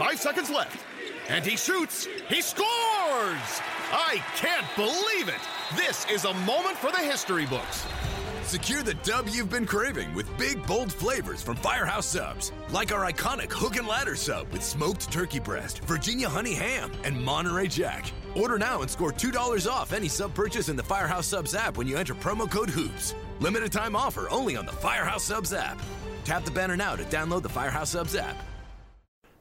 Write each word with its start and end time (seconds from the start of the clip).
five 0.00 0.18
seconds 0.18 0.48
left. 0.48 0.82
And 1.28 1.44
he 1.44 1.58
shoots. 1.58 2.08
He 2.30 2.40
scores! 2.40 3.60
I 3.92 4.24
can't 4.34 4.66
believe 4.74 5.28
it. 5.28 5.42
This 5.76 6.06
is 6.10 6.24
a 6.24 6.32
moment 6.32 6.78
for 6.78 6.90
the 6.90 7.00
history 7.00 7.44
books. 7.44 7.86
Secure 8.42 8.82
the 8.82 8.94
dub 8.94 9.28
you've 9.28 9.50
been 9.50 9.66
craving 9.66 10.14
with 10.14 10.26
big, 10.38 10.66
bold 10.66 10.90
flavors 10.90 11.42
from 11.42 11.56
Firehouse 11.56 12.06
Subs. 12.06 12.50
Like 12.70 12.92
our 12.92 13.12
iconic 13.12 13.52
Hook 13.52 13.76
and 13.76 13.86
Ladder 13.86 14.16
Sub 14.16 14.50
with 14.50 14.64
smoked 14.64 15.12
turkey 15.12 15.38
breast, 15.38 15.80
Virginia 15.84 16.30
honey 16.30 16.54
ham, 16.54 16.90
and 17.04 17.22
Monterey 17.22 17.68
Jack. 17.68 18.10
Order 18.34 18.56
now 18.56 18.80
and 18.80 18.90
score 18.90 19.12
$2 19.12 19.70
off 19.70 19.92
any 19.92 20.08
sub 20.08 20.34
purchase 20.34 20.70
in 20.70 20.76
the 20.76 20.82
Firehouse 20.82 21.26
Subs 21.26 21.54
app 21.54 21.76
when 21.76 21.86
you 21.86 21.98
enter 21.98 22.14
promo 22.14 22.50
code 22.50 22.70
HOOPS. 22.70 23.14
Limited 23.40 23.70
time 23.70 23.94
offer 23.94 24.30
only 24.30 24.56
on 24.56 24.64
the 24.64 24.72
Firehouse 24.72 25.24
Subs 25.24 25.52
app. 25.52 25.78
Tap 26.24 26.46
the 26.46 26.50
banner 26.50 26.76
now 26.76 26.96
to 26.96 27.04
download 27.04 27.42
the 27.42 27.50
Firehouse 27.50 27.90
Subs 27.90 28.16
app. 28.16 28.49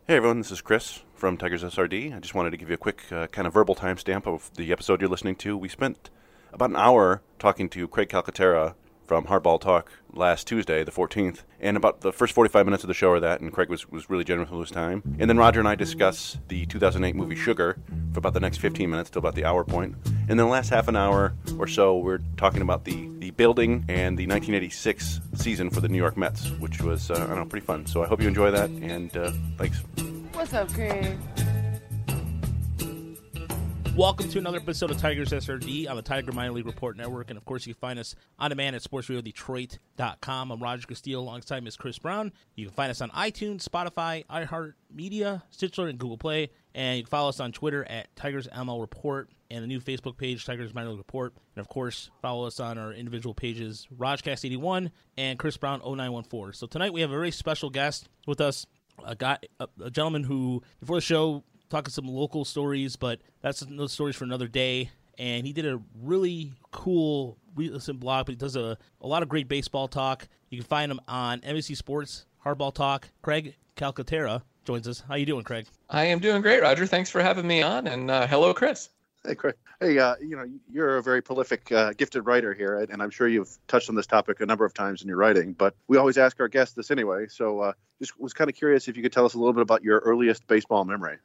Hey 0.09 0.15
everyone, 0.15 0.39
this 0.39 0.49
is 0.49 0.61
Chris 0.61 1.03
from 1.13 1.37
Tigers 1.37 1.63
SRD. 1.63 2.15
I 2.15 2.19
just 2.19 2.33
wanted 2.33 2.49
to 2.49 2.57
give 2.57 2.69
you 2.69 2.73
a 2.73 2.79
quick 2.79 3.03
uh, 3.11 3.27
kind 3.27 3.45
of 3.45 3.53
verbal 3.53 3.75
timestamp 3.75 4.25
of 4.25 4.49
the 4.55 4.71
episode 4.71 5.01
you're 5.01 5.07
listening 5.07 5.35
to. 5.35 5.55
We 5.55 5.69
spent 5.69 6.09
about 6.51 6.71
an 6.71 6.77
hour 6.77 7.21
talking 7.37 7.69
to 7.69 7.87
Craig 7.87 8.09
Calcaterra 8.09 8.73
from 9.09 9.25
Hardball 9.25 9.59
Talk 9.59 9.91
last 10.13 10.45
Tuesday, 10.45 10.83
the 10.83 10.91
14th, 10.91 11.39
and 11.59 11.75
about 11.75 12.01
the 12.01 12.13
first 12.13 12.31
45 12.31 12.67
minutes 12.67 12.83
of 12.83 12.89
the 12.89 12.93
show 12.93 13.09
are 13.09 13.19
that, 13.19 13.41
and 13.41 13.51
Craig 13.51 13.67
was, 13.67 13.89
was 13.89 14.07
really 14.07 14.23
generous 14.23 14.51
with 14.51 14.59
his 14.59 14.69
time. 14.69 15.01
And 15.17 15.27
then 15.27 15.35
Roger 15.35 15.59
and 15.59 15.67
I 15.67 15.73
discuss 15.73 16.37
the 16.47 16.67
2008 16.67 17.15
movie 17.15 17.35
Sugar 17.35 17.79
for 18.13 18.19
about 18.19 18.35
the 18.35 18.39
next 18.39 18.59
15 18.59 18.87
minutes 18.87 19.09
till 19.09 19.17
about 19.17 19.33
the 19.33 19.45
hour 19.45 19.63
point. 19.63 19.95
And 20.05 20.29
then 20.29 20.37
the 20.37 20.45
last 20.45 20.69
half 20.69 20.87
an 20.87 20.95
hour 20.95 21.33
or 21.57 21.65
so, 21.65 21.97
we're 21.97 22.19
talking 22.37 22.61
about 22.61 22.85
the, 22.85 23.09
the 23.17 23.31
building 23.31 23.83
and 23.89 24.15
the 24.15 24.27
1986 24.27 25.21
season 25.33 25.71
for 25.71 25.81
the 25.81 25.89
New 25.89 25.97
York 25.97 26.15
Mets, 26.15 26.51
which 26.59 26.83
was, 26.83 27.09
uh, 27.09 27.15
I 27.15 27.17
don't 27.25 27.35
know, 27.35 27.45
pretty 27.45 27.65
fun. 27.65 27.87
So 27.87 28.03
I 28.03 28.07
hope 28.07 28.21
you 28.21 28.27
enjoy 28.27 28.51
that, 28.51 28.69
and 28.69 29.17
uh, 29.17 29.31
thanks. 29.57 29.79
What's 30.33 30.53
up, 30.53 30.71
Craig? 30.71 31.17
Welcome 33.99 34.29
to 34.29 34.39
another 34.39 34.59
episode 34.59 34.91
of 34.91 34.97
Tigers 34.97 35.31
SRD 35.31 35.89
on 35.89 35.97
the 35.97 36.01
Tiger 36.01 36.31
Minor 36.31 36.53
League 36.53 36.65
Report 36.65 36.95
Network. 36.95 37.31
And 37.31 37.37
of 37.37 37.43
course, 37.43 37.67
you 37.67 37.73
can 37.73 37.81
find 37.81 37.99
us 37.99 38.15
on 38.39 38.49
demand 38.49 38.77
at 38.77 38.81
sportsradiodetroit.com. 38.81 40.51
I'm 40.51 40.63
Roger 40.63 40.87
Castillo 40.87 41.19
alongside 41.19 41.65
Miss 41.65 41.75
Chris 41.75 41.99
Brown. 41.99 42.31
You 42.55 42.67
can 42.67 42.73
find 42.73 42.91
us 42.91 43.01
on 43.01 43.09
iTunes, 43.09 43.67
Spotify, 43.67 44.25
iHeartMedia, 44.27 45.41
Stitcher, 45.49 45.87
and 45.87 45.99
Google 45.99 46.17
Play. 46.17 46.49
And 46.73 46.95
you 46.95 47.03
can 47.03 47.09
follow 47.09 47.27
us 47.27 47.41
on 47.41 47.51
Twitter 47.51 47.83
at 47.89 48.15
Tigers 48.15 48.47
ML 48.47 48.79
Report 48.79 49.29
and 49.51 49.61
the 49.61 49.67
new 49.67 49.81
Facebook 49.81 50.15
page, 50.15 50.45
Tigers 50.45 50.73
Minor 50.73 50.91
League 50.91 50.99
Report. 50.99 51.33
And 51.57 51.59
of 51.59 51.67
course, 51.67 52.09
follow 52.21 52.47
us 52.47 52.61
on 52.61 52.77
our 52.77 52.93
individual 52.93 53.33
pages, 53.33 53.85
Rajcast81 53.97 54.91
and 55.17 55.37
Chris 55.37 55.57
Brown 55.57 55.81
0914. 55.81 56.53
So 56.53 56.67
tonight 56.67 56.93
we 56.93 57.01
have 57.01 57.09
a 57.09 57.15
very 57.15 57.31
special 57.31 57.69
guest 57.69 58.07
with 58.25 58.39
us, 58.39 58.65
a 59.05 59.15
guy, 59.17 59.39
a, 59.59 59.67
a 59.83 59.91
gentleman 59.91 60.23
who 60.23 60.63
before 60.79 60.95
the 60.95 61.01
show 61.01 61.43
talking 61.69 61.91
some 61.91 62.07
local 62.07 62.45
stories, 62.45 62.95
but 62.95 63.19
that's 63.41 63.61
those 63.61 63.91
stories 63.91 64.15
for 64.15 64.23
another 64.25 64.47
day. 64.47 64.91
And 65.17 65.45
he 65.45 65.53
did 65.53 65.65
a 65.65 65.81
really 66.01 66.53
cool 66.71 67.37
recent 67.55 67.99
blog, 67.99 68.25
but 68.25 68.31
he 68.31 68.37
does 68.37 68.55
a, 68.55 68.77
a 69.01 69.07
lot 69.07 69.21
of 69.21 69.29
great 69.29 69.47
baseball 69.47 69.87
talk. 69.87 70.27
You 70.49 70.59
can 70.59 70.67
find 70.67 70.91
him 70.91 71.01
on 71.07 71.41
NBC 71.41 71.75
Sports 71.75 72.25
Hardball 72.45 72.73
Talk. 72.73 73.09
Craig 73.21 73.55
Calcaterra 73.75 74.41
joins 74.63 74.87
us. 74.87 75.03
How 75.07 75.15
you 75.15 75.25
doing, 75.25 75.43
Craig? 75.43 75.67
I 75.89 76.05
am 76.05 76.19
doing 76.19 76.41
great, 76.41 76.61
Roger. 76.61 76.85
Thanks 76.85 77.09
for 77.09 77.21
having 77.21 77.47
me 77.47 77.61
on, 77.61 77.87
and 77.87 78.09
uh, 78.09 78.27
hello, 78.27 78.53
Chris. 78.53 78.89
Hey, 79.25 79.35
Craig. 79.35 79.55
Hey, 79.81 79.99
uh, 79.99 80.15
you 80.21 80.37
know, 80.37 80.45
you're 80.71 80.97
a 80.97 81.03
very 81.03 81.21
prolific, 81.21 81.71
uh, 81.73 81.91
gifted 81.93 82.25
writer 82.25 82.53
here, 82.53 82.87
and 82.89 83.03
I'm 83.03 83.09
sure 83.09 83.27
you've 83.27 83.57
touched 83.67 83.89
on 83.89 83.95
this 83.95 84.07
topic 84.07 84.39
a 84.39 84.45
number 84.45 84.63
of 84.63 84.73
times 84.73 85.01
in 85.01 85.09
your 85.09 85.17
writing. 85.17 85.53
But 85.53 85.75
we 85.87 85.97
always 85.97 86.17
ask 86.17 86.39
our 86.39 86.47
guests 86.47 86.73
this 86.73 86.89
anyway. 86.89 87.27
So, 87.27 87.59
uh, 87.59 87.73
just 87.99 88.17
was 88.17 88.33
kind 88.33 88.49
of 88.49 88.55
curious 88.55 88.87
if 88.87 88.95
you 88.95 89.03
could 89.03 89.11
tell 89.11 89.25
us 89.25 89.33
a 89.33 89.37
little 89.37 89.51
bit 89.51 89.61
about 89.61 89.83
your 89.83 89.99
earliest 89.99 90.47
baseball 90.47 90.85
memory. 90.85 91.17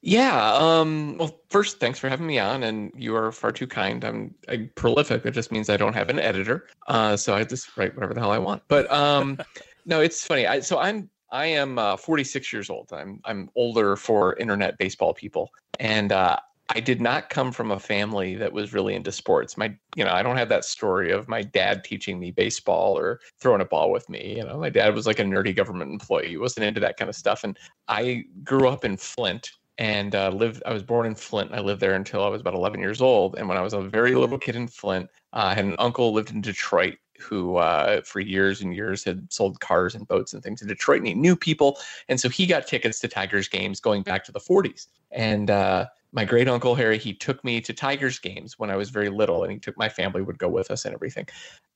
Yeah. 0.00 0.54
Um, 0.54 1.18
well, 1.18 1.40
first, 1.48 1.80
thanks 1.80 1.98
for 1.98 2.08
having 2.08 2.26
me 2.26 2.38
on, 2.38 2.62
and 2.62 2.92
you 2.94 3.16
are 3.16 3.32
far 3.32 3.50
too 3.50 3.66
kind. 3.66 4.04
I'm, 4.04 4.34
I'm 4.48 4.70
prolific. 4.76 5.26
It 5.26 5.32
just 5.32 5.50
means 5.50 5.68
I 5.68 5.76
don't 5.76 5.94
have 5.94 6.08
an 6.08 6.20
editor, 6.20 6.68
uh, 6.86 7.16
so 7.16 7.34
I 7.34 7.42
just 7.42 7.76
write 7.76 7.94
whatever 7.94 8.14
the 8.14 8.20
hell 8.20 8.30
I 8.30 8.38
want. 8.38 8.62
But 8.68 8.90
um, 8.92 9.38
no, 9.86 10.00
it's 10.00 10.24
funny. 10.24 10.46
I, 10.46 10.60
so 10.60 10.78
I'm 10.78 11.10
I 11.32 11.46
am 11.46 11.78
uh, 11.78 11.96
46 11.96 12.52
years 12.52 12.70
old. 12.70 12.90
I'm 12.92 13.20
I'm 13.24 13.50
older 13.56 13.96
for 13.96 14.36
internet 14.36 14.78
baseball 14.78 15.14
people, 15.14 15.50
and 15.78 16.12
uh, 16.12 16.36
I 16.72 16.80
did 16.80 17.00
not 17.00 17.30
come 17.30 17.50
from 17.50 17.72
a 17.72 17.80
family 17.80 18.36
that 18.36 18.52
was 18.52 18.72
really 18.72 18.94
into 18.94 19.10
sports. 19.10 19.56
My, 19.56 19.74
you 19.96 20.04
know, 20.04 20.12
I 20.12 20.22
don't 20.22 20.36
have 20.36 20.48
that 20.50 20.64
story 20.64 21.10
of 21.10 21.28
my 21.28 21.42
dad 21.42 21.82
teaching 21.82 22.18
me 22.20 22.30
baseball 22.30 22.96
or 22.96 23.20
throwing 23.38 23.60
a 23.60 23.64
ball 23.64 23.90
with 23.90 24.08
me. 24.08 24.36
You 24.36 24.44
know, 24.44 24.58
my 24.58 24.70
dad 24.70 24.94
was 24.94 25.06
like 25.06 25.18
a 25.18 25.24
nerdy 25.24 25.54
government 25.54 25.90
employee. 25.90 26.28
He 26.28 26.36
wasn't 26.36 26.66
into 26.66 26.80
that 26.80 26.96
kind 26.96 27.08
of 27.08 27.16
stuff. 27.16 27.42
And 27.42 27.58
I 27.88 28.24
grew 28.44 28.68
up 28.68 28.84
in 28.84 28.96
Flint 28.96 29.50
and 29.78 30.14
uh, 30.14 30.28
lived. 30.28 30.62
I 30.64 30.72
was 30.72 30.84
born 30.84 31.06
in 31.06 31.16
Flint. 31.16 31.52
I 31.52 31.60
lived 31.60 31.80
there 31.80 31.94
until 31.94 32.22
I 32.22 32.28
was 32.28 32.40
about 32.40 32.54
11 32.54 32.78
years 32.78 33.02
old. 33.02 33.36
And 33.36 33.48
when 33.48 33.58
I 33.58 33.62
was 33.62 33.72
a 33.72 33.80
very 33.80 34.14
little 34.14 34.38
kid 34.38 34.54
in 34.54 34.68
Flint, 34.68 35.08
uh, 35.32 35.46
I 35.46 35.54
had 35.54 35.64
an 35.64 35.76
uncle 35.78 36.12
lived 36.12 36.30
in 36.30 36.40
Detroit 36.40 36.98
who 37.18 37.56
uh, 37.56 38.00
for 38.02 38.20
years 38.20 38.62
and 38.62 38.74
years 38.74 39.04
had 39.04 39.30
sold 39.30 39.60
cars 39.60 39.94
and 39.94 40.08
boats 40.08 40.32
and 40.32 40.42
things 40.42 40.62
in 40.62 40.68
Detroit, 40.68 40.98
and 40.98 41.06
he 41.06 41.14
knew 41.14 41.36
people, 41.36 41.78
and 42.08 42.18
so 42.18 42.30
he 42.30 42.46
got 42.46 42.66
tickets 42.66 42.98
to 43.00 43.08
Tigers 43.08 43.46
games 43.46 43.78
going 43.78 44.02
back 44.02 44.24
to 44.24 44.32
the 44.32 44.40
40s. 44.40 44.86
And 45.10 45.50
uh, 45.50 45.86
my 46.12 46.24
great 46.24 46.48
uncle 46.48 46.74
Harry, 46.74 46.98
he 46.98 47.12
took 47.12 47.42
me 47.44 47.60
to 47.60 47.72
Tigers 47.72 48.18
games 48.18 48.58
when 48.58 48.70
I 48.70 48.76
was 48.76 48.90
very 48.90 49.08
little, 49.08 49.44
and 49.44 49.52
he 49.52 49.58
took 49.58 49.76
my 49.76 49.88
family 49.88 50.22
would 50.22 50.38
go 50.38 50.48
with 50.48 50.70
us 50.70 50.84
and 50.84 50.94
everything. 50.94 51.26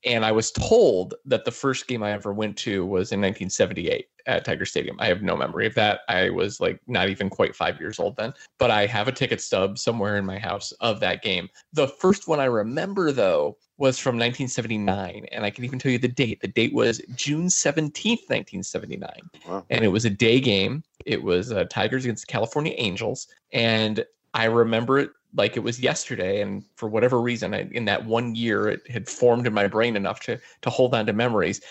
And 0.03 0.25
I 0.25 0.31
was 0.31 0.51
told 0.51 1.15
that 1.25 1.45
the 1.45 1.51
first 1.51 1.87
game 1.87 2.03
I 2.03 2.11
ever 2.11 2.33
went 2.33 2.57
to 2.57 2.85
was 2.85 3.11
in 3.11 3.21
1978 3.21 4.07
at 4.27 4.45
Tiger 4.45 4.65
Stadium. 4.65 4.97
I 4.99 5.07
have 5.07 5.21
no 5.21 5.37
memory 5.37 5.65
of 5.65 5.75
that. 5.75 6.01
I 6.09 6.29
was 6.29 6.59
like 6.59 6.79
not 6.87 7.09
even 7.09 7.29
quite 7.29 7.55
five 7.55 7.79
years 7.79 7.99
old 7.99 8.17
then, 8.17 8.33
but 8.59 8.71
I 8.71 8.85
have 8.87 9.07
a 9.07 9.11
ticket 9.11 9.41
stub 9.41 9.77
somewhere 9.77 10.17
in 10.17 10.25
my 10.25 10.39
house 10.39 10.71
of 10.73 10.99
that 10.99 11.21
game. 11.21 11.49
The 11.73 11.87
first 11.87 12.27
one 12.27 12.39
I 12.39 12.45
remember 12.45 13.11
though 13.11 13.57
was 13.77 13.99
from 13.99 14.15
1979, 14.15 15.25
and 15.31 15.43
I 15.43 15.49
can 15.49 15.65
even 15.65 15.79
tell 15.79 15.91
you 15.91 15.97
the 15.97 16.07
date. 16.07 16.39
The 16.41 16.47
date 16.47 16.73
was 16.73 17.01
June 17.15 17.47
17th, 17.47 18.29
1979, 18.29 19.09
wow. 19.47 19.65
and 19.69 19.83
it 19.83 19.89
was 19.89 20.05
a 20.05 20.09
day 20.09 20.39
game. 20.39 20.83
It 21.05 21.23
was 21.23 21.51
uh, 21.51 21.65
Tigers 21.65 22.05
against 22.05 22.27
California 22.27 22.73
Angels, 22.77 23.27
and 23.53 24.03
I 24.33 24.45
remember 24.45 24.99
it 24.99 25.11
like 25.35 25.57
it 25.57 25.61
was 25.61 25.79
yesterday, 25.79 26.41
and 26.41 26.63
for 26.75 26.89
whatever 26.89 27.21
reason, 27.21 27.53
I, 27.53 27.67
in 27.71 27.85
that 27.85 28.05
one 28.05 28.35
year, 28.35 28.69
it 28.69 28.89
had 28.89 29.07
formed 29.07 29.47
in 29.47 29.53
my 29.53 29.67
brain 29.67 29.95
enough 29.95 30.19
to 30.21 30.39
to 30.61 30.69
hold 30.69 30.95
on 30.95 31.05
to 31.05 31.13
memories. 31.13 31.61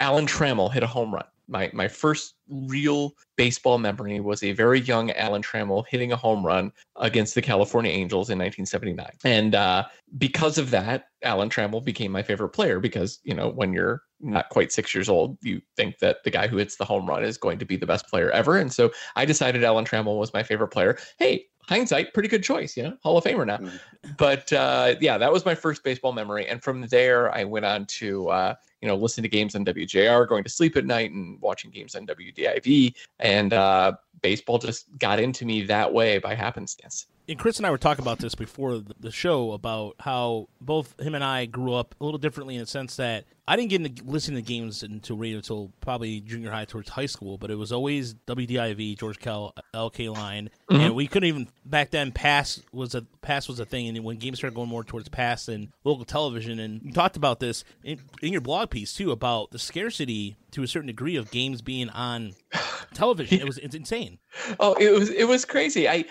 Alan 0.00 0.26
Trammell 0.26 0.72
hit 0.72 0.82
a 0.82 0.86
home 0.86 1.14
run. 1.14 1.26
My 1.50 1.70
my 1.74 1.88
first 1.88 2.34
real 2.48 3.12
baseball 3.36 3.78
memory 3.78 4.20
was 4.20 4.42
a 4.42 4.52
very 4.52 4.80
young 4.80 5.10
Alan 5.12 5.42
Trammell 5.42 5.84
hitting 5.88 6.12
a 6.12 6.16
home 6.16 6.46
run 6.46 6.72
against 6.96 7.34
the 7.34 7.42
California 7.42 7.90
Angels 7.90 8.30
in 8.30 8.38
1979, 8.38 9.10
and 9.24 9.54
uh, 9.54 9.84
because 10.16 10.58
of 10.58 10.70
that, 10.70 11.06
Alan 11.24 11.50
Trammell 11.50 11.84
became 11.84 12.12
my 12.12 12.22
favorite 12.22 12.50
player. 12.50 12.78
Because 12.78 13.18
you 13.24 13.34
know, 13.34 13.48
when 13.48 13.72
you're 13.72 14.02
not 14.20 14.48
quite 14.50 14.72
six 14.72 14.94
years 14.94 15.08
old, 15.08 15.36
you 15.42 15.60
think 15.76 15.98
that 15.98 16.22
the 16.24 16.30
guy 16.30 16.46
who 16.46 16.56
hits 16.56 16.76
the 16.76 16.84
home 16.84 17.06
run 17.06 17.24
is 17.24 17.36
going 17.36 17.58
to 17.58 17.64
be 17.64 17.76
the 17.76 17.86
best 17.86 18.06
player 18.08 18.30
ever, 18.30 18.56
and 18.56 18.72
so 18.72 18.90
I 19.16 19.24
decided 19.24 19.64
Alan 19.64 19.84
Trammell 19.84 20.18
was 20.18 20.32
my 20.32 20.44
favorite 20.44 20.68
player. 20.68 20.96
Hey, 21.18 21.46
hindsight, 21.68 22.12
pretty 22.14 22.28
good 22.28 22.42
choice, 22.42 22.76
you 22.76 22.82
know, 22.82 22.96
Hall 23.02 23.16
of 23.18 23.24
Famer 23.24 23.46
now. 23.46 23.58
Mm-hmm. 23.58 24.10
But 24.18 24.52
uh, 24.52 24.94
yeah, 25.00 25.18
that 25.18 25.32
was 25.32 25.44
my 25.44 25.54
first 25.54 25.82
baseball 25.84 26.12
memory, 26.12 26.46
and 26.46 26.62
from 26.62 26.86
there 26.86 27.34
I 27.34 27.44
went 27.44 27.64
on 27.64 27.86
to 27.86 28.28
uh, 28.28 28.54
you 28.80 28.88
know 28.88 28.96
listening 28.96 29.22
to 29.24 29.28
games 29.28 29.54
on 29.54 29.64
WJR, 29.64 30.28
going 30.28 30.44
to 30.44 30.50
sleep 30.50 30.76
at 30.76 30.86
night, 30.86 31.10
and 31.10 31.40
watching 31.40 31.70
games 31.70 31.94
on 31.94 32.06
WDIV, 32.06 32.94
and 33.18 33.52
uh, 33.52 33.92
baseball 34.22 34.58
just 34.58 34.86
got 34.98 35.20
into 35.20 35.44
me 35.44 35.62
that 35.62 35.92
way 35.92 36.18
by 36.18 36.34
happenstance 36.34 37.06
and 37.30 37.38
Chris 37.38 37.58
and 37.58 37.66
I 37.66 37.70
were 37.70 37.78
talking 37.78 38.02
about 38.02 38.18
this 38.18 38.34
before 38.34 38.82
the 38.98 39.12
show 39.12 39.52
about 39.52 39.94
how 40.00 40.48
both 40.60 40.98
him 41.00 41.14
and 41.14 41.22
I 41.22 41.46
grew 41.46 41.74
up 41.74 41.94
a 42.00 42.04
little 42.04 42.18
differently 42.18 42.56
in 42.56 42.60
the 42.60 42.66
sense 42.66 42.96
that 42.96 43.24
I 43.46 43.56
didn't 43.56 43.70
get 43.70 43.84
into 43.84 44.04
listening 44.04 44.42
to 44.42 44.48
games 44.48 44.82
until 44.82 45.16
radio 45.16 45.38
until 45.38 45.72
probably 45.80 46.20
junior 46.20 46.50
high 46.50 46.64
towards 46.64 46.88
high 46.88 47.06
school, 47.06 47.38
but 47.38 47.50
it 47.50 47.54
was 47.54 47.72
always 47.72 48.14
WDIV, 48.14 48.98
George 48.98 49.18
Kell, 49.18 49.54
Al 49.74 49.90
Kaline, 49.90 50.48
mm-hmm. 50.70 50.76
and 50.76 50.94
we 50.94 51.06
couldn't 51.06 51.28
even 51.28 51.48
back 51.64 51.90
then. 51.90 52.10
Pass 52.12 52.62
was 52.72 52.94
a 52.94 53.02
pass 53.22 53.48
was 53.48 53.60
a 53.60 53.64
thing, 53.64 53.88
and 53.88 54.04
when 54.04 54.18
games 54.18 54.38
started 54.38 54.54
going 54.54 54.68
more 54.68 54.84
towards 54.84 55.08
pass 55.08 55.48
and 55.48 55.68
local 55.84 56.04
television, 56.04 56.58
and 56.58 56.82
you 56.82 56.92
talked 56.92 57.16
about 57.16 57.40
this 57.40 57.64
in, 57.84 58.00
in 58.22 58.32
your 58.32 58.40
blog 58.40 58.70
piece 58.70 58.92
too 58.92 59.12
about 59.12 59.50
the 59.50 59.58
scarcity 59.58 60.36
to 60.52 60.62
a 60.62 60.68
certain 60.68 60.88
degree 60.88 61.16
of 61.16 61.30
games 61.30 61.62
being 61.62 61.88
on 61.90 62.34
television. 62.94 63.40
It 63.40 63.46
was 63.46 63.58
it's 63.58 63.74
insane. 63.74 64.18
Oh, 64.58 64.74
it 64.74 64.90
was 64.90 65.10
it 65.10 65.24
was 65.24 65.44
crazy. 65.44 65.88
I 65.88 66.04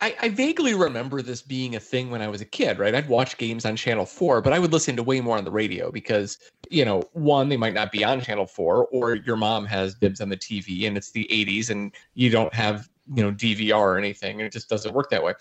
I, 0.00 0.16
I, 0.22 0.28
vaguely 0.30 0.74
remember 0.74 1.20
this 1.20 1.42
being 1.42 1.76
a 1.76 1.80
thing 1.80 2.10
when 2.10 2.22
I 2.22 2.28
was 2.28 2.40
a 2.40 2.46
kid, 2.46 2.78
right? 2.78 2.94
I'd 2.94 3.08
watch 3.08 3.36
games 3.36 3.66
on 3.66 3.76
Channel 3.76 4.06
4, 4.06 4.40
but 4.40 4.52
I 4.52 4.58
would 4.58 4.72
listen 4.72 4.96
to 4.96 5.02
way 5.02 5.20
more 5.20 5.36
on 5.36 5.44
the 5.44 5.50
radio 5.50 5.90
because, 5.90 6.38
you 6.70 6.84
know, 6.84 7.02
one, 7.12 7.48
they 7.48 7.56
might 7.56 7.74
not 7.74 7.92
be 7.92 8.02
on 8.02 8.20
Channel 8.20 8.46
4, 8.46 8.86
or 8.86 9.16
your 9.16 9.36
mom 9.36 9.66
has 9.66 9.94
dibs 9.94 10.20
on 10.20 10.30
the 10.30 10.36
TV 10.36 10.86
and 10.86 10.96
it's 10.96 11.10
the 11.10 11.28
80s 11.30 11.70
and 11.70 11.92
you 12.14 12.30
don't 12.30 12.52
have, 12.54 12.88
you 13.14 13.22
know, 13.22 13.30
DVR 13.30 13.74
or 13.74 13.98
anything, 13.98 14.40
and 14.40 14.46
it 14.46 14.52
just 14.52 14.70
doesn't 14.70 14.94
work 14.94 15.10
that 15.10 15.22
way. 15.22 15.34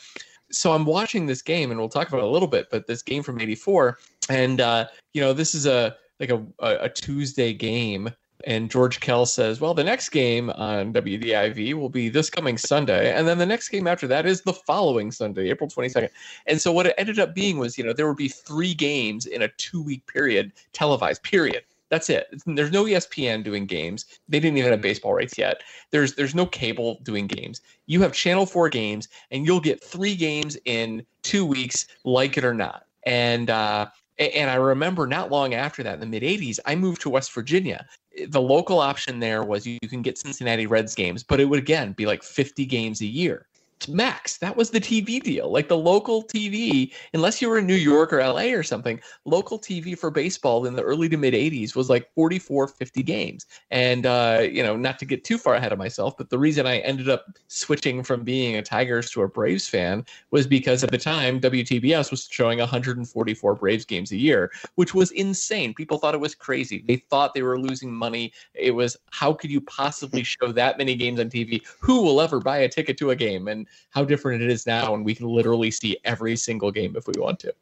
So 0.51 0.73
I'm 0.73 0.85
watching 0.85 1.25
this 1.25 1.41
game, 1.41 1.71
and 1.71 1.79
we'll 1.79 1.89
talk 1.89 2.07
about 2.09 2.19
it 2.19 2.23
a 2.23 2.27
little 2.27 2.47
bit, 2.47 2.69
but 2.69 2.87
this 2.87 3.01
game 3.01 3.23
from 3.23 3.39
84, 3.39 3.99
and, 4.29 4.59
uh, 4.59 4.87
you 5.13 5.21
know, 5.21 5.31
this 5.31 5.55
is 5.55 5.67
a 5.67 5.95
like 6.19 6.31
a, 6.31 6.43
a 6.59 6.89
Tuesday 6.89 7.53
game 7.53 8.09
And 8.45 8.71
George 8.71 8.99
Kell 8.99 9.25
says, 9.25 9.59
well, 9.59 9.73
the 9.73 9.83
next 9.83 10.09
game 10.09 10.49
on 10.51 10.93
WDIV 10.93 11.73
will 11.73 11.89
be 11.89 12.09
this 12.09 12.29
coming 12.29 12.57
Sunday. 12.57 13.13
And 13.13 13.27
then 13.27 13.37
the 13.37 13.45
next 13.45 13.69
game 13.69 13.87
after 13.87 14.07
that 14.07 14.25
is 14.25 14.41
the 14.41 14.53
following 14.53 15.11
Sunday, 15.11 15.49
April 15.49 15.69
22nd. 15.69 16.09
And 16.47 16.61
so 16.61 16.71
what 16.71 16.85
it 16.85 16.95
ended 16.97 17.19
up 17.19 17.35
being 17.35 17.57
was, 17.57 17.77
you 17.77 17.83
know, 17.83 17.93
there 17.93 18.07
would 18.07 18.17
be 18.17 18.29
three 18.29 18.73
games 18.73 19.25
in 19.25 19.41
a 19.41 19.49
two 19.57 19.81
week 19.81 20.05
period 20.07 20.53
televised, 20.71 21.23
period. 21.23 21.63
That's 21.89 22.09
it. 22.09 22.27
There's 22.45 22.71
no 22.71 22.85
ESPN 22.85 23.43
doing 23.43 23.65
games. 23.65 24.05
They 24.29 24.39
didn't 24.39 24.57
even 24.57 24.71
have 24.71 24.81
baseball 24.81 25.15
rights 25.15 25.37
yet. 25.37 25.61
There's 25.91 26.13
there's 26.13 26.35
no 26.35 26.45
cable 26.45 26.99
doing 27.03 27.27
games. 27.27 27.61
You 27.87 28.01
have 28.03 28.13
Channel 28.13 28.45
4 28.45 28.69
games 28.69 29.07
and 29.31 29.45
you'll 29.45 29.59
get 29.59 29.83
3 29.83 30.15
games 30.15 30.55
in 30.65 31.05
2 31.23 31.45
weeks 31.45 31.87
like 32.05 32.37
it 32.37 32.45
or 32.45 32.53
not. 32.53 32.85
And 33.03 33.49
uh 33.49 33.87
and 34.19 34.49
I 34.49 34.55
remember 34.55 35.07
not 35.07 35.31
long 35.31 35.53
after 35.53 35.81
that 35.83 35.93
in 35.93 35.99
the 36.01 36.05
mid 36.05 36.23
80s, 36.23 36.59
I 36.65 36.75
moved 36.75 37.01
to 37.01 37.09
West 37.09 37.33
Virginia. 37.33 37.87
The 38.27 38.41
local 38.41 38.79
option 38.79 39.19
there 39.19 39.43
was 39.43 39.65
you, 39.65 39.79
can 39.87 40.01
get 40.01 40.17
Cincinnati 40.17 40.65
Reds 40.65 40.95
games, 40.95 41.23
but 41.23 41.39
it 41.39 41.45
would 41.45 41.59
again 41.59 41.93
be 41.93 42.05
like 42.05 42.23
50 42.23 42.65
games 42.65 43.01
a 43.01 43.05
year 43.05 43.47
max. 43.87 44.37
That 44.37 44.57
was 44.57 44.71
the 44.71 44.79
TV 44.79 45.21
deal. 45.21 45.51
Like 45.51 45.67
the 45.67 45.77
local 45.77 46.23
TV, 46.23 46.91
unless 47.13 47.41
you 47.41 47.49
were 47.49 47.59
in 47.59 47.67
New 47.67 47.75
York 47.75 48.11
or 48.11 48.19
LA 48.19 48.53
or 48.53 48.63
something, 48.63 48.99
local 49.25 49.57
TV 49.57 49.97
for 49.97 50.11
baseball 50.11 50.65
in 50.65 50.75
the 50.75 50.81
early 50.81 51.07
to 51.09 51.17
mid 51.17 51.33
80s 51.33 51.75
was 51.75 51.89
like 51.89 52.11
44, 52.13 52.67
50 52.67 53.03
games. 53.03 53.45
And, 53.71 54.05
uh, 54.05 54.47
you 54.51 54.63
know, 54.63 54.75
not 54.75 54.99
to 54.99 55.05
get 55.05 55.23
too 55.23 55.37
far 55.37 55.55
ahead 55.55 55.71
of 55.71 55.79
myself, 55.79 56.17
but 56.17 56.29
the 56.29 56.37
reason 56.37 56.65
I 56.65 56.79
ended 56.79 57.09
up 57.09 57.25
switching 57.47 58.03
from 58.03 58.23
being 58.23 58.57
a 58.57 58.61
Tigers 58.61 59.11
to 59.11 59.21
a 59.21 59.27
Braves 59.27 59.67
fan 59.67 60.05
was 60.31 60.47
because 60.47 60.83
at 60.83 60.91
the 60.91 60.97
time, 60.97 61.39
WTBS 61.39 62.11
was 62.11 62.27
showing 62.29 62.59
144 62.59 63.55
Braves 63.55 63.85
games 63.85 64.11
a 64.11 64.17
year, 64.17 64.51
which 64.75 64.93
was 64.93 65.11
insane. 65.11 65.73
People 65.73 65.97
thought 65.97 66.13
it 66.15 66.19
was 66.19 66.35
crazy. 66.35 66.83
They 66.87 66.97
thought 66.97 67.33
they 67.33 67.43
were 67.43 67.59
losing 67.59 67.93
money. 67.93 68.33
It 68.53 68.71
was, 68.71 68.97
how 69.11 69.33
could 69.33 69.51
you 69.51 69.61
possibly 69.61 70.23
show 70.23 70.51
that 70.51 70.77
many 70.77 70.95
games 70.95 71.19
on 71.19 71.29
TV? 71.29 71.61
Who 71.79 72.01
will 72.01 72.21
ever 72.21 72.39
buy 72.39 72.57
a 72.57 72.69
ticket 72.69 72.97
to 72.97 73.11
a 73.11 73.15
game? 73.15 73.47
And 73.47 73.67
how 73.91 74.03
different 74.03 74.41
it 74.41 74.51
is 74.51 74.65
now, 74.65 74.93
and 74.93 75.05
we 75.05 75.15
can 75.15 75.27
literally 75.27 75.71
see 75.71 75.97
every 76.03 76.35
single 76.35 76.71
game 76.71 76.95
if 76.95 77.07
we 77.07 77.13
want 77.17 77.39
to. 77.39 77.53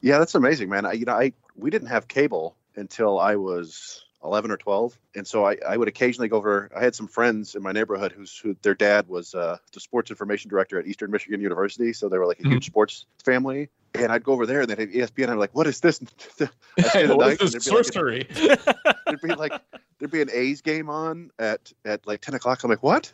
Yeah, 0.00 0.18
that's 0.18 0.34
amazing, 0.34 0.68
man. 0.68 0.86
I, 0.86 0.92
you 0.92 1.04
know, 1.04 1.14
I 1.14 1.32
we 1.56 1.70
didn't 1.70 1.88
have 1.88 2.08
cable 2.08 2.56
until 2.76 3.18
I 3.18 3.36
was 3.36 4.06
11 4.26 4.50
or 4.50 4.56
12 4.56 4.98
and 5.14 5.26
so 5.26 5.46
I, 5.46 5.56
I 5.66 5.76
would 5.76 5.88
occasionally 5.88 6.28
go 6.28 6.36
over 6.36 6.70
i 6.76 6.82
had 6.82 6.94
some 6.94 7.06
friends 7.06 7.54
in 7.54 7.62
my 7.62 7.72
neighborhood 7.72 8.12
whose 8.12 8.36
who 8.36 8.56
their 8.62 8.74
dad 8.74 9.08
was 9.08 9.34
uh, 9.34 9.56
the 9.72 9.80
sports 9.80 10.10
information 10.10 10.50
director 10.50 10.78
at 10.78 10.86
eastern 10.86 11.10
michigan 11.10 11.40
university 11.40 11.92
so 11.92 12.08
they 12.08 12.18
were 12.18 12.26
like 12.26 12.40
a 12.40 12.42
mm-hmm. 12.42 12.52
huge 12.52 12.66
sports 12.66 13.06
family 13.24 13.68
and 13.94 14.10
i'd 14.10 14.24
go 14.24 14.32
over 14.32 14.44
there 14.44 14.62
and 14.62 14.70
they'd 14.70 14.78
have 14.78 14.88
espn 14.88 15.28
i'm 15.28 15.38
like 15.38 15.54
what 15.54 15.66
is 15.66 15.80
this 15.80 16.00
hey, 16.92 17.06
what 17.06 17.40
is 17.40 17.52
this 17.52 17.64
sorcery 17.64 18.26
like, 18.40 18.64
there'd 19.06 19.20
be 19.22 19.34
like 19.34 19.52
there'd 19.98 20.10
be 20.10 20.22
an 20.22 20.30
a's 20.32 20.60
game 20.60 20.90
on 20.90 21.30
at 21.38 21.72
at 21.84 22.06
like 22.06 22.20
10 22.20 22.34
o'clock 22.34 22.62
i'm 22.64 22.70
like 22.70 22.82
what 22.82 23.12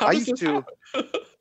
i 0.00 0.12
used 0.12 0.36
to 0.36 0.64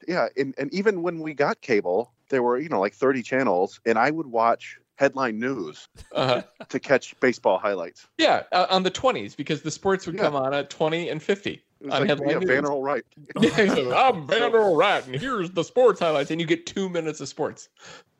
yeah, 0.07 0.27
and, 0.37 0.53
and 0.57 0.73
even 0.73 1.01
when 1.01 1.19
we 1.19 1.33
got 1.33 1.61
cable, 1.61 2.11
there 2.29 2.43
were 2.43 2.57
you 2.57 2.69
know 2.69 2.79
like 2.79 2.93
30 2.93 3.23
channels, 3.23 3.79
and 3.85 3.97
I 3.97 4.11
would 4.11 4.27
watch 4.27 4.79
headline 4.95 5.39
news 5.39 5.87
uh-huh. 6.13 6.41
to 6.69 6.79
catch 6.79 7.19
baseball 7.19 7.57
highlights. 7.57 8.07
Yeah, 8.17 8.43
uh, 8.51 8.67
on 8.69 8.83
the 8.83 8.91
20s 8.91 9.35
because 9.35 9.61
the 9.61 9.71
sports 9.71 10.05
would 10.05 10.15
yeah. 10.15 10.21
come 10.21 10.35
on 10.35 10.53
at 10.53 10.69
20 10.69 11.09
and 11.09 11.21
50 11.21 11.61
on 11.91 12.07
like, 12.07 12.19
yeah, 12.25 12.39
Van 12.39 12.65
Earl 12.65 12.81
Wright. 12.81 13.03
I'm 13.37 14.27
Van 14.27 14.53
Earl 14.53 14.75
Wright, 14.75 15.05
and 15.05 15.15
here's 15.15 15.51
the 15.51 15.63
sports 15.63 15.99
highlights, 15.99 16.31
and 16.31 16.39
you 16.39 16.47
get 16.47 16.65
two 16.65 16.89
minutes 16.89 17.19
of 17.21 17.27
sports. 17.27 17.69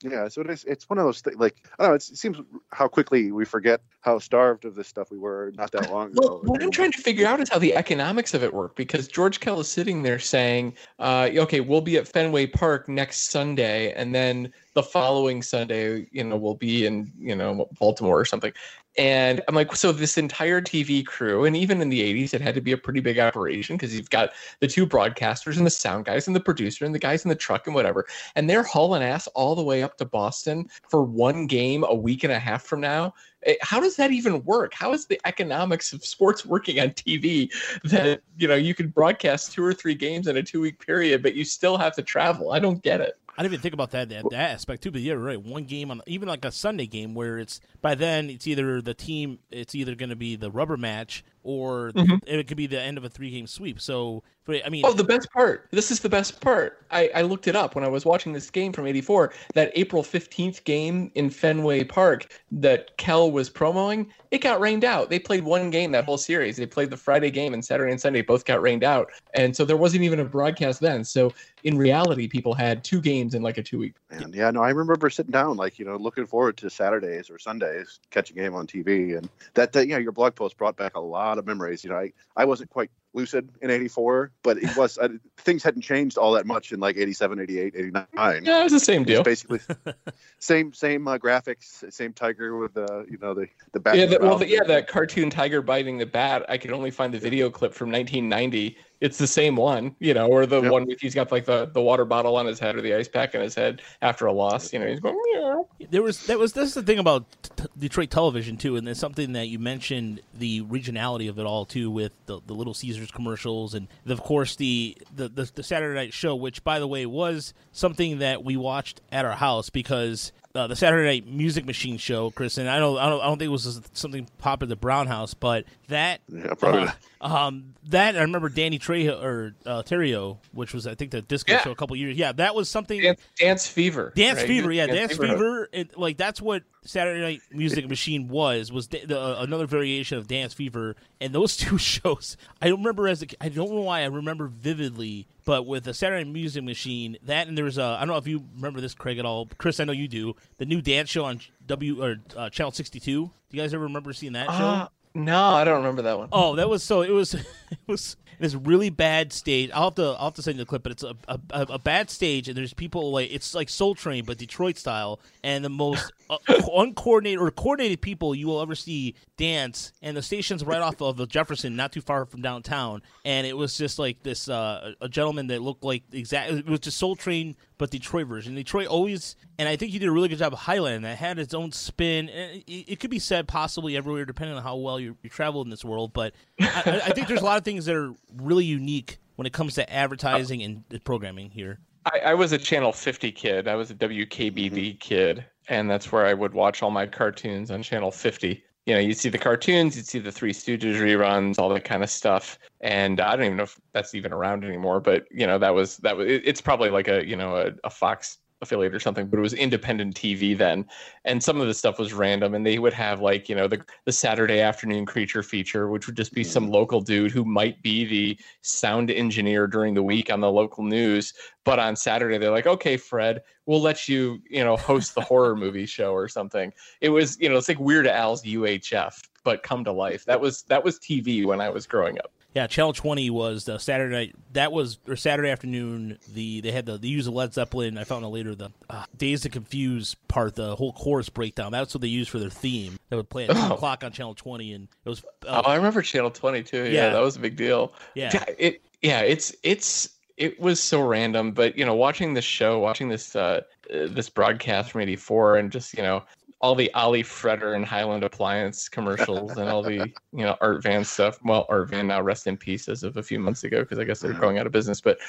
Yeah, 0.08 0.28
so 0.28 0.42
it 0.42 0.50
is. 0.52 0.64
It's 0.66 0.88
one 0.88 1.00
of 1.00 1.06
those 1.06 1.22
things. 1.22 1.38
Like 1.38 1.56
I 1.80 1.84
don't 1.84 1.92
know. 1.92 1.96
it 1.96 2.04
seems 2.04 2.38
how 2.72 2.88
quickly 2.88 3.32
we 3.32 3.44
forget 3.44 3.82
how 4.02 4.20
starved 4.20 4.66
of 4.66 4.76
this 4.76 4.88
stuff 4.88 5.10
we 5.10 5.18
were 5.18 5.52
not 5.56 5.72
that 5.72 5.92
long 5.92 6.12
ago. 6.12 6.42
What 6.44 6.62
I'm 6.62 6.70
trying 6.70 6.92
to 6.92 7.02
figure 7.02 7.26
out 7.26 7.40
is 7.40 7.50
how 7.50 7.58
the 7.58 7.76
economics 7.76 8.36
of 8.36 8.44
it 8.44 8.54
work 8.54 8.76
because 8.76 9.08
George 9.08 9.40
Kell 9.40 9.60
is 9.60 9.68
sitting 9.68 10.04
there 10.04 10.20
saying, 10.20 10.76
uh, 11.00 11.30
"Okay, 11.36 11.60
we'll 11.60 11.82
be 11.82 11.98
at 11.98 12.08
Fenway 12.08 12.46
Park 12.46 12.88
next 12.88 13.32
Sunday, 13.32 13.94
and 13.94 14.14
then 14.14 14.54
the 14.76 14.84
following 14.84 15.42
Sunday, 15.42 16.08
you 16.12 16.24
know, 16.24 16.38
we'll 16.38 16.54
be 16.54 16.86
in 16.86 17.12
you 17.18 17.36
know 17.36 17.68
Baltimore 17.80 18.20
or 18.20 18.26
something." 18.26 18.54
And 18.98 19.42
I'm 19.48 19.56
like, 19.56 19.76
so 19.76 19.92
this 19.92 20.18
entire 20.18 20.62
TV 20.62 21.06
crew, 21.06 21.44
and 21.44 21.56
even 21.56 21.82
in 21.82 21.90
the 21.90 22.02
80s, 22.02 22.34
it 22.34 22.40
had 22.40 22.56
to 22.56 22.62
be 22.62 22.72
a 22.72 22.78
pretty 22.78 23.02
big 23.02 23.20
operation 23.20 23.76
because 23.76 23.94
you've 23.94 24.10
got 24.10 24.32
the 24.62 24.68
two 24.68 24.88
broadcasters 24.88 25.58
and 25.58 25.66
the 25.66 25.72
sound 25.72 26.06
guys 26.06 26.28
and 26.28 26.36
the 26.36 26.40
producer 26.40 26.86
and 26.86 26.96
the 26.96 27.00
guys 27.00 27.26
in 27.26 27.30
the 27.30 27.36
truck 27.36 27.68
and 27.68 27.76
whatever. 27.76 28.06
And 28.36 28.50
they're 28.50 28.64
hauling 28.64 29.04
ass 29.04 29.28
all 29.28 29.56
the 29.56 29.64
way 29.64 29.84
up 29.84 29.95
to 29.98 30.06
Boston 30.06 30.68
for 30.90 31.04
one 31.04 31.48
game 31.48 31.84
a 31.88 31.96
week 31.96 32.24
and 32.24 32.34
a 32.34 32.40
half 32.40 32.64
from 32.64 32.82
now. 32.82 33.14
How 33.62 33.80
does 33.80 33.96
that 33.98 34.12
even 34.12 34.44
work? 34.44 34.74
How 34.74 34.94
is 34.94 35.06
the 35.06 35.20
economics 35.26 35.94
of 35.94 36.04
sports 36.04 36.46
working 36.46 36.80
on 36.80 36.90
TV 36.90 37.52
that, 37.84 38.22
you 38.38 38.48
know, 38.48 38.56
you 38.56 38.74
could 38.74 38.94
broadcast 38.94 39.52
two 39.52 39.64
or 39.64 39.74
three 39.74 39.96
games 39.96 40.28
in 40.28 40.38
a 40.38 40.44
two 40.44 40.62
week 40.62 40.84
period, 40.86 41.22
but 41.22 41.36
you 41.36 41.46
still 41.46 41.78
have 41.78 41.96
to 41.96 42.02
travel? 42.02 42.52
I 42.52 42.60
don't 42.60 42.82
get 42.82 43.02
it. 43.02 43.20
I 43.38 43.42
didn't 43.42 43.56
even 43.56 43.64
think 43.64 43.74
about 43.74 43.92
that, 43.92 44.10
that 44.10 44.30
that 44.30 44.52
aspect 44.52 44.84
too. 44.84 44.92
But 44.92 45.02
yeah, 45.02 45.14
right. 45.14 45.42
One 45.42 45.66
game 45.66 45.92
on 45.92 46.02
even 46.08 46.30
like 46.30 46.46
a 46.46 46.52
Sunday 46.52 46.88
game 46.88 47.14
where 47.14 47.38
it's 47.38 47.60
by 47.82 47.94
then 47.94 48.30
it's 48.30 48.48
either 48.48 48.82
the 48.82 48.94
team 48.94 49.40
it's 49.52 49.76
either 49.76 49.94
going 49.94 50.10
to 50.10 50.16
be 50.16 50.38
the 50.38 50.50
rubber 50.50 50.78
match 50.78 51.24
or 51.46 51.92
mm-hmm. 51.92 52.16
it 52.26 52.48
could 52.48 52.58
be 52.58 52.66
the 52.66 52.82
end 52.82 52.98
of 52.98 53.04
a 53.04 53.10
three 53.10 53.30
game 53.30 53.46
sweep. 53.46 53.80
So 53.80 54.24
I 54.48 54.70
mean, 54.70 54.84
oh, 54.86 54.94
the 54.94 55.04
best 55.04 55.32
part. 55.32 55.68
This 55.72 55.90
is 55.90 56.00
the 56.02 56.10
best 56.10 56.40
part. 56.40 56.86
I, 56.92 57.10
I 57.16 57.22
looked 57.24 57.48
it 57.48 57.56
up 57.56 57.74
when 57.74 57.84
I 57.84 57.88
was 57.88 58.06
watching 58.06 58.32
this 58.32 58.52
game 58.52 58.72
from 58.74 58.86
'84. 58.86 59.34
That 59.56 59.72
April 59.74 60.04
15th 60.04 60.64
game 60.66 61.12
in 61.16 61.32
Fenway 61.32 61.84
Park 61.84 62.32
that 62.52 62.96
Kell 62.98 63.32
was 63.32 63.50
promoting, 63.50 64.12
it 64.30 64.42
got 64.42 64.60
rained 64.60 64.84
out. 64.84 65.10
They 65.10 65.18
played 65.18 65.44
one 65.44 65.72
game 65.72 65.92
that 65.94 66.06
whole 66.06 66.20
series. 66.20 66.58
They 66.58 66.68
played 66.68 66.92
the 66.92 66.98
Friday 66.98 67.32
game 67.32 67.56
and 67.56 67.66
Saturday 67.66 67.92
and 67.92 68.00
Sunday 68.00 68.22
both 68.22 68.46
got 68.46 68.62
rained 68.62 68.84
out, 68.84 69.12
and 69.34 69.56
so 69.56 69.66
there 69.66 69.78
wasn't 69.78 70.04
even 70.04 70.20
a 70.20 70.26
broadcast 70.26 70.80
then. 70.80 71.04
So 71.04 71.34
in 71.64 71.76
reality, 71.76 72.28
people 72.28 72.54
had 72.54 72.84
two 72.84 73.02
games 73.02 73.34
in 73.34 73.42
like 73.42 73.58
a 73.58 73.64
two 73.64 73.80
week. 73.80 73.96
And 74.12 74.36
yeah, 74.36 74.52
no, 74.52 74.62
I 74.62 74.70
remember 74.70 75.10
sitting 75.10 75.32
down 75.32 75.58
like 75.58 75.80
you 75.80 75.86
know 75.86 75.96
looking 75.96 76.28
forward 76.28 76.58
to 76.58 76.70
Saturdays 76.70 77.32
or 77.32 77.40
Sundays, 77.40 78.00
catching 78.12 78.38
a 78.38 78.44
game 78.44 78.54
on 78.54 78.68
TV, 78.68 79.18
and 79.18 79.28
that, 79.56 79.74
that 79.74 79.88
you 79.88 79.94
know 79.94 80.00
your 80.00 80.12
blog 80.12 80.36
post 80.36 80.56
brought 80.58 80.78
back 80.78 80.96
a 80.96 81.00
lot 81.00 81.35
of 81.38 81.46
memories. 81.46 81.84
You 81.84 81.90
know, 81.92 81.98
I 81.98 82.12
I 82.36 82.46
wasn't 82.46 82.70
quite 82.70 82.92
lucid 83.16 83.50
in 83.62 83.72
84 83.72 84.32
but 84.44 84.58
it 84.58 84.76
was 84.76 84.98
uh, 84.98 85.10
things 85.38 85.64
hadn't 85.64 85.82
changed 85.82 86.18
all 86.18 86.34
that 86.34 86.46
much 86.46 86.72
in 86.72 86.80
like 86.80 86.98
87 86.98 87.40
88 87.40 87.74
89 87.76 88.08
yeah 88.44 88.60
it 88.60 88.64
was 88.64 88.72
the 88.72 88.80
same 88.80 89.04
deal 89.04 89.24
basically 89.24 89.60
same 90.40 90.74
same 90.74 91.08
uh, 91.08 91.18
graphics 91.18 91.92
same 91.92 92.14
tiger 92.14 92.58
with 92.58 92.74
the 92.74 92.86
uh, 92.92 93.04
you 93.10 93.18
know 93.22 93.34
the 93.34 93.48
the 93.72 93.80
bat 93.80 93.98
yeah 93.98 94.06
the, 94.06 94.20
well 94.20 94.38
the, 94.38 94.48
yeah 94.48 94.64
that 94.64 94.88
cartoon 94.88 95.30
tiger 95.30 95.62
biting 95.62 95.98
the 95.98 96.06
bat 96.06 96.46
i 96.50 96.58
could 96.58 96.72
only 96.72 96.92
find 96.92 97.14
the 97.14 97.20
video 97.20 97.50
clip 97.50 97.74
from 97.74 97.92
1990 97.92 98.78
it's 99.02 99.18
the 99.18 99.28
same 99.28 99.56
one, 99.56 99.96
you 100.00 100.14
know, 100.14 100.28
or 100.28 100.46
the 100.46 100.62
yep. 100.62 100.72
one 100.72 100.86
with 100.86 101.00
he's 101.02 101.14
got 101.14 101.32
like 101.32 101.46
the, 101.46 101.66
the 101.68 101.82
water 101.82 102.06
bottle 102.06 102.38
on 102.38 102.46
his 102.46 102.60
head 102.60 102.76
or 102.76 102.82
the 102.82 102.94
ice 102.94 103.08
pack 103.08 103.36
on 103.36 103.42
his 103.42 103.54
head 103.54 103.82
after 104.02 104.26
a 104.26 104.32
loss. 104.32 104.72
You 104.72 104.80
know, 104.80 104.88
he's 104.88 105.00
going. 105.00 105.20
Meow. 105.34 105.68
There 105.90 106.02
was 106.02 106.26
that 106.28 106.40
was 106.40 106.54
this 106.54 106.70
is 106.70 106.74
the 106.76 106.84
thing 106.84 107.00
about 107.00 107.26
t- 107.44 107.66
Detroit 107.78 108.10
television 108.10 108.58
too, 108.58 108.78
and 108.78 108.88
there's 108.88 109.00
something 109.00 109.34
that 109.34 109.48
you 109.48 109.60
mentioned 109.60 110.22
the 110.34 110.62
regionality 110.62 111.30
of 111.30 111.38
it 111.40 111.46
all 111.46 111.66
too, 111.66 111.92
with 111.92 112.14
the, 112.26 112.40
the 112.46 112.54
Little 112.54 112.74
Caesars 112.74 113.05
commercials, 113.12 113.74
and 113.74 113.88
of 114.08 114.22
course 114.22 114.56
the, 114.56 114.98
the 115.16 115.30
the 115.30 115.52
the 115.56 115.64
Saturday 115.64 115.96
Night 115.96 116.14
Show, 116.14 116.36
which 116.36 116.64
by 116.64 116.80
the 116.80 116.88
way 116.88 117.06
was 117.06 117.54
something 117.72 118.20
that 118.20 118.44
we 118.44 118.58
watched 118.58 119.02
at 119.12 119.26
our 119.26 119.34
house 119.34 119.70
because 119.70 120.32
uh, 120.56 120.68
the 120.68 120.76
Saturday 120.76 121.06
Night 121.06 121.28
Music 121.28 121.66
Machine 121.66 121.98
show, 121.98 122.32
Chris, 122.32 122.58
and 122.58 122.70
I 122.70 122.80
don't, 122.80 122.98
I 122.98 123.10
don't, 123.10 123.22
I 123.22 123.26
don't 123.26 123.38
think 123.38 123.48
it 123.48 123.52
was 123.52 123.82
something 123.94 124.28
popular 124.38 124.68
at 124.68 124.70
the 124.70 124.76
Brown 124.76 125.08
House, 125.08 125.34
but 125.34 125.66
that, 125.90 126.22
yeah, 126.30 126.54
probably. 126.54 126.88
Uh, 126.88 126.92
um, 127.26 127.74
that 127.90 128.16
I 128.16 128.22
remember 128.22 128.50
Deney 128.50 128.80
Terrio 128.80 129.22
or 129.22 129.56
uh, 129.66 129.84
Terrio, 129.84 130.38
which 130.52 130.74
was 130.74 130.88
I 130.88 130.96
think 130.96 131.12
the 131.12 131.22
disco 131.22 131.54
yeah. 131.54 131.62
show 131.62 131.72
a 131.72 131.76
couple 131.76 131.96
years. 131.96 132.18
Yeah, 132.18 132.32
that 132.34 132.56
was 132.56 132.70
something. 132.70 133.02
Dance, 133.02 133.22
Dance 133.38 133.68
Fever. 133.68 134.14
Dance 134.16 134.40
right? 134.40 134.48
Fever, 134.48 134.72
yeah, 134.72 134.88
Dance, 134.88 135.00
Dance 135.00 135.12
Fever. 135.14 135.28
Fever 135.28 135.70
it, 135.72 135.98
like 135.98 136.18
that's 136.18 136.42
what 136.42 136.64
Saturday 136.84 137.22
Night 137.22 137.42
Music 137.52 137.90
Machine 137.90 138.28
was 138.28 138.72
was 138.72 138.88
the, 138.88 139.06
the, 139.06 139.20
uh, 139.20 139.42
another 139.42 139.66
variation 139.66 140.18
of 140.18 140.28
Dance 140.28 140.54
Fever, 140.54 140.96
and 141.20 141.34
those 141.34 141.58
two 141.58 141.78
shows 141.78 142.38
I 142.62 142.70
remember 142.70 143.08
as 143.08 143.24
a, 143.24 143.28
I 143.42 143.50
don't 143.50 143.72
know 143.72 143.82
why 143.82 144.02
I 144.02 144.06
remember 144.06 144.48
vividly, 144.48 145.28
but 145.46 145.66
with 145.66 145.84
the 145.84 145.94
Saturday 145.94 146.24
Music 146.30 146.64
Machine, 146.64 147.18
that 147.24 147.48
and 147.48 147.58
there 147.58 147.66
was 147.66 147.78
a 147.78 147.84
I 147.84 148.00
don't 148.00 148.10
know 148.10 148.18
if 148.18 148.28
you 148.28 148.44
remember 148.56 148.82
this 148.82 148.94
Craig 148.96 149.20
at 149.20 149.26
all, 149.26 149.48
Chris. 149.58 149.80
I 149.80 149.84
know 149.86 149.94
you 149.94 150.08
do. 150.08 150.36
The 150.58 150.66
new 150.66 150.82
dance 150.82 151.10
show 151.10 151.26
on 151.26 151.40
W 151.66 152.04
or 152.04 152.16
uh, 152.36 152.50
Channel 152.50 152.72
sixty 152.72 153.00
two. 153.00 153.26
Do 153.50 153.58
you 153.58 153.62
guys 153.64 153.74
ever 153.74 153.84
remember 153.84 154.12
seeing 154.14 154.34
that 154.34 154.48
show? 154.48 154.88
No, 155.16 155.40
I 155.40 155.64
don't 155.64 155.78
remember 155.78 156.04
that 156.04 156.18
one. 156.18 156.30
Oh, 156.32 156.56
that 156.58 156.70
was 156.70 156.84
so. 156.84 157.02
It 157.02 157.12
was. 157.12 157.36
It 157.72 157.92
was 157.92 158.16
this 158.40 158.54
really 158.54 158.90
bad 158.90 159.34
stage. 159.34 159.70
I'll 159.74 159.86
have 159.86 159.96
to. 159.96 160.04
I'll 160.04 160.26
have 160.26 160.34
to 160.36 160.42
send 160.42 160.58
you 160.58 160.64
the 160.64 160.68
clip, 160.68 160.84
but 160.84 160.92
it's 160.92 161.04
a, 161.04 161.16
a, 161.28 161.40
a 161.52 161.80
bad 161.80 162.10
stage, 162.10 162.48
and 162.48 162.58
there's 162.58 162.74
people 162.74 163.12
like 163.12 163.32
it's 163.32 163.56
like 163.56 163.70
Soul 163.70 163.96
Train, 163.96 164.26
but 164.26 164.38
Detroit 164.38 164.78
style, 164.78 165.20
and 165.44 165.64
the 165.64 165.70
most 165.70 166.12
uh, 166.30 166.38
uncoordinated 166.48 167.40
or 167.40 167.50
coordinated 167.52 168.02
people 168.02 168.36
you 168.36 168.48
will 168.48 168.62
ever 168.62 168.76
see 168.76 169.16
dance. 169.38 169.94
And 170.02 170.16
the 170.16 170.22
station's 170.22 170.64
right 170.64 170.82
off 170.82 171.02
of 171.02 171.28
Jefferson, 171.28 171.76
not 171.76 171.92
too 171.92 172.02
far 172.02 172.26
from 172.26 172.42
downtown. 172.42 173.02
And 173.24 173.48
it 173.48 173.56
was 173.58 173.78
just 173.78 174.00
like 174.00 174.24
this 174.24 174.48
uh, 174.50 174.94
a 175.02 175.10
gentleman 175.10 175.48
that 175.48 175.62
looked 175.62 175.84
like 175.84 176.04
exactly. 176.12 176.60
It 176.60 176.68
was 176.68 176.82
just 176.82 176.98
Soul 176.98 177.16
Train, 177.16 177.56
but 177.78 177.90
Detroit 177.90 178.28
version. 178.28 178.56
Detroit 178.56 178.88
always, 178.88 179.36
and 179.58 179.68
I 179.68 179.76
think 179.76 179.92
he 179.92 180.00
did 180.00 180.08
a 180.08 180.12
really 180.12 180.28
good 180.28 180.40
job 180.40 180.54
highlighting 180.54 181.04
that. 181.04 181.18
Had 181.18 181.40
its 181.40 181.54
own 181.54 181.72
spin, 181.72 182.30
and 182.30 182.64
it, 182.68 182.92
it 182.94 183.00
could 183.00 183.10
be 183.10 183.20
said 183.20 183.48
possibly 183.48 183.98
everywhere, 183.98 184.26
depending 184.26 184.56
on 184.58 184.64
how 184.64 184.76
well 184.76 185.00
you, 185.00 185.18
you 185.24 185.30
travel 185.30 185.62
in 185.62 185.70
this 185.70 185.86
world, 185.86 186.14
but 186.14 186.34
I, 186.60 187.02
I 187.06 187.10
think 187.12 187.28
there's 187.28 187.42
a 187.42 187.46
lot 187.46 187.58
of 187.58 187.64
things 187.64 187.86
that 187.86 187.96
are 187.96 188.14
really 188.36 188.66
unique 188.66 189.18
when 189.36 189.46
it 189.46 189.54
comes 189.54 189.76
to 189.76 189.92
advertising 189.92 190.64
and 190.64 190.84
programming 191.04 191.50
here. 191.50 191.80
I, 192.06 192.20
I 192.20 192.34
was 192.34 192.52
a 192.52 192.58
Channel 192.58 192.92
50 192.92 193.32
kid. 193.32 193.68
I 193.68 193.76
was 193.76 193.92
a 193.92 193.96
WKBD 193.96 195.00
kid, 195.00 195.46
and 195.68 195.90
that's 195.90 196.12
where 196.12 196.26
I 196.26 196.34
would 196.34 196.54
watch 196.54 196.84
all 196.84 196.92
my 196.92 197.08
cartoons 197.08 197.72
on 197.72 197.84
Channel 197.84 198.12
50 198.12 198.64
you 198.86 198.94
know, 198.94 199.00
you'd 199.00 199.18
see 199.18 199.30
the 199.30 199.38
cartoons, 199.38 199.96
you'd 199.96 200.06
see 200.06 200.20
the 200.20 200.32
Three 200.32 200.54
Stooges 200.54 201.00
reruns, 201.00 201.58
all 201.58 201.70
that 201.70 201.84
kind 201.84 202.04
of 202.04 202.10
stuff. 202.10 202.60
And 202.82 203.20
I 203.20 203.36
don't 203.36 203.46
even 203.46 203.58
know 203.58 203.64
if 203.64 203.80
that's 203.94 204.14
even 204.14 204.32
around 204.32 204.64
anymore, 204.64 205.00
but 205.00 205.26
you 205.32 205.48
know, 205.48 205.58
that 205.58 205.74
was 205.74 205.98
that 205.98 206.16
was. 206.16 206.28
It's 206.28 206.62
probably 206.62 206.90
like 206.90 207.08
a 207.08 207.26
you 207.26 207.36
know 207.36 207.56
a, 207.56 207.72
a 207.84 207.90
Fox 207.90 208.38
affiliate 208.62 208.96
or 208.96 209.00
something, 209.00 209.28
but 209.28 209.38
it 209.38 209.42
was 209.42 209.54
independent 209.54 210.16
TV 210.16 210.58
then. 210.58 210.86
And 211.26 211.42
some 211.42 211.60
of 211.60 211.68
the 211.68 211.74
stuff 211.74 212.00
was 212.00 212.14
random. 212.14 212.54
And 212.56 212.66
they 212.66 212.80
would 212.80 212.94
have 212.94 213.22
like, 213.22 213.50
you 213.50 213.56
know, 213.56 213.68
the, 213.68 213.84
the 214.06 214.12
Saturday 214.12 214.62
afternoon 214.62 215.06
creature 215.06 215.44
feature, 215.44 215.90
which 215.90 216.08
would 216.08 216.16
just 216.16 216.34
be 216.34 216.44
some 216.44 216.68
mm. 216.68 216.74
local 216.74 217.02
dude 217.02 217.32
who 217.32 217.44
might 217.44 217.82
be 217.82 218.06
the 218.06 218.40
sound 218.62 219.12
engineer 219.12 219.68
during 219.68 219.94
the 219.94 220.04
week 220.04 220.32
on 220.32 220.40
the 220.40 220.52
local 220.52 220.84
news. 220.84 221.34
But 221.64 221.80
on 221.80 221.96
Saturday, 221.96 222.38
they're 222.38 222.52
like, 222.52 222.68
okay, 222.68 222.98
Fred, 222.98 223.42
we'll 223.66 223.82
let 223.82 224.08
you, 224.08 224.42
you 224.50 224.64
know, 224.64 224.78
host 224.78 225.16
the 225.16 225.22
horror 225.22 225.56
movie 225.58 225.86
show 225.86 226.14
or 226.14 226.28
something. 226.28 226.72
It 227.02 227.10
was, 227.10 227.40
you 227.40 227.50
know, 227.50 227.58
it's 227.58 227.68
like 227.68 227.80
Weird 227.80 228.08
Al's 228.08 228.44
UHF, 228.44 229.22
but 229.44 229.64
come 229.64 229.84
to 229.84 229.92
life. 229.92 230.26
That 230.26 230.40
was 230.40 230.64
that 230.64 230.84
was 230.84 231.00
TV 231.00 231.46
when 231.46 231.62
I 231.62 231.70
was 231.70 231.86
growing 231.88 232.20
up. 232.20 232.32
Yeah, 232.56 232.68
Channel 232.68 232.94
Twenty 232.94 233.30
was 233.30 233.66
the 233.66 233.78
Saturday 233.80 234.16
night. 234.16 234.36
That 234.54 234.72
was 234.72 234.98
or 235.10 235.18
Saturday 235.18 235.50
afternoon. 235.50 236.18
The 236.34 236.62
they 236.62 236.72
had 236.72 236.86
the 236.86 236.98
they 236.98 237.10
used 237.10 237.28
the 237.28 237.32
Led 237.32 237.54
Zeppelin. 237.54 237.98
I 237.98 238.06
found 238.06 238.24
out 238.24 238.32
later 238.32 238.56
the 238.56 238.70
uh, 238.90 239.04
Dazed 239.18 239.46
and 239.46 239.52
Confused 239.52 240.16
part, 240.30 240.56
the 240.56 240.74
whole 240.74 240.94
chorus 240.94 241.28
breakdown. 241.28 241.74
That's 241.74 241.94
what 241.94 242.00
they 242.00 242.08
used 242.08 242.30
for 242.30 242.40
their 242.40 242.50
theme. 242.50 242.98
They 243.10 243.18
would 243.18 243.30
play 243.30 243.44
at 243.50 243.52
two 243.52 243.62
oh. 243.62 243.74
o'clock 243.74 244.06
on 244.06 244.14
Channel 244.14 244.36
Twenty, 244.36 244.72
and 244.72 244.88
it 245.04 245.10
was. 245.10 245.22
Uh, 245.46 245.64
oh, 245.66 245.70
I 245.70 245.76
remember 245.76 246.02
Channel 246.02 246.32
Twenty 246.32 246.64
too. 246.64 246.84
Yeah, 246.86 246.92
yeah, 246.92 247.10
that 247.10 247.20
was 247.20 247.36
a 247.36 247.42
big 247.42 247.58
deal. 247.58 247.92
Yeah, 248.14 248.32
yeah 248.34 248.46
it 248.58 248.82
yeah 249.02 249.20
it's 249.20 249.54
it's 249.62 250.12
it 250.38 250.58
was 250.58 250.82
so 250.82 251.02
random, 251.02 251.52
but 251.52 251.78
you 251.78 251.86
know, 251.86 251.96
watching 251.96 252.34
this 252.34 252.46
show, 252.46 252.80
watching 252.80 253.10
this 253.10 253.36
uh, 253.36 253.64
uh 253.94 254.08
this 254.08 254.30
broadcast 254.30 254.92
from 254.92 255.02
'84, 255.02 255.58
and 255.58 255.74
just 255.74 255.94
you 255.94 256.04
know 256.04 256.24
all 256.66 256.74
the 256.74 256.92
Ollie 256.96 257.22
Fretter 257.22 257.76
and 257.76 257.86
Highland 257.86 258.24
Appliance 258.24 258.90
commercials 258.90 259.56
and 259.56 259.70
all 259.70 259.84
the 259.84 260.12
you 260.34 260.44
know 260.44 260.58
Art 260.62 260.82
Van 260.82 261.04
stuff. 261.04 261.38
Well, 261.44 261.68
Art 261.70 261.90
Van 261.92 262.08
now 262.08 262.24
rest 262.24 262.48
in 262.48 262.58
peace 262.58 262.90
as 262.90 263.04
of 263.04 263.18
a 263.18 263.24
few 263.24 263.40
months 263.40 263.64
ago 263.64 263.82
because 263.82 264.00
I 264.00 264.04
guess 264.04 264.20
they're 264.20 264.32
mm-hmm. 264.32 264.42
going 264.42 264.58
out 264.58 264.66
of 264.66 264.72
business. 264.72 265.00
But 265.00 265.20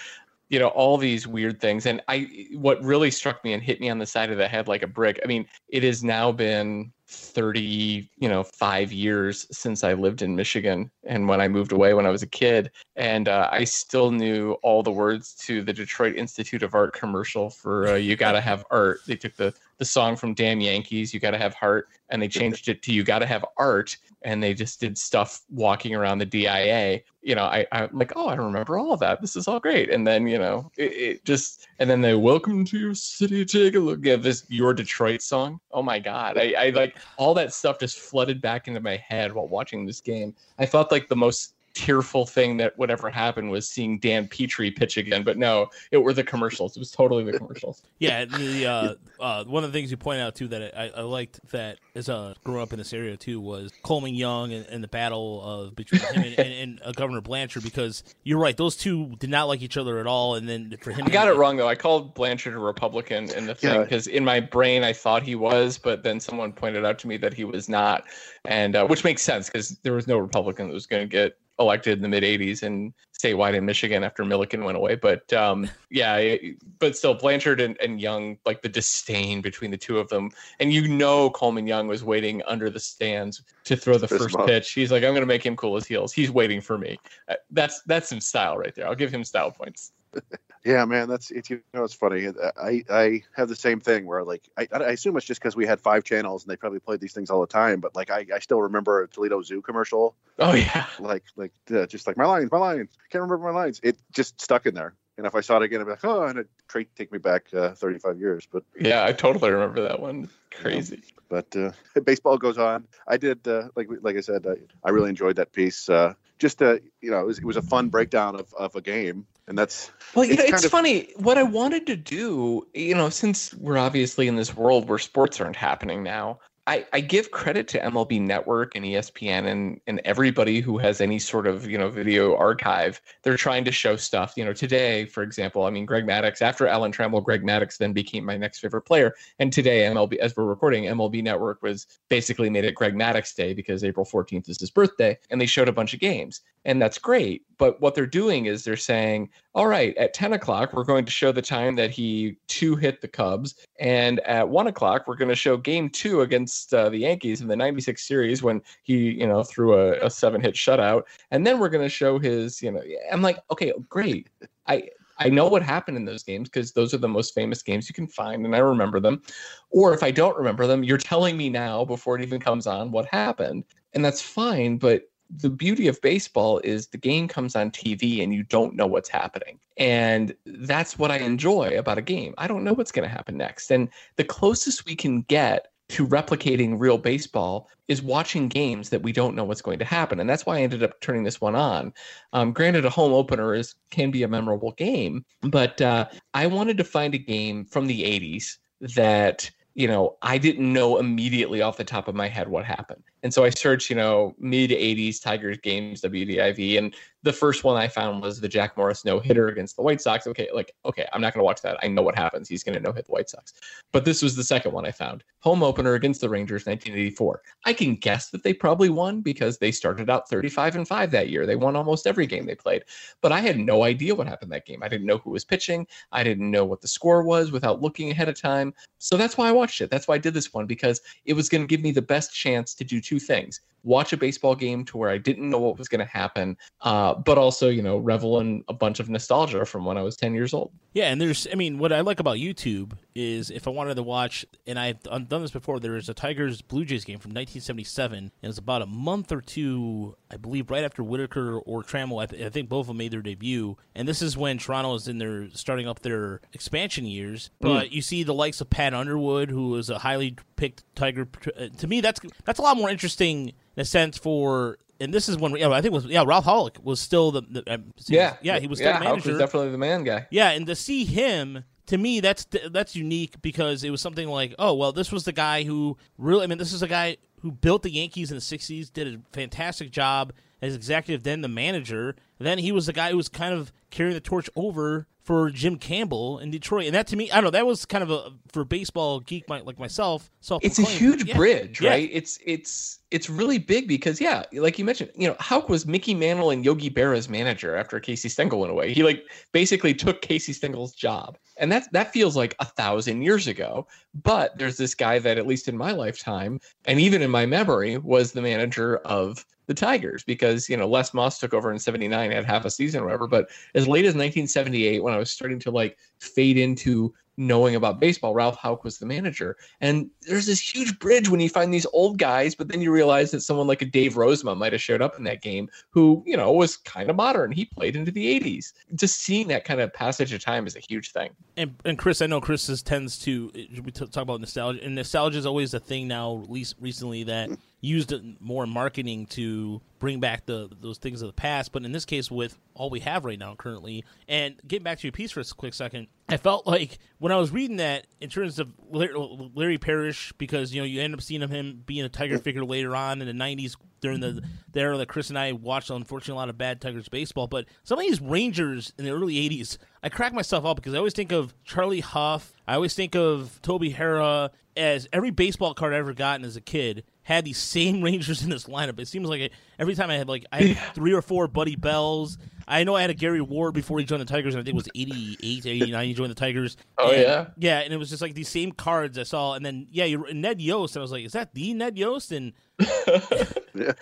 you 0.49 0.59
know 0.59 0.69
all 0.69 0.97
these 0.97 1.27
weird 1.27 1.61
things 1.61 1.87
and 1.87 2.01
i 2.07 2.47
what 2.53 2.81
really 2.81 3.11
struck 3.11 3.43
me 3.43 3.53
and 3.53 3.65
hit 3.65 3.81
me 3.81 3.91
on 3.91 3.99
the 3.99 4.07
side 4.07 4.31
of 4.31 4.39
the 4.39 4.47
head 4.47 4.69
like 4.69 4.85
a 4.85 4.87
brick 4.87 5.19
i 5.25 5.27
mean 5.27 5.45
it 5.71 5.83
has 5.83 6.05
now 6.05 6.31
been 6.31 6.93
30 7.09 8.09
you 8.17 8.29
know 8.29 8.43
5 8.43 8.93
years 8.93 9.47
since 9.51 9.85
i 9.85 9.93
lived 9.93 10.23
in 10.23 10.35
michigan 10.35 10.91
and 11.05 11.29
when 11.29 11.41
i 11.41 11.47
moved 11.47 11.73
away 11.73 11.95
when 11.95 12.07
i 12.07 12.11
was 12.11 12.23
a 12.23 12.27
kid 12.27 12.71
and 12.97 13.29
uh, 13.29 13.49
i 13.53 13.63
still 13.65 14.11
knew 14.11 14.53
all 14.63 14.83
the 14.83 14.91
words 14.91 15.35
to 15.35 15.63
the 15.63 15.73
detroit 15.73 16.17
institute 16.17 16.63
of 16.63 16.75
art 16.75 16.93
commercial 16.93 17.49
for 17.49 17.89
uh, 17.89 17.95
you 17.95 18.17
gotta 18.17 18.41
have 18.41 18.65
art 18.71 19.01
they 19.07 19.17
took 19.17 19.37
the 19.37 19.55
the 19.79 19.85
song 19.85 20.17
from 20.17 20.35
Damn 20.35 20.61
Yankees, 20.61 21.13
You 21.13 21.21
Gotta 21.21 21.39
Have 21.39 21.55
Heart, 21.55 21.89
and 22.09 22.23
they 22.23 22.29
changed 22.29 22.69
it 22.69 22.83
to 22.83 22.93
You 22.93 23.05
Gotta 23.05 23.27
Have 23.27 23.45
Art, 23.59 23.97
and 24.23 24.43
they 24.43 24.55
just 24.55 24.81
did 24.81 24.97
stuff 24.97 25.43
walking 25.51 25.95
around 25.95 26.19
the 26.19 26.27
DIA. 26.27 27.03
You 27.23 27.35
know, 27.35 27.45
I, 27.45 27.67
I'm 27.73 27.91
like, 27.93 28.13
oh, 28.17 28.29
I 28.29 28.35
remember 28.35 28.79
all 28.79 28.93
of 28.93 29.01
that. 29.01 29.21
This 29.21 29.37
is 29.37 29.49
all 29.49 29.61
great. 29.61 29.91
And 29.91 30.07
then, 30.07 30.27
you 30.27 30.39
know, 30.39 30.71
it, 30.79 30.93
it 30.93 31.25
just, 31.25 31.67
and 31.79 31.91
then 31.91 32.01
they 32.01 32.15
welcome 32.15 32.65
to 32.65 32.79
your 32.79 32.95
city, 32.95 33.45
take 33.45 33.75
a 33.75 33.81
look 33.81 34.07
at 34.07 34.23
this 34.23 34.45
Your 34.49 34.73
Detroit 34.73 35.23
song. 35.23 35.61
Oh 35.73 35.83
my 35.83 35.99
God. 35.99 36.39
I, 36.39 36.55
I 36.57 36.71
like 36.71 36.96
all 37.17 37.35
that 37.35 37.53
stuff 37.53 37.79
just 37.79 37.99
flooded 37.99 38.41
back 38.41 38.69
into 38.69 38.81
my 38.81 38.97
head 38.97 39.33
while 39.33 39.49
watching 39.49 39.85
this 39.85 40.01
game. 40.01 40.35
I 40.59 40.67
felt 40.67 40.93
like 40.93 41.09
the 41.09 41.17
most 41.17 41.56
tearful 41.77 42.25
thing 42.25 42.57
that 42.57 42.77
would 42.79 42.91
ever 42.91 43.11
happen 43.11 43.51
was 43.51 43.69
seeing 43.69 43.99
Dan 43.99 44.27
Petry 44.27 44.75
pitch 44.75 44.97
again. 44.97 45.23
But 45.23 45.37
no, 45.37 45.69
it 45.91 45.99
were 45.99 46.15
the 46.15 46.25
commercials. 46.25 46.75
It 46.75 46.81
was 46.81 46.91
totally 46.91 47.23
the 47.23 47.39
commercials. 47.39 47.83
yeah, 47.99 48.25
the 48.25 48.67
uh, 48.67 48.95
uh, 49.21 49.45
one 49.45 49.63
of 49.63 49.73
the 49.73 49.79
things 49.79 49.91
you 49.91 49.99
point 49.99 50.21
out 50.21 50.35
too 50.35 50.49
that 50.49 50.75
I, 50.75 50.89
I 50.97 51.03
liked 51.03 51.39
that 51.51 51.79
as 51.95 52.09
a 52.09 52.35
grew 52.45 52.63
up 52.63 52.73
in 52.73 52.79
this 52.79 52.95
area 52.95 53.19
too 53.19 53.41
was 53.41 53.73
Coleman 53.83 54.15
Young 54.15 54.55
and, 54.55 54.67
and 54.67 54.83
the 54.83 54.89
battle 54.89 55.43
of 55.43 55.77
between 55.77 56.01
him 56.01 56.23
and, 56.23 56.39
and, 56.39 56.55
and 56.55 56.81
uh, 56.83 56.93
Governor 56.93 57.21
Blanchard 57.21 57.63
because 57.63 58.03
you're 58.25 58.39
right, 58.39 58.57
those 58.57 58.75
two 58.75 59.15
did 59.19 59.29
not 59.29 59.45
like 59.45 59.61
each 59.61 59.77
other 59.77 59.99
at 59.99 60.07
all. 60.07 60.35
And 60.35 60.49
then 60.49 60.75
for 60.81 60.93
him, 60.93 61.05
I 61.05 61.11
got 61.11 61.29
it 61.29 61.37
wrong 61.37 61.59
though. 61.59 61.69
I 61.69 61.75
called 61.75 62.15
Blanchard 62.15 62.55
a 62.55 62.59
Republican 62.59 63.31
in 63.33 63.45
the 63.45 63.55
thing 63.55 63.83
because 63.83 64.07
yeah. 64.07 64.17
in 64.17 64.25
my 64.25 64.41
brain 64.41 64.83
I 64.83 64.95
thought 64.95 65.23
he 65.23 65.35
was, 65.35 65.77
but 65.77 66.03
then 66.03 66.21
someone 66.21 66.55
pointed 66.55 66.87
out 66.87 66.99
to 67.01 67.07
me 67.07 67.19
that 67.19 67.35
he 67.35 67.45
was 67.45 67.69
not, 67.69 68.05
and 68.47 68.77
uh, 68.77 68.87
which 68.87 69.05
makes 69.05 69.21
sense 69.21 69.51
because 69.51 69.79
there 69.83 69.93
was 69.93 70.07
no 70.07 70.17
Republican 70.17 70.69
that 70.69 70.75
was 70.75 70.87
going 70.87 71.03
to 71.03 71.09
get 71.09 71.37
elected 71.59 71.99
in 71.99 72.03
the 72.03 72.09
mid 72.09 72.23
80s 72.23 72.63
and 72.63 72.93
statewide 73.19 73.55
in 73.55 73.65
Michigan 73.65 74.05
after 74.05 74.25
Milliken 74.25 74.65
went 74.65 74.77
away. 74.77 74.95
But 74.95 75.33
um, 75.33 75.69
yeah, 75.91 76.37
but 76.79 76.97
still, 76.97 77.15
Blanchard 77.15 77.61
and, 77.61 77.77
and, 77.81 78.01
Young, 78.01 78.39
like 78.45 78.63
the 78.63 78.69
disdain 78.69 79.41
between 79.41 79.71
the 79.71 79.77
two 79.77 79.99
of 79.99 80.09
them. 80.09 80.31
And 80.61 80.73
you 80.73 80.89
know, 80.89 81.31
Coleman 81.31 81.67
Young 81.67 81.89
was 81.89 82.05
waiting 82.05 82.43
under 82.47 82.71
the 82.71 82.81
stands 82.81 83.43
to 83.65 83.77
throw 83.77 83.99
the 83.99 84.09
first 84.09 84.37
pitch. 84.47 84.73
He's 84.73 84.93
like, 84.93 85.03
I'm 85.03 85.11
going 85.11 85.23
to 85.23 85.27
make 85.27 85.45
him 85.45 85.57
cool 85.57 85.77
as 85.77 85.87
heels. 85.87 86.13
He's 86.13 86.31
waiting 86.31 86.61
for 86.61 86.79
me. 86.79 86.99
Uh, 87.29 87.35
that's 87.51 87.83
that's 87.83 88.09
some 88.09 88.21
style 88.21 88.59
right 88.59 88.75
there. 88.75 88.87
I'll 88.87 88.95
give 88.95 89.13
him 89.13 89.25
style 89.25 89.51
points. 89.51 89.93
Yeah, 90.67 90.85
man, 90.85 91.09
that's 91.09 91.31
it. 91.31 91.49
You 91.49 91.63
know, 91.73 91.85
it's 91.85 91.95
funny. 91.95 92.27
I 92.61 92.83
I 92.91 93.23
have 93.37 93.49
the 93.49 93.55
same 93.55 93.79
thing 93.79 94.05
where 94.05 94.25
like 94.25 94.43
I, 94.59 94.67
I 94.73 94.91
assume 94.91 95.17
it's 95.17 95.25
just 95.25 95.41
because 95.41 95.55
we 95.55 95.65
had 95.65 95.81
five 95.81 96.03
channels 96.03 96.43
and 96.43 96.51
they 96.51 96.57
probably 96.57 96.81
played 96.81 96.99
these 96.99 97.13
things 97.13 97.31
all 97.31 97.41
the 97.41 97.47
time. 97.47 97.79
But 97.79 97.95
like 97.95 98.11
I, 98.11 98.27
I 98.35 98.41
still 98.41 98.61
remember 98.61 99.03
a 99.03 99.07
Toledo 99.09 99.43
Zoo 99.43 99.63
commercial. 99.63 100.17
Oh 100.41 100.55
yeah, 100.55 100.87
like 100.99 101.23
like 101.37 101.53
uh, 101.73 101.87
just 101.87 102.09
like 102.09 102.17
my 102.17 102.27
lines, 102.27 102.51
my 102.51 102.59
lines. 102.59 102.91
I 102.99 103.07
can't 103.11 103.23
remember 103.23 103.53
my 103.53 103.57
lines. 103.57 103.79
It 103.85 103.97
just 104.13 104.41
stuck 104.41 104.67
in 104.67 104.75
there. 104.75 104.95
And 105.17 105.25
if 105.25 105.37
I 105.37 105.41
saw 105.41 105.59
it 105.59 105.63
again, 105.63 105.81
I'd 105.81 105.85
be 105.85 105.91
like, 105.91 106.05
oh, 106.05 106.25
and 106.25 106.41
it 106.41 106.49
take 106.97 107.13
me 107.13 107.19
back 107.19 107.47
uh, 107.55 107.71
35 107.71 108.19
years. 108.19 108.49
But 108.51 108.65
yeah, 108.79 109.05
I 109.05 109.13
totally 109.13 109.51
remember 109.53 109.83
that 109.83 110.01
one. 110.01 110.29
Crazy. 110.51 111.01
but 111.29 111.57
uh, 111.57 111.71
baseball 112.05 112.39
goes 112.39 112.59
on. 112.59 112.89
I 113.07 113.19
did 113.19 113.47
uh, 113.47 113.69
like 113.77 113.87
like 114.01 114.17
I 114.17 114.21
said, 114.21 114.45
I, 114.49 114.57
I 114.83 114.91
really 114.91 115.11
enjoyed 115.11 115.37
that 115.37 115.53
piece. 115.53 115.89
Uh, 115.89 116.15
just 116.41 116.61
uh, 116.61 116.79
you 117.01 117.13
know, 117.13 117.21
it 117.21 117.27
was, 117.27 117.39
it 117.39 117.45
was 117.45 117.57
a 117.57 117.63
fun 117.63 117.89
breakdown 117.89 118.35
of, 118.35 118.53
of 118.55 118.75
a 118.75 118.81
game 118.81 119.27
and 119.49 119.57
that's 119.57 119.91
well 120.15 120.25
you 120.25 120.33
it's 120.33 120.43
know 120.43 120.57
it's 120.57 120.65
of... 120.65 120.71
funny 120.71 121.09
what 121.17 121.39
i 121.39 121.43
wanted 121.43 121.87
to 121.87 121.97
do 121.97 122.67
you 122.75 122.95
know 122.95 123.09
since 123.09 123.55
we're 123.55 123.79
obviously 123.79 124.29
in 124.29 124.37
this 124.37 124.55
world 124.55 124.89
where 124.89 124.99
sports 124.99 125.41
aren't 125.41 125.57
happening 125.57 126.03
now 126.03 126.39
I, 126.69 126.85
I 126.93 127.01
give 127.01 127.31
credit 127.31 127.69
to 127.69 127.81
MLB 127.81 128.21
Network 128.21 128.75
and 128.75 128.85
ESPN 128.85 129.47
and, 129.47 129.81
and 129.87 130.01
everybody 130.05 130.61
who 130.61 130.79
has 130.79 131.01
any 131.01 131.21
sort 131.21 131.47
of 131.47 131.71
you 131.71 131.79
know 131.79 131.89
video 131.89 132.37
archive. 132.37 133.01
They're 133.23 133.37
trying 133.37 133.65
to 133.67 133.73
show 133.73 133.95
stuff. 133.95 134.35
You 134.37 134.45
know, 134.45 134.53
today, 134.53 135.07
for 135.07 135.23
example, 135.23 135.65
I 135.65 135.71
mean, 135.71 135.87
Greg 135.87 136.07
Maddux. 136.07 136.43
After 136.43 136.67
Alan 136.67 136.91
Trammell, 136.91 137.23
Greg 137.23 137.43
Maddux 137.43 137.79
then 137.79 137.93
became 137.93 138.25
my 138.25 138.37
next 138.37 138.59
favorite 138.59 138.83
player. 138.83 139.15
And 139.39 139.53
today, 139.53 139.83
MLB, 139.83 140.17
as 140.17 140.37
we're 140.37 140.45
recording, 140.45 140.85
MLB 140.85 141.23
Network 141.23 141.63
was 141.63 141.87
basically 142.09 142.51
made 142.51 142.65
it 142.65 142.75
Greg 142.75 142.95
Maddux 142.95 143.35
Day 143.35 143.55
because 143.55 143.85
April 143.85 144.05
14th 144.05 144.49
is 144.49 144.59
his 144.59 144.71
birthday, 144.71 145.17
and 145.31 145.41
they 145.41 145.47
showed 145.47 145.69
a 145.69 145.73
bunch 145.73 145.95
of 145.95 146.01
games, 146.01 146.41
and 146.67 146.83
that's 146.83 146.99
great. 146.99 147.45
But 147.59 147.81
what 147.81 147.95
they're 147.95 148.07
doing 148.07 148.47
is 148.47 148.65
they're 148.65 148.77
saying, 148.77 149.31
all 149.55 149.69
right, 149.69 149.97
at 149.97 150.13
10 150.13 150.33
o'clock, 150.33 150.73
we're 150.73 150.85
going 150.85 151.05
to 151.05 151.13
show 151.13 151.31
the 151.31 151.41
time 151.41 151.77
that 151.77 151.93
he 151.93 152.37
two 152.49 152.75
hit 152.75 153.01
the 153.01 153.09
Cubs. 153.09 153.55
And 153.79 154.19
at 154.21 154.47
one 154.47 154.67
o'clock, 154.67 155.05
we're 155.07 155.17
going 155.17 155.29
to 155.29 155.37
show 155.37 155.57
game 155.57 155.89
two 155.89 156.23
against 156.23 156.75
uh, 156.75 156.89
the 156.91 156.99
Yankees 156.99 157.41
in 157.41 157.47
the 157.47 157.57
96 157.57 158.07
series 158.07 158.43
when 158.43 158.61
he, 158.83 159.13
you 159.13 159.29
know, 159.29 159.45
threw 159.45 159.75
a, 159.75 160.05
a 160.05 160.11
seven 160.11 160.41
hit 160.41 160.55
shutout. 160.55 161.05
And 161.31 161.47
then 161.47 161.61
we're 161.61 161.69
going 161.69 161.85
to 161.85 161.89
show 161.89 162.19
his, 162.19 162.61
you 162.61 162.73
know, 162.73 162.83
I'm 163.13 163.23
like, 163.23 163.39
okay, 163.53 163.73
great. 163.89 164.29
I, 164.67 164.89
I 165.19 165.29
know 165.29 165.47
what 165.47 165.63
happened 165.63 165.97
in 165.97 166.05
those 166.05 166.25
games 166.25 166.49
because 166.49 166.73
those 166.73 166.93
are 166.93 166.99
the 166.99 167.09
most 167.09 167.33
famous 167.33 167.63
games 167.63 167.89
you 167.89 167.95
can 167.95 168.09
find 168.09 168.45
and 168.45 168.55
I 168.57 168.59
remember 168.59 168.99
them. 168.99 169.23
Or 169.71 169.95
if 169.95 170.03
I 170.03 170.11
don't 170.11 170.37
remember 170.37 170.67
them, 170.67 170.83
you're 170.83 170.99
telling 170.99 171.37
me 171.37 171.49
now 171.49 171.85
before 171.85 172.17
it 172.17 172.23
even 172.23 172.41
comes 172.41 172.67
on 172.67 172.91
what 172.91 173.07
happened. 173.07 173.65
And 173.95 174.05
that's 174.05 174.21
fine, 174.21 174.77
but 174.79 175.05
the 175.31 175.51
beauty 175.51 175.89
of 175.89 176.01
baseball 176.01 176.61
is 176.65 176.89
the 176.89 176.99
game 176.99 177.29
comes 177.29 177.57
on 177.57 177.71
TV 177.71 178.23
and 178.23 178.35
you 178.35 178.43
don't 178.45 178.75
know 178.75 178.87
what's 178.87 179.09
happening. 179.09 179.59
And 179.77 180.35
that's 180.47 180.99
what 180.99 181.11
I 181.11 181.19
enjoy 181.19 181.77
about 181.79 181.99
a 181.99 182.03
game. 182.03 182.35
I 182.39 182.47
don't 182.47 182.65
know 182.65 182.73
what's 182.73 182.93
going 182.93 183.09
to 183.09 183.15
happen 183.15 183.37
next. 183.37 183.71
And 183.71 183.89
the 184.17 184.25
closest 184.25 184.87
we 184.87 184.95
can 184.97 185.23
get 185.23 185.69
to 185.89 186.07
replicating 186.07 186.81
real 186.81 186.99
baseball 186.99 187.69
is 187.87 188.03
watching 188.03 188.49
games 188.49 188.91
that 188.91 189.03
we 189.03 189.13
don't 189.13 189.37
know 189.37 189.45
what's 189.45 189.63
going 189.63 189.79
to 189.79 189.85
happen. 189.85 190.19
And 190.19 190.29
that's 190.29 190.45
why 190.45 190.59
I 190.59 190.63
ended 190.63 190.83
up 190.83 191.01
turning 191.01 191.23
this 191.23 191.41
one 191.41 191.55
on. 191.55 191.93
Um, 192.33 192.53
granted, 192.53 192.85
a 192.85 192.91
home 192.91 193.13
opener 193.13 193.55
is 193.55 193.75
can 193.91 194.11
be 194.11 194.25
a 194.25 194.29
memorable 194.29 194.73
game, 194.73 195.25
but 195.43 195.81
uh, 195.81 196.07
I 196.35 196.49
wanted 196.49 196.77
to 196.79 196.85
find 196.85 197.15
a 197.15 197.19
game 197.19 197.65
from 197.65 197.87
the 197.87 198.03
80s 198.03 198.57
that 198.97 199.51
you 199.77 199.87
know, 199.87 200.17
I 200.23 200.39
didn't 200.39 200.73
know 200.73 200.97
immediately 200.97 201.61
off 201.61 201.77
the 201.77 201.85
top 201.85 202.09
of 202.09 202.15
my 202.15 202.29
head 202.29 202.49
what 202.49 202.65
happened. 202.65 203.03
And 203.27 203.35
so 203.35 203.43
I 203.43 203.51
searched, 203.51 203.91
you 203.91 203.97
know, 203.97 204.37
mid 204.39 204.71
80s 204.71 205.21
Tigers 205.21 205.59
games, 205.59 206.01
WDIV, 206.01 206.79
and 206.79 206.95
the 207.27 207.33
first 207.33 207.65
one 207.65 207.77
I 207.77 207.89
found 207.89 208.23
was 208.23 208.41
the 208.41 208.49
Jack 208.49 208.77
Morris 208.77 209.05
no 209.05 209.19
hitter 209.19 209.49
against 209.49 209.75
the 209.75 209.83
White 209.83 210.01
Sox. 210.01 210.29
Okay, 210.29 210.49
like, 210.55 210.71
okay, 210.85 211.09
I'm 211.13 211.21
not 211.21 211.35
going 211.35 211.41
to 211.41 211.45
watch 211.45 211.61
that. 211.63 211.77
I 211.83 211.89
know 211.89 212.03
what 212.03 212.15
happens. 212.15 212.49
He's 212.49 212.63
going 212.63 212.77
to 212.77 212.81
no 212.81 212.93
hit 212.93 213.07
the 213.07 213.11
White 213.11 213.29
Sox. 213.29 213.55
But 213.93 214.05
this 214.05 214.23
was 214.23 214.37
the 214.37 214.45
second 214.45 214.71
one 214.71 214.87
I 214.87 214.93
found. 214.93 215.25
Home 215.41 215.65
opener 215.65 215.95
against 215.95 216.21
the 216.21 216.29
Rangers, 216.29 216.67
1984. 216.67 217.43
I 217.65 217.73
can 217.73 217.97
guess 217.97 218.31
that 218.31 218.45
they 218.45 218.55
probably 218.55 218.91
won 218.91 219.23
because 219.23 219.59
they 219.59 219.73
started 219.73 220.09
out 220.09 220.29
35 220.29 220.77
and 220.77 220.87
5 220.87 221.11
that 221.11 221.29
year. 221.29 221.47
They 221.47 221.57
won 221.57 221.75
almost 221.75 222.07
every 222.07 222.29
game 222.29 222.47
they 222.47 222.55
played. 222.55 222.85
But 223.23 223.33
I 223.33 223.41
had 223.41 223.59
no 223.59 223.83
idea 223.83 224.15
what 224.15 224.29
happened 224.29 224.53
that 224.53 224.65
game. 224.65 224.85
I 224.85 224.89
didn't 224.89 225.09
know 225.09 225.19
who 225.19 225.31
was 225.31 225.45
pitching. 225.45 225.85
I 226.13 226.23
didn't 226.23 226.49
know 226.49 226.65
what 226.65 226.81
the 226.81 226.87
score 226.87 227.25
was 227.25 227.51
without 227.51 227.83
looking 227.83 228.13
ahead 228.13 228.29
of 228.29 228.41
time. 228.41 228.73
So 228.99 229.17
that's 229.17 229.37
why 229.37 229.49
I 229.49 229.53
watched 229.53 229.81
it. 229.81 229.91
That's 229.91 230.07
why 230.07 230.15
I 230.15 230.19
did 230.19 230.33
this 230.33 230.55
one 230.55 230.67
because 230.67 231.01
it 231.25 231.33
was 231.33 231.49
going 231.49 231.63
to 231.63 231.69
give 231.69 231.83
me 231.83 231.91
the 231.91 232.03
best 232.03 232.33
chance 232.33 232.73
to 232.75 232.85
do 232.85 233.01
two 233.01 233.16
things 233.19 233.61
watch 233.87 234.13
a 234.13 234.17
baseball 234.17 234.57
game 234.57 234.85
to 234.85 234.99
where 234.99 235.09
I 235.09 235.17
didn't 235.17 235.49
know 235.49 235.59
what 235.59 235.79
was 235.79 235.89
going 235.89 236.01
to 236.01 236.05
happen, 236.05 236.57
uh, 236.83 237.15
but 237.15 237.39
also, 237.39 237.69
you 237.69 237.83
know, 237.83 237.99
revel 237.99 238.41
in 238.41 238.65
a 238.69 238.75
bunch 238.75 238.99
of 238.99 239.09
nostalgia 239.09 239.65
from 239.65 239.85
when 239.85 239.97
I 239.97 240.03
was 240.03 240.17
10 240.17 240.35
years 240.35 240.53
old. 240.53 240.73
Yeah, 240.93 241.11
and 241.11 241.21
there's, 241.21 241.47
I 241.53 241.55
mean, 241.55 241.79
what 241.79 241.93
I 241.93 242.01
like 242.01 242.19
about 242.19 242.39
YouTube 242.39 242.93
is 243.15 243.51
if 243.51 243.69
I 243.69 243.71
wanted 243.71 243.95
to 243.95 244.03
watch, 244.03 244.45
and 244.67 244.79
I've 244.79 245.03
done 245.03 245.29
this 245.29 245.53
before, 245.53 245.79
there 245.79 245.93
was 245.93 246.09
a 246.09 246.15
Tigers 246.15 246.63
Blue 246.63 246.85
Jays 246.85 247.05
game 247.05 247.19
from 247.19 247.31
1977, 247.31 248.19
and 248.19 248.31
it 248.43 248.47
was 248.47 248.59
about 248.59 248.83
a 248.83 248.87
month 248.87 249.31
or 249.31 249.41
two, 249.41 250.17
I 250.31 250.37
believe, 250.37 250.71
right 250.71 250.83
after 250.83 251.05
Whitaker 251.05 251.59
or 251.61 251.83
Trammell. 251.83 252.23
I, 252.23 252.27
th- 252.27 252.43
I 252.43 252.49
think 252.49 252.69
both 252.69 252.85
of 252.85 252.89
them 252.89 252.97
made 252.97 253.13
their 253.13 253.23
debut, 253.23 253.77
and 253.95 254.09
this 254.09 254.21
is 254.21 254.37
when 254.37 254.59
Toronto 254.59 254.95
is 254.95 255.07
in 255.07 255.19
their 255.19 255.49
starting 255.51 255.87
up 255.87 256.01
their 256.01 256.41
expansion 256.53 257.05
years. 257.05 257.51
But 257.61 257.87
mm. 257.87 257.93
you 257.93 258.03
see 258.03 258.25
the 258.25 258.35
likes 258.35 258.61
of 258.61 258.71
Pat 258.71 258.93
Underwood, 258.93 259.51
who 259.51 259.69
was 259.69 259.91
a 259.91 259.99
highly 259.99 260.37
picked 260.57 260.83
Tiger. 260.97 261.29
Uh, 261.57 261.69
to 261.79 261.87
me, 261.87 262.01
that's 262.01 262.21
that's 262.45 262.59
a 262.59 262.63
lot 262.63 262.77
more 262.77 262.91
interesting 262.91 263.53
in 263.77 263.83
a 263.83 263.85
sense 263.85 264.19
for 264.19 264.79
and 265.01 265.13
this 265.13 265.29
is 265.29 265.37
when 265.37 265.53
know, 265.53 265.73
I 265.73 265.81
think 265.81 265.93
was 265.93 266.07
yeah 266.07 266.25
Ralph 266.27 266.45
Houk 266.45 266.83
was 266.83 267.01
still 267.01 267.31
the, 267.31 267.43
the 267.43 267.71
uh, 267.71 267.79
yeah. 268.07 268.37
yeah 268.43 268.59
he 268.59 268.67
was 268.67 268.79
still 268.79 268.91
yeah, 268.91 268.99
the 268.99 269.05
manager 269.05 269.31
was 269.31 269.39
definitely 269.39 269.71
the 269.71 269.79
man 269.79 270.05
guy. 270.05 270.27
Yeah 270.31 270.51
and 270.51 270.67
to 270.67 270.75
see 270.75 271.05
him 271.05 271.65
to 271.87 271.99
me 271.99 272.21
that's 272.21 272.47
that's 272.71 272.97
unique 272.97 273.41
because 273.43 273.85
it 273.85 273.91
was 273.91 274.01
something 274.01 274.29
like 274.29 274.55
oh 274.59 274.75
well 274.75 274.93
this 274.93 275.13
was 275.13 275.25
the 275.25 275.33
guy 275.33 275.63
who 275.63 275.97
really 276.19 276.45
I 276.45 276.47
mean 276.47 276.59
this 276.59 276.73
is 276.73 276.83
a 276.83 276.89
guy 276.89 277.19
who 277.41 277.53
built 277.53 277.83
the 277.83 277.91
Yankees 277.91 278.31
in 278.31 278.37
the 278.37 278.41
60s 278.41 278.93
did 278.93 279.15
a 279.15 279.21
fantastic 279.33 279.91
job 279.91 280.33
as 280.63 280.75
executive 280.75 281.23
then 281.23 281.41
the 281.41 281.49
manager 281.49 282.17
then 282.39 282.59
he 282.59 282.73
was 282.73 282.87
the 282.87 282.93
guy 282.93 283.11
who 283.11 283.17
was 283.17 283.29
kind 283.29 283.55
of 283.55 283.73
carrying 283.91 284.15
the 284.15 284.21
torch 284.21 284.49
over 284.57 285.07
for 285.27 285.51
Jim 285.51 285.77
Campbell 285.77 286.39
in 286.39 286.53
Detroit, 286.53 286.87
and 286.87 286.95
that 286.95 287.09
to 287.09 287.17
me, 287.17 287.29
I 287.33 287.35
don't 287.35 287.45
know, 287.45 287.51
that 287.51 287.67
was 287.67 287.85
kind 287.85 288.05
of 288.05 288.13
a 288.13 288.31
for 288.53 288.65
baseball 288.65 289.19
geek 289.19 289.51
like 289.51 289.77
myself. 289.77 290.31
So 290.41 290.61
it's 290.63 290.79
a 290.79 290.83
huge 290.83 291.25
yeah. 291.25 291.37
bridge, 291.37 291.81
right? 291.81 292.09
Yeah. 292.09 292.17
It's 292.19 292.39
it's 292.47 293.01
it's 293.11 293.29
really 293.29 293.59
big 293.59 293.89
because 293.89 294.21
yeah, 294.21 294.45
like 294.53 294.79
you 294.79 294.85
mentioned, 294.85 295.11
you 295.17 295.27
know, 295.27 295.35
Houk 295.41 295.69
was 295.69 295.85
Mickey 295.85 296.15
Mantle 296.15 296.53
and 296.53 296.65
Yogi 296.65 296.91
Berra's 296.91 297.29
manager 297.29 297.75
after 297.75 297.99
Casey 297.99 298.29
Stengel 298.29 298.61
went 298.61 298.71
away. 298.71 298.95
He 298.95 299.03
like 299.03 299.25
basically 299.51 299.95
took 299.95 300.23
Casey 300.23 300.53
Stengel's 300.53 300.95
job, 300.95 301.39
and 301.57 301.73
that 301.73 301.91
that 301.93 302.13
feels 302.13 302.37
like 302.37 302.55
a 302.61 302.65
thousand 302.65 303.23
years 303.23 303.49
ago. 303.49 303.89
But 304.15 304.57
there's 304.57 304.77
this 304.77 304.95
guy 304.95 305.19
that, 305.19 305.39
at 305.39 305.47
least 305.49 305.67
in 305.67 305.77
my 305.77 305.91
lifetime, 305.91 306.61
and 306.85 307.01
even 307.01 307.21
in 307.21 307.33
my 307.33 307.47
memory, 307.47 307.99
was 307.99 308.31
the 308.31 308.43
manager 308.43 308.99
of 308.99 309.45
the 309.67 309.75
Tigers 309.75 310.23
because 310.25 310.69
you 310.69 310.77
know 310.77 310.89
Les 310.89 311.13
Moss 311.15 311.39
took 311.39 311.55
over 311.55 311.73
in 311.73 311.79
'79, 311.79 312.31
had 312.31 312.45
half 312.45 312.65
a 312.65 312.71
season 312.71 313.03
or 313.03 313.05
whatever. 313.05 313.27
But 313.27 313.49
as 313.75 313.89
late 313.89 314.05
as 314.05 314.15
1978, 314.15 315.03
when 315.03 315.15
I 315.15 315.19
was 315.19 315.31
starting 315.31 315.59
to 315.61 315.71
like 315.71 315.99
fade 316.19 316.59
into 316.59 317.15
knowing 317.37 317.75
about 317.75 318.01
baseball, 318.01 318.35
Ralph 318.35 318.59
Houk 318.59 318.83
was 318.85 318.99
the 318.99 319.07
manager. 319.07 319.57
And 319.81 320.11
there's 320.23 320.47
this 320.47 320.61
huge 320.61 320.99
bridge 320.99 321.29
when 321.29 321.41
you 321.41 321.49
find 321.49 321.73
these 321.73 321.87
old 321.93 322.19
guys, 322.19 322.55
but 322.55 322.69
then 322.69 322.81
you 322.81 322.91
realize 322.91 323.31
that 323.31 323.43
someone 323.43 323.67
like 323.67 323.83
a 323.83 323.85
Dave 323.85 324.15
Rozema 324.15 324.57
might 324.57 324.73
have 324.73 324.81
showed 324.81 325.03
up 325.03 325.19
in 325.19 325.25
that 325.25 325.43
game 325.43 325.69
who, 325.91 326.23
you 326.27 326.37
know, 326.37 326.53
was 326.53 326.77
kind 326.79 327.11
of 327.11 327.17
modern. 327.17 327.53
He 327.53 327.67
played 327.67 327.97
into 327.97 328.11
the 328.11 328.41
80s. 328.41 328.73
Just 328.95 329.21
seeing 329.21 329.49
that 329.49 329.65
kind 329.65 329.81
of 329.81 329.93
passage 329.93 330.33
of 330.33 330.43
time 330.43 330.67
is 330.67 330.77
a 330.77 330.81
huge 330.81 331.13
thing. 331.13 331.31
And, 331.57 331.75
and 331.85 331.99
Chris, 331.99 332.23
I 332.23 332.27
know 332.27 332.41
Chris 332.41 332.69
is, 332.69 332.83
tends 332.83 333.19
to, 333.21 333.51
we 333.85 333.93
talk 333.93 334.17
about 334.17 334.41
nostalgia, 334.41 334.83
and 334.83 334.95
nostalgia 334.95 335.39
is 335.39 335.47
always 335.47 335.75
a 335.75 335.81
thing 335.81 336.09
now, 336.09 336.45
least 336.49 336.77
recently, 336.81 337.25
that 337.25 337.51
used 337.87 338.13
more 338.41 338.65
in 338.65 338.71
marketing 338.71 339.27
to 339.27 339.81
bring 339.99 340.21
back 340.21 340.45
the 340.47 340.69
those 340.81 340.99
things 340.99 341.23
of 341.23 341.29
the 341.29 341.33
past. 341.33 341.73
But 341.73 341.85
in 341.85 341.93
this 341.93 342.05
case, 342.05 342.31
with 342.31 342.59
all 342.75 342.91
we 342.91 343.01
have 343.01 343.25
right 343.25 343.39
now 343.39 343.55
currently, 343.55 344.05
and 344.29 344.57
getting 344.67 344.85
back 344.85 344.99
to 344.99 345.07
your 345.07 345.13
piece 345.13 345.31
for 345.31 345.41
a 345.41 345.45
quick 345.45 345.75
second, 345.75 346.09
I 346.29 346.37
felt 346.37 346.67
like 346.67 346.99
when 347.19 347.33
I 347.33 347.37
was 347.37 347.51
reading 347.51 347.77
that 347.77 348.07
in 348.21 348.29
terms 348.29 348.59
of 348.59 348.73
Larry 348.91 349.79
Parrish, 349.79 350.33
because 350.39 350.75
you 350.75 350.81
know 350.81 350.87
you 350.87 351.01
end 351.01 351.15
up 351.15 351.23
seeing 351.23 351.47
him 351.49 351.83
being 351.87 352.05
a 352.05 352.09
Tiger 352.09 352.39
figure 352.39 352.65
later 352.65 352.95
on 352.97 353.23
in 353.23 353.27
the 353.27 353.45
'90s 353.45 353.77
during 354.01 354.21
the, 354.21 354.43
the 354.73 354.81
era 354.81 354.97
that 354.99 355.09
Chris 355.09 355.31
and 355.31 355.39
I 355.39 355.53
watched. 355.53 355.91
Unfortunately, 355.91 356.33
a 356.33 356.37
lot 356.37 356.49
of 356.49 356.59
bad 356.59 356.81
Tigers 356.81 357.09
baseball, 357.09 357.47
but 357.47 357.67
some 357.85 357.99
of 357.99 358.05
these 358.05 358.21
Rangers 358.21 358.93
in 358.99 359.05
the 359.05 359.13
early 359.13 359.35
'80s, 359.35 359.79
I 360.03 360.09
crack 360.09 360.33
myself 360.33 360.65
up 360.65 360.77
because 360.77 360.95
I 360.95 360.99
always 360.99 361.15
think 361.15 361.33
of 361.33 361.55
Charlie 361.65 362.01
Hough. 362.01 362.53
I 362.67 362.75
always 362.75 362.95
think 362.95 363.15
of 363.15 363.61
Toby 363.63 363.93
Harrah 363.93 364.51
as 364.77 365.09
every 365.13 365.31
baseball 365.31 365.73
card 365.73 365.95
I 365.95 365.97
ever 365.97 366.13
gotten 366.13 366.45
as 366.45 366.57
a 366.57 366.61
kid 366.61 367.05
had 367.27 367.45
these 367.45 367.59
same 367.59 368.03
Rangers 368.03 368.43
in 368.45 368.51
this 368.51 368.65
lineup. 368.65 369.01
It 369.01 369.09
seems 369.09 369.29
like 369.29 369.41
it, 369.41 369.53
every 369.81 369.97
time 369.97 370.11
I 370.11 370.15
had 370.15 370.29
like 370.29 370.47
I 370.53 370.63
had 370.63 370.95
three 370.95 371.13
or 371.13 371.21
four 371.21 371.49
Buddy 371.49 371.75
Bells. 371.75 372.39
I 372.69 372.85
know 372.85 372.95
I 372.95 373.01
had 373.01 373.11
a 373.11 373.15
Gary 373.15 373.41
Ward 373.41 373.75
before 373.75 373.99
he 373.99 374.05
joined 374.05 374.23
the 374.23 374.27
Tigers, 374.27 374.55
and 374.55 374.61
I 374.61 374.65
think 374.65 374.75
it 374.75 374.77
was 374.77 374.89
88, 374.95 375.67
89 375.67 376.07
he 376.07 376.15
joined 376.15 376.31
the 376.31 376.37
Tigers. 376.37 376.77
Oh 376.99 377.11
and, 377.11 377.23
yeah, 377.23 377.47
yeah, 377.59 377.79
and 377.81 377.93
it 377.93 377.97
was 377.97 378.11
just 378.11 378.23
like 378.23 378.35
these 378.35 378.49
same 378.49 378.73
cards 378.73 379.19
I 379.19 379.25
saw, 379.25 379.55
and 379.55 379.67
then 379.67 379.89
yeah, 379.91 380.17
Ned 380.33 380.61
Yost, 380.61 380.97
and 380.97 381.01
I 381.01 381.05
was 381.05 381.13
like, 381.13 381.25
is 381.25 381.33
that 381.33 381.53
the 381.53 381.75
Ned 381.75 381.99
Yost? 381.99 382.31
And 382.33 382.53
there 383.75 383.95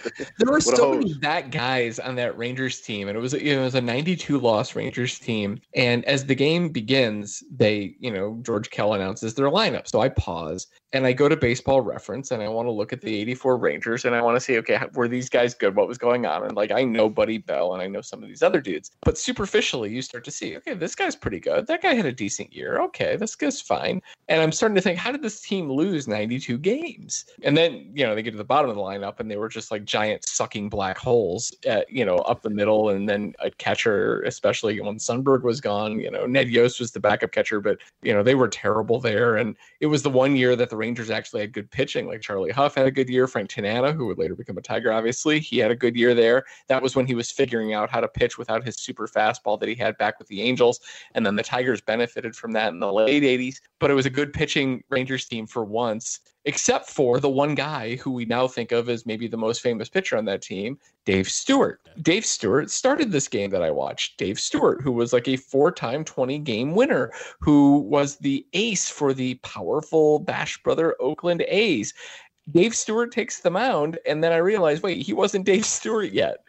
were 0.47 0.61
so 0.61 0.95
many 0.95 1.15
that 1.21 1.51
guys 1.51 1.99
on 2.01 2.17
that 2.17 2.37
Rangers 2.37 2.81
team, 2.81 3.09
and 3.09 3.17
it 3.17 3.21
was 3.21 3.35
it 3.35 3.57
was 3.59 3.75
a 3.75 3.81
92 3.81 4.39
loss 4.39 4.75
Rangers 4.75 5.19
team. 5.19 5.61
And 5.75 6.05
as 6.07 6.27
the 6.27 6.35
game 6.35 6.71
begins, 6.71 7.45
they 7.55 7.95
you 8.01 8.11
know 8.11 8.41
George 8.43 8.71
Kell 8.71 8.95
announces 8.95 9.35
their 9.35 9.47
lineup. 9.47 9.89
So 9.89 10.01
I 10.01 10.09
pause 10.09 10.67
and 10.93 11.07
I 11.07 11.13
go 11.13 11.29
to 11.29 11.37
Baseball 11.37 11.81
Reference 11.83 12.31
and 12.31 12.43
I 12.43 12.49
want 12.49 12.67
to 12.67 12.73
look 12.73 12.93
at 12.93 13.01
the 13.01 13.15
84 13.17 13.57
Rangers 13.59 14.05
and 14.05 14.15
I 14.15 14.23
want 14.23 14.37
to 14.37 14.41
see 14.41 14.59
okay 14.59 14.81
were 14.95 15.09
these 15.09 15.29
guys 15.29 15.55
good? 15.55 15.77
What 15.77 15.89
was 15.89 15.99
going 15.99 16.27
on? 16.27 16.45
And 16.45 16.57
like 16.57 16.73
I 16.73 16.83
know 16.83 17.09
Buddy 17.09 17.39
Bell 17.39 17.75
and 17.75 17.83
I 17.83 17.87
know 17.87 18.01
some 18.01 18.23
of 18.23 18.29
these 18.29 18.43
other 18.43 18.61
dudes, 18.61 18.91
but 19.03 19.19
superficially 19.19 19.93
you 19.93 20.03
start 20.03 20.25
to 20.25 20.31
see 20.33 20.57
okay 20.57 20.75
this 20.75 20.95
guy's 20.95 21.17
pretty 21.17 21.41
good. 21.41 21.69
That 21.69 21.83
guy 21.83 21.95
had 21.95 22.07
a 22.07 22.13
decent 22.13 22.53
year. 22.53 22.81
Okay, 22.83 23.17
this 23.17 23.37
guy's 23.37 23.61
fine. 23.61 24.03
And 24.29 24.43
I'm 24.43 24.53
starting 24.53 24.77
to 24.77 24.81
think 24.81 24.99
how 24.99 25.13
did 25.13 25.23
this 25.23 25.41
team 25.41 25.71
lose 25.71 26.09
92 26.09 26.59
games? 26.59 27.25
And 27.43 27.57
then 27.57 27.91
you 27.95 28.05
know 28.05 28.15
they 28.15 28.23
get 28.23 28.33
to 28.33 28.37
the 28.37 28.45
bottom 28.45 28.64
of 28.69 28.77
the 28.77 28.83
lineup 28.83 29.21
and 29.21 29.31
they 29.31 29.37
were 29.37 29.49
just 29.49 29.71
like 29.71 29.85
giant 29.85 30.27
sucking 30.27 30.69
black 30.69 30.99
holes, 30.99 31.55
at, 31.67 31.91
you 31.91 32.05
know, 32.05 32.17
up 32.17 32.43
the 32.43 32.51
middle. 32.51 32.91
And 32.91 33.09
then 33.09 33.35
a 33.41 33.51
catcher, 33.51 34.23
especially 34.23 34.81
when 34.81 34.97
Sundberg 34.97 35.43
was 35.43 35.61
gone, 35.61 36.01
you 36.01 36.11
know, 36.11 36.27
Ned 36.27 36.49
Yost 36.49 36.81
was 36.81 36.93
the 36.93 37.01
backup 37.01 37.33
catcher, 37.33 37.61
but 37.61 37.79
you 38.03 38.13
know 38.13 38.23
they 38.23 38.35
were 38.35 38.49
terrible 38.49 39.01
there. 39.01 39.37
And 39.37 39.57
it 39.81 39.87
was 39.87 40.03
the 40.03 40.11
one 40.11 40.37
year 40.37 40.57
that 40.57 40.71
the 40.71 40.77
Rangers 40.77 41.11
actually 41.11 41.43
had 41.43 41.53
good 41.53 41.71
pitching. 41.71 42.07
Like 42.07 42.21
Charlie 42.21 42.51
Hough 42.51 42.75
had 42.75 42.87
a 42.87 42.91
good 42.91 43.09
year. 43.09 43.27
Frank 43.27 43.51
Tanana, 43.51 43.93
who 43.93 44.07
would 44.07 44.19
later 44.19 44.35
become 44.35 44.59
a 44.59 44.63
Tiger, 44.63 44.93
obviously, 44.93 45.41
he 45.41 45.59
had 45.59 45.71
a 45.71 45.77
good 45.77 45.97
year 45.97 46.15
there. 46.15 46.45
That 46.69 46.83
was 46.83 46.97
when 46.97 47.07
he 47.07 47.15
was 47.15 47.31
figuring 47.31 47.75
out 47.75 47.91
how 47.91 48.01
to 48.01 48.09
pitch 48.09 48.39
without 48.39 48.65
his 48.65 48.77
super 48.77 49.07
fastball 49.07 49.59
that 49.61 49.69
he 49.69 49.75
had 49.75 49.99
back 49.99 50.19
with 50.19 50.29
the 50.29 50.43
Angels. 50.43 50.81
And 51.15 51.25
then 51.25 51.37
the 51.37 51.43
Tigers 51.43 51.81
benefited 51.81 52.35
from 52.35 52.53
that 52.53 52.73
in 52.73 52.81
the 52.81 52.93
late 52.93 53.23
80s. 53.23 53.61
But 53.81 53.91
it 53.91 53.95
was 53.95 54.07
a 54.07 54.11
good 54.11 54.33
pitching 54.33 54.83
Rangers 54.89 55.27
team 55.27 55.47
for 55.47 55.65
once 55.65 56.21
except 56.45 56.91
for 56.91 57.21
the 57.21 57.29
one 57.29 57.55
guy 57.55 57.97
who 57.97 58.11
we 58.11 58.25
now 58.25 58.47
think 58.47 58.73
of 58.73 58.89
as 58.89 59.07
maybe 59.07 59.27
the 59.27 59.37
most 59.37 59.63
famous 59.63 59.89
pitcher 59.89 60.17
on 60.17 60.25
that 60.27 60.43
team, 60.43 60.79
Dave 61.05 61.29
Stewart. 61.29 61.81
Dave 62.03 62.25
Stewart 62.25 62.71
started 62.71 63.11
this 63.11 63.29
game 63.29 63.51
that 63.51 63.63
I 63.63 63.71
watched. 63.71 64.19
Dave 64.19 64.39
Stewart, 64.39 64.83
who 64.83 64.93
was 64.93 65.13
like 65.13 65.29
a 65.29 65.37
four 65.37 65.73
time 65.73 66.05
20 66.05 66.39
game 66.41 66.75
winner, 66.75 67.13
who 67.41 67.79
was 67.79 68.17
the 68.17 68.47
ace 68.53 68.91
for 68.91 69.15
the 69.15 69.35
powerful 69.37 70.19
Bash 70.19 70.63
Brother 70.63 70.97
Oakland 71.01 71.43
A's. 71.49 71.95
Dave 72.53 72.75
Stewart 72.75 73.11
takes 73.11 73.41
the 73.41 73.51
mound, 73.51 73.99
and 74.05 74.23
then 74.23 74.31
I 74.31 74.37
realized, 74.37 74.83
wait, 74.83 75.01
he 75.01 75.15
wasn't 75.15 75.47
Dave 75.47 75.65
Stewart 75.65 76.13
yet 76.13 76.45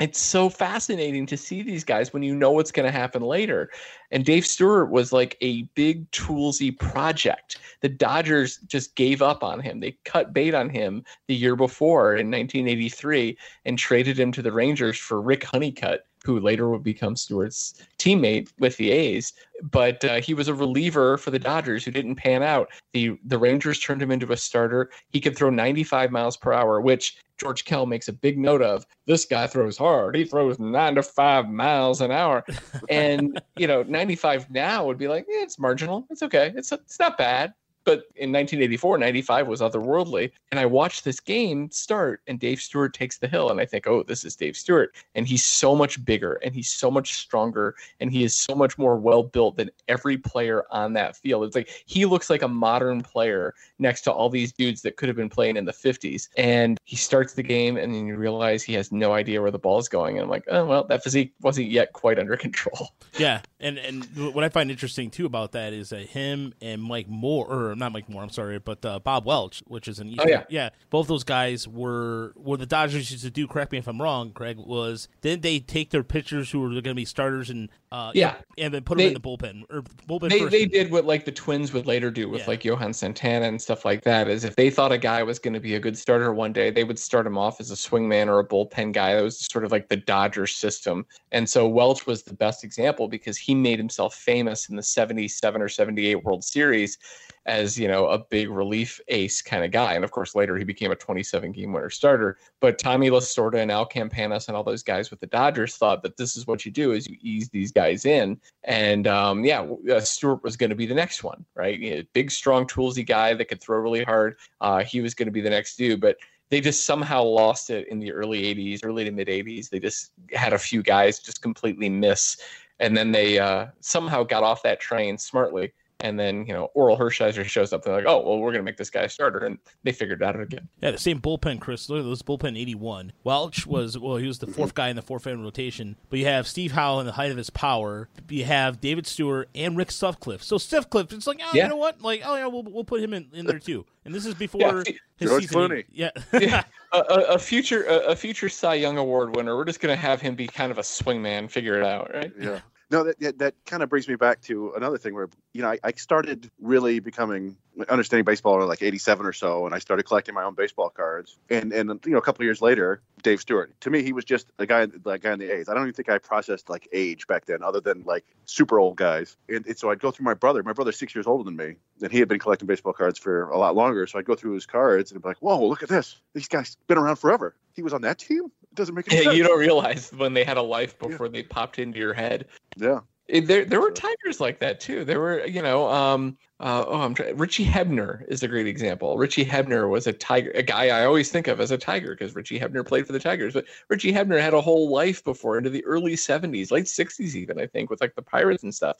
it's 0.00 0.20
so 0.20 0.48
fascinating 0.48 1.26
to 1.26 1.36
see 1.36 1.62
these 1.62 1.84
guys 1.84 2.12
when 2.12 2.22
you 2.22 2.34
know 2.34 2.52
what's 2.52 2.70
going 2.70 2.86
to 2.86 2.96
happen 2.96 3.22
later. 3.22 3.70
And 4.10 4.24
Dave 4.24 4.46
Stewart 4.46 4.90
was 4.90 5.12
like 5.12 5.36
a 5.40 5.62
big 5.74 6.08
toolsy 6.12 6.76
project. 6.78 7.58
The 7.80 7.88
Dodgers 7.88 8.58
just 8.68 8.94
gave 8.94 9.22
up 9.22 9.42
on 9.42 9.60
him. 9.60 9.80
They 9.80 9.96
cut 10.04 10.32
bait 10.32 10.54
on 10.54 10.70
him 10.70 11.04
the 11.26 11.34
year 11.34 11.56
before 11.56 12.12
in 12.12 12.30
1983 12.30 13.36
and 13.64 13.78
traded 13.78 14.18
him 14.18 14.30
to 14.32 14.42
the 14.42 14.52
Rangers 14.52 14.98
for 14.98 15.20
Rick 15.20 15.44
Honeycutt, 15.44 16.06
who 16.28 16.38
later 16.40 16.68
would 16.68 16.82
become 16.82 17.16
Stewart's 17.16 17.82
teammate 17.98 18.50
with 18.58 18.76
the 18.76 18.90
A's. 18.90 19.32
But 19.62 20.04
uh, 20.04 20.20
he 20.20 20.34
was 20.34 20.48
a 20.48 20.54
reliever 20.54 21.16
for 21.16 21.30
the 21.30 21.38
Dodgers 21.38 21.86
who 21.86 21.90
didn't 21.90 22.16
pan 22.16 22.42
out. 22.42 22.68
The 22.92 23.18
the 23.24 23.38
Rangers 23.38 23.80
turned 23.80 24.02
him 24.02 24.10
into 24.10 24.30
a 24.30 24.36
starter. 24.36 24.90
He 25.08 25.22
could 25.22 25.34
throw 25.34 25.48
95 25.48 26.12
miles 26.12 26.36
per 26.36 26.52
hour, 26.52 26.82
which 26.82 27.16
George 27.38 27.64
Kell 27.64 27.86
makes 27.86 28.08
a 28.08 28.12
big 28.12 28.36
note 28.36 28.60
of. 28.60 28.84
This 29.06 29.24
guy 29.24 29.46
throws 29.46 29.78
hard. 29.78 30.16
He 30.16 30.26
throws 30.26 30.58
95 30.58 31.48
miles 31.48 32.02
an 32.02 32.10
hour. 32.10 32.44
And, 32.90 33.40
you 33.56 33.66
know, 33.66 33.82
95 33.82 34.50
now 34.50 34.84
would 34.84 34.98
be 34.98 35.08
like, 35.08 35.24
yeah, 35.28 35.42
it's 35.42 35.58
marginal. 35.58 36.06
It's 36.10 36.22
okay. 36.22 36.52
It's 36.54 36.72
it's 36.72 36.98
not 36.98 37.16
bad 37.16 37.54
but 37.88 38.04
in 38.16 38.30
1984, 38.30 38.98
95 38.98 39.46
was 39.46 39.62
otherworldly. 39.62 40.30
And 40.52 40.60
I 40.60 40.66
watched 40.66 41.06
this 41.06 41.20
game 41.20 41.70
start, 41.70 42.20
and 42.26 42.38
Dave 42.38 42.60
Stewart 42.60 42.92
takes 42.92 43.16
the 43.16 43.26
hill, 43.26 43.48
and 43.48 43.62
I 43.62 43.64
think, 43.64 43.86
oh, 43.86 44.02
this 44.02 44.26
is 44.26 44.36
Dave 44.36 44.58
Stewart, 44.58 44.94
and 45.14 45.26
he's 45.26 45.42
so 45.42 45.74
much 45.74 46.04
bigger, 46.04 46.34
and 46.44 46.54
he's 46.54 46.68
so 46.68 46.90
much 46.90 47.14
stronger, 47.14 47.76
and 47.98 48.12
he 48.12 48.24
is 48.24 48.36
so 48.36 48.54
much 48.54 48.76
more 48.76 48.98
well 48.98 49.22
built 49.22 49.56
than 49.56 49.70
every 49.88 50.18
player 50.18 50.64
on 50.70 50.92
that 50.92 51.16
field. 51.16 51.44
It's 51.44 51.56
like 51.56 51.70
he 51.86 52.04
looks 52.04 52.28
like 52.28 52.42
a 52.42 52.48
modern 52.48 53.00
player 53.00 53.54
next 53.78 54.02
to 54.02 54.12
all 54.12 54.28
these 54.28 54.52
dudes 54.52 54.82
that 54.82 54.96
could 54.96 55.08
have 55.08 55.16
been 55.16 55.30
playing 55.30 55.56
in 55.56 55.64
the 55.64 55.72
50s. 55.72 56.28
And 56.36 56.78
he 56.84 56.96
starts 56.96 57.32
the 57.32 57.42
game, 57.42 57.78
and 57.78 57.94
then 57.94 58.06
you 58.06 58.16
realize 58.16 58.62
he 58.62 58.74
has 58.74 58.92
no 58.92 59.14
idea 59.14 59.40
where 59.40 59.50
the 59.50 59.58
ball 59.58 59.78
is 59.78 59.88
going. 59.88 60.16
And 60.16 60.24
I'm 60.24 60.30
like, 60.30 60.44
oh 60.50 60.66
well, 60.66 60.84
that 60.84 61.02
physique 61.02 61.32
wasn't 61.40 61.68
yet 61.68 61.94
quite 61.94 62.18
under 62.18 62.36
control. 62.46 62.90
Yeah, 63.18 63.40
and 63.60 63.78
and 63.78 64.04
what 64.34 64.44
I 64.44 64.50
find 64.50 64.70
interesting 64.70 65.10
too 65.10 65.24
about 65.24 65.52
that 65.52 65.72
is 65.72 65.88
that 65.88 66.08
him 66.08 66.52
and 66.60 66.82
Mike 66.82 67.08
Moore, 67.08 67.46
or 67.46 67.72
not 67.78 67.92
Mike 67.92 68.08
Moore, 68.08 68.22
I'm 68.22 68.30
sorry, 68.30 68.58
but 68.58 68.84
uh, 68.84 68.98
Bob 68.98 69.24
Welch, 69.24 69.62
which 69.66 69.88
is 69.88 69.98
an 69.98 70.14
oh, 70.18 70.26
yeah. 70.26 70.44
yeah, 70.48 70.70
both 70.90 71.08
those 71.08 71.24
guys 71.24 71.66
were 71.66 72.32
what 72.36 72.60
the 72.60 72.66
Dodgers 72.66 73.10
used 73.10 73.24
to 73.24 73.30
do. 73.30 73.46
Correct 73.46 73.72
me 73.72 73.78
if 73.78 73.86
I'm 73.86 74.00
wrong, 74.00 74.32
Craig. 74.32 74.58
Was 74.58 75.08
didn't 75.20 75.42
they 75.42 75.60
take 75.60 75.90
their 75.90 76.02
pitchers 76.02 76.50
who 76.50 76.60
were 76.60 76.68
going 76.68 76.82
to 76.82 76.94
be 76.94 77.04
starters 77.04 77.50
and 77.50 77.68
uh, 77.90 78.12
yeah, 78.14 78.36
and 78.58 78.74
then 78.74 78.82
put 78.82 78.98
them 78.98 79.04
they, 79.04 79.06
in 79.08 79.14
the 79.14 79.20
bullpen 79.20 79.64
or 79.70 79.82
bullpen? 80.06 80.28
They, 80.28 80.44
they 80.44 80.66
did 80.66 80.90
what 80.90 81.04
like 81.04 81.24
the 81.24 81.32
Twins 81.32 81.72
would 81.72 81.86
later 81.86 82.10
do 82.10 82.28
with 82.28 82.40
yeah. 82.40 82.46
like 82.48 82.64
Johan 82.64 82.92
Santana 82.92 83.46
and 83.46 83.60
stuff 83.60 83.84
like 83.84 84.02
that. 84.02 84.28
Is 84.28 84.44
if 84.44 84.56
they 84.56 84.70
thought 84.70 84.92
a 84.92 84.98
guy 84.98 85.22
was 85.22 85.38
going 85.38 85.54
to 85.54 85.60
be 85.60 85.74
a 85.74 85.80
good 85.80 85.96
starter 85.96 86.32
one 86.32 86.52
day, 86.52 86.70
they 86.70 86.84
would 86.84 86.98
start 86.98 87.26
him 87.26 87.38
off 87.38 87.60
as 87.60 87.70
a 87.70 87.74
swingman 87.74 88.28
or 88.28 88.40
a 88.40 88.46
bullpen 88.46 88.92
guy. 88.92 89.14
That 89.14 89.22
was 89.22 89.38
sort 89.38 89.64
of 89.64 89.72
like 89.72 89.88
the 89.88 89.96
Dodgers 89.96 90.54
system. 90.54 91.06
And 91.32 91.48
so 91.48 91.66
Welch 91.68 92.06
was 92.06 92.22
the 92.22 92.34
best 92.34 92.64
example 92.64 93.08
because 93.08 93.38
he 93.38 93.54
made 93.54 93.78
himself 93.78 94.14
famous 94.14 94.68
in 94.68 94.76
the 94.76 94.82
77 94.82 95.62
or 95.62 95.68
78 95.68 96.24
World 96.24 96.44
Series 96.44 96.98
as 97.48 97.78
you 97.78 97.88
know 97.88 98.06
a 98.08 98.18
big 98.18 98.50
relief 98.50 99.00
ace 99.08 99.42
kind 99.42 99.64
of 99.64 99.70
guy. 99.70 99.94
And 99.94 100.04
of 100.04 100.10
course, 100.10 100.34
later 100.34 100.56
he 100.56 100.64
became 100.64 100.92
a 100.92 100.96
27 100.96 101.50
game 101.52 101.72
winner 101.72 101.90
starter. 101.90 102.38
But 102.60 102.78
Tommy 102.78 103.10
Lasorda 103.10 103.56
and 103.58 103.72
Al 103.72 103.88
Campanis 103.88 104.48
and 104.48 104.56
all 104.56 104.62
those 104.62 104.82
guys 104.82 105.10
with 105.10 105.18
the 105.20 105.26
Dodgers 105.26 105.76
thought 105.76 106.02
that 106.02 106.16
this 106.16 106.36
is 106.36 106.46
what 106.46 106.64
you 106.64 106.70
do: 106.70 106.92
is 106.92 107.08
you 107.08 107.16
ease 107.20 107.48
these 107.48 107.72
guys 107.72 108.04
in. 108.04 108.38
And 108.64 109.08
um, 109.08 109.44
yeah, 109.44 109.66
uh, 109.90 110.00
Stewart 110.00 110.44
was 110.44 110.56
going 110.56 110.70
to 110.70 110.76
be 110.76 110.86
the 110.86 110.94
next 110.94 111.24
one, 111.24 111.44
right? 111.54 112.06
Big, 112.12 112.30
strong, 112.30 112.66
toolsy 112.66 113.04
guy 113.04 113.34
that 113.34 113.46
could 113.46 113.60
throw 113.60 113.78
really 113.78 114.04
hard. 114.04 114.36
Uh, 114.60 114.84
he 114.84 115.00
was 115.00 115.14
going 115.14 115.26
to 115.26 115.32
be 115.32 115.40
the 115.40 115.50
next 115.50 115.76
dude, 115.76 116.00
but 116.00 116.16
they 116.50 116.60
just 116.60 116.86
somehow 116.86 117.22
lost 117.22 117.70
it 117.70 117.88
in 117.88 117.98
the 117.98 118.12
early 118.12 118.54
80s, 118.54 118.80
early 118.84 119.04
to 119.04 119.10
mid 119.10 119.28
80s. 119.28 119.70
They 119.70 119.78
just 119.78 120.12
had 120.32 120.52
a 120.52 120.58
few 120.58 120.82
guys 120.82 121.18
just 121.18 121.42
completely 121.42 121.88
miss. 121.88 122.38
And 122.80 122.96
then 122.96 123.10
they 123.10 123.38
uh, 123.38 123.66
somehow 123.80 124.22
got 124.22 124.44
off 124.44 124.62
that 124.62 124.80
train 124.80 125.18
smartly 125.18 125.72
and 126.00 126.18
then 126.18 126.46
you 126.46 126.52
know 126.52 126.70
Orel 126.76 126.98
Hershiser 126.98 127.44
shows 127.44 127.72
up. 127.72 127.82
They're 127.82 127.94
like, 127.94 128.06
oh 128.06 128.20
well, 128.24 128.38
we're 128.38 128.52
gonna 128.52 128.62
make 128.62 128.76
this 128.76 128.90
guy 128.90 129.02
a 129.02 129.08
starter, 129.08 129.38
and 129.40 129.58
they 129.82 129.92
figured 129.92 130.22
out 130.22 130.28
it 130.36 130.38
out 130.38 130.42
again. 130.42 130.68
Yeah, 130.80 130.92
the 130.92 130.98
same 130.98 131.20
bullpen, 131.20 131.60
Chris. 131.60 131.88
Look 131.88 132.04
at 132.04 132.08
this 132.08 132.22
bullpen 132.22 132.58
eighty 132.58 132.74
one. 132.74 133.12
Welch 133.24 133.66
was 133.66 133.98
well, 133.98 134.16
he 134.16 134.26
was 134.26 134.38
the 134.38 134.46
fourth 134.46 134.74
guy 134.74 134.88
in 134.88 134.96
the 134.96 135.02
fourth 135.02 135.26
man 135.26 135.42
rotation, 135.42 135.96
but 136.10 136.18
you 136.18 136.26
have 136.26 136.46
Steve 136.46 136.72
Howe 136.72 137.00
in 137.00 137.06
the 137.06 137.12
height 137.12 137.30
of 137.30 137.36
his 137.36 137.50
power. 137.50 138.08
You 138.28 138.44
have 138.44 138.80
David 138.80 139.06
Stewart 139.06 139.48
and 139.54 139.76
Rick 139.76 139.90
Sutcliffe. 139.90 140.42
So 140.42 140.58
Sutcliffe, 140.58 141.12
it's 141.12 141.26
like, 141.26 141.40
oh, 141.42 141.50
yeah. 141.54 141.64
you 141.64 141.68
know 141.70 141.76
what? 141.76 142.00
Like, 142.02 142.22
oh 142.24 142.36
yeah, 142.36 142.46
we'll 142.46 142.62
we'll 142.62 142.84
put 142.84 143.00
him 143.00 143.14
in, 143.14 143.28
in 143.32 143.46
there 143.46 143.58
too. 143.58 143.84
And 144.04 144.14
this 144.14 144.26
is 144.26 144.34
before 144.38 144.60
yeah, 144.60 144.92
his 145.16 145.30
George 145.30 145.42
season. 145.42 145.58
Clooney. 145.58 145.84
Yeah, 145.92 146.10
yeah. 146.32 146.64
A, 146.90 147.00
a, 147.00 147.38
future 147.38 147.82
a, 147.82 148.12
a, 148.12 148.16
future 148.16 148.48
Cy 148.48 148.72
Young 148.72 148.96
Award 148.96 149.36
winner. 149.36 149.54
We're 149.54 149.66
just 149.66 149.80
gonna 149.80 149.94
have 149.94 150.22
him 150.22 150.34
be 150.34 150.46
kind 150.46 150.72
of 150.72 150.78
a 150.78 150.80
swingman. 150.80 151.50
Figure 151.50 151.78
it 151.78 151.84
out, 151.84 152.10
right? 152.14 152.32
Yeah. 152.40 152.60
No, 152.90 153.04
that 153.04 153.38
that, 153.38 153.54
kind 153.66 153.82
of 153.82 153.90
brings 153.90 154.08
me 154.08 154.14
back 154.14 154.40
to 154.42 154.72
another 154.74 154.96
thing 154.96 155.14
where 155.14 155.28
you 155.52 155.60
know 155.60 155.68
I, 155.68 155.78
I 155.84 155.92
started 155.92 156.50
really 156.58 157.00
becoming 157.00 157.56
understanding 157.88 158.24
baseball 158.24 158.60
in 158.60 158.66
like 158.66 158.82
87 158.82 159.24
or 159.24 159.32
so 159.32 159.66
and 159.66 159.74
i 159.74 159.78
started 159.78 160.02
collecting 160.04 160.34
my 160.34 160.42
own 160.42 160.54
baseball 160.54 160.88
cards. 160.88 161.36
And 161.50 161.72
and 161.72 162.00
you 162.04 162.12
know 162.12 162.18
a 162.18 162.22
couple 162.22 162.44
years 162.44 162.62
later 162.62 163.02
dave 163.22 163.40
stewart 163.40 163.78
to 163.82 163.90
me 163.90 164.02
he 164.02 164.12
was 164.12 164.24
just 164.24 164.50
a 164.58 164.66
guy 164.66 164.86
like 165.04 165.22
guy 165.22 165.32
in 165.32 165.38
the 165.38 165.52
a's 165.52 165.68
i 165.68 165.74
don't 165.74 165.82
even 165.82 165.92
think 165.92 166.08
i 166.08 166.18
processed 166.18 166.70
like 166.70 166.88
age 166.92 167.26
back 167.26 167.44
then 167.44 167.62
other 167.62 167.80
than 167.80 168.04
like 168.04 168.24
super 168.46 168.78
old 168.78 168.96
guys. 168.96 169.36
And, 169.48 169.66
and 169.66 169.76
so 169.76 169.90
i'd 169.90 170.00
go 170.00 170.10
through 170.10 170.24
my 170.24 170.34
brother 170.34 170.62
my 170.62 170.72
brother's 170.72 170.98
six 170.98 171.14
years 171.14 171.26
older 171.26 171.44
than 171.44 171.56
me 171.56 171.76
and 172.02 172.10
he 172.10 172.18
had 172.18 172.28
been 172.28 172.38
collecting 172.38 172.66
baseball 172.66 172.94
cards 172.94 173.18
for 173.18 173.50
a 173.50 173.58
lot 173.58 173.76
longer. 173.76 174.06
So 174.06 174.18
i'd 174.18 174.24
go 174.24 174.34
through 174.34 174.54
his 174.54 174.66
cards 174.66 175.12
and 175.12 175.22
be 175.22 175.28
like 175.28 175.38
whoa 175.38 175.66
look 175.66 175.82
at 175.82 175.88
this. 175.88 176.18
These 176.34 176.48
guys 176.48 176.76
been 176.86 176.98
around 176.98 177.16
forever. 177.16 177.54
He 177.74 177.82
was 177.82 177.92
on 177.92 178.02
that 178.02 178.18
team 178.18 178.50
it 178.70 178.74
doesn't 178.74 178.94
make 178.94 179.10
any 179.12 179.18
yeah, 179.18 179.24
sense 179.24 179.36
you 179.36 179.44
don't 179.44 179.58
realize 179.58 180.10
when 180.16 180.34
they 180.34 180.44
had 180.44 180.56
a 180.56 180.62
life 180.62 180.98
before 180.98 181.26
yeah. 181.26 181.32
they 181.32 181.42
popped 181.42 181.78
into 181.78 181.98
your 181.98 182.14
head 182.14 182.46
yeah 182.76 183.00
there 183.28 183.64
there 183.64 183.80
were 183.80 183.90
tigers 183.90 184.40
like 184.40 184.58
that 184.60 184.80
too. 184.80 185.04
There 185.04 185.20
were, 185.20 185.46
you 185.46 185.62
know, 185.62 185.88
um, 185.88 186.36
uh, 186.60 186.84
oh, 186.88 187.02
I'm 187.02 187.14
trying. 187.14 187.36
Richie 187.36 187.64
Hebner 187.64 188.24
is 188.28 188.42
a 188.42 188.48
great 188.48 188.66
example. 188.66 189.16
Richie 189.16 189.44
Hebner 189.44 189.88
was 189.88 190.08
a 190.08 190.12
tiger, 190.12 190.50
a 190.56 190.62
guy 190.62 190.88
I 190.88 191.04
always 191.04 191.30
think 191.30 191.46
of 191.46 191.60
as 191.60 191.70
a 191.70 191.78
tiger 191.78 192.16
because 192.16 192.34
Richie 192.34 192.58
Hebner 192.58 192.84
played 192.84 193.06
for 193.06 193.12
the 193.12 193.20
Tigers. 193.20 193.54
But 193.54 193.66
Richie 193.88 194.12
Hebner 194.12 194.40
had 194.40 194.54
a 194.54 194.60
whole 194.60 194.90
life 194.90 195.22
before 195.22 195.56
into 195.56 195.70
the 195.70 195.84
early 195.84 196.14
70s, 196.14 196.72
late 196.72 196.86
60s, 196.86 197.36
even 197.36 197.60
I 197.60 197.66
think, 197.66 197.90
with 197.90 198.00
like 198.00 198.16
the 198.16 198.22
Pirates 198.22 198.64
and 198.64 198.74
stuff. 198.74 198.96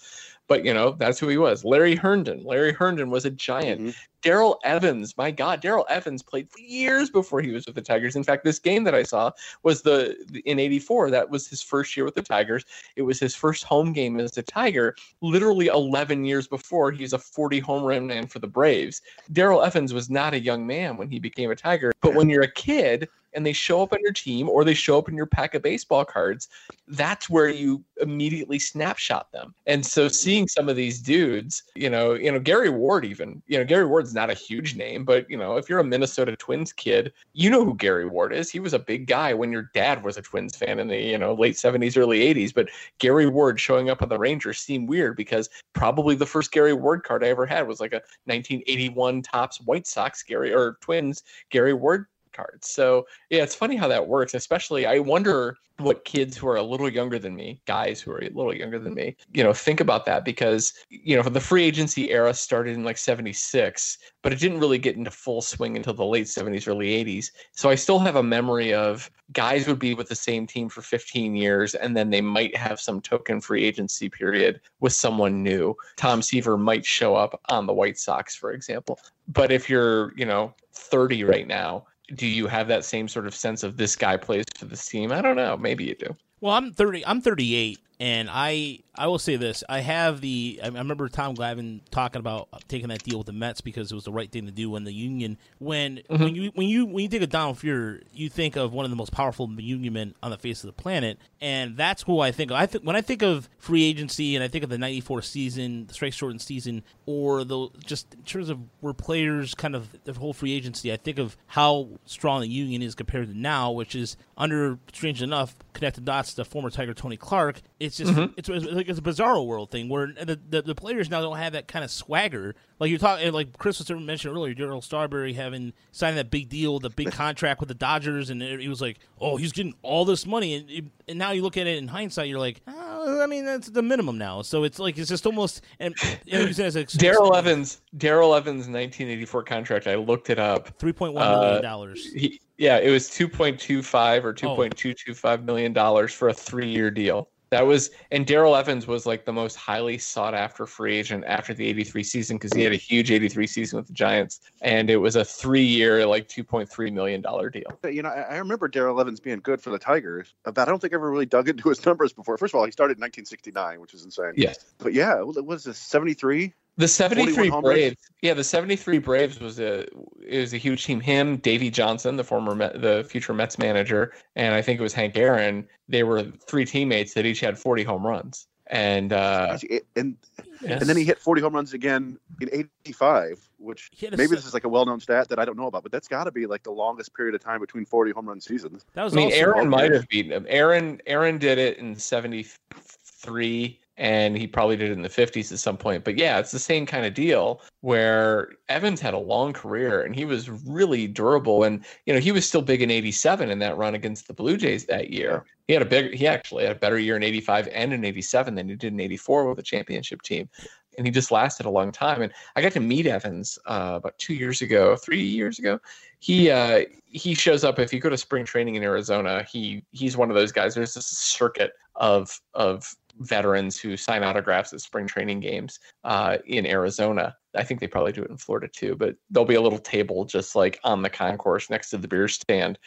But 0.46 0.64
you 0.64 0.72
know, 0.72 0.92
that's 0.92 1.18
who 1.18 1.26
he 1.26 1.36
was. 1.36 1.64
Larry 1.64 1.96
Herndon. 1.96 2.44
Larry 2.44 2.72
Herndon 2.72 3.10
was 3.10 3.24
a 3.24 3.30
giant. 3.30 3.80
Mm-hmm. 3.80 3.90
Darrell 4.22 4.58
Evans, 4.64 5.16
my 5.16 5.30
God, 5.30 5.60
Darrell 5.60 5.86
Evans 5.88 6.22
played 6.22 6.50
for 6.50 6.58
years 6.58 7.08
before 7.08 7.40
he 7.40 7.50
was 7.50 7.66
with 7.66 7.74
the 7.74 7.82
Tigers. 7.82 8.16
In 8.16 8.24
fact, 8.24 8.44
this 8.44 8.58
game 8.58 8.84
that 8.84 8.94
I 8.94 9.02
saw 9.02 9.30
was 9.62 9.82
the 9.82 10.16
in 10.44 10.58
'84. 10.58 11.10
That 11.10 11.30
was 11.30 11.48
his 11.48 11.62
first 11.62 11.96
year 11.96 12.04
with 12.04 12.14
the 12.14 12.22
Tigers. 12.22 12.64
It 12.96 13.02
was 13.02 13.20
his 13.20 13.34
first 13.34 13.64
home 13.64 13.92
game 13.92 14.18
as 14.18 14.36
a 14.36 14.42
Tiger. 14.42 14.96
Literally 15.20 15.68
11 15.68 16.24
years 16.24 16.48
before, 16.48 16.90
he's 16.90 17.12
a 17.12 17.18
40 17.18 17.47
home 17.58 17.82
run 17.82 18.06
man 18.06 18.26
for 18.26 18.38
the 18.38 18.46
Braves. 18.46 19.00
Darrell 19.32 19.62
Evans 19.62 19.94
was 19.94 20.10
not 20.10 20.34
a 20.34 20.38
young 20.38 20.66
man 20.66 20.98
when 20.98 21.08
he 21.08 21.18
became 21.18 21.50
a 21.50 21.56
Tiger, 21.56 21.92
but 22.02 22.14
when 22.14 22.28
you're 22.28 22.42
a 22.42 22.52
kid 22.52 23.08
and 23.34 23.44
they 23.44 23.52
show 23.52 23.82
up 23.82 23.92
on 23.92 24.00
your 24.02 24.12
team 24.12 24.48
or 24.48 24.64
they 24.64 24.74
show 24.74 24.98
up 24.98 25.08
in 25.08 25.16
your 25.16 25.26
pack 25.26 25.54
of 25.54 25.62
baseball 25.62 26.04
cards, 26.04 26.48
that's 26.88 27.28
where 27.28 27.48
you 27.48 27.84
immediately 28.00 28.58
snapshot 28.58 29.30
them. 29.32 29.54
And 29.66 29.84
so 29.84 30.06
mm-hmm. 30.06 30.12
seeing 30.12 30.48
some 30.48 30.68
of 30.68 30.76
these 30.76 31.00
dudes, 31.00 31.64
you 31.74 31.90
know, 31.90 32.14
you 32.14 32.32
know, 32.32 32.38
Gary 32.38 32.70
Ward 32.70 33.04
even, 33.04 33.42
you 33.46 33.58
know, 33.58 33.64
Gary 33.64 33.86
Ward's 33.86 34.14
not 34.14 34.30
a 34.30 34.34
huge 34.34 34.76
name, 34.76 35.04
but 35.04 35.28
you 35.30 35.36
know, 35.36 35.56
if 35.56 35.68
you're 35.68 35.80
a 35.80 35.84
Minnesota 35.84 36.36
Twins 36.36 36.72
kid, 36.72 37.12
you 37.32 37.50
know 37.50 37.64
who 37.64 37.74
Gary 37.74 38.06
Ward 38.06 38.32
is. 38.32 38.50
He 38.50 38.60
was 38.60 38.72
a 38.72 38.78
big 38.78 39.06
guy 39.06 39.34
when 39.34 39.52
your 39.52 39.70
dad 39.74 40.02
was 40.02 40.16
a 40.16 40.22
Twins 40.22 40.56
fan 40.56 40.78
in 40.78 40.88
the, 40.88 40.98
you 40.98 41.18
know, 41.18 41.34
late 41.34 41.54
70s, 41.54 41.96
early 41.96 42.20
80s. 42.34 42.54
But 42.54 42.70
Gary 42.98 43.28
Ward 43.28 43.60
showing 43.60 43.90
up 43.90 44.02
on 44.02 44.08
the 44.08 44.18
Rangers 44.18 44.58
seemed 44.58 44.88
weird 44.88 45.16
because 45.16 45.50
probably 45.74 46.14
the 46.14 46.26
first 46.26 46.52
Gary 46.52 46.72
Ward 46.72 47.02
card 47.02 47.22
I 47.24 47.28
ever 47.28 47.46
had 47.46 47.66
was 47.66 47.80
like 47.80 47.92
a 47.92 48.02
1981 48.24 49.22
Topps 49.22 49.60
White 49.60 49.86
Sox 49.86 50.22
Gary 50.22 50.52
or 50.52 50.78
Twins 50.80 51.22
Gary 51.50 51.74
Ward 51.74 52.06
cards. 52.38 52.68
So 52.68 53.06
yeah, 53.30 53.42
it's 53.42 53.54
funny 53.54 53.76
how 53.76 53.88
that 53.88 54.06
works. 54.06 54.34
Especially, 54.34 54.86
I 54.86 54.98
wonder 55.00 55.56
what 55.78 56.04
kids 56.04 56.36
who 56.36 56.48
are 56.48 56.56
a 56.56 56.62
little 56.62 56.88
younger 56.88 57.18
than 57.18 57.36
me, 57.36 57.60
guys 57.66 58.00
who 58.00 58.10
are 58.10 58.18
a 58.18 58.30
little 58.30 58.54
younger 58.54 58.78
than 58.78 58.94
me, 58.94 59.16
you 59.32 59.44
know, 59.44 59.52
think 59.52 59.80
about 59.80 60.04
that 60.06 60.24
because 60.24 60.72
you 60.88 61.16
know 61.16 61.22
the 61.22 61.40
free 61.40 61.64
agency 61.64 62.10
era 62.10 62.32
started 62.32 62.74
in 62.74 62.84
like 62.84 62.98
'76, 62.98 63.98
but 64.22 64.32
it 64.32 64.38
didn't 64.38 64.60
really 64.60 64.78
get 64.78 64.96
into 64.96 65.10
full 65.10 65.42
swing 65.42 65.76
until 65.76 65.94
the 65.94 66.04
late 66.04 66.26
'70s, 66.26 66.68
early 66.68 66.88
'80s. 67.04 67.30
So 67.52 67.70
I 67.70 67.74
still 67.74 67.98
have 67.98 68.16
a 68.16 68.22
memory 68.22 68.72
of 68.72 69.10
guys 69.32 69.66
would 69.66 69.78
be 69.78 69.94
with 69.94 70.08
the 70.08 70.14
same 70.14 70.46
team 70.46 70.68
for 70.68 70.80
15 70.80 71.36
years 71.36 71.74
and 71.74 71.96
then 71.96 72.08
they 72.08 72.20
might 72.20 72.56
have 72.56 72.80
some 72.80 73.00
token 73.00 73.40
free 73.40 73.64
agency 73.64 74.08
period 74.08 74.60
with 74.80 74.92
someone 74.92 75.42
new. 75.42 75.74
Tom 75.96 76.22
Seaver 76.22 76.56
might 76.56 76.84
show 76.84 77.14
up 77.14 77.38
on 77.50 77.66
the 77.66 77.72
White 77.74 77.98
Sox, 77.98 78.34
for 78.34 78.52
example. 78.52 78.98
But 79.28 79.52
if 79.52 79.68
you're, 79.68 80.14
you 80.16 80.24
know, 80.24 80.54
30 80.72 81.24
right 81.24 81.46
now, 81.46 81.86
do 82.14 82.26
you 82.26 82.46
have 82.46 82.68
that 82.68 82.84
same 82.84 83.08
sort 83.08 83.26
of 83.26 83.34
sense 83.34 83.62
of 83.62 83.76
this 83.76 83.96
guy 83.96 84.16
plays 84.16 84.44
for 84.56 84.64
this 84.64 84.86
team? 84.86 85.12
I 85.12 85.20
don't 85.20 85.36
know. 85.36 85.56
Maybe 85.56 85.84
you 85.84 85.94
do. 85.94 86.16
Well, 86.40 86.54
I'm 86.54 86.72
30. 86.72 87.06
I'm 87.06 87.20
38, 87.20 87.78
and 88.00 88.28
I 88.30 88.80
I 88.98 89.06
will 89.06 89.18
say 89.18 89.36
this: 89.36 89.62
I 89.68 89.80
have 89.80 90.20
the. 90.20 90.60
I 90.62 90.66
remember 90.66 91.08
Tom 91.08 91.36
Glavine 91.36 91.80
talking 91.90 92.18
about 92.18 92.48
taking 92.66 92.88
that 92.88 93.04
deal 93.04 93.18
with 93.18 93.28
the 93.28 93.32
Mets 93.32 93.60
because 93.60 93.92
it 93.92 93.94
was 93.94 94.04
the 94.04 94.12
right 94.12 94.30
thing 94.30 94.46
to 94.46 94.52
do 94.52 94.70
when 94.70 94.82
the 94.84 94.92
union. 94.92 95.38
When 95.58 95.98
mm-hmm. 95.98 96.22
when 96.22 96.34
you 96.34 96.50
when 96.54 96.68
you 96.68 96.86
when 96.86 97.04
you 97.04 97.08
think 97.08 97.22
of 97.22 97.30
Donald 97.30 97.58
Fehr, 97.58 98.02
you 98.12 98.28
think 98.28 98.56
of 98.56 98.72
one 98.72 98.84
of 98.84 98.90
the 98.90 98.96
most 98.96 99.12
powerful 99.12 99.48
union 99.60 99.92
men 99.92 100.14
on 100.20 100.32
the 100.32 100.38
face 100.38 100.64
of 100.64 100.66
the 100.66 100.72
planet, 100.72 101.18
and 101.40 101.76
that's 101.76 102.02
who 102.02 102.18
I 102.18 102.32
think. 102.32 102.50
Of. 102.50 102.56
I 102.56 102.66
think 102.66 102.84
when 102.84 102.96
I 102.96 103.00
think 103.00 103.22
of 103.22 103.48
free 103.58 103.84
agency 103.84 104.34
and 104.34 104.42
I 104.42 104.48
think 104.48 104.64
of 104.64 104.70
the 104.70 104.78
'94 104.78 105.22
season, 105.22 105.86
the 105.86 105.94
strike 105.94 106.12
shortened 106.12 106.42
season, 106.42 106.82
or 107.06 107.44
the 107.44 107.68
just 107.84 108.14
in 108.14 108.22
terms 108.22 108.48
of 108.48 108.58
where 108.80 108.94
players 108.94 109.54
kind 109.54 109.76
of 109.76 109.88
the 110.04 110.12
whole 110.12 110.32
free 110.32 110.54
agency, 110.54 110.92
I 110.92 110.96
think 110.96 111.18
of 111.18 111.36
how 111.46 111.88
strong 112.04 112.40
the 112.40 112.48
union 112.48 112.82
is 112.82 112.96
compared 112.96 113.28
to 113.28 113.38
now, 113.38 113.70
which 113.70 113.94
is 113.94 114.16
under 114.36 114.78
strange 114.92 115.22
enough 115.22 115.54
connected 115.72 116.04
dots 116.04 116.27
to 116.34 116.44
former 116.44 116.70
Tiger 116.70 116.94
Tony 116.94 117.16
Clark 117.16 117.62
it's 117.80 117.96
just 117.96 118.12
mm-hmm. 118.12 118.32
it's, 118.36 118.48
it's, 118.48 118.66
like 118.66 118.88
it's 118.88 118.98
a 118.98 119.02
bizarro 119.02 119.46
world 119.46 119.70
thing 119.70 119.88
where 119.88 120.08
the, 120.08 120.38
the, 120.48 120.62
the 120.62 120.74
players 120.74 121.08
now 121.10 121.20
don't 121.20 121.36
have 121.36 121.52
that 121.52 121.68
kind 121.68 121.84
of 121.84 121.90
swagger. 121.90 122.54
Like 122.80 122.90
you're 122.90 122.98
talking, 122.98 123.32
like 123.32 123.56
Chris 123.56 123.78
was 123.78 123.90
mentioned 123.90 124.34
earlier, 124.34 124.54
Darryl 124.54 124.82
Strawberry 124.82 125.32
having 125.32 125.72
signing 125.92 126.16
that 126.16 126.30
big 126.30 126.48
deal, 126.48 126.80
the 126.80 126.90
big 126.90 127.12
contract 127.12 127.60
with 127.60 127.68
the 127.68 127.74
Dodgers, 127.74 128.30
and 128.30 128.42
he 128.42 128.68
was 128.68 128.80
like, 128.80 128.98
oh, 129.20 129.36
he's 129.36 129.52
getting 129.52 129.74
all 129.82 130.04
this 130.04 130.26
money, 130.26 130.54
and, 130.54 130.90
and 131.08 131.18
now 131.18 131.30
you 131.30 131.42
look 131.42 131.56
at 131.56 131.66
it 131.66 131.78
in 131.78 131.88
hindsight, 131.88 132.28
you're 132.28 132.38
like, 132.38 132.60
oh, 132.66 133.20
I 133.22 133.26
mean, 133.26 133.44
that's 133.44 133.68
the 133.68 133.82
minimum 133.82 134.18
now. 134.18 134.42
So 134.42 134.64
it's 134.64 134.78
like 134.78 134.98
it's 134.98 135.08
just 135.08 135.26
almost 135.26 135.62
and 135.78 135.94
you 136.24 136.52
Darrell 136.98 137.36
Evans, 137.36 137.80
Darrell 137.96 138.34
Evans, 138.34 138.68
1984 138.68 139.42
contract. 139.44 139.86
I 139.86 139.94
looked 139.96 140.30
it 140.30 140.38
up. 140.38 140.76
Three 140.78 140.92
point 140.92 141.14
one 141.14 141.28
million 141.28 141.56
uh, 141.56 141.60
dollars. 141.60 142.08
Uh, 142.16 142.28
yeah, 142.58 142.78
it 142.78 142.90
was 142.90 143.08
2.25 143.08 144.24
or 144.24 144.34
2.225 144.34 145.44
million 145.44 145.72
dollars 145.72 146.12
for 146.12 146.28
a 146.28 146.34
three-year 146.34 146.90
deal. 146.90 147.30
That 147.50 147.66
was 147.66 147.90
and 148.10 148.26
Darrell 148.26 148.54
Evans 148.54 148.86
was 148.86 149.06
like 149.06 149.24
the 149.24 149.32
most 149.32 149.56
highly 149.56 149.96
sought 149.96 150.34
after 150.34 150.66
free 150.66 150.98
agent 150.98 151.24
after 151.26 151.54
the 151.54 151.66
83 151.66 152.02
season 152.02 152.36
because 152.36 152.52
he 152.52 152.62
had 152.62 152.74
a 152.74 152.76
huge 152.76 153.10
83 153.10 153.46
season 153.46 153.78
with 153.78 153.86
the 153.86 153.94
Giants 153.94 154.40
and 154.60 154.90
it 154.90 154.98
was 154.98 155.16
a 155.16 155.22
3-year 155.22 156.04
like 156.06 156.28
2.3 156.28 156.92
million 156.92 157.22
dollar 157.22 157.48
deal. 157.48 157.78
You 157.90 158.02
know, 158.02 158.10
I 158.10 158.36
remember 158.36 158.68
Darrell 158.68 159.00
Evans 159.00 159.18
being 159.18 159.40
good 159.40 159.62
for 159.62 159.70
the 159.70 159.78
Tigers, 159.78 160.34
uh, 160.44 160.52
but 160.52 160.68
I 160.68 160.70
don't 160.70 160.78
think 160.78 160.92
I 160.92 160.96
ever 160.96 161.10
really 161.10 161.24
dug 161.24 161.48
into 161.48 161.70
his 161.70 161.86
numbers 161.86 162.12
before. 162.12 162.36
First 162.36 162.52
of 162.52 162.58
all, 162.58 162.66
he 162.66 162.72
started 162.72 162.98
in 162.98 163.00
1969, 163.00 163.80
which 163.80 163.94
is 163.94 164.04
insane. 164.04 164.32
Yes. 164.36 164.66
But 164.76 164.92
yeah, 164.92 165.22
what 165.22 165.42
was 165.46 165.64
this 165.64 165.78
73? 165.78 166.52
The 166.78 166.86
73 166.86 167.50
Braves. 167.60 167.96
Yeah, 168.22 168.34
the 168.34 168.44
73 168.44 168.98
Braves 168.98 169.40
was 169.40 169.58
a 169.58 169.80
it 170.24 170.40
was 170.40 170.54
a 170.54 170.58
huge 170.58 170.84
team. 170.84 171.00
Him, 171.00 171.36
Davey 171.38 171.70
Johnson, 171.70 172.16
the 172.16 172.22
former 172.22 172.54
Met, 172.54 172.80
the 172.80 173.04
future 173.10 173.34
Mets 173.34 173.58
manager, 173.58 174.12
and 174.36 174.54
I 174.54 174.62
think 174.62 174.78
it 174.78 174.82
was 174.82 174.94
Hank 174.94 175.16
Aaron. 175.16 175.66
They 175.88 176.04
were 176.04 176.22
three 176.46 176.64
teammates 176.64 177.14
that 177.14 177.26
each 177.26 177.40
had 177.40 177.58
40 177.58 177.82
home 177.82 178.06
runs. 178.06 178.46
And 178.68 179.12
uh 179.12 179.58
and 179.96 180.16
yes. 180.60 180.80
and 180.80 180.88
then 180.88 180.96
he 180.96 181.04
hit 181.04 181.18
40 181.18 181.40
home 181.40 181.54
runs 181.54 181.72
again 181.72 182.16
in 182.40 182.48
85, 182.84 183.48
which 183.56 183.90
maybe 184.02 184.26
this 184.26 184.46
is 184.46 184.54
like 184.54 184.64
a 184.64 184.68
well-known 184.68 185.00
stat 185.00 185.28
that 185.30 185.38
I 185.38 185.44
don't 185.44 185.56
know 185.56 185.66
about, 185.66 185.82
but 185.82 185.90
that's 185.90 186.06
got 186.06 186.24
to 186.24 186.30
be 186.30 186.46
like 186.46 186.62
the 186.62 186.70
longest 186.70 187.14
period 187.14 187.34
of 187.34 187.42
time 187.42 187.60
between 187.60 187.86
40 187.86 188.12
home 188.12 188.28
run 188.28 188.40
seasons. 188.40 188.84
That 188.92 189.02
was 189.02 189.14
I 189.14 189.16
mean, 189.16 189.32
Aaron 189.32 189.68
might 189.68 189.90
have 189.90 190.06
beaten 190.08 190.30
him. 190.30 190.46
Aaron 190.48 191.00
Aaron 191.06 191.38
did 191.38 191.58
it 191.58 191.78
in 191.78 191.96
73 191.96 193.80
and 193.98 194.38
he 194.38 194.46
probably 194.46 194.76
did 194.76 194.90
it 194.90 194.92
in 194.92 195.02
the 195.02 195.08
50s 195.08 195.50
at 195.50 195.58
some 195.58 195.76
point. 195.76 196.04
But 196.04 196.16
yeah, 196.16 196.38
it's 196.38 196.52
the 196.52 196.58
same 196.58 196.86
kind 196.86 197.04
of 197.04 197.14
deal 197.14 197.60
where 197.80 198.50
Evans 198.68 199.00
had 199.00 199.12
a 199.12 199.18
long 199.18 199.52
career 199.52 200.02
and 200.02 200.14
he 200.14 200.24
was 200.24 200.48
really 200.48 201.08
durable. 201.08 201.64
And, 201.64 201.84
you 202.06 202.14
know, 202.14 202.20
he 202.20 202.30
was 202.30 202.46
still 202.46 202.62
big 202.62 202.80
in 202.80 202.92
87 202.92 203.50
in 203.50 203.58
that 203.58 203.76
run 203.76 203.96
against 203.96 204.28
the 204.28 204.34
Blue 204.34 204.56
Jays 204.56 204.86
that 204.86 205.10
year. 205.10 205.44
He 205.66 205.72
had 205.72 205.82
a 205.82 205.86
big, 205.86 206.14
he 206.14 206.28
actually 206.28 206.64
had 206.64 206.76
a 206.76 206.78
better 206.78 206.98
year 206.98 207.16
in 207.16 207.24
85 207.24 207.68
and 207.72 207.92
in 207.92 208.04
87 208.04 208.54
than 208.54 208.68
he 208.68 208.76
did 208.76 208.92
in 208.92 209.00
84 209.00 209.48
with 209.48 209.58
a 209.58 209.62
championship 209.62 210.22
team. 210.22 210.48
And 210.96 211.06
he 211.06 211.10
just 211.10 211.32
lasted 211.32 211.66
a 211.66 211.70
long 211.70 211.90
time. 211.90 212.22
And 212.22 212.32
I 212.54 212.62
got 212.62 212.72
to 212.72 212.80
meet 212.80 213.06
Evans 213.06 213.58
uh, 213.66 213.94
about 213.96 214.16
two 214.18 214.34
years 214.34 214.62
ago, 214.62 214.96
three 214.96 215.22
years 215.22 215.58
ago. 215.58 215.80
He 216.20 216.50
uh, 216.50 216.86
he 217.04 217.34
shows 217.34 217.62
up 217.62 217.78
if 217.78 217.92
you 217.92 218.00
go 218.00 218.08
to 218.08 218.16
spring 218.16 218.44
training 218.44 218.74
in 218.74 218.82
Arizona. 218.82 219.44
He 219.44 219.84
he's 219.92 220.16
one 220.16 220.28
of 220.28 220.34
those 220.34 220.50
guys. 220.50 220.74
There's 220.74 220.94
this 220.94 221.06
circuit 221.06 221.70
of 221.94 222.40
of 222.54 222.92
veterans 223.18 223.78
who 223.78 223.96
sign 223.96 224.22
autographs 224.22 224.72
at 224.72 224.80
spring 224.80 225.06
training 225.06 225.40
games 225.40 225.78
uh, 226.04 226.38
in 226.46 226.66
Arizona. 226.66 227.36
I 227.56 227.64
think 227.64 227.80
they 227.80 227.86
probably 227.86 228.12
do 228.12 228.22
it 228.22 228.30
in 228.30 228.36
Florida 228.36 228.68
too, 228.68 228.94
but 228.96 229.16
there'll 229.30 229.46
be 229.46 229.54
a 229.54 229.60
little 229.60 229.78
table 229.78 230.24
just 230.24 230.54
like 230.54 230.78
on 230.84 231.02
the 231.02 231.10
concourse 231.10 231.70
next 231.70 231.90
to 231.90 231.98
the 231.98 232.08
beer 232.08 232.28
stand, 232.28 232.78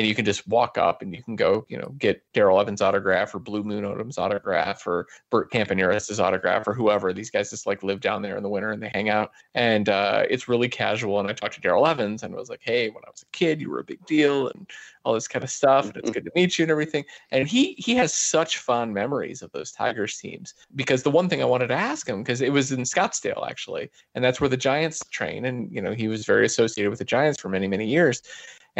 and 0.00 0.08
you 0.08 0.14
can 0.14 0.24
just 0.24 0.48
walk 0.48 0.78
up 0.78 1.02
and 1.02 1.14
you 1.14 1.22
can 1.22 1.36
go, 1.36 1.66
you 1.68 1.76
know, 1.76 1.94
get 1.98 2.22
Darrell 2.32 2.58
Evans' 2.58 2.80
autograph 2.80 3.34
or 3.34 3.38
Blue 3.38 3.62
Moon 3.62 3.84
Odom's 3.84 4.16
autograph 4.16 4.86
or 4.86 5.06
Bert 5.28 5.52
Campaneris' 5.52 6.18
autograph 6.18 6.66
or 6.66 6.72
whoever. 6.72 7.12
These 7.12 7.30
guys 7.30 7.50
just 7.50 7.66
like 7.66 7.82
live 7.82 8.00
down 8.00 8.22
there 8.22 8.38
in 8.38 8.42
the 8.42 8.48
winter 8.48 8.70
and 8.70 8.82
they 8.82 8.90
hang 8.94 9.10
out, 9.10 9.30
and 9.54 9.90
uh, 9.90 10.24
it's 10.30 10.48
really 10.48 10.70
casual. 10.70 11.20
And 11.20 11.28
I 11.28 11.34
talked 11.34 11.52
to 11.56 11.60
Darrell 11.60 11.86
Evans 11.86 12.22
and 12.22 12.34
was 12.34 12.48
like, 12.48 12.62
"Hey, 12.62 12.88
when 12.88 13.04
I 13.06 13.10
was 13.10 13.20
a 13.20 13.36
kid, 13.36 13.60
you 13.60 13.68
were 13.68 13.80
a 13.80 13.84
big 13.84 14.02
deal," 14.06 14.48
and 14.48 14.66
all 15.04 15.12
this 15.12 15.28
kind 15.28 15.44
of 15.44 15.50
stuff, 15.50 15.86
and 15.86 15.96
it's 15.98 16.10
good 16.10 16.24
to 16.24 16.32
meet 16.34 16.58
you 16.58 16.62
and 16.62 16.70
everything. 16.70 17.04
And 17.30 17.46
he 17.46 17.74
he 17.74 17.94
has 17.96 18.14
such 18.14 18.56
fond 18.56 18.94
memories 18.94 19.42
of 19.42 19.52
those 19.52 19.70
Tigers 19.70 20.16
teams 20.16 20.54
because 20.76 21.02
the 21.02 21.10
one 21.10 21.28
thing 21.28 21.42
I 21.42 21.46
wanted 21.46 21.66
to 21.68 21.74
ask 21.74 22.08
him 22.08 22.22
because 22.22 22.40
it 22.40 22.52
was 22.52 22.72
in 22.72 22.80
Scottsdale 22.80 23.46
actually, 23.46 23.90
and 24.14 24.24
that's 24.24 24.40
where 24.40 24.48
the 24.48 24.56
Giants 24.56 25.02
train, 25.10 25.44
and 25.44 25.70
you 25.70 25.82
know 25.82 25.92
he 25.92 26.08
was 26.08 26.24
very 26.24 26.46
associated 26.46 26.88
with 26.88 27.00
the 27.00 27.04
Giants 27.04 27.38
for 27.38 27.50
many 27.50 27.68
many 27.68 27.86
years. 27.86 28.22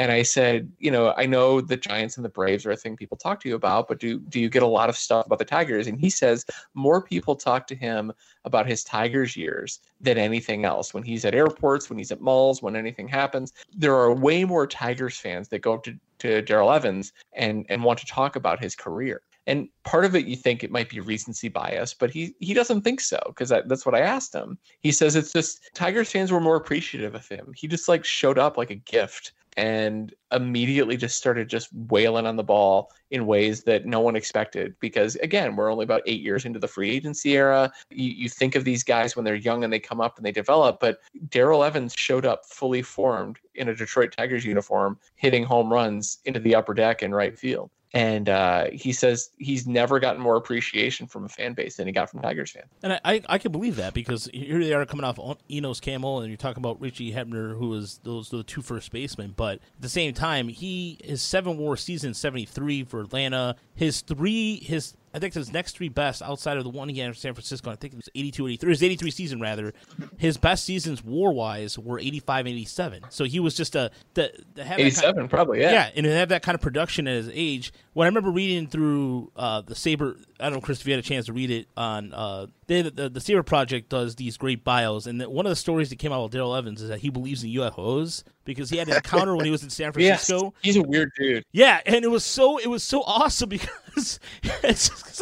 And 0.01 0.11
I 0.11 0.23
said, 0.23 0.73
you 0.79 0.91
know, 0.91 1.13
I 1.19 1.27
know 1.27 1.61
the 1.61 1.77
Giants 1.77 2.17
and 2.17 2.25
the 2.25 2.31
Braves 2.31 2.65
are 2.65 2.71
a 2.71 2.77
thing 2.77 2.97
people 2.97 3.19
talk 3.19 3.39
to 3.41 3.51
you 3.51 3.55
about, 3.55 3.87
but 3.87 4.01
do 4.01 4.19
do 4.19 4.41
you 4.41 4.49
get 4.49 4.63
a 4.63 4.67
lot 4.67 4.89
of 4.89 4.97
stuff 4.97 5.27
about 5.27 5.39
the 5.39 5.45
Tigers? 5.45 5.89
And 5.89 6.01
he 6.01 6.09
says 6.09 6.47
more 6.73 7.03
people 7.03 7.37
talk 7.37 7.67
to 7.67 7.75
him 7.75 8.11
about 8.47 8.67
his 8.67 8.83
Tigers 8.83 9.37
years 9.37 9.81
than 10.01 10.17
anything 10.17 10.65
else. 10.65 10.95
When 10.95 11.03
he's 11.03 11.27
at 11.27 11.35
airports, 11.35 11.91
when 11.91 11.99
he's 11.99 12.13
at 12.13 12.23
malls, 12.23 12.63
when 12.63 12.77
anything 12.77 13.09
happens, 13.09 13.53
there 13.77 13.95
are 13.95 14.15
way 14.15 14.43
more 14.43 14.67
Tigers 14.67 15.19
fans 15.19 15.49
that 15.49 15.59
go 15.59 15.75
up 15.75 15.85
to, 15.85 15.95
to 16.21 16.41
Darrell 16.41 16.73
Evans 16.73 17.13
and 17.35 17.67
and 17.69 17.85
want 17.85 17.99
to 17.99 18.07
talk 18.07 18.37
about 18.37 18.59
his 18.59 18.75
career. 18.75 19.21
And 19.47 19.69
part 19.85 20.07
of 20.07 20.15
it, 20.15 20.25
you 20.25 20.37
think 20.37 20.65
it 20.65 20.71
might 20.71 20.89
be 20.89 21.01
recency 21.01 21.51
bias, 21.51 21.93
but 21.93 22.11
he 22.11 22.35
he 22.41 22.55
doesn't 22.55 22.81
think 22.81 23.03
so 23.03 23.21
because 23.27 23.51
that, 23.51 23.69
that's 23.69 23.85
what 23.85 23.95
I 23.95 24.01
asked 24.01 24.35
him. 24.35 24.57
He 24.81 24.93
says 24.93 25.15
it's 25.15 25.35
just 25.35 25.61
Tigers 25.75 26.11
fans 26.11 26.33
were 26.33 26.41
more 26.41 26.57
appreciative 26.57 27.15
of 27.15 27.29
him. 27.29 27.53
He 27.55 27.69
just 27.69 27.87
like 27.87 28.07
showed 28.07 28.39
up 28.39 28.57
like 28.57 28.71
a 28.71 28.77
gift 28.77 29.33
and 29.61 30.14
immediately 30.33 30.96
just 30.96 31.18
started 31.18 31.46
just 31.46 31.68
wailing 31.90 32.27
on 32.27 32.35
the 32.35 32.42
ball 32.42 32.90
in 33.11 33.27
ways 33.27 33.62
that 33.62 33.85
no 33.85 34.01
one 34.01 34.16
expected 34.16 34.75
because 34.81 35.16
again 35.16 35.55
we're 35.55 35.70
only 35.70 35.85
about 35.85 36.01
eight 36.07 36.23
years 36.23 36.46
into 36.46 36.59
the 36.59 36.66
free 36.66 36.88
agency 36.90 37.37
era. 37.37 37.70
You, 37.90 38.11
you 38.11 38.29
think 38.31 38.55
of 38.55 38.64
these 38.64 38.83
guys 38.83 39.14
when 39.14 39.25
they're 39.27 39.35
young 39.35 39.62
and 39.62 39.70
they 39.70 39.79
come 39.79 40.01
up 40.01 40.16
and 40.16 40.25
they 40.25 40.33
develop 40.33 40.81
but 40.81 41.01
darrell 41.29 41.62
evans 41.62 41.92
showed 41.94 42.25
up 42.25 42.46
fully 42.46 42.81
formed 42.81 43.38
in 43.55 43.68
a 43.68 43.75
detroit 43.75 44.14
tigers 44.16 44.46
uniform 44.46 44.99
hitting 45.16 45.44
home 45.44 45.70
runs 45.70 46.20
into 46.25 46.40
the 46.40 46.55
upper 46.55 46.73
deck 46.73 47.03
in 47.03 47.12
right 47.14 47.38
field 47.38 47.70
and 47.92 48.29
uh, 48.29 48.66
he 48.72 48.92
says 48.92 49.31
he's 49.38 49.66
never 49.66 49.98
gotten 49.98 50.20
more 50.20 50.37
appreciation 50.37 51.07
from 51.07 51.24
a 51.24 51.29
fan 51.29 51.55
base 51.55 51.76
than 51.76 51.87
he 51.87 51.92
got 51.92 52.09
from 52.09 52.20
Tigers 52.20 52.53
fans. 52.53 52.66
And 52.83 52.92
I, 52.92 53.00
I, 53.05 53.22
I 53.29 53.38
can 53.38 53.50
believe 53.50 53.76
that 53.76 53.94
because 53.94 54.29
here 54.33 54.61
they 54.61 54.72
are 54.72 54.87
coming 54.87 55.05
off 55.05 55.18
Enos 55.50 55.81
Cabell, 55.81 56.20
and 56.20 56.29
you're 56.29 56.37
talking 56.37 56.61
about 56.61 56.81
Richie 56.81 57.12
Hebner, 57.12 57.59
who 57.59 57.68
was 57.68 58.00
those 58.05 58.31
the 58.31 58.42
two 58.42 58.62
first 58.62 58.92
basemen. 58.92 59.35
But 59.37 59.55
at 59.55 59.81
the 59.81 59.88
same 59.88 60.14
time, 60.14 60.48
he 60.48 60.98
his 61.03 61.20
seven 61.20 61.59
WAR 61.59 61.76
season 61.76 62.14
seventy 62.14 62.44
three 62.44 62.85
for 62.85 63.00
Atlanta. 63.00 63.57
His 63.74 64.03
three 64.03 64.61
his 64.61 64.94
I 65.12 65.18
think 65.18 65.35
his 65.35 65.53
next 65.53 65.77
three 65.77 65.88
best 65.88 66.23
outside 66.23 66.57
of 66.57 66.64
the 66.64 66.70
one 66.70 66.88
he 66.88 66.99
had 67.01 67.09
in 67.09 67.14
San 67.14 67.35
Francisco, 67.35 67.70
I 67.70 67.77
think 67.77 67.94
it 67.94 67.96
was 67.96 68.09
82 68.14 68.46
83, 68.46 68.70
his 68.70 68.83
83 68.83 69.11
season 69.11 69.40
rather. 69.40 69.75
His 70.18 70.37
best 70.37 70.64
seasons 70.64 71.03
war 71.03 71.33
wise 71.33 71.79
were 71.79 71.99
85 71.99 72.46
87. 72.46 73.03
So 73.11 73.25
he 73.25 73.40
was 73.40 73.55
just 73.55 73.75
a 73.75 73.90
the, 74.14 74.33
the 74.55 74.62
87 74.62 75.14
kind 75.14 75.25
of, 75.25 75.31
probably, 75.31 75.61
yeah. 75.61 75.73
Yeah, 75.73 75.90
and 75.96 76.05
to 76.05 76.12
have 76.12 76.29
that 76.29 76.42
kind 76.42 76.55
of 76.55 76.61
production 76.61 77.09
at 77.09 77.16
his 77.16 77.31
age. 77.33 77.73
When 77.92 78.07
I 78.07 78.09
remember 78.09 78.31
reading 78.31 78.68
through 78.68 79.33
uh, 79.35 79.62
the 79.62 79.75
SABR, 79.75 80.16
I 80.38 80.44
don't 80.44 80.55
know, 80.55 80.61
Chris, 80.61 80.81
if 80.81 80.87
you 80.87 80.92
had 80.92 81.01
a 81.01 81.07
chance 81.07 81.27
to 81.27 81.33
read 81.33 81.51
it 81.51 81.66
on 81.77 82.14
uh, 82.14 82.46
they, 82.71 82.83
the, 82.83 83.09
the 83.09 83.19
SABR 83.19 83.45
Project 83.45 83.89
does 83.89 84.15
these 84.15 84.37
great 84.37 84.63
bios, 84.63 85.07
and 85.07 85.21
one 85.23 85.45
of 85.45 85.51
the 85.51 85.57
stories 85.57 85.91
that 85.91 85.99
came 85.99 86.13
out 86.13 86.23
with 86.23 86.33
Darrell 86.33 86.55
Evans 86.55 86.81
is 86.81 86.89
that 86.89 87.01
he 87.01 87.11
believes 87.11 87.43
in 87.43 87.51
UFOs 87.51 88.23
because 88.45 88.71
he 88.71 88.77
had 88.77 88.89
an 88.89 88.95
encounter 88.95 89.35
when 89.35 89.45
he 89.45 89.51
was 89.51 89.65
in 89.65 89.71
San 89.71 89.93
Francisco. 89.93 90.45
Yes, 90.45 90.53
he's 90.63 90.77
a 90.77 90.83
weird 90.83 91.11
dude. 91.19 91.45
Yeah, 91.51 91.81
and 91.85 92.05
it 92.05 92.09
was 92.09 92.25
so 92.25 92.59
it 92.59 92.69
was 92.69 92.85
so 92.85 93.03
awesome 93.03 93.49
because 93.49 94.21
it's, 94.63 95.21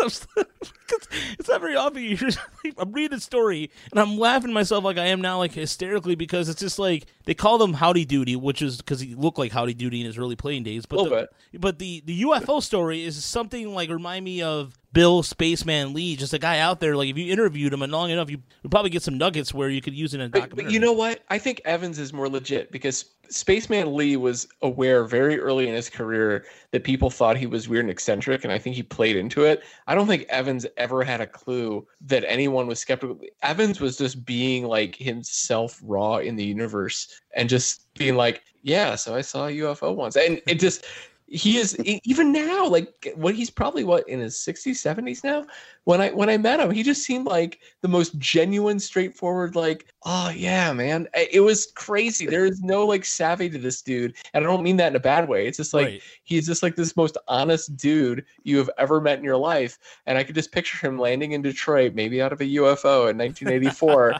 it's 1.38 1.48
not 1.48 1.60
very 1.60 1.74
obvious. 1.74 2.36
I'm 2.78 2.92
reading 2.92 3.16
the 3.16 3.20
story 3.22 3.70
and 3.90 3.98
I'm 3.98 4.18
laughing 4.18 4.52
myself 4.52 4.84
like 4.84 4.98
I 4.98 5.06
am 5.06 5.22
now, 5.22 5.38
like 5.38 5.52
hysterically, 5.52 6.16
because 6.16 6.50
it's 6.50 6.60
just 6.60 6.78
like 6.78 7.06
they 7.24 7.34
call 7.34 7.56
them 7.56 7.72
Howdy 7.72 8.04
Doody, 8.04 8.36
which 8.36 8.60
is 8.60 8.76
because 8.76 9.00
he 9.00 9.14
looked 9.14 9.38
like 9.38 9.52
Howdy 9.52 9.72
Doody 9.74 10.00
in 10.00 10.06
his 10.06 10.18
early 10.18 10.36
playing 10.36 10.64
days. 10.64 10.84
But 10.84 11.04
the, 11.04 11.10
bit. 11.10 11.60
but 11.60 11.78
the 11.78 12.02
the 12.04 12.22
UFO 12.24 12.62
story 12.62 13.04
is 13.04 13.24
something 13.24 13.74
like 13.74 13.88
remind 13.88 14.24
me 14.24 14.42
of 14.42 14.78
Bill 14.92 15.22
Spaceman 15.22 15.92
Lee, 15.92 16.16
just 16.16 16.32
a 16.32 16.38
guy 16.38 16.58
out 16.58 16.80
there. 16.80 16.96
Like 16.96 17.08
if 17.08 17.18
you 17.18 17.30
interviewed 17.32 17.72
him 17.72 17.82
and 17.82 17.92
long 17.92 18.10
enough, 18.10 18.30
you 18.30 18.38
would 18.62 18.70
probably 18.70 18.90
get 18.90 19.02
some 19.02 19.18
nuggets 19.18 19.52
where 19.52 19.68
you 19.68 19.80
could 19.80 19.94
use 19.94 20.14
it 20.14 20.20
in 20.20 20.26
a 20.26 20.28
documentary. 20.28 20.64
But 20.64 20.72
you 20.72 20.80
know 20.80 20.92
what? 20.92 21.20
I 21.28 21.38
think 21.38 21.60
Evans 21.64 21.98
is 21.98 22.12
more 22.12 22.28
legit 22.28 22.72
because 22.72 23.04
Spaceman 23.30 23.94
Lee 23.94 24.16
was 24.16 24.48
aware 24.62 25.04
very 25.04 25.38
early 25.38 25.68
in 25.68 25.74
his 25.74 25.90
career 25.90 26.46
that 26.70 26.84
people 26.84 27.10
thought 27.10 27.36
he 27.36 27.46
was 27.46 27.68
weird 27.68 27.84
and 27.84 27.90
eccentric, 27.90 28.44
and 28.44 28.52
I 28.52 28.58
think 28.58 28.74
he 28.74 28.82
played 28.82 29.16
into 29.16 29.44
it. 29.44 29.62
I 29.86 29.94
don't 29.94 30.06
think 30.06 30.24
Evans 30.30 30.66
ever 30.78 31.04
had 31.04 31.20
a 31.20 31.26
clue 31.26 31.86
that 32.02 32.24
anyone 32.26 32.66
was 32.66 32.78
skeptical. 32.78 33.20
Evans 33.42 33.80
was 33.80 33.98
just 33.98 34.24
being 34.24 34.64
like 34.64 34.96
himself 34.96 35.78
raw 35.82 36.16
in 36.16 36.36
the 36.36 36.44
universe 36.44 37.20
and 37.34 37.48
just 37.48 37.92
being 37.94 38.16
like, 38.16 38.42
yeah, 38.62 38.94
so 38.94 39.14
I 39.14 39.20
saw 39.20 39.46
a 39.46 39.50
UFO 39.50 39.94
once. 39.94 40.16
And 40.16 40.40
it 40.46 40.58
just 40.58 40.86
he 41.30 41.58
is 41.58 41.76
even 41.78 42.32
now 42.32 42.66
like 42.66 43.12
what 43.14 43.34
he's 43.34 43.50
probably 43.50 43.84
what 43.84 44.08
in 44.08 44.18
his 44.18 44.34
60s 44.36 44.76
70s 44.76 45.22
now? 45.22 45.46
When 45.84 46.00
i 46.00 46.10
when 46.10 46.30
i 46.30 46.38
met 46.38 46.60
him 46.60 46.70
he 46.70 46.82
just 46.82 47.02
seemed 47.04 47.26
like 47.26 47.60
the 47.82 47.88
most 47.88 48.18
genuine 48.18 48.78
straightforward 48.78 49.54
like 49.54 49.92
oh 50.04 50.30
yeah 50.30 50.72
man. 50.72 51.06
It 51.14 51.40
was 51.40 51.72
crazy. 51.74 52.26
There 52.26 52.46
is 52.46 52.60
no 52.62 52.86
like 52.86 53.04
savvy 53.04 53.50
to 53.50 53.58
this 53.58 53.82
dude 53.82 54.16
and 54.32 54.42
i 54.44 54.46
don't 54.46 54.62
mean 54.62 54.76
that 54.78 54.92
in 54.92 54.96
a 54.96 55.00
bad 55.00 55.28
way. 55.28 55.46
It's 55.46 55.58
just 55.58 55.74
like 55.74 55.86
Right. 55.86 56.02
he's 56.24 56.46
just 56.46 56.62
like 56.62 56.76
this 56.76 56.96
most 56.96 57.18
honest 57.28 57.76
dude 57.76 58.24
you 58.44 58.56
have 58.58 58.70
ever 58.78 59.00
met 59.00 59.18
in 59.18 59.24
your 59.24 59.36
life 59.36 59.78
and 60.06 60.16
i 60.16 60.24
could 60.24 60.34
just 60.34 60.52
picture 60.52 60.78
him 60.86 60.98
landing 60.98 61.32
in 61.32 61.42
detroit 61.42 61.94
maybe 61.94 62.22
out 62.22 62.32
of 62.32 62.40
a 62.40 62.44
ufo 62.44 63.10
in 63.10 63.18
1984 63.18 64.16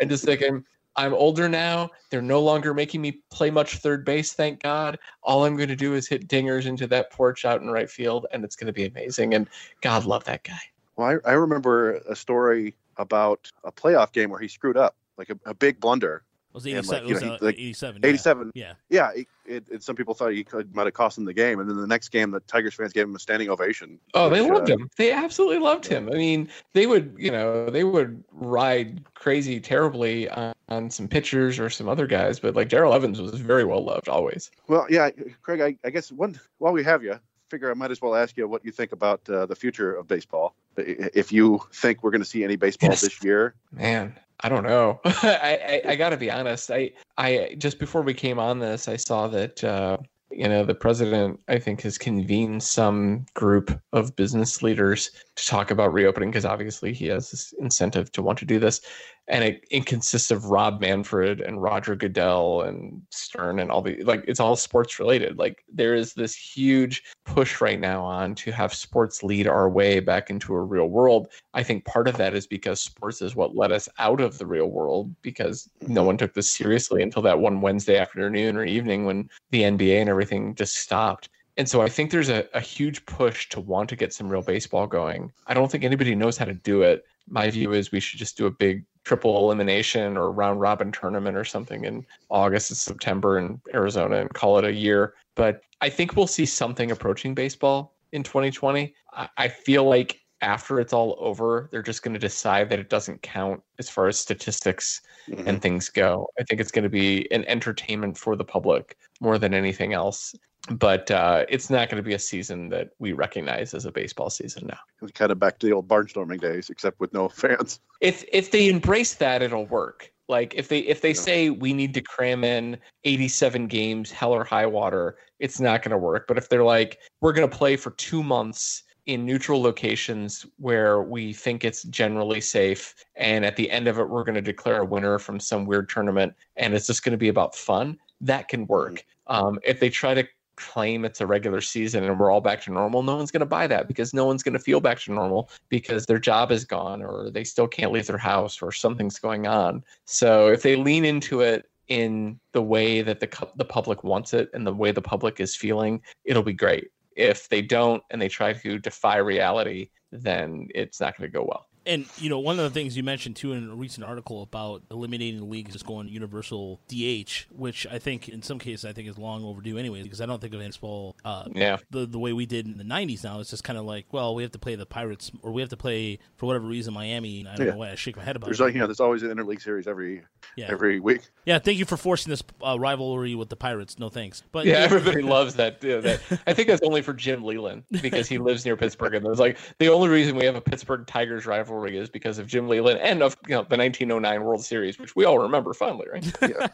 and 0.00 0.10
just 0.10 0.24
thinking 0.24 0.64
I'm 0.98 1.14
older 1.14 1.48
now. 1.48 1.90
They're 2.10 2.20
no 2.20 2.40
longer 2.40 2.74
making 2.74 3.00
me 3.00 3.22
play 3.30 3.50
much 3.50 3.76
third 3.76 4.04
base, 4.04 4.32
thank 4.32 4.60
God. 4.60 4.98
All 5.22 5.44
I'm 5.44 5.56
going 5.56 5.68
to 5.68 5.76
do 5.76 5.94
is 5.94 6.08
hit 6.08 6.26
dingers 6.26 6.66
into 6.66 6.88
that 6.88 7.12
porch 7.12 7.44
out 7.44 7.62
in 7.62 7.70
right 7.70 7.88
field, 7.88 8.26
and 8.32 8.42
it's 8.42 8.56
going 8.56 8.66
to 8.66 8.72
be 8.72 8.84
amazing. 8.84 9.34
And 9.34 9.48
God 9.80 10.06
love 10.06 10.24
that 10.24 10.42
guy. 10.42 10.58
Well, 10.96 11.20
I, 11.24 11.30
I 11.30 11.32
remember 11.34 11.94
a 12.08 12.16
story 12.16 12.74
about 12.96 13.48
a 13.62 13.70
playoff 13.70 14.10
game 14.10 14.28
where 14.28 14.40
he 14.40 14.48
screwed 14.48 14.76
up, 14.76 14.96
like 15.16 15.30
a, 15.30 15.38
a 15.46 15.54
big 15.54 15.78
blunder. 15.78 16.24
It 16.66 16.74
was 16.76 16.90
And, 16.90 16.98
87. 16.98 17.02
like, 17.02 17.08
you 17.10 17.16
it 17.16 17.20
know, 17.22 17.30
was 17.32 17.40
he- 17.40 17.44
uh, 17.44 17.46
like, 17.48 17.58
87. 17.58 18.00
yeah. 18.02 18.08
87. 18.08 18.52
Yeah. 18.54 18.72
Yeah, 18.90 19.10
it, 19.14 19.26
it, 19.46 19.64
it, 19.70 19.82
some 19.82 19.96
people 19.96 20.14
thought 20.14 20.32
he 20.32 20.44
could 20.44 20.74
might 20.74 20.86
have 20.86 20.94
cost 20.94 21.16
him 21.18 21.24
the 21.24 21.32
game, 21.32 21.60
and 21.60 21.68
then 21.68 21.76
the 21.76 21.86
next 21.86 22.08
game, 22.10 22.30
the 22.30 22.40
Tigers 22.40 22.74
fans 22.74 22.92
gave 22.92 23.04
him 23.04 23.14
a 23.14 23.18
standing 23.18 23.48
ovation. 23.48 23.98
Oh, 24.14 24.28
they 24.28 24.40
loved 24.40 24.70
uh, 24.70 24.74
him. 24.74 24.90
They 24.96 25.12
absolutely 25.12 25.58
loved 25.58 25.86
him. 25.86 26.08
I 26.12 26.16
mean, 26.16 26.48
they 26.74 26.86
would, 26.86 27.14
you 27.18 27.30
know, 27.30 27.70
they 27.70 27.84
would 27.84 28.22
ride 28.32 29.02
crazy 29.14 29.60
terribly 29.60 30.28
on, 30.30 30.52
on 30.68 30.90
some 30.90 31.08
pitchers 31.08 31.58
or 31.58 31.70
some 31.70 31.88
other 31.88 32.06
guys, 32.06 32.38
but 32.40 32.54
like 32.54 32.68
Darrell 32.68 32.92
Evans 32.94 33.20
was 33.20 33.34
very 33.40 33.64
well 33.64 33.84
loved 33.84 34.08
always. 34.08 34.50
Well, 34.68 34.86
yeah, 34.90 35.10
Craig, 35.42 35.60
I, 35.60 35.76
I 35.86 35.90
guess 35.90 36.12
one 36.12 36.38
while 36.58 36.72
we 36.72 36.84
have 36.84 37.02
you, 37.02 37.18
figure 37.48 37.70
I 37.70 37.74
might 37.74 37.90
as 37.90 38.02
well 38.02 38.14
ask 38.14 38.36
you 38.36 38.46
what 38.46 38.62
you 38.64 38.70
think 38.72 38.92
about 38.92 39.26
uh, 39.30 39.46
the 39.46 39.56
future 39.56 39.94
of 39.94 40.06
baseball. 40.06 40.54
If 40.76 41.32
you 41.32 41.60
think 41.72 42.02
we're 42.02 42.10
going 42.10 42.20
to 42.20 42.28
see 42.28 42.44
any 42.44 42.56
baseball 42.56 42.90
Yes. 42.90 43.00
this 43.00 43.24
year, 43.24 43.54
Man, 43.72 44.14
I 44.40 44.48
don't 44.48 44.62
know. 44.62 45.00
I, 45.04 45.82
I 45.86 45.92
I 45.92 45.96
gotta 45.96 46.16
be 46.16 46.30
honest. 46.30 46.70
I 46.70 46.92
I 47.16 47.56
just 47.58 47.78
before 47.78 48.02
we 48.02 48.14
came 48.14 48.38
on 48.38 48.58
this, 48.58 48.88
I 48.88 48.96
saw 48.96 49.26
that 49.28 49.64
uh, 49.64 49.98
you 50.30 50.48
know 50.48 50.64
the 50.64 50.74
president 50.74 51.40
I 51.48 51.58
think 51.58 51.82
has 51.82 51.98
convened 51.98 52.62
some 52.62 53.26
group 53.34 53.80
of 53.92 54.14
business 54.14 54.62
leaders 54.62 55.10
to 55.36 55.46
talk 55.46 55.70
about 55.70 55.92
reopening 55.92 56.30
because 56.30 56.44
obviously 56.44 56.92
he 56.92 57.06
has 57.06 57.30
this 57.30 57.52
incentive 57.58 58.12
to 58.12 58.22
want 58.22 58.38
to 58.38 58.44
do 58.44 58.58
this, 58.58 58.80
and 59.28 59.44
it, 59.44 59.64
it 59.70 59.86
consists 59.86 60.30
of 60.30 60.46
Rob 60.46 60.80
Manfred 60.80 61.40
and 61.40 61.62
Roger 61.62 61.94
Goodell 61.94 62.62
and 62.62 63.02
Stern 63.10 63.58
and 63.58 63.70
all 63.70 63.82
the 63.82 64.02
like. 64.04 64.24
It's 64.26 64.40
all 64.40 64.56
sports 64.56 64.98
related. 64.98 65.38
Like 65.38 65.64
there 65.72 65.94
is 65.94 66.14
this 66.14 66.34
huge 66.34 67.04
push 67.24 67.60
right 67.60 67.78
now 67.78 68.02
on 68.02 68.34
to 68.36 68.50
have 68.52 68.72
sports 68.72 69.22
lead 69.22 69.46
our 69.46 69.68
way 69.68 70.00
back 70.00 70.30
into 70.30 70.54
a 70.54 70.60
real 70.60 70.86
world. 70.86 71.28
I 71.52 71.62
think 71.62 71.84
part 71.84 72.08
of 72.08 72.16
that 72.16 72.34
is 72.34 72.46
because 72.46 72.80
sports 72.80 73.20
is 73.20 73.36
what 73.36 73.54
led 73.54 73.70
us 73.70 73.88
out 73.98 74.20
of 74.20 74.38
the 74.38 74.46
real 74.46 74.70
world 74.70 75.14
because 75.22 75.68
no 75.86 76.02
one 76.02 76.16
took 76.16 76.32
this 76.32 76.50
seriously 76.50 77.02
until 77.02 77.22
that 77.22 77.38
one 77.38 77.60
Wednesday 77.60 77.98
afternoon 77.98 78.56
or 78.56 78.64
evening 78.64 79.04
when 79.04 79.28
the 79.50 79.62
NBA 79.62 80.00
and 80.00 80.08
everything 80.08 80.54
just 80.54 80.76
stopped. 80.76 81.28
And 81.58 81.68
so 81.68 81.82
I 81.82 81.88
think 81.88 82.12
there's 82.12 82.28
a, 82.28 82.46
a 82.54 82.60
huge 82.60 83.04
push 83.04 83.48
to 83.48 83.60
want 83.60 83.88
to 83.88 83.96
get 83.96 84.14
some 84.14 84.28
real 84.28 84.42
baseball 84.42 84.86
going. 84.86 85.32
I 85.48 85.54
don't 85.54 85.70
think 85.70 85.82
anybody 85.82 86.14
knows 86.14 86.38
how 86.38 86.44
to 86.44 86.54
do 86.54 86.82
it. 86.82 87.04
My 87.30 87.50
view 87.50 87.72
is 87.72 87.92
we 87.92 88.00
should 88.00 88.18
just 88.18 88.36
do 88.36 88.46
a 88.46 88.50
big 88.50 88.84
triple 89.04 89.38
elimination 89.38 90.16
or 90.16 90.30
round 90.32 90.60
robin 90.60 90.92
tournament 90.92 91.36
or 91.36 91.44
something 91.44 91.84
in 91.84 92.04
August 92.28 92.70
and 92.70 92.76
September 92.76 93.38
in 93.38 93.60
Arizona 93.72 94.16
and 94.16 94.32
call 94.34 94.58
it 94.58 94.64
a 94.64 94.72
year. 94.72 95.14
But 95.34 95.62
I 95.80 95.88
think 95.88 96.16
we'll 96.16 96.26
see 96.26 96.46
something 96.46 96.90
approaching 96.90 97.34
baseball 97.34 97.94
in 98.12 98.22
2020. 98.22 98.94
I, 99.36 99.48
feel 99.48 99.84
like 99.84 100.20
after 100.42 100.80
it's 100.80 100.92
all 100.92 101.16
over, 101.18 101.68
they're 101.72 101.82
just 101.82 102.02
going 102.02 102.14
to 102.14 102.20
decide 102.20 102.68
that 102.70 102.78
it 102.78 102.90
doesn't 102.90 103.22
count 103.22 103.62
as 103.78 103.88
far 103.88 104.08
as 104.08 104.18
statistics 104.18 105.00
Mm-hmm. 105.30 105.46
and 105.46 105.60
things 105.60 105.90
go. 105.90 106.26
I 106.40 106.44
think 106.44 106.58
it's 106.60 106.70
going 106.70 106.84
to 106.84 106.88
be 106.88 107.30
an 107.32 107.44
entertainment 107.44 108.16
for 108.16 108.34
the 108.34 108.44
public 108.44 108.96
more 109.20 109.38
than 109.38 109.52
anything 109.52 109.92
else. 109.92 110.34
But 110.70 111.10
uh, 111.10 111.46
it's 111.48 111.70
not 111.70 111.88
going 111.88 112.02
to 112.02 112.06
be 112.06 112.14
a 112.14 112.18
season 112.18 112.68
that 112.70 112.90
we 112.98 113.12
recognize 113.12 113.74
as 113.74 113.86
a 113.86 113.92
baseball 113.92 114.30
season 114.30 114.66
now. 114.66 114.78
it's 115.02 115.12
kind 115.12 115.32
of 115.32 115.38
back 115.38 115.58
to 115.58 115.66
the 115.66 115.72
old 115.72 115.88
barnstorming 115.88 116.40
days, 116.40 116.70
except 116.70 117.00
with 117.00 117.12
no 117.12 117.28
fans. 117.28 117.80
If 118.00 118.24
if 118.32 118.50
they 118.50 118.68
embrace 118.68 119.14
that, 119.14 119.42
it'll 119.42 119.66
work. 119.66 120.12
Like 120.28 120.54
if 120.54 120.68
they 120.68 120.80
if 120.80 121.00
they 121.00 121.14
say 121.14 121.50
we 121.50 121.72
need 121.72 121.94
to 121.94 122.02
cram 122.02 122.44
in 122.44 122.76
87 123.04 123.66
games, 123.66 124.10
hell 124.10 124.32
or 124.32 124.44
high 124.44 124.66
water, 124.66 125.16
it's 125.38 125.58
not 125.58 125.82
going 125.82 125.92
to 125.92 125.98
work. 125.98 126.26
But 126.28 126.36
if 126.36 126.48
they're 126.48 126.64
like 126.64 126.98
we're 127.20 127.32
going 127.32 127.48
to 127.48 127.56
play 127.56 127.76
for 127.76 127.92
two 127.92 128.22
months 128.22 128.82
in 129.06 129.24
neutral 129.24 129.62
locations 129.62 130.44
where 130.58 131.00
we 131.00 131.32
think 131.32 131.64
it's 131.64 131.84
generally 131.84 132.42
safe, 132.42 132.94
and 133.16 133.42
at 133.42 133.56
the 133.56 133.70
end 133.70 133.88
of 133.88 133.98
it 133.98 134.08
we're 134.08 134.24
going 134.24 134.34
to 134.34 134.42
declare 134.42 134.82
a 134.82 134.84
winner 134.84 135.18
from 135.18 135.40
some 135.40 135.64
weird 135.64 135.88
tournament, 135.88 136.34
and 136.56 136.74
it's 136.74 136.86
just 136.86 137.02
going 137.02 137.12
to 137.12 137.18
be 137.18 137.28
about 137.28 137.54
fun, 137.54 137.98
that 138.20 138.48
can 138.48 138.66
work. 138.66 139.06
Um, 139.28 139.58
if 139.64 139.80
they 139.80 139.88
try 139.88 140.12
to 140.12 140.28
claim 140.58 141.04
it's 141.04 141.20
a 141.20 141.26
regular 141.26 141.60
season 141.60 142.04
and 142.04 142.18
we're 142.18 142.30
all 142.30 142.40
back 142.40 142.60
to 142.62 142.72
normal, 142.72 143.02
no 143.02 143.16
one's 143.16 143.30
going 143.30 143.40
to 143.40 143.46
buy 143.46 143.66
that 143.66 143.88
because 143.88 144.12
no 144.12 144.24
one's 144.26 144.42
going 144.42 144.52
to 144.52 144.58
feel 144.58 144.80
back 144.80 144.98
to 145.00 145.12
normal 145.12 145.50
because 145.68 146.04
their 146.04 146.18
job 146.18 146.50
is 146.50 146.64
gone 146.64 147.02
or 147.02 147.30
they 147.30 147.44
still 147.44 147.68
can't 147.68 147.92
leave 147.92 148.06
their 148.06 148.18
house 148.18 148.60
or 148.60 148.72
something's 148.72 149.18
going 149.18 149.46
on. 149.46 149.84
So 150.04 150.48
if 150.48 150.62
they 150.62 150.76
lean 150.76 151.04
into 151.04 151.40
it 151.40 151.66
in 151.86 152.38
the 152.52 152.62
way 152.62 153.00
that 153.00 153.20
the 153.20 153.48
the 153.56 153.64
public 153.64 154.04
wants 154.04 154.34
it 154.34 154.50
and 154.52 154.66
the 154.66 154.74
way 154.74 154.92
the 154.92 155.00
public 155.00 155.40
is 155.40 155.56
feeling, 155.56 156.02
it'll 156.24 156.42
be 156.42 156.52
great. 156.52 156.88
If 157.16 157.48
they 157.48 157.62
don't 157.62 158.02
and 158.10 158.20
they 158.20 158.28
try 158.28 158.52
to 158.52 158.78
defy 158.78 159.16
reality, 159.16 159.90
then 160.12 160.68
it's 160.74 161.00
not 161.00 161.16
going 161.16 161.30
to 161.30 161.32
go 161.32 161.44
well. 161.44 161.67
And 161.88 162.06
you 162.18 162.28
know, 162.30 162.38
one 162.38 162.58
of 162.58 162.64
the 162.64 162.70
things 162.70 162.96
you 162.96 163.02
mentioned 163.02 163.36
too 163.36 163.52
in 163.52 163.68
a 163.70 163.74
recent 163.74 164.04
article 164.06 164.42
about 164.42 164.82
eliminating 164.90 165.40
the 165.40 165.46
league 165.46 165.68
is 165.68 165.72
just 165.72 165.86
going 165.86 166.08
universal 166.08 166.80
DH, 166.88 167.46
which 167.50 167.86
I 167.90 167.98
think 167.98 168.28
in 168.28 168.42
some 168.42 168.58
cases 168.58 168.84
I 168.84 168.92
think 168.92 169.08
is 169.08 169.16
long 169.18 169.42
overdue 169.44 169.78
anyway, 169.78 170.02
because 170.02 170.20
I 170.20 170.26
don't 170.26 170.40
think 170.40 170.52
of 170.54 170.60
baseball 170.60 171.16
uh, 171.24 171.46
Yeah. 171.54 171.78
the 171.90 172.06
the 172.06 172.18
way 172.18 172.32
we 172.32 172.46
did 172.46 172.66
in 172.66 172.76
the 172.78 172.84
'90s. 172.84 173.24
Now 173.24 173.40
it's 173.40 173.50
just 173.50 173.64
kind 173.64 173.78
of 173.78 173.84
like, 173.86 174.06
well, 174.12 174.34
we 174.34 174.42
have 174.42 174.52
to 174.52 174.58
play 174.58 174.74
the 174.74 174.86
Pirates, 174.86 175.32
or 175.42 175.50
we 175.50 175.62
have 175.62 175.70
to 175.70 175.76
play 175.76 176.18
for 176.36 176.46
whatever 176.46 176.66
reason 176.66 176.92
Miami. 176.94 177.46
I 177.46 177.56
don't 177.56 177.66
Yeah. 177.66 177.72
know 177.72 177.78
why 177.78 177.90
I 177.90 177.94
shake 177.94 178.16
my 178.16 178.24
head 178.24 178.36
about 178.36 178.46
There's 178.46 178.60
it. 178.60 178.64
like, 178.64 178.74
you 178.74 178.80
know, 178.80 178.86
there's 178.86 179.00
always 179.00 179.22
an 179.22 179.30
interleague 179.30 179.62
series 179.62 179.86
every 179.86 180.22
yeah, 180.56 180.66
every 180.70 181.00
week. 181.00 181.22
yeah. 181.46 181.58
Thank 181.58 181.78
you 181.78 181.84
for 181.86 181.96
forcing 181.96 182.30
this 182.30 182.42
uh, 182.62 182.76
rivalry 182.78 183.34
with 183.34 183.48
the 183.48 183.56
Pirates. 183.56 183.98
No 183.98 184.10
thanks. 184.10 184.42
But 184.52 184.66
Yeah, 184.66 184.78
everybody 184.80 185.22
loves 185.22 185.54
that, 185.54 185.82
yeah, 185.82 185.96
that. 186.00 186.20
I 186.46 186.52
think 186.52 186.68
that's 186.68 186.82
only 186.82 187.00
for 187.00 187.14
Jim 187.14 187.42
Leyland 187.42 187.84
because 187.90 188.28
he 188.28 188.36
lives 188.38 188.64
near 188.66 188.76
Pittsburgh, 188.76 189.14
and 189.14 189.26
it's 189.26 189.40
like 189.40 189.56
the 189.78 189.88
only 189.88 190.08
reason 190.08 190.36
we 190.36 190.44
have 190.44 190.54
a 190.56 190.60
Pittsburgh 190.60 191.06
Tigers 191.06 191.46
rivalry 191.46 191.77
is 191.86 192.08
because 192.08 192.38
of 192.38 192.46
Jim 192.46 192.68
Leyland 192.68 193.00
and 193.00 193.22
of 193.22 193.36
you 193.46 193.54
know 193.54 193.62
the 193.62 193.76
1909 193.76 194.44
World 194.44 194.64
Series, 194.64 194.98
which 194.98 195.14
we 195.14 195.24
all 195.24 195.38
remember 195.38 195.72
fondly, 195.72 196.06
right? 196.12 196.32
Yeah, 196.42 196.68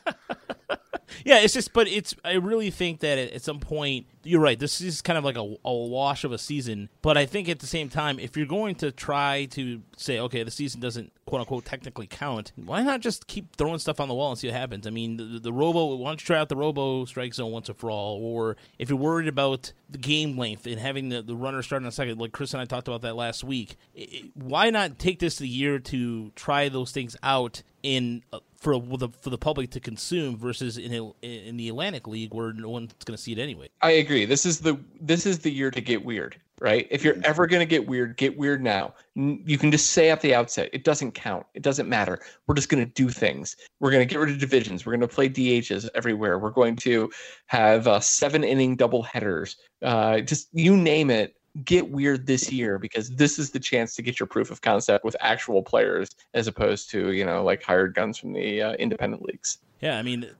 it's 1.25 1.55
just, 1.55 1.73
but 1.73 1.89
it's. 1.89 2.15
I 2.25 2.35
really 2.35 2.71
think 2.71 3.01
that 3.01 3.19
at, 3.19 3.43
some 3.43 3.61
point, 3.61 4.07
you're 4.23 4.41
right. 4.41 4.59
This 4.59 4.81
is 4.81 5.03
kind 5.03 5.19
of 5.19 5.25
like 5.25 5.37
a, 5.37 5.57
a 5.65 5.73
wash 5.75 6.25
of 6.25 6.33
a 6.33 6.39
season. 6.39 6.89
But 7.03 7.17
I 7.19 7.27
think 7.27 7.49
at 7.49 7.59
the 7.61 7.67
same 7.67 7.89
time, 7.89 8.19
if 8.19 8.37
you're 8.37 8.47
going 8.47 8.75
to 8.77 8.91
try 8.91 9.45
to 9.53 9.83
say, 9.97 10.19
okay, 10.21 10.43
the 10.43 10.51
season 10.51 10.81
doesn't 10.81 11.13
quote 11.27 11.41
unquote 11.41 11.65
technically 11.65 12.07
count, 12.07 12.53
why 12.57 12.83
not 12.83 13.01
just 13.01 13.27
keep 13.27 13.55
throwing 13.57 13.79
stuff 13.79 14.01
on 14.01 14.09
the 14.09 14.15
wall 14.15 14.31
and 14.31 14.39
see 14.39 14.49
what 14.49 14.57
happens? 14.57 14.87
I 14.87 14.91
mean, 14.91 15.17
the, 15.17 15.25
the, 15.25 15.39
the 15.41 15.53
Robo. 15.53 15.95
Why 15.97 16.11
don't 16.11 16.21
you 16.21 16.27
try 16.27 16.39
out 16.39 16.49
the 16.49 16.57
Robo 16.57 17.05
strike 17.05 17.35
zone 17.35 17.53
once 17.53 17.69
and 17.69 17.77
for 17.79 17.91
all? 17.91 18.19
Or 18.23 18.57
if 18.79 18.89
you're 18.89 18.99
worried 18.99 19.29
about 19.29 19.73
the 19.91 19.99
game 19.99 20.39
length 20.39 20.67
and 20.67 20.79
having 20.81 21.11
the, 21.11 21.23
the 21.23 21.37
runner 21.37 21.63
starting 21.63 21.87
on 21.87 21.93
second, 21.93 22.19
like 22.19 22.33
Chris 22.33 22.53
and 22.55 22.61
I 22.63 22.65
talked 22.65 22.89
about 22.89 23.03
that 23.03 23.17
last 23.17 23.45
week, 23.45 23.77
i- 23.97 24.09
i- 24.13 24.31
why 24.35 24.71
not 24.71 24.99
take 24.99 25.19
this 25.19 25.41
a 25.41 25.47
year 25.47 25.79
to 25.81 26.31
try 26.35 26.69
those 26.69 26.91
things 26.93 27.17
out 27.23 27.63
in 27.83 28.23
for 28.65 28.81
the 28.97 29.11
for 29.21 29.29
the 29.29 29.39
public 29.39 29.71
to 29.71 29.79
consume 29.79 30.37
versus 30.37 30.79
in 30.79 31.13
in 31.23 31.57
the 31.59 31.69
Atlantic 31.69 32.09
League 32.09 32.33
where 32.33 32.53
no 32.55 32.71
one's 32.71 32.95
going 33.05 33.15
to 33.17 33.23
see 33.23 33.33
it 33.33 33.39
anyway. 33.39 33.69
I 33.83 33.91
agree. 33.93 34.25
This 34.25 34.47
is 34.47 34.59
the 34.59 34.81
this 35.01 35.27
is 35.27 35.39
the 35.41 35.51
year 35.51 35.71
to 35.71 35.83
get 35.83 36.03
weird, 36.03 36.41
right? 36.61 36.89
If 36.91 37.05
you're 37.05 37.17
ever 37.25 37.47
going 37.47 37.61
to 37.61 37.67
get 37.67 37.87
weird, 37.87 38.17
get 38.17 38.39
weird 38.39 38.63
now. 38.63 38.95
You 39.15 39.59
can 39.59 39.71
just 39.71 39.91
say 39.91 40.11
at 40.11 40.23
the 40.23 40.35
outset, 40.35 40.71
it 40.73 40.83
doesn't 40.83 41.13
count. 41.13 41.45
It 41.53 41.63
doesn't 41.63 41.91
matter. 41.91 42.19
We're 42.47 42.55
just 42.55 42.71
going 42.71 42.85
to 42.85 42.91
do 42.91 43.11
things. 43.11 43.55
We're 43.81 43.91
going 43.91 44.07
to 44.07 44.11
get 44.11 44.19
rid 44.19 44.31
of 44.31 44.39
divisions. 44.39 44.87
We're 44.87 44.93
going 44.93 45.09
to 45.09 45.15
play 45.15 45.29
DHs 45.29 45.89
everywhere. 45.95 46.39
We're 46.39 46.51
going 46.51 46.77
to 46.77 47.11
have 47.47 47.87
uh, 47.87 48.01
seven 48.01 48.45
inning 48.45 48.77
double 48.77 49.03
headers. 49.03 49.57
Uh, 49.83 50.21
just 50.21 50.49
you 50.55 50.75
name 50.75 51.11
it. 51.11 51.37
Get 51.65 51.89
weird 51.89 52.27
this 52.27 52.51
year 52.51 52.79
because 52.79 53.11
this 53.11 53.39
is 53.39 53.51
the 53.51 53.61
chance 53.61 53.95
to 53.95 54.03
get 54.03 54.19
your 54.19 54.27
proof 54.27 54.51
of 54.51 54.61
concept 54.61 55.05
with 55.05 55.15
actual 55.21 55.63
players 55.63 56.09
as 56.35 56.49
opposed 56.49 56.91
to 56.91 57.13
you 57.13 57.25
know 57.25 57.45
like 57.45 57.63
hired 57.63 57.95
guns 57.95 58.19
from 58.19 58.33
the 58.33 58.61
uh, 58.61 58.73
independent 58.73 59.23
leagues. 59.23 59.59
Yeah, 59.81 59.99
I 59.99 60.03
mean, 60.03 60.31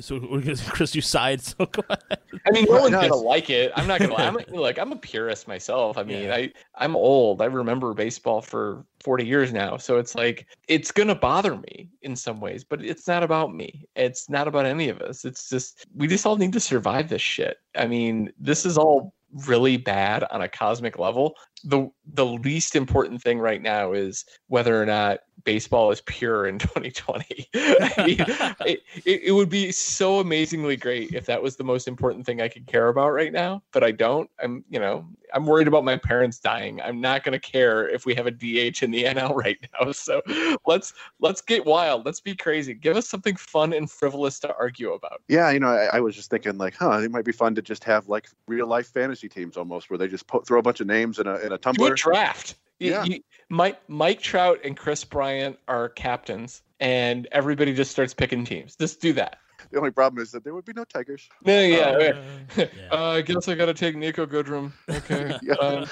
so 0.00 0.14
we're 0.30 0.40
gonna 0.42 0.56
Chris, 0.68 0.94
you 0.94 1.00
side. 1.00 1.40
So 1.42 1.66
go 1.66 1.82
ahead. 1.90 2.20
I 2.46 2.50
mean, 2.52 2.66
no 2.68 2.82
one's 2.82 2.92
No, 2.92 3.00
gonna 3.00 3.16
like 3.16 3.50
it. 3.50 3.72
I'm 3.74 3.86
not 3.88 3.98
gonna. 4.00 4.14
lie. 4.14 4.26
I'm 4.26 4.36
like, 4.52 4.78
I'm 4.78 4.92
a 4.92 4.96
purist 4.96 5.48
myself. 5.48 5.98
I 5.98 6.04
mean, 6.04 6.30
I 6.30 6.52
I'm 6.76 6.94
old. 6.94 7.42
I 7.42 7.46
remember 7.46 7.92
baseball 7.94 8.40
for 8.40 8.84
40 9.02 9.26
years 9.26 9.52
now, 9.52 9.76
so 9.76 9.98
it's 9.98 10.14
like 10.14 10.46
it's 10.68 10.92
gonna 10.92 11.16
bother 11.16 11.56
me 11.56 11.88
in 12.02 12.14
some 12.14 12.40
ways, 12.40 12.62
but 12.62 12.84
it's 12.84 13.08
not 13.08 13.24
about 13.24 13.52
me. 13.52 13.86
It's 13.96 14.30
not 14.30 14.46
about 14.46 14.66
any 14.66 14.88
of 14.88 15.00
us. 15.00 15.24
It's 15.24 15.50
just 15.50 15.84
we 15.96 16.06
just 16.06 16.24
all 16.24 16.36
need 16.36 16.52
to 16.52 16.60
survive 16.60 17.08
this 17.08 17.22
shit. 17.22 17.56
I 17.76 17.86
mean, 17.86 18.30
this 18.38 18.64
is 18.64 18.78
all 18.78 19.12
really 19.32 19.76
bad 19.76 20.24
on 20.30 20.42
a 20.42 20.48
cosmic 20.48 20.98
level. 20.98 21.34
The 21.64 21.90
the 22.12 22.26
least 22.26 22.76
important 22.76 23.22
thing 23.22 23.38
right 23.38 23.60
now 23.60 23.92
is 23.92 24.24
whether 24.48 24.80
or 24.80 24.86
not 24.86 25.20
baseball 25.44 25.90
is 25.90 26.02
pure 26.02 26.46
in 26.46 26.58
2020. 26.58 27.48
I 27.54 27.92
mean, 27.98 28.16
it, 28.66 28.82
it, 29.04 29.22
it 29.24 29.32
would 29.32 29.48
be 29.48 29.72
so 29.72 30.20
amazingly 30.20 30.76
great 30.76 31.14
if 31.14 31.26
that 31.26 31.42
was 31.42 31.56
the 31.56 31.64
most 31.64 31.88
important 31.88 32.26
thing 32.26 32.40
I 32.40 32.48
could 32.48 32.66
care 32.66 32.88
about 32.88 33.12
right 33.12 33.32
now, 33.32 33.62
but 33.72 33.82
I 33.82 33.92
don't. 33.92 34.28
I'm, 34.42 34.64
you 34.68 34.78
know, 34.78 35.06
I'm 35.32 35.46
worried 35.46 35.68
about 35.68 35.84
my 35.84 35.96
parents 35.96 36.38
dying. 36.38 36.80
I'm 36.80 37.00
not 37.00 37.24
going 37.24 37.32
to 37.32 37.38
care 37.38 37.88
if 37.88 38.06
we 38.06 38.14
have 38.14 38.26
a 38.26 38.30
DH 38.30 38.82
in 38.82 38.90
the 38.90 39.04
NL 39.04 39.34
right 39.34 39.58
now. 39.80 39.92
So 39.92 40.20
let's 40.66 40.92
let's 41.20 41.40
get 41.40 41.64
wild. 41.64 42.04
Let's 42.04 42.20
be 42.20 42.34
crazy. 42.34 42.74
Give 42.74 42.96
us 42.96 43.08
something 43.08 43.36
fun 43.36 43.72
and 43.72 43.90
frivolous 43.90 44.38
to 44.40 44.54
argue 44.56 44.92
about. 44.92 45.22
Yeah, 45.28 45.50
you 45.50 45.60
know, 45.60 45.68
I, 45.68 45.96
I 45.96 46.00
was 46.00 46.14
just 46.14 46.30
thinking 46.30 46.58
like, 46.58 46.74
huh, 46.74 46.98
it 46.98 47.10
might 47.10 47.24
be 47.24 47.32
fun 47.32 47.54
to 47.54 47.62
just 47.62 47.84
have 47.84 48.08
like 48.08 48.28
real 48.46 48.66
life 48.66 48.88
fantasy 48.88 49.15
teams 49.16 49.56
almost, 49.56 49.90
where 49.90 49.98
they 49.98 50.08
just 50.08 50.26
po- 50.26 50.40
throw 50.40 50.58
a 50.58 50.62
bunch 50.62 50.80
of 50.80 50.86
names 50.86 51.18
in 51.18 51.26
a 51.26 51.34
in 51.36 51.46
a 51.46 51.48
Do 51.48 51.54
a 51.54 51.58
tumbler. 51.58 51.94
draft. 51.94 52.54
Yeah. 52.78 53.04
you- 53.04 53.20
Mike 53.48 53.80
Mike 53.88 54.20
Trout 54.20 54.60
and 54.64 54.76
Kris 54.76 55.04
Bryant 55.04 55.58
are 55.68 55.88
captains, 55.88 56.62
and 56.80 57.26
everybody 57.32 57.74
just 57.74 57.90
starts 57.90 58.12
picking 58.14 58.44
teams. 58.44 58.76
Just 58.76 59.00
do 59.00 59.12
that. 59.14 59.38
The 59.70 59.78
only 59.78 59.90
problem 59.90 60.22
is 60.22 60.30
that 60.32 60.44
there 60.44 60.54
would 60.54 60.64
be 60.64 60.72
no 60.74 60.84
tigers. 60.84 61.28
No, 61.44 61.60
yeah. 61.60 61.76
Uh, 61.78 61.92
okay. 61.96 62.12
yeah. 62.56 62.88
Uh, 62.92 63.06
I 63.14 63.20
guess 63.22 63.48
I 63.48 63.54
got 63.56 63.66
to 63.66 63.74
take 63.74 63.96
Niko 63.96 64.24
Goodrum. 64.26 64.72
Okay. 64.88 65.36
Yeah. 65.42 65.54
uh, 65.54 65.86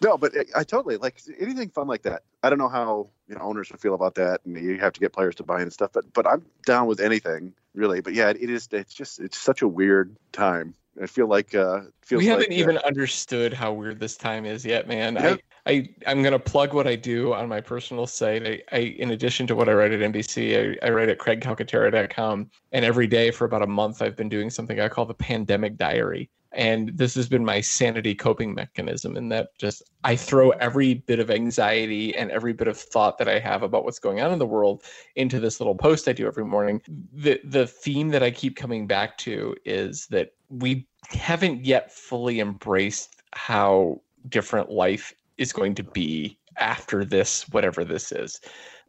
No, 0.00 0.16
but 0.18 0.32
I, 0.36 0.60
I 0.60 0.64
totally 0.64 0.96
like 0.98 1.20
anything 1.40 1.70
fun 1.70 1.88
like 1.88 2.02
that. 2.02 2.22
I 2.42 2.50
don't 2.50 2.58
know 2.58 2.68
how 2.68 3.08
you 3.28 3.34
know 3.34 3.40
owners 3.40 3.70
would 3.72 3.80
feel 3.80 3.94
about 3.94 4.14
that, 4.16 4.42
and 4.44 4.56
you 4.56 4.78
have 4.78 4.92
to 4.92 5.00
get 5.00 5.12
players 5.12 5.34
to 5.36 5.42
buy 5.42 5.56
in 5.56 5.62
and 5.62 5.72
stuff. 5.72 5.90
But 5.92 6.12
but 6.12 6.26
I'm 6.26 6.44
down 6.66 6.86
with 6.86 7.00
anything 7.00 7.54
really. 7.74 8.00
But 8.00 8.12
yeah, 8.14 8.28
it, 8.30 8.36
it 8.42 8.50
is. 8.50 8.68
It's 8.70 8.94
just 8.94 9.18
it's 9.20 9.38
such 9.38 9.62
a 9.62 9.68
weird 9.68 10.14
time. 10.32 10.74
I 11.02 11.06
feel 11.06 11.26
like 11.26 11.54
uh, 11.54 11.82
feels 12.02 12.20
we 12.20 12.26
haven't 12.26 12.52
uh, 12.52 12.54
even 12.54 12.78
understood 12.78 13.52
how 13.52 13.72
weird 13.72 14.00
this 14.00 14.16
time 14.16 14.44
is 14.44 14.64
yet, 14.64 14.88
man. 14.88 15.14
Yeah. 15.14 15.36
I, 15.66 15.70
I, 15.70 15.88
I'm 16.06 16.22
gonna 16.22 16.38
plug 16.38 16.72
what 16.72 16.86
I 16.86 16.96
do 16.96 17.34
on 17.34 17.48
my 17.48 17.60
personal 17.60 18.06
site. 18.06 18.46
I, 18.46 18.62
I 18.72 18.78
in 18.78 19.10
addition 19.10 19.46
to 19.48 19.56
what 19.56 19.68
I 19.68 19.72
write 19.72 19.92
at 19.92 20.00
NBC, 20.00 20.78
I, 20.82 20.86
I 20.86 20.90
write 20.90 21.08
at 21.08 21.18
CraigCalcaterra.com, 21.18 22.50
and 22.72 22.84
every 22.84 23.06
day 23.06 23.30
for 23.30 23.44
about 23.44 23.62
a 23.62 23.66
month, 23.66 24.02
I've 24.02 24.16
been 24.16 24.28
doing 24.28 24.50
something 24.50 24.80
I 24.80 24.88
call 24.88 25.06
the 25.06 25.14
pandemic 25.14 25.76
diary. 25.76 26.30
And 26.52 26.96
this 26.96 27.14
has 27.16 27.28
been 27.28 27.44
my 27.44 27.60
sanity 27.60 28.14
coping 28.14 28.54
mechanism, 28.54 29.16
in 29.16 29.28
that 29.30 29.56
just 29.58 29.82
I 30.04 30.16
throw 30.16 30.50
every 30.50 30.94
bit 30.94 31.18
of 31.18 31.30
anxiety 31.30 32.16
and 32.16 32.30
every 32.30 32.52
bit 32.52 32.68
of 32.68 32.78
thought 32.78 33.18
that 33.18 33.28
I 33.28 33.38
have 33.38 33.62
about 33.62 33.84
what's 33.84 33.98
going 33.98 34.20
on 34.20 34.32
in 34.32 34.38
the 34.38 34.46
world 34.46 34.82
into 35.16 35.40
this 35.40 35.60
little 35.60 35.74
post 35.74 36.08
I 36.08 36.12
do 36.12 36.26
every 36.26 36.44
morning. 36.44 36.80
The 37.12 37.40
the 37.44 37.66
theme 37.66 38.08
that 38.10 38.22
I 38.22 38.30
keep 38.30 38.56
coming 38.56 38.86
back 38.86 39.18
to 39.18 39.54
is 39.64 40.06
that 40.08 40.32
we 40.48 40.86
haven't 41.08 41.64
yet 41.64 41.92
fully 41.92 42.40
embraced 42.40 43.16
how 43.32 44.00
different 44.28 44.70
life 44.70 45.14
is 45.38 45.52
going 45.52 45.74
to 45.74 45.82
be 45.82 46.38
after 46.56 47.04
this 47.04 47.48
whatever 47.50 47.84
this 47.84 48.12
is. 48.12 48.40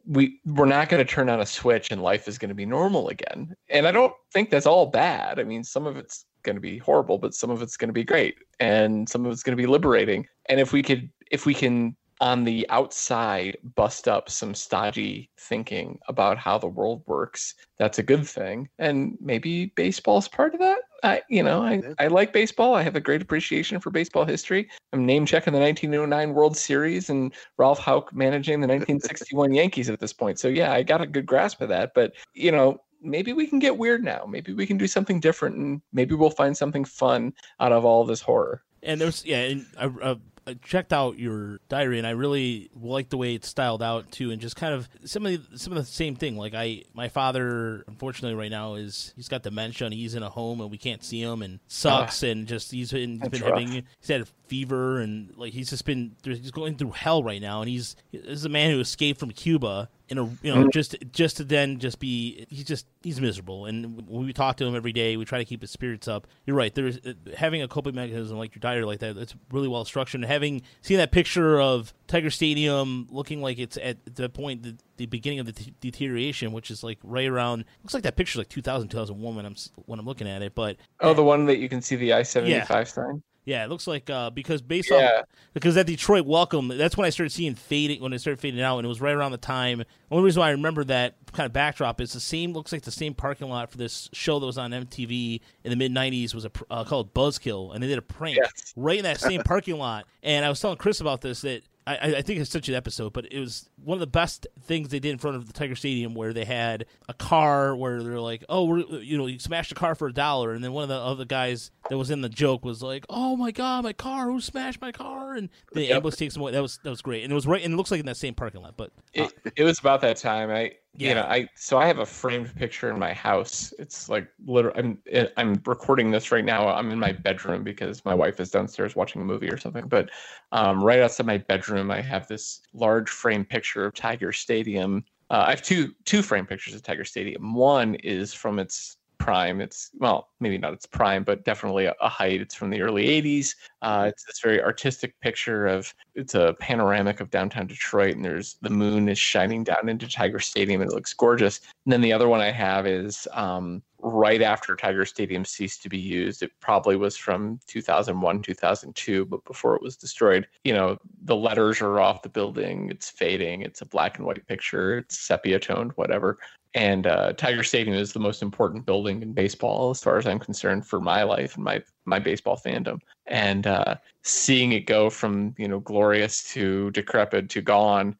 We 0.06 0.40
we're 0.46 0.64
not 0.64 0.88
going 0.88 1.04
to 1.04 1.12
turn 1.12 1.28
on 1.28 1.40
a 1.40 1.46
switch 1.46 1.90
and 1.90 2.02
life 2.02 2.28
is 2.28 2.38
going 2.38 2.48
to 2.48 2.54
be 2.54 2.64
normal 2.64 3.08
again. 3.08 3.54
And 3.68 3.86
i 3.86 3.92
don't 3.92 4.14
think 4.32 4.48
that's 4.48 4.66
all 4.66 4.86
bad. 4.86 5.38
I 5.38 5.44
mean 5.44 5.64
some 5.64 5.86
of 5.86 5.96
it's 5.96 6.24
going 6.42 6.56
to 6.56 6.60
be 6.60 6.78
horrible 6.78 7.18
but 7.18 7.34
some 7.34 7.50
of 7.50 7.62
it's 7.62 7.76
going 7.76 7.88
to 7.88 7.94
be 7.94 8.04
great 8.04 8.36
and 8.60 9.08
some 9.08 9.24
of 9.24 9.32
it's 9.32 9.42
going 9.42 9.56
to 9.56 9.62
be 9.62 9.66
liberating. 9.66 10.26
And 10.48 10.60
if 10.60 10.72
we 10.72 10.82
could 10.82 11.10
if 11.30 11.46
we 11.46 11.54
can 11.54 11.96
on 12.20 12.42
the 12.42 12.66
outside 12.68 13.56
bust 13.76 14.08
up 14.08 14.28
some 14.28 14.54
stodgy 14.54 15.30
thinking 15.38 15.98
about 16.08 16.36
how 16.36 16.58
the 16.58 16.66
world 16.66 17.02
works 17.06 17.54
that's 17.78 17.98
a 17.98 18.02
good 18.02 18.26
thing. 18.26 18.68
And 18.78 19.16
maybe 19.20 19.66
baseball's 19.76 20.28
part 20.28 20.54
of 20.54 20.60
that 20.60 20.80
i 21.02 21.22
you 21.28 21.42
know 21.42 21.62
i, 21.62 21.82
I 21.98 22.08
like 22.08 22.32
baseball. 22.32 22.74
I 22.74 22.82
have 22.82 22.96
a 22.96 23.00
great 23.00 23.22
appreciation 23.22 23.80
for 23.80 23.90
baseball 23.90 24.24
history. 24.24 24.68
I'm 24.92 25.06
name 25.06 25.26
checking 25.26 25.52
the 25.52 25.60
1909 25.60 26.34
world 26.34 26.56
series 26.56 27.10
and 27.10 27.32
ralph 27.56 27.78
houk 27.78 28.12
managing 28.12 28.60
the 28.60 28.66
1961 28.68 29.54
yankees 29.54 29.88
at 29.88 30.00
this 30.00 30.12
point. 30.12 30.38
So 30.38 30.48
yeah 30.48 30.72
i 30.72 30.82
got 30.82 31.00
a 31.00 31.06
good 31.06 31.26
grasp 31.26 31.60
of 31.60 31.68
that. 31.68 31.94
But 31.94 32.14
you 32.34 32.52
know 32.52 32.80
maybe 33.00 33.32
we 33.32 33.46
can 33.46 33.58
get 33.58 33.78
weird 33.78 34.02
now. 34.02 34.24
Maybe 34.28 34.52
we 34.52 34.66
can 34.66 34.76
do 34.76 34.86
something 34.86 35.20
different 35.20 35.56
and 35.56 35.80
maybe 35.92 36.14
we'll 36.14 36.30
find 36.30 36.56
something 36.56 36.84
fun 36.84 37.32
out 37.60 37.72
of 37.72 37.84
all 37.84 38.04
this 38.04 38.20
horror. 38.20 38.62
And 38.82 39.00
there's 39.00 39.24
yeah, 39.24 39.42
and 39.42 39.66
I, 39.78 39.86
uh, 39.86 40.14
I 40.48 40.54
checked 40.54 40.94
out 40.94 41.18
your 41.18 41.60
diary, 41.68 41.98
and 41.98 42.06
I 42.06 42.10
really 42.10 42.70
like 42.74 43.10
the 43.10 43.18
way 43.18 43.34
it's 43.34 43.48
styled 43.48 43.82
out 43.82 44.10
too, 44.10 44.30
and 44.30 44.40
just 44.40 44.56
kind 44.56 44.72
of 44.72 44.88
some 45.04 45.26
of 45.26 45.50
the, 45.50 45.58
some 45.58 45.74
of 45.74 45.78
the 45.78 45.84
same 45.84 46.16
thing. 46.16 46.38
Like 46.38 46.54
I, 46.54 46.84
my 46.94 47.08
father, 47.08 47.84
unfortunately, 47.86 48.34
right 48.34 48.50
now 48.50 48.74
is 48.74 49.12
he's 49.14 49.28
got 49.28 49.42
dementia, 49.42 49.86
and 49.86 49.94
he's 49.94 50.14
in 50.14 50.22
a 50.22 50.30
home, 50.30 50.62
and 50.62 50.70
we 50.70 50.78
can't 50.78 51.04
see 51.04 51.20
him, 51.20 51.42
and 51.42 51.60
ah. 51.60 51.64
sucks, 51.68 52.22
and 52.22 52.46
just 52.46 52.70
he's 52.70 52.92
been 52.92 53.18
been 53.18 53.42
having 53.42 53.68
he's 53.68 54.08
had 54.08 54.22
a 54.22 54.26
fever, 54.46 55.00
and 55.00 55.36
like 55.36 55.52
he's 55.52 55.68
just 55.68 55.84
been 55.84 56.16
he's 56.24 56.50
going 56.50 56.76
through 56.76 56.92
hell 56.92 57.22
right 57.22 57.42
now, 57.42 57.60
and 57.60 57.68
he's 57.68 57.94
this 58.10 58.24
is 58.24 58.44
a 58.46 58.48
man 58.48 58.70
who 58.70 58.80
escaped 58.80 59.20
from 59.20 59.30
Cuba. 59.30 59.90
In 60.08 60.18
a 60.18 60.24
you 60.42 60.54
know 60.54 60.68
just 60.70 60.96
just 61.12 61.36
to 61.36 61.44
then 61.44 61.78
just 61.78 61.98
be 61.98 62.46
he's 62.48 62.64
just 62.64 62.86
he's 63.02 63.20
miserable. 63.20 63.66
And 63.66 64.08
when 64.08 64.26
we 64.26 64.32
talk 64.32 64.56
to 64.56 64.64
him 64.64 64.74
every 64.74 64.92
day 64.92 65.16
we 65.16 65.24
try 65.24 65.38
to 65.38 65.44
keep 65.44 65.60
his 65.60 65.70
spirits 65.70 66.08
up. 66.08 66.26
You're 66.46 66.56
right. 66.56 66.74
There's 66.74 66.98
uh, 66.98 67.12
having 67.36 67.62
a 67.62 67.68
coping 67.68 67.94
mechanism 67.94 68.38
like 68.38 68.54
your 68.54 68.60
diary 68.60 68.84
like 68.84 69.00
that 69.00 69.16
it's 69.16 69.34
really 69.52 69.68
well 69.68 69.84
structured. 69.84 70.22
And 70.22 70.30
having 70.30 70.62
seen 70.80 70.96
that 70.98 71.12
picture 71.12 71.60
of 71.60 71.92
tiger 72.08 72.30
stadium 72.30 73.06
looking 73.10 73.42
like 73.42 73.58
it's 73.58 73.76
at 73.76 73.98
the 74.16 74.28
point 74.28 74.62
the, 74.62 74.76
the 74.96 75.06
beginning 75.06 75.38
of 75.38 75.46
the 75.46 75.52
t- 75.52 75.74
deterioration 75.80 76.52
which 76.52 76.70
is 76.70 76.82
like 76.82 76.98
right 77.04 77.28
around 77.28 77.64
looks 77.82 77.94
like 77.94 78.02
that 78.02 78.16
picture 78.16 78.38
like 78.38 78.48
2000 78.48 78.88
2001 78.88 79.36
when 79.36 79.44
i'm 79.44 79.54
when 79.84 79.98
i'm 79.98 80.06
looking 80.06 80.26
at 80.26 80.40
it 80.40 80.54
but 80.54 80.76
oh 81.00 81.12
the 81.12 81.22
one 81.22 81.44
that 81.44 81.58
you 81.58 81.68
can 81.68 81.82
see 81.82 81.96
the 81.96 82.14
i-75 82.14 82.88
sign 82.88 83.22
yeah 83.48 83.64
it 83.64 83.70
looks 83.70 83.86
like 83.86 84.08
uh 84.10 84.30
because 84.30 84.60
based 84.62 84.90
Yeah. 84.90 85.20
off 85.20 85.26
because 85.54 85.74
that 85.74 85.86
Detroit 85.86 86.26
welcome, 86.26 86.68
that's 86.68 86.96
when 86.96 87.06
I 87.06 87.10
started 87.10 87.30
seeing 87.30 87.54
fading 87.56 88.00
when 88.00 88.12
it 88.12 88.20
started 88.20 88.38
fading 88.38 88.60
out, 88.60 88.78
and 88.78 88.84
it 88.84 88.88
was 88.88 89.00
right 89.00 89.14
around 89.14 89.32
the 89.32 89.38
time. 89.38 89.78
The 89.78 89.86
only 90.12 90.24
reason 90.24 90.40
why 90.40 90.48
I 90.48 90.50
remember 90.52 90.84
that 90.84 91.14
kind 91.32 91.46
of 91.46 91.52
backdrop 91.52 92.00
is 92.00 92.12
the 92.12 92.20
same. 92.20 92.52
Looks 92.52 92.70
like 92.70 92.82
the 92.82 92.90
same 92.92 93.14
parking 93.14 93.48
lot 93.48 93.70
for 93.70 93.78
this 93.78 94.08
show 94.12 94.38
that 94.38 94.46
was 94.46 94.58
on 94.58 94.70
MTV 94.70 95.40
in 95.64 95.70
the 95.70 95.76
mid 95.76 95.92
'90s 95.92 96.34
was 96.34 96.44
a 96.44 96.50
uh, 96.70 96.84
called 96.84 97.12
Buzzkill, 97.14 97.74
and 97.74 97.82
they 97.82 97.88
did 97.88 97.98
a 97.98 98.02
prank 98.02 98.36
Yes. 98.36 98.72
right 98.76 98.98
in 98.98 99.04
that 99.04 99.20
same 99.20 99.42
parking 99.42 99.78
lot. 99.78 100.06
And 100.22 100.44
I 100.44 100.48
was 100.48 100.60
telling 100.60 100.76
Chris 100.76 101.00
about 101.00 101.22
this 101.22 101.40
that. 101.40 101.62
I, 101.86 101.96
I- 101.96 102.16
I 102.18 102.22
think 102.22 102.38
it's 102.38 102.50
such 102.50 102.68
an 102.68 102.74
episode, 102.74 103.14
but 103.14 103.32
it 103.32 103.40
was 103.40 103.70
one 103.82 103.96
of 103.96 104.00
the 104.00 104.06
best 104.06 104.46
things 104.64 104.90
they 104.90 104.98
did 105.00 105.10
in 105.12 105.16
front 105.16 105.38
of 105.38 105.46
the 105.46 105.54
Tiger 105.54 105.74
Stadium, 105.74 106.14
where 106.14 106.34
they 106.34 106.44
had 106.44 106.84
a 107.08 107.14
car 107.14 107.74
where 107.74 108.02
they're 108.02 108.20
like, 108.20 108.44
"Oh, 108.50 108.66
we're 108.66 108.80
you 109.00 109.16
know, 109.16 109.24
you 109.26 109.38
smashed 109.38 109.72
a 109.72 109.74
car 109.74 109.94
for 109.94 110.06
a 110.08 110.12
dollar," 110.12 110.52
and 110.52 110.62
then 110.62 110.72
one 110.74 110.82
of 110.82 110.90
the 110.90 110.96
other 110.98 111.24
guys 111.24 111.70
that 111.88 111.98
was 111.98 112.10
in 112.10 112.20
the 112.20 112.28
joke 112.28 112.64
was 112.64 112.82
like, 112.82 113.04
"Oh 113.08 113.36
my 113.36 113.50
god, 113.50 113.84
my 113.84 113.92
car! 113.92 114.26
Who 114.30 114.40
smashed 114.40 114.80
my 114.80 114.92
car?" 114.92 115.34
And 115.34 115.48
the 115.72 115.88
Yep. 115.88 115.96
ambulance 115.96 116.16
takes 116.16 116.36
him 116.36 116.42
away. 116.42 116.52
That 116.52 116.62
was 116.62 116.78
that 116.78 116.90
was 116.90 117.02
great, 117.02 117.24
and 117.24 117.32
it 117.32 117.34
was 117.34 117.46
right, 117.46 117.62
and 117.64 117.74
it 117.74 117.76
looks 117.76 117.90
like 117.90 118.00
in 118.00 118.06
that 118.06 118.16
same 118.16 118.34
parking 118.34 118.62
lot. 118.62 118.76
But 118.76 118.92
uh, 119.16 119.28
it, 119.44 119.52
it 119.56 119.64
was 119.64 119.78
about 119.78 120.00
that 120.02 120.16
time 120.16 120.50
i 120.50 120.72
Yeah. 120.96 121.08
you 121.08 121.14
know 121.14 121.22
i 121.22 121.48
so 121.54 121.78
i 121.78 121.86
have 121.86 121.98
a 121.98 122.06
framed 122.06 122.54
picture 122.56 122.90
in 122.90 122.98
my 122.98 123.12
house 123.12 123.72
it's 123.78 124.08
like 124.08 124.28
literally 124.46 124.78
i'm 124.78 125.02
i'm 125.36 125.62
recording 125.66 126.10
this 126.10 126.30
right 126.30 126.44
now 126.44 126.68
i'm 126.68 126.90
in 126.90 126.98
my 126.98 127.12
bedroom 127.12 127.62
because 127.64 128.04
my 128.04 128.14
wife 128.14 128.38
is 128.40 128.50
downstairs 128.50 128.94
watching 128.96 129.22
a 129.22 129.24
movie 129.24 129.48
or 129.48 129.56
something 129.56 129.86
but 129.88 130.10
um, 130.52 130.82
right 130.82 131.00
outside 131.00 131.26
my 131.26 131.38
bedroom 131.38 131.90
i 131.90 132.00
have 132.00 132.26
this 132.28 132.60
large 132.72 133.08
frame 133.08 133.44
picture 133.44 133.84
of 133.86 133.94
tiger 133.94 134.32
stadium 134.32 135.04
uh, 135.30 135.44
i 135.46 135.50
have 135.50 135.62
two 135.62 135.94
two 136.04 136.22
frame 136.22 136.46
pictures 136.46 136.74
of 136.74 136.82
tiger 136.82 137.04
stadium 137.04 137.54
one 137.54 137.94
is 137.96 138.34
from 138.34 138.58
its 138.58 138.96
prime 139.18 139.60
it's 139.60 139.90
well 139.98 140.28
maybe 140.40 140.58
not 140.58 140.72
its 140.72 140.86
prime 140.86 141.24
but 141.24 141.44
definitely 141.44 141.86
a, 141.86 141.94
a 142.00 142.08
height 142.08 142.40
it's 142.40 142.54
from 142.54 142.70
the 142.70 142.80
early 142.80 143.06
80s 143.22 143.54
uh, 143.82 144.06
it's 144.08 144.24
this 144.24 144.40
very 144.40 144.62
artistic 144.62 145.18
picture 145.20 145.66
of 145.66 145.92
it's 146.14 146.34
a 146.34 146.56
panoramic 146.58 147.20
of 147.20 147.30
downtown 147.30 147.66
Detroit, 147.66 148.16
and 148.16 148.24
there's 148.24 148.56
the 148.60 148.70
moon 148.70 149.08
is 149.08 149.18
shining 149.18 149.62
down 149.62 149.88
into 149.88 150.08
Tiger 150.08 150.40
Stadium, 150.40 150.80
and 150.80 150.90
it 150.90 150.94
looks 150.94 151.12
gorgeous. 151.12 151.60
And 151.86 151.92
then 151.92 152.00
the 152.00 152.12
other 152.12 152.28
one 152.28 152.40
I 152.40 152.50
have 152.50 152.88
is 152.88 153.28
um, 153.32 153.82
right 154.00 154.42
after 154.42 154.74
Tiger 154.74 155.04
Stadium 155.04 155.44
ceased 155.44 155.82
to 155.84 155.88
be 155.88 155.98
used. 155.98 156.42
It 156.42 156.50
probably 156.60 156.96
was 156.96 157.16
from 157.16 157.60
2001, 157.68 158.42
2002, 158.42 159.24
but 159.26 159.44
before 159.44 159.76
it 159.76 159.82
was 159.82 159.96
destroyed. 159.96 160.48
You 160.64 160.74
know, 160.74 160.98
the 161.22 161.36
letters 161.36 161.80
are 161.80 162.00
off 162.00 162.22
the 162.22 162.28
building. 162.28 162.90
It's 162.90 163.10
fading. 163.10 163.62
It's 163.62 163.80
a 163.80 163.86
black 163.86 164.18
and 164.18 164.26
white 164.26 164.44
picture. 164.48 164.98
It's 164.98 165.20
sepia 165.20 165.60
toned, 165.60 165.92
whatever. 165.94 166.38
And 166.74 167.06
uh, 167.06 167.32
Tiger 167.32 167.62
Stadium 167.62 167.96
is 167.96 168.12
the 168.12 168.20
most 168.20 168.42
important 168.42 168.84
building 168.84 169.22
in 169.22 169.32
baseball, 169.32 169.90
as 169.90 170.02
far 170.02 170.18
as 170.18 170.26
I'm 170.26 170.38
concerned, 170.38 170.86
for 170.86 171.00
my 171.00 171.22
life 171.22 171.54
and 171.54 171.64
my 171.64 171.82
my 172.04 172.18
baseball 172.18 172.60
fandom. 172.62 173.00
And 173.26 173.66
uh, 173.66 173.96
seeing 174.22 174.72
it 174.72 174.86
go 174.86 175.08
from 175.08 175.54
you 175.58 175.66
know 175.66 175.80
glorious 175.80 176.44
to 176.52 176.90
decrepit 176.90 177.48
to 177.50 177.62
gone, 177.62 178.16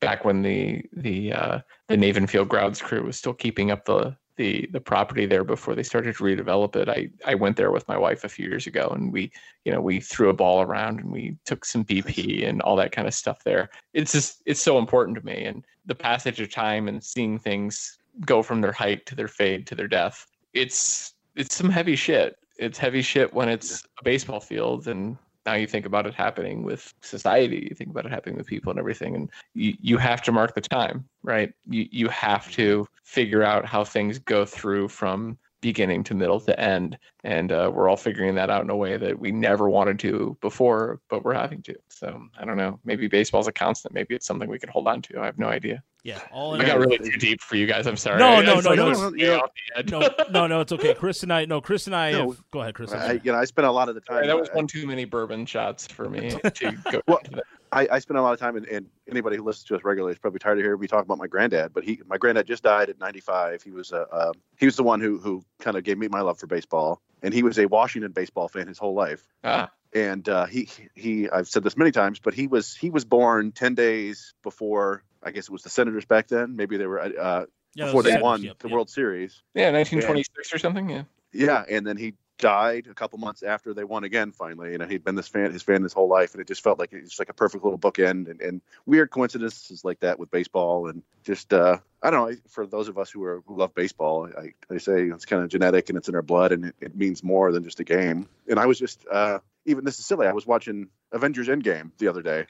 back 0.00 0.24
when 0.24 0.42
the 0.42 0.82
the 0.92 1.32
uh, 1.32 1.58
the 1.88 1.96
Navin 1.96 2.28
Field 2.28 2.48
grounds 2.48 2.80
crew 2.80 3.02
was 3.02 3.16
still 3.16 3.34
keeping 3.34 3.70
up 3.70 3.84
the 3.84 4.16
the 4.40 4.66
the 4.72 4.80
property 4.80 5.26
there 5.26 5.44
before 5.44 5.74
they 5.74 5.82
started 5.82 6.16
to 6.16 6.24
redevelop 6.24 6.74
it. 6.74 6.88
I 6.88 7.10
I 7.30 7.34
went 7.34 7.58
there 7.58 7.70
with 7.70 7.86
my 7.86 7.98
wife 7.98 8.24
a 8.24 8.28
few 8.28 8.48
years 8.48 8.66
ago, 8.66 8.88
and 8.88 9.12
we 9.12 9.30
you 9.66 9.72
know 9.72 9.82
we 9.82 10.00
threw 10.00 10.30
a 10.30 10.40
ball 10.42 10.62
around 10.62 10.98
and 10.98 11.12
we 11.12 11.36
took 11.44 11.66
some 11.66 11.84
BP 11.84 12.48
and 12.48 12.62
all 12.62 12.74
that 12.76 12.90
kind 12.90 13.06
of 13.06 13.12
stuff 13.12 13.44
there. 13.44 13.68
It's 13.92 14.12
just 14.12 14.42
it's 14.46 14.62
so 14.62 14.78
important 14.78 15.18
to 15.18 15.26
me, 15.26 15.44
and 15.44 15.62
the 15.84 15.94
passage 15.94 16.40
of 16.40 16.50
time 16.50 16.88
and 16.88 17.04
seeing 17.04 17.38
things 17.38 17.98
go 18.24 18.42
from 18.42 18.62
their 18.62 18.72
height 18.72 19.04
to 19.06 19.14
their 19.14 19.28
fade 19.28 19.66
to 19.66 19.74
their 19.74 19.88
death. 19.88 20.26
It's 20.54 21.12
it's 21.36 21.54
some 21.54 21.68
heavy 21.68 21.94
shit. 21.94 22.38
It's 22.58 22.78
heavy 22.78 23.02
shit 23.02 23.34
when 23.34 23.50
it's 23.50 23.84
a 24.00 24.04
baseball 24.04 24.40
field 24.40 24.88
and 24.88 25.18
now 25.46 25.54
you 25.54 25.66
think 25.66 25.86
about 25.86 26.06
it 26.06 26.14
happening 26.14 26.62
with 26.62 26.92
society 27.02 27.66
you 27.68 27.74
think 27.74 27.90
about 27.90 28.06
it 28.06 28.12
happening 28.12 28.36
with 28.36 28.46
people 28.46 28.70
and 28.70 28.78
everything 28.78 29.14
and 29.14 29.30
you, 29.54 29.74
you 29.80 29.96
have 29.98 30.22
to 30.22 30.32
mark 30.32 30.54
the 30.54 30.60
time 30.60 31.04
right? 31.22 31.52
You, 31.68 31.86
you 31.90 32.08
have 32.08 32.50
to 32.52 32.86
figure 33.04 33.42
out 33.42 33.66
how 33.66 33.84
things 33.84 34.18
go 34.18 34.44
through 34.44 34.88
from 34.88 35.38
beginning 35.60 36.02
to 36.04 36.14
middle 36.14 36.40
to 36.40 36.58
end 36.58 36.98
and 37.24 37.52
uh, 37.52 37.70
we're 37.72 37.88
all 37.88 37.96
figuring 37.96 38.34
that 38.34 38.48
out 38.50 38.62
in 38.64 38.70
a 38.70 38.76
way 38.76 38.96
that 38.96 39.18
we 39.18 39.30
never 39.30 39.68
wanted 39.68 39.98
to 39.98 40.36
before 40.40 41.00
but 41.10 41.24
we're 41.24 41.34
having 41.34 41.60
to 41.62 41.74
so 41.88 42.22
i 42.38 42.44
don't 42.44 42.56
know 42.56 42.78
maybe 42.84 43.06
baseball's 43.08 43.46
a 43.46 43.52
constant 43.52 43.92
maybe 43.94 44.14
it's 44.14 44.26
something 44.26 44.48
we 44.48 44.58
can 44.58 44.68
hold 44.70 44.88
on 44.88 45.02
to 45.02 45.20
i 45.20 45.24
have 45.26 45.38
no 45.38 45.48
idea 45.48 45.82
Yeah, 46.02 46.18
all 46.32 46.54
i 46.60 46.64
got 46.64 46.78
really 46.78 46.98
too 46.98 47.18
deep 47.18 47.42
for 47.42 47.56
you 47.56 47.66
guys 47.66 47.86
i'm 47.86 47.96
sorry 47.96 48.18
No, 48.18 48.40
no, 48.40 48.60
no, 48.60 48.74
no, 48.74 48.90
no, 48.92 49.10
no. 49.10 49.38
off 49.40 49.50
the 49.54 49.78
edge. 49.78 49.90
no, 49.90 50.08
no, 50.30 50.46
no, 50.46 50.60
it's 50.62 50.72
okay. 50.72 50.94
Chris 50.94 51.22
and 51.22 51.32
I, 51.32 51.44
no, 51.44 51.60
Chris 51.60 51.86
and 51.86 51.94
I. 51.94 52.12
No. 52.12 52.30
have, 52.30 52.42
go 52.50 52.60
ahead, 52.62 52.74
Chris. 52.74 52.92
I'm 52.92 52.98
I, 53.00 53.06
sorry. 53.06 53.20
you 53.24 53.32
know, 53.32 53.38
I 53.38 53.44
spent 53.44 53.66
a 53.66 53.70
lot 53.70 53.88
of 53.88 53.94
the 53.94 54.00
time. 54.00 54.16
Sorry, 54.16 54.26
that 54.26 54.38
was 54.38 54.48
I- 54.50 54.56
one 54.56 54.66
too 54.66 54.86
many 54.86 55.04
bourbon 55.04 55.44
shots 55.46 55.86
for 55.86 56.08
me 56.08 56.30
to 56.54 56.76
go 56.90 57.00
Well, 57.06 57.18
into 57.18 57.30
that. 57.32 57.44
I, 57.72 57.86
I 57.90 57.98
spend 58.00 58.18
a 58.18 58.22
lot 58.22 58.32
of 58.32 58.40
time, 58.40 58.56
and, 58.56 58.66
and 58.66 58.86
anybody 59.08 59.36
who 59.36 59.44
listens 59.44 59.64
to 59.66 59.76
us 59.76 59.84
regularly 59.84 60.12
is 60.12 60.18
probably 60.18 60.40
tired 60.40 60.58
of 60.58 60.64
hearing 60.64 60.80
me 60.80 60.88
talk 60.88 61.04
about 61.04 61.18
my 61.18 61.28
granddad. 61.28 61.72
But 61.72 61.84
he, 61.84 62.00
my 62.06 62.18
granddad, 62.18 62.46
just 62.46 62.62
died 62.64 62.90
at 62.90 62.98
95. 62.98 63.62
He 63.62 63.70
was, 63.70 63.92
uh, 63.92 64.06
uh, 64.10 64.32
he 64.58 64.66
was 64.66 64.76
the 64.76 64.82
one 64.82 65.00
who 65.00 65.18
who 65.18 65.44
kind 65.60 65.76
of 65.76 65.84
gave 65.84 65.96
me 65.98 66.08
my 66.08 66.20
love 66.20 66.38
for 66.38 66.46
baseball, 66.46 67.00
and 67.22 67.32
he 67.32 67.42
was 67.42 67.58
a 67.58 67.66
Washington 67.66 68.12
baseball 68.12 68.48
fan 68.48 68.66
his 68.66 68.78
whole 68.78 68.94
life. 68.94 69.22
Ah, 69.44 69.70
And 69.94 70.28
uh, 70.28 70.46
he, 70.46 70.68
he, 70.94 71.28
I've 71.30 71.48
said 71.48 71.62
this 71.62 71.76
many 71.76 71.92
times, 71.92 72.18
but 72.18 72.34
he 72.34 72.46
was 72.46 72.74
he 72.74 72.90
was 72.90 73.04
born 73.04 73.52
10 73.52 73.74
days 73.74 74.34
before. 74.42 75.04
I 75.22 75.30
guess 75.30 75.44
it 75.44 75.50
was 75.50 75.62
the 75.62 75.70
Senators 75.70 76.06
back 76.06 76.28
then. 76.28 76.56
Maybe 76.56 76.76
they 76.76 76.86
were 76.86 77.00
uh, 77.00 77.44
Yeah, 77.74 77.84
before 77.84 78.02
they 78.02 78.10
Senators, 78.10 78.22
won 78.22 78.42
yep, 78.42 78.58
the 78.58 78.68
yep. 78.68 78.74
World 78.74 78.90
Series. 78.90 79.42
yeah 79.54 79.70
1926 79.70 80.54
or 80.54 80.58
something 80.58 80.88
yeah 80.90 81.02
Yeah, 81.32 81.64
and 81.68 81.86
then 81.86 81.96
he 81.96 82.14
died 82.40 82.86
a 82.90 82.94
couple 82.94 83.18
months 83.18 83.42
after 83.42 83.72
they 83.72 83.84
won 83.84 84.04
again. 84.04 84.32
Finally, 84.32 84.72
you 84.72 84.78
know, 84.78 84.86
he'd 84.86 85.04
been 85.04 85.14
this 85.14 85.28
fan, 85.28 85.52
his 85.52 85.62
fan, 85.62 85.82
his 85.82 85.92
whole 85.92 86.08
life, 86.08 86.32
and 86.32 86.40
it 86.40 86.48
just 86.48 86.62
felt 86.62 86.78
like 86.78 86.92
it's 86.92 87.18
like 87.18 87.28
a 87.28 87.34
perfect 87.34 87.62
little 87.62 87.78
bookend. 87.78 88.28
And, 88.28 88.40
and 88.40 88.60
weird 88.86 89.10
coincidences 89.10 89.84
like 89.84 90.00
that 90.00 90.18
with 90.18 90.30
baseball, 90.30 90.88
and 90.88 91.02
just 91.22 91.52
uh, 91.52 91.78
I 92.02 92.10
don't 92.10 92.30
know. 92.30 92.36
For 92.48 92.66
those 92.66 92.88
of 92.88 92.98
us 92.98 93.10
who 93.10 93.22
are 93.24 93.42
who 93.46 93.56
love 93.56 93.74
baseball, 93.74 94.28
I, 94.36 94.52
I 94.72 94.78
say 94.78 95.04
it's 95.04 95.26
kind 95.26 95.42
of 95.42 95.48
genetic 95.48 95.88
and 95.88 95.98
it's 95.98 96.08
in 96.08 96.14
our 96.14 96.22
blood, 96.22 96.52
and 96.52 96.66
it, 96.66 96.74
it 96.80 96.96
means 96.96 97.22
more 97.22 97.52
than 97.52 97.62
just 97.62 97.80
a 97.80 97.84
game. 97.84 98.28
And 98.48 98.58
I 98.58 98.66
was 98.66 98.78
just 98.78 99.06
uh, 99.10 99.38
even 99.66 99.84
this 99.84 99.98
is 99.98 100.06
silly. 100.06 100.26
I 100.26 100.32
was 100.32 100.46
watching 100.46 100.88
Avengers 101.12 101.48
Endgame 101.48 101.92
the 101.98 102.08
other 102.08 102.22
day. 102.22 102.46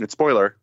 It's 0.00 0.12
spoiler, 0.12 0.56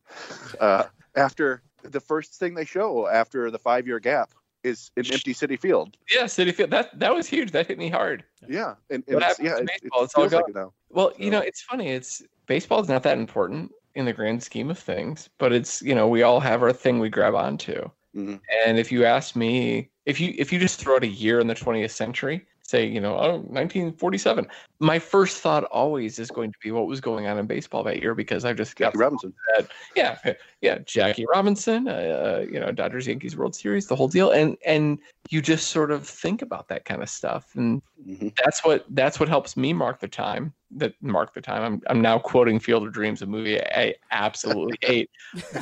uh, 0.60 0.86
after 1.16 1.62
the 1.84 2.00
first 2.00 2.34
thing 2.34 2.56
they 2.56 2.66
show 2.66 3.08
after 3.08 3.52
the 3.52 3.60
five 3.60 3.88
year 3.88 4.00
gap 4.00 4.32
is 4.66 4.92
an 4.98 5.06
empty 5.12 5.34
Citi 5.34 5.60
Field. 5.60 5.96
Yeah, 6.12 6.24
Citi 6.24 6.54
Field. 6.54 6.72
That 6.72 7.00
that 7.00 7.14
was 7.14 7.28
huge. 7.28 7.52
That 7.52 7.68
hit 7.68 7.78
me 7.78 7.90
hard. 7.90 8.24
Yeah, 8.48 8.76
and, 8.90 9.04
and 9.08 9.16
What 9.16 9.32
it's, 9.32 9.40
yeah, 9.40 9.52
to 9.52 9.58
it, 9.58 9.62
it 9.62 9.82
baseball? 9.82 10.04
It's 10.04 10.16
all 10.16 10.30
feels 10.30 10.34
like 10.34 10.56
now. 10.56 10.74
Well, 10.90 11.14
you 11.18 11.30
know, 11.32 11.40
it's 11.40 11.62
funny. 11.62 11.90
It's 11.90 12.24
baseball 12.48 12.82
is 12.82 12.90
not 12.90 13.04
that 13.04 13.18
important 13.18 13.72
in 13.94 14.06
the 14.06 14.14
grand 14.14 14.44
scheme 14.44 14.70
of 14.70 14.80
things, 14.80 15.30
but 15.38 15.54
it's 15.54 15.82
you 15.82 15.96
know 15.96 16.08
we 16.08 16.24
all 16.24 16.40
have 16.40 16.64
our 16.64 16.74
thing 16.74 17.00
we 17.00 17.10
grab 17.10 17.36
onto. 17.36 17.90
Mhm. 18.16 18.40
And 18.66 18.80
if 18.80 18.92
you 18.92 19.06
ask 19.06 19.36
me, 19.36 19.90
if 20.06 20.20
you 20.20 20.34
if 20.38 20.52
you 20.52 20.60
just 20.60 20.80
throw 20.80 20.96
out 20.96 21.04
a 21.04 21.08
year 21.08 21.40
in 21.40 21.48
the 21.48 21.56
20th 21.56 21.92
century, 21.92 22.46
say 22.68 22.86
you 22.86 23.00
know 23.00 23.16
oh 23.18 23.38
1947, 23.38 24.48
my 24.80 25.00
first 25.00 25.38
thought 25.38 25.64
always 25.66 26.20
is 26.20 26.32
going 26.32 26.52
to 26.52 26.58
be 26.64 26.72
what 26.72 26.88
was 26.88 27.00
going 27.00 27.28
on 27.28 27.38
in 27.38 27.46
baseball 27.46 27.84
that 27.84 28.02
year 28.02 28.16
because 28.16 28.44
I've 28.46 28.58
just 28.58 28.76
got 28.76 28.88
Jackie 28.88 28.98
Robinson. 28.98 29.34
that 29.56 29.68
yeah 29.96 30.18
yeah 30.62 30.80
Jackie 30.86 31.26
Robinson 31.32 31.88
uh, 31.88 32.44
you 32.52 32.60
know 32.60 32.72
Dodgers 32.72 33.08
Yankees 33.08 33.38
World 33.38 33.56
Series 33.56 33.88
the 33.88 33.96
whole 33.96 34.08
deal 34.08 34.32
and 34.32 34.58
and 34.66 35.00
you 35.30 35.42
just 35.42 35.70
sort 35.70 35.92
of 35.92 36.08
think 36.08 36.42
about 36.42 36.68
that 36.70 36.86
kind 36.86 37.02
of 37.02 37.10
stuff 37.10 37.52
and 37.56 37.82
Mhm. 38.06 38.36
that's 38.44 38.64
what 38.66 38.86
that's 38.90 39.20
what 39.20 39.30
helps 39.30 39.56
me 39.58 39.74
mark 39.74 40.00
the 40.00 40.08
time 40.08 40.54
that 40.76 40.94
mark 41.02 41.34
the 41.34 41.42
time. 41.42 41.64
I'm 41.64 41.82
I'm 41.88 42.02
now 42.02 42.20
quoting 42.20 42.60
Field 42.60 42.86
of 42.86 42.94
Dreams 42.94 43.22
a 43.22 43.26
movie 43.26 43.62
I 43.62 43.96
absolutely 44.12 44.78
hate 44.82 45.10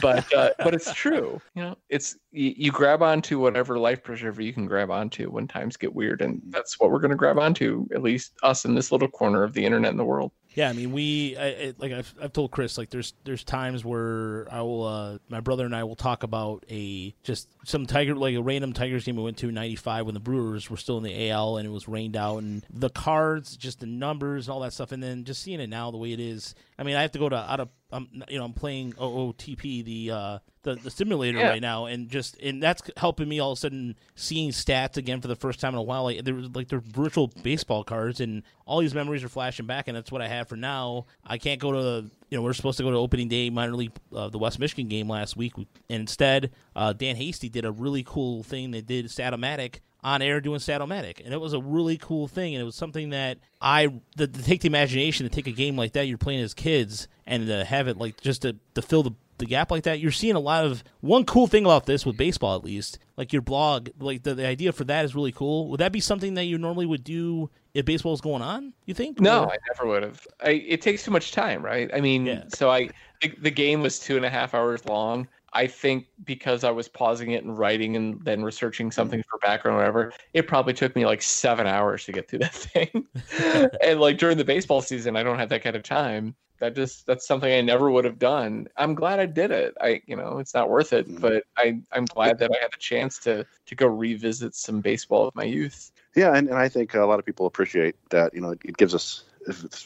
but 0.01 0.32
uh, 0.34 0.51
but 0.59 0.74
it's 0.74 0.93
true. 0.93 1.41
You 1.55 1.64
know 1.64 1.78
it's 1.89 2.18
you, 2.32 2.53
you 2.55 2.72
grab 2.72 3.01
onto 3.01 3.39
whatever 3.39 3.78
life 3.78 4.03
preserver 4.03 4.41
you 4.41 4.53
can 4.53 4.66
grab 4.66 4.91
onto 4.91 5.30
when 5.30 5.47
times 5.47 5.78
get 5.78 5.93
weird 5.93 6.22
and 6.22 6.41
that's 6.47 6.80
what 6.80 6.91
we're 6.91 6.99
going 6.99 7.11
to 7.11 7.18
grab 7.18 7.38
onto 7.38 7.88
at 7.93 8.01
least 8.01 8.34
us 8.43 8.66
in 8.66 8.76
this 8.76 8.91
little 8.91 9.07
corner 9.07 9.43
of 9.43 9.53
the 9.53 9.66
internet 9.66 9.91
in 9.91 9.97
the 9.97 10.05
world. 10.05 10.32
Yeah, 10.55 10.70
I 10.70 10.74
mean, 10.74 10.91
we 10.91 11.36
I, 11.38 11.47
I, 11.47 11.74
like 11.78 11.91
I've, 11.91 12.14
I've 12.22 12.34
told 12.34 12.51
Chris 12.51 12.78
like 12.78 12.89
there's 12.89 13.14
there's 13.24 13.43
times 13.43 13.84
where 13.84 14.47
I 14.51 14.61
will 14.61 14.86
uh, 14.86 15.18
my 15.30 15.39
brother 15.39 15.66
and 15.66 15.76
I 15.76 15.84
will 15.84 15.95
talk 15.95 16.24
about 16.24 16.64
a 16.70 17.16
just 17.24 17.47
some 17.66 17.86
tiger 17.86 18.16
like 18.16 18.36
a 18.36 18.41
random 18.41 18.74
Tigers 18.74 19.05
game 19.05 19.16
we 19.16 19.24
went 19.24 19.38
to 19.38 19.49
in 19.49 19.55
'95 19.55 20.05
when 20.05 20.14
the 20.14 20.20
Brewers 20.20 20.70
were 20.70 20.78
still 20.78 20.97
in 20.97 21.03
the 21.03 21.30
AL 21.30 21.57
and 21.57 21.68
it 21.68 21.72
was 21.72 21.88
rained 21.88 22.16
out 22.18 22.38
and 22.39 22.66
the 22.70 22.89
cards, 22.89 23.55
just 23.57 23.80
the 23.80 23.86
numbers 23.86 24.47
and 24.47 24.53
all 24.53 24.59
that 24.61 24.74
stuff, 24.74 24.91
and 24.91 25.01
then 25.01 25.24
just 25.24 25.41
seeing 25.41 25.59
it 25.59 25.68
now 25.70 25.89
the 25.91 25.97
way 25.97 26.11
it 26.11 26.20
is. 26.20 26.55
I 26.78 26.84
mean, 26.84 26.95
I 26.95 27.01
have 27.01 27.11
to 27.14 27.20
go 27.20 27.30
to 27.30 27.36
out 27.36 27.59
of 27.59 27.70
um, 27.91 28.09
you 28.28 28.39
know 28.39 28.45
I'm 28.45 28.53
playing 28.53 28.93
OOTP 28.93 29.86
the 29.86 30.11
uh, 30.11 30.39
the 30.64 30.76
the 30.76 30.89
simulator 30.89 31.38
Yeah. 31.38 31.49
right 31.49 31.61
now 31.61 31.86
and 31.86 32.09
just 32.09 32.38
and 32.41 32.61
that's 32.61 32.82
helping 32.97 33.30
me 33.30 33.39
all 33.39 33.51
of 33.51 33.57
a 33.57 33.61
sudden 33.61 33.95
seeing 34.16 34.49
stats 34.49 34.97
again 34.97 35.22
for 35.22 35.28
the 35.28 35.36
first 35.36 35.59
time 35.59 35.74
in 35.74 35.80
a 35.80 35.84
while. 35.84 36.03
Like 36.05 36.24
there 36.26 36.34
was 36.34 36.49
like 36.55 36.68
they're 36.70 36.80
virtual 36.80 37.28
baseball 37.43 37.84
cards 37.84 38.20
and 38.20 38.43
all 38.66 38.80
these 38.80 38.95
memories 38.95 39.24
are 39.24 39.30
flashing 39.30 39.68
back 39.68 39.88
and 39.88 39.95
that's 39.95 40.11
what 40.11 40.22
I 40.22 40.28
have 40.28 40.49
for 40.49 40.55
now. 40.55 41.05
I 41.24 41.38
can't 41.38 41.59
go 41.61 41.72
to 41.72 42.09
you 42.34 42.40
know 42.40 42.42
we're 42.42 42.54
supposed 42.54 42.78
to 42.78 42.84
go 42.84 42.90
to 42.90 42.98
opening 42.98 43.28
day 43.28 43.52
minor 43.52 43.76
league 43.76 43.92
uh, 44.16 44.28
the 44.28 44.40
West 44.40 44.58
Michigan 44.58 44.88
game 44.88 45.08
last 45.08 45.38
week 45.38 45.54
and 45.56 45.68
instead 45.88 46.50
uh, 46.76 46.92
Dan 46.92 47.16
Hasty 47.16 47.48
did 47.48 47.64
a 47.64 47.72
really 47.72 48.02
cool 48.04 48.42
thing. 48.42 48.72
They 48.72 48.82
did 48.82 49.06
Strat-O-Matic 49.06 49.82
on 50.04 50.24
air 50.24 50.42
doing 50.42 50.60
Strat-O-Matic, 50.60 51.24
and 51.24 51.32
it 51.32 51.40
was 51.40 51.54
a 51.54 51.60
really 51.60 51.96
cool 51.98 52.28
thing. 52.28 52.56
And 52.56 52.62
it 52.64 52.66
was 52.66 52.76
something 52.76 53.12
that 53.12 53.38
I 53.62 54.02
the, 54.18 54.26
take 54.26 54.62
the 54.62 54.68
imagination 54.68 55.30
to 55.30 55.30
take 55.30 55.46
a 55.46 55.52
game 55.52 55.78
like 55.78 55.94
that 55.94 56.08
you're 56.08 56.18
playing 56.18 56.42
as 56.42 56.56
kids 56.56 57.08
and 57.28 57.46
to 57.46 57.64
have 57.64 57.88
it 57.88 57.98
like 57.98 58.20
just 58.20 58.42
to, 58.42 58.56
to 58.74 58.82
fill 58.82 59.04
the 59.04 59.12
the 59.38 59.46
gap 59.46 59.70
like 59.70 59.84
that. 59.84 60.00
You're 60.00 60.12
seeing 60.12 60.36
a 60.36 60.40
lot 60.40 60.66
of 60.66 60.84
one 61.02 61.26
cool 61.26 61.46
thing 61.46 61.66
about 61.66 61.86
this 61.86 62.04
with 62.04 62.18
baseball, 62.18 62.56
at 62.56 62.64
least, 62.64 62.98
like 63.16 63.32
your 63.32 63.42
blog, 63.42 63.90
like 64.00 64.24
the, 64.24 64.34
the 64.34 64.48
idea 64.48 64.72
for 64.72 64.86
that 64.86 65.06
is 65.06 65.16
really 65.16 65.32
cool. 65.32 65.70
Would 65.70 65.80
that 65.80 65.92
be 65.92 66.00
something 66.00 66.34
that 66.36 66.46
you 66.46 66.58
normally 66.58 66.86
would 66.86 67.04
do 67.04 67.50
if 67.74 67.86
baseball 67.86 68.12
was 68.12 68.22
going 68.22 68.42
on? 68.42 68.74
You 68.86 68.94
think? 68.94 69.20
No, 69.20 69.46
Or- 69.46 69.52
I 69.54 69.58
never 69.74 69.88
would 69.90 70.04
have. 70.04 70.26
I, 70.42 70.52
it 70.52 70.82
takes 70.82 71.04
too 71.04 71.12
much 71.12 71.32
time, 71.32 71.64
right? 71.64 71.90
I 71.94 72.02
mean, 72.02 72.26
Yeah. 72.26 72.44
so 72.50 72.70
I 72.70 72.90
the, 73.22 73.30
the 73.40 73.52
game 73.52 73.82
was 73.82 74.00
two 74.00 74.16
and 74.18 74.26
a 74.26 74.30
half 74.30 74.54
hours 74.54 74.86
long. 74.86 75.28
I 75.56 75.68
think 75.68 76.08
because 76.26 76.64
I 76.64 76.72
was 76.72 76.88
pausing 76.88 77.32
it 77.32 77.44
and 77.44 77.56
writing 77.58 77.96
and 77.96 78.20
then 78.26 78.44
researching 78.44 78.90
something 78.92 79.22
for 79.30 79.38
background 79.38 79.76
or 79.76 79.80
whatever, 79.80 80.12
it 80.34 80.48
probably 80.48 80.74
took 80.74 80.96
me 80.96 81.06
like 81.06 81.22
seven 81.22 81.68
hours 81.68 82.06
to 82.06 82.12
get 82.12 82.28
through 82.28 82.40
that 82.40 82.54
thing. 82.54 83.06
and 83.84 84.00
like 84.02 84.18
during 84.18 84.38
the 84.38 84.44
baseball 84.46 84.82
season, 84.82 85.16
I 85.16 85.22
don't 85.24 85.38
have 85.38 85.50
that 85.50 85.64
kind 85.64 85.76
of 85.76 85.84
time. 85.84 86.36
That 86.60 86.76
just 86.76 87.06
that's 87.06 87.28
something 87.28 87.52
I 87.52 87.62
never 87.62 87.92
would 87.92 88.06
have 88.06 88.18
done. 88.20 88.68
I'm 88.78 88.96
glad 88.96 89.20
I 89.20 89.26
did 89.26 89.52
it. 89.52 89.74
I 89.82 90.02
you 90.08 90.16
know 90.16 90.38
it's 90.40 90.54
not 90.54 90.70
worth 90.70 90.92
it, 90.94 91.08
Mhm. 91.08 91.20
but 91.22 91.44
I 91.58 91.80
I'm 91.92 92.06
glad 92.06 92.40
that 92.40 92.52
I 92.52 92.62
had 92.62 92.72
the 92.72 92.78
chance 92.78 93.18
to 93.20 93.46
to 93.66 93.76
go 93.76 93.86
revisit 93.88 94.56
some 94.56 94.80
baseball 94.82 95.28
of 95.28 95.36
my 95.36 95.44
youth. 95.44 95.92
Yeah, 96.16 96.36
and, 96.36 96.47
and 96.47 96.57
I 96.57 96.70
think 96.70 96.93
a 96.93 97.05
lot 97.05 97.20
of 97.20 97.26
people 97.26 97.45
appreciate 97.45 97.95
that. 98.09 98.34
You 98.34 98.41
know, 98.41 98.51
it, 98.51 98.61
it 98.66 98.78
gives 98.78 98.93
us. 98.93 99.26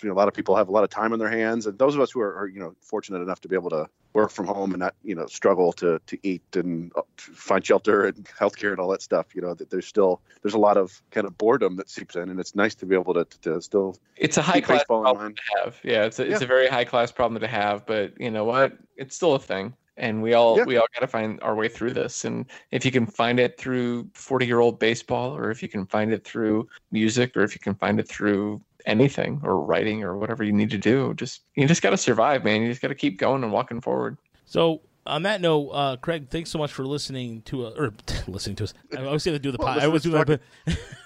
You 0.03 0.09
know, 0.09 0.13
a 0.13 0.15
lot 0.15 0.28
of 0.28 0.36
people 0.36 0.55
have 0.55 0.69
a 0.69 0.71
lot 0.71 0.84
of 0.84 0.91
time 0.91 1.13
on 1.13 1.19
their 1.19 1.32
hands, 1.32 1.65
and 1.65 1.80
those 1.80 1.95
of 1.95 2.01
us 2.01 2.11
who 2.11 2.19
are, 2.21 2.36
are, 2.38 2.47
you 2.47 2.59
know, 2.59 2.75
fortunate 2.80 3.21
enough 3.21 3.41
to 3.41 3.47
be 3.47 3.55
able 3.55 3.71
to 3.71 3.88
work 4.13 4.30
from 4.30 4.45
home 4.45 4.71
and 4.71 4.80
not, 4.80 4.93
you 5.03 5.15
know, 5.15 5.25
struggle 5.25 5.73
to 5.73 5.99
to 6.05 6.17
eat 6.21 6.43
and 6.53 6.91
uh, 6.95 7.01
find 7.17 7.65
shelter 7.65 8.05
and 8.05 8.25
healthcare 8.39 8.69
and 8.71 8.80
all 8.80 8.89
that 8.89 9.01
stuff. 9.01 9.34
You 9.34 9.41
know, 9.41 9.55
that 9.55 9.71
there's 9.71 9.88
still 9.88 10.21
there's 10.43 10.53
a 10.53 10.59
lot 10.59 10.78
of 10.78 11.01
kind 11.09 11.25
of 11.25 11.38
boredom 11.39 11.75
that 11.78 11.89
seeps 11.89 12.15
in, 12.15 12.30
and 12.30 12.39
it's 12.39 12.53
nice 12.55 12.75
to 12.75 12.86
be 12.86 12.93
able 12.93 13.15
to 13.15 13.25
to 13.41 13.59
still 13.61 13.95
It's 14.15 14.38
a 14.38 14.43
high 14.43 14.61
class 14.61 14.84
problem 14.84 15.34
to 15.36 15.63
have. 15.63 15.80
Yeah, 15.84 16.03
it's 16.05 16.19
a, 16.19 16.23
it's 16.30 16.41
Yeah. 16.41 16.45
a 16.45 16.47
very 16.47 16.67
high 16.67 16.86
class 16.86 17.11
problem 17.11 17.41
to 17.41 17.47
have, 17.47 17.86
but 17.88 18.19
you 18.19 18.30
know 18.30 18.45
what? 18.45 18.73
It's 18.95 19.15
still 19.15 19.34
a 19.34 19.39
thing. 19.39 19.73
And 19.98 20.22
we 20.22 20.34
all 20.34 20.58
Yeah. 20.58 20.64
we 20.66 20.78
all 20.78 20.88
got 20.93 21.02
to 21.02 21.08
find 21.08 21.39
our 21.41 21.56
way 21.56 21.68
through 21.68 21.93
this. 21.93 22.24
And 22.26 22.45
if 22.72 22.86
you 22.86 22.91
can 22.91 23.06
find 23.08 23.39
it 23.39 23.58
through 23.58 24.06
40-year-old 24.14 24.80
baseball 24.80 25.36
or 25.36 25.50
if 25.50 25.62
you 25.64 25.68
can 25.68 25.86
find 25.88 26.14
it 26.14 26.24
through 26.24 26.68
music 26.91 27.36
or 27.36 27.41
if 27.43 27.56
you 27.56 27.60
can 27.60 27.74
find 27.76 28.00
it 28.00 28.08
through 28.08 28.62
anything 28.86 29.41
or 29.43 29.60
writing 29.60 30.04
or 30.04 30.18
whatever 30.18 30.43
you 30.43 30.54
need 30.54 30.70
to 30.70 30.78
do, 30.78 31.14
just 31.16 31.41
you 31.56 31.68
just 31.68 31.82
got 31.82 31.89
to 31.89 31.98
survive, 31.98 32.43
man. 32.43 32.62
You 32.62 32.70
just 32.70 32.82
got 32.82 32.89
to 32.89 32.95
keep 32.95 33.18
going 33.18 33.43
and 33.43 33.52
walking 33.52 33.82
forward. 33.82 34.18
So 34.45 34.82
on 35.08 35.24
that 35.24 35.41
note, 35.41 35.70
uh, 35.70 35.95
Craig, 35.98 36.28
thanks 36.30 36.52
so 36.52 36.60
much 36.60 36.72
for 36.72 36.86
listening 36.86 37.41
to 37.43 37.66
uh, 37.66 37.72
or 37.78 37.93
listening 38.28 38.56
to 38.58 38.66
us. 38.66 38.74
I 38.95 39.04
always 39.06 39.24
say 39.24 39.32
to 39.32 39.39
do 39.39 39.52
the 39.52 39.58
Well, 39.60 39.68
pod. 39.74 39.80
I 39.82 39.86
always 39.88 40.04
do 40.04 40.12
that. 40.12 40.28
But 40.28 40.41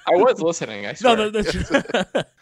I 0.07 0.15
was 0.15 0.41
listening, 0.41 0.85
I 0.85 0.89
no, 0.89 0.93
swear. 0.95 1.15
no, 1.17 1.29
that's 1.29 1.55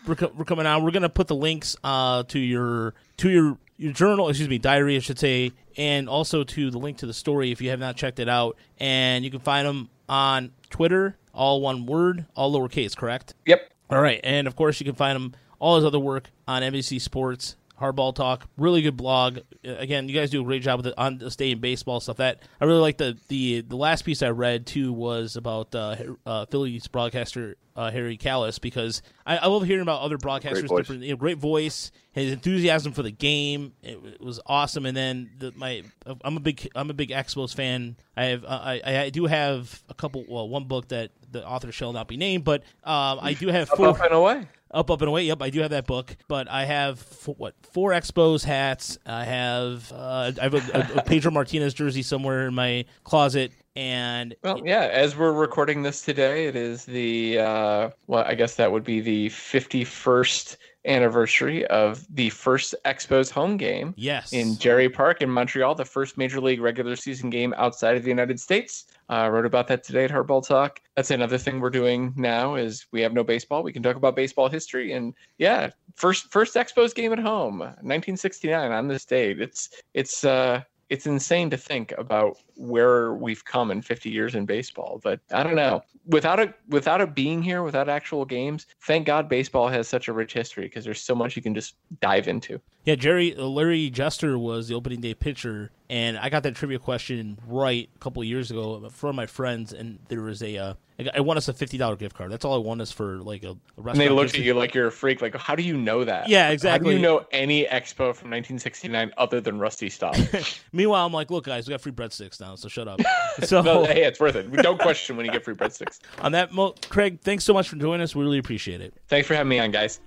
we're, 0.07 0.15
co- 0.15 0.31
we're 0.35 0.45
coming 0.45 0.65
out. 0.65 0.81
We're 0.81 0.91
gonna 0.91 1.09
put 1.09 1.27
the 1.27 1.35
links 1.35 1.75
uh, 1.83 2.23
to 2.23 2.39
your 2.39 2.95
to 3.17 3.29
your 3.29 3.57
your 3.79 3.93
journal, 3.93 4.27
excuse 4.27 4.49
me, 4.49 4.57
diary, 4.57 4.97
I 4.97 4.99
should 4.99 5.17
say, 5.17 5.53
and 5.77 6.09
also 6.09 6.43
to 6.43 6.69
the 6.69 6.77
link 6.77 6.97
to 6.97 7.05
the 7.05 7.13
story 7.13 7.51
if 7.51 7.61
you 7.61 7.69
have 7.69 7.79
not 7.79 7.95
checked 7.95 8.19
it 8.19 8.27
out. 8.27 8.57
And 8.77 9.23
you 9.23 9.31
can 9.31 9.39
find 9.39 9.65
them 9.65 9.89
on 10.09 10.51
Twitter, 10.69 11.17
all 11.33 11.61
one 11.61 11.85
word, 11.85 12.25
all 12.35 12.53
lowercase, 12.53 12.95
correct? 12.95 13.33
Yep. 13.45 13.71
All 13.89 14.01
right, 14.01 14.19
and 14.23 14.47
of 14.47 14.55
course 14.57 14.79
you 14.81 14.85
can 14.85 14.95
find 14.95 15.15
him 15.15 15.33
all 15.59 15.77
his 15.77 15.85
other 15.85 15.97
work 15.97 16.29
on 16.45 16.61
NBC 16.61 16.99
Sports, 16.99 17.55
Hardball 17.79 18.13
Talk, 18.13 18.47
really 18.57 18.81
good 18.81 18.97
blog. 18.97 19.39
Uh, 19.65 19.75
Again, 19.77 20.09
you 20.09 20.15
guys 20.15 20.29
do 20.29 20.41
a 20.41 20.43
great 20.43 20.61
job 20.61 20.79
with 20.79 20.87
it 20.87 20.93
on 20.97 21.17
the 21.17 21.31
stay 21.31 21.51
in 21.51 21.59
baseball 21.59 21.99
stuff. 21.99 22.17
That 22.17 22.43
I 22.59 22.65
really 22.65 22.81
like 22.81 22.97
the 22.97 23.17
the 23.27 23.61
the 23.61 23.75
last 23.77 24.03
piece 24.03 24.21
I 24.21 24.29
read 24.29 24.65
too 24.65 24.91
was 24.93 25.35
about 25.35 25.73
uh, 25.73 25.95
uh, 26.25 26.45
Phillies 26.47 26.87
broadcaster 26.87 27.55
uh, 27.75 27.89
Harry 27.91 28.17
Kalas 28.17 28.59
because 28.59 29.01
I, 29.25 29.37
I 29.37 29.47
love 29.47 29.63
hearing 29.63 29.81
about 29.81 30.01
other 30.01 30.17
broadcasters. 30.17 30.67
voice. 30.67 30.79
Different, 30.79 31.03
you 31.03 31.11
know, 31.11 31.15
great 31.15 31.37
voice, 31.37 31.91
his 32.11 32.33
enthusiasm 32.33 32.91
for 32.91 33.03
the 33.03 33.11
game, 33.11 33.71
it, 33.81 33.97
it 34.05 34.21
was 34.21 34.39
awesome. 34.45 34.85
And 34.85 34.97
then 34.97 35.29
the, 35.37 35.53
my 35.55 35.83
I'm 36.25 36.35
a 36.35 36.41
big 36.41 36.67
I'm 36.75 36.89
a 36.89 36.93
big 36.93 37.09
Expos 37.11 37.55
fan. 37.55 37.95
I 38.17 38.25
have 38.25 38.43
uh, 38.43 38.47
I 38.63 38.81
I 39.05 39.09
do 39.09 39.25
have 39.27 39.81
a 39.87 39.93
couple 39.93 40.25
well 40.27 40.49
one 40.49 40.65
book 40.65 40.89
that 40.89 41.11
the 41.31 41.47
author 41.47 41.71
shall 41.71 41.93
not 41.93 42.07
be 42.07 42.17
named, 42.17 42.43
but 42.43 42.63
um, 42.83 43.19
I 43.21 43.33
do 43.39 43.47
have 43.47 43.69
Up, 43.71 43.77
four. 43.77 43.87
up 43.89 44.01
and 44.01 44.13
away. 44.13 44.47
Up, 44.71 44.91
up 44.91 45.01
and 45.01 45.09
away. 45.09 45.23
Yep, 45.23 45.41
I 45.41 45.49
do 45.49 45.61
have 45.61 45.71
that 45.71 45.87
book, 45.87 46.15
but 46.27 46.47
I 46.47 46.65
have 46.65 46.99
f- 46.99 47.29
what 47.37 47.55
four 47.73 47.91
Expos 47.91 48.43
hats. 48.43 48.99
I 49.05 49.23
have 49.23 49.91
uh, 49.91 50.31
I 50.39 50.43
have 50.43 50.53
a, 50.53 50.77
a, 50.77 50.99
a 50.99 51.03
Pedro 51.03 51.31
Martinez 51.31 51.73
jersey 51.73 52.03
somewhere 52.03 52.47
in 52.47 52.53
my 52.53 52.85
closet, 53.03 53.51
and 53.75 54.35
Well, 54.43 54.61
yeah. 54.63 54.89
As 54.91 55.17
we're 55.17 55.31
recording 55.31 55.81
this 55.81 56.03
today, 56.03 56.45
it 56.45 56.55
is 56.55 56.85
the 56.85 57.39
uh, 57.39 57.89
well, 58.05 58.23
I 58.27 58.35
guess 58.35 58.55
that 58.55 58.71
would 58.71 58.83
be 58.83 58.99
the 58.99 59.29
51st 59.29 60.57
anniversary 60.85 61.65
of 61.67 62.05
the 62.13 62.29
first 62.29 62.75
Expos 62.85 63.29
home 63.29 63.57
game 63.57 63.93
yes, 63.97 64.33
in 64.33 64.57
Jarry 64.57 64.89
Park 64.89 65.21
in 65.21 65.29
Montreal, 65.29 65.75
the 65.75 65.85
first 65.85 66.17
major 66.17 66.39
league 66.39 66.61
regular 66.61 66.95
season 66.95 67.29
game 67.29 67.53
outside 67.57 67.97
of 67.97 68.03
the 68.03 68.09
United 68.09 68.39
States. 68.39 68.85
Uh, 69.09 69.13
I 69.13 69.29
wrote 69.29 69.45
about 69.45 69.67
that 69.67 69.83
today 69.83 70.05
at 70.05 70.11
Hardball 70.11 70.45
Talk. 70.45 70.81
That's 70.95 71.09
another 71.11 71.37
thing 71.37 71.59
we're 71.59 71.71
doing 71.71 72.13
now 72.15 72.55
is 72.55 72.85
we 72.91 73.01
have 73.01 73.13
no 73.13 73.23
baseball. 73.23 73.63
We 73.63 73.73
can 73.73 73.81
talk 73.81 73.95
about 73.95 74.15
baseball 74.15 74.49
history 74.49 74.93
and 74.93 75.13
yeah, 75.37 75.71
first 75.95 76.31
first 76.31 76.55
Expos 76.55 76.93
game 76.93 77.11
at 77.11 77.19
home, 77.19 77.59
1969 77.59 78.71
on 78.71 78.87
this 78.87 79.05
date. 79.05 79.41
It's 79.41 79.69
it's 79.93 80.23
uh 80.23 80.61
it's 80.89 81.05
insane 81.05 81.51
to 81.51 81.57
think 81.57 81.93
about 81.97 82.37
where 82.55 83.13
we've 83.13 83.45
come 83.45 83.69
in 83.69 83.81
50 83.81 84.09
years 84.09 84.35
in 84.35 84.45
baseball 84.45 84.99
but 85.03 85.19
i 85.31 85.43
don't 85.43 85.55
know 85.55 85.81
without 86.07 86.39
it 86.39 86.53
without 86.67 86.99
it 86.99 87.13
being 87.13 87.41
here 87.41 87.61
without 87.63 87.87
actual 87.87 88.25
games 88.25 88.65
thank 88.81 89.05
god 89.05 89.29
baseball 89.29 89.67
has 89.67 89.87
such 89.87 90.07
a 90.07 90.13
rich 90.13 90.33
history 90.33 90.63
because 90.63 90.83
there's 90.83 91.01
so 91.01 91.13
much 91.13 91.35
you 91.35 91.41
can 91.41 91.53
just 91.53 91.75
dive 92.01 92.27
into 92.27 92.59
Yeah, 92.85 92.95
Jerry 92.95 93.35
uh, 93.35 93.43
Larry 93.45 93.91
Jaster 93.91 94.39
was 94.39 94.67
the 94.67 94.75
opening 94.75 95.01
day 95.01 95.13
pitcher, 95.13 95.69
and 95.89 96.17
I 96.17 96.29
got 96.29 96.43
that 96.43 96.55
trivia 96.55 96.79
question 96.79 97.37
right 97.47 97.89
a 97.95 97.99
couple 97.99 98.21
of 98.21 98.27
years 98.27 98.51
ago 98.51 98.89
from 98.89 99.15
my 99.15 99.25
friends, 99.25 99.73
and 99.73 99.99
there 100.07 100.21
was 100.21 100.41
a 100.43 100.57
uh, 100.57 100.73
I 101.15 101.21
won 101.21 101.37
us 101.37 101.47
a 101.47 101.53
fifty 101.53 101.77
dollar 101.77 101.95
gift 101.95 102.15
card. 102.15 102.31
That's 102.31 102.43
all 102.45 102.53
I 102.55 102.57
won 102.57 102.81
us 102.81 102.91
for 102.91 103.17
like 103.17 103.43
a, 103.43 103.51
a 103.51 103.55
restaurant. 103.77 103.87
and 103.87 104.01
they 104.01 104.09
looked 104.09 104.35
at 104.35 104.41
you 104.41 104.53
like 104.53 104.73
you're 104.75 104.87
a 104.87 104.91
freak 104.91 105.21
like 105.21 105.35
how 105.35 105.55
do 105.55 105.63
you 105.63 105.77
know 105.77 106.03
that 106.03 106.27
Yeah, 106.29 106.49
exactly. 106.49 106.87
how 106.87 106.91
do 106.91 106.95
you 106.97 107.01
know 107.01 107.25
any 107.31 107.63
expo 107.65 108.13
from 108.13 108.29
1969 108.31 109.11
other 109.17 109.39
than 109.41 109.59
rusty 109.59 109.89
staub 109.89 110.15
Meanwhile, 110.73 111.05
I'm 111.05 111.13
like, 111.13 111.31
look, 111.31 111.45
guys, 111.45 111.67
we 111.67 111.71
got 111.71 111.81
free 111.81 111.91
breadsticks 111.93 112.39
now, 112.41 112.55
so 112.55 112.67
shut 112.67 112.87
up. 112.87 112.99
so 113.43 113.61
no, 113.61 113.85
hey 113.85 114.03
it's 114.03 114.19
worth 114.19 114.35
it 114.35 114.49
We 114.49 114.57
don't 114.57 114.79
question 114.79 115.15
when 115.17 115.25
you 115.25 115.31
get 115.31 115.43
free 115.45 115.55
breadsticks 115.55 115.99
on 116.21 116.33
that, 116.33 116.51
mo- 116.51 116.75
Craig, 116.89 117.21
thanks 117.21 117.43
so 117.45 117.53
much 117.53 117.69
for 117.69 117.77
joining 117.77 118.01
us. 118.03 118.13
We 118.15 118.23
really 118.23 118.37
appreciate 118.39 118.81
it. 118.81 118.93
thanks 119.07 119.27
for 119.27 119.35
having 119.35 119.49
me 119.49 119.59
on 119.59 119.71
guys 119.71 119.99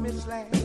promised 0.00 0.28
land. 0.28 0.56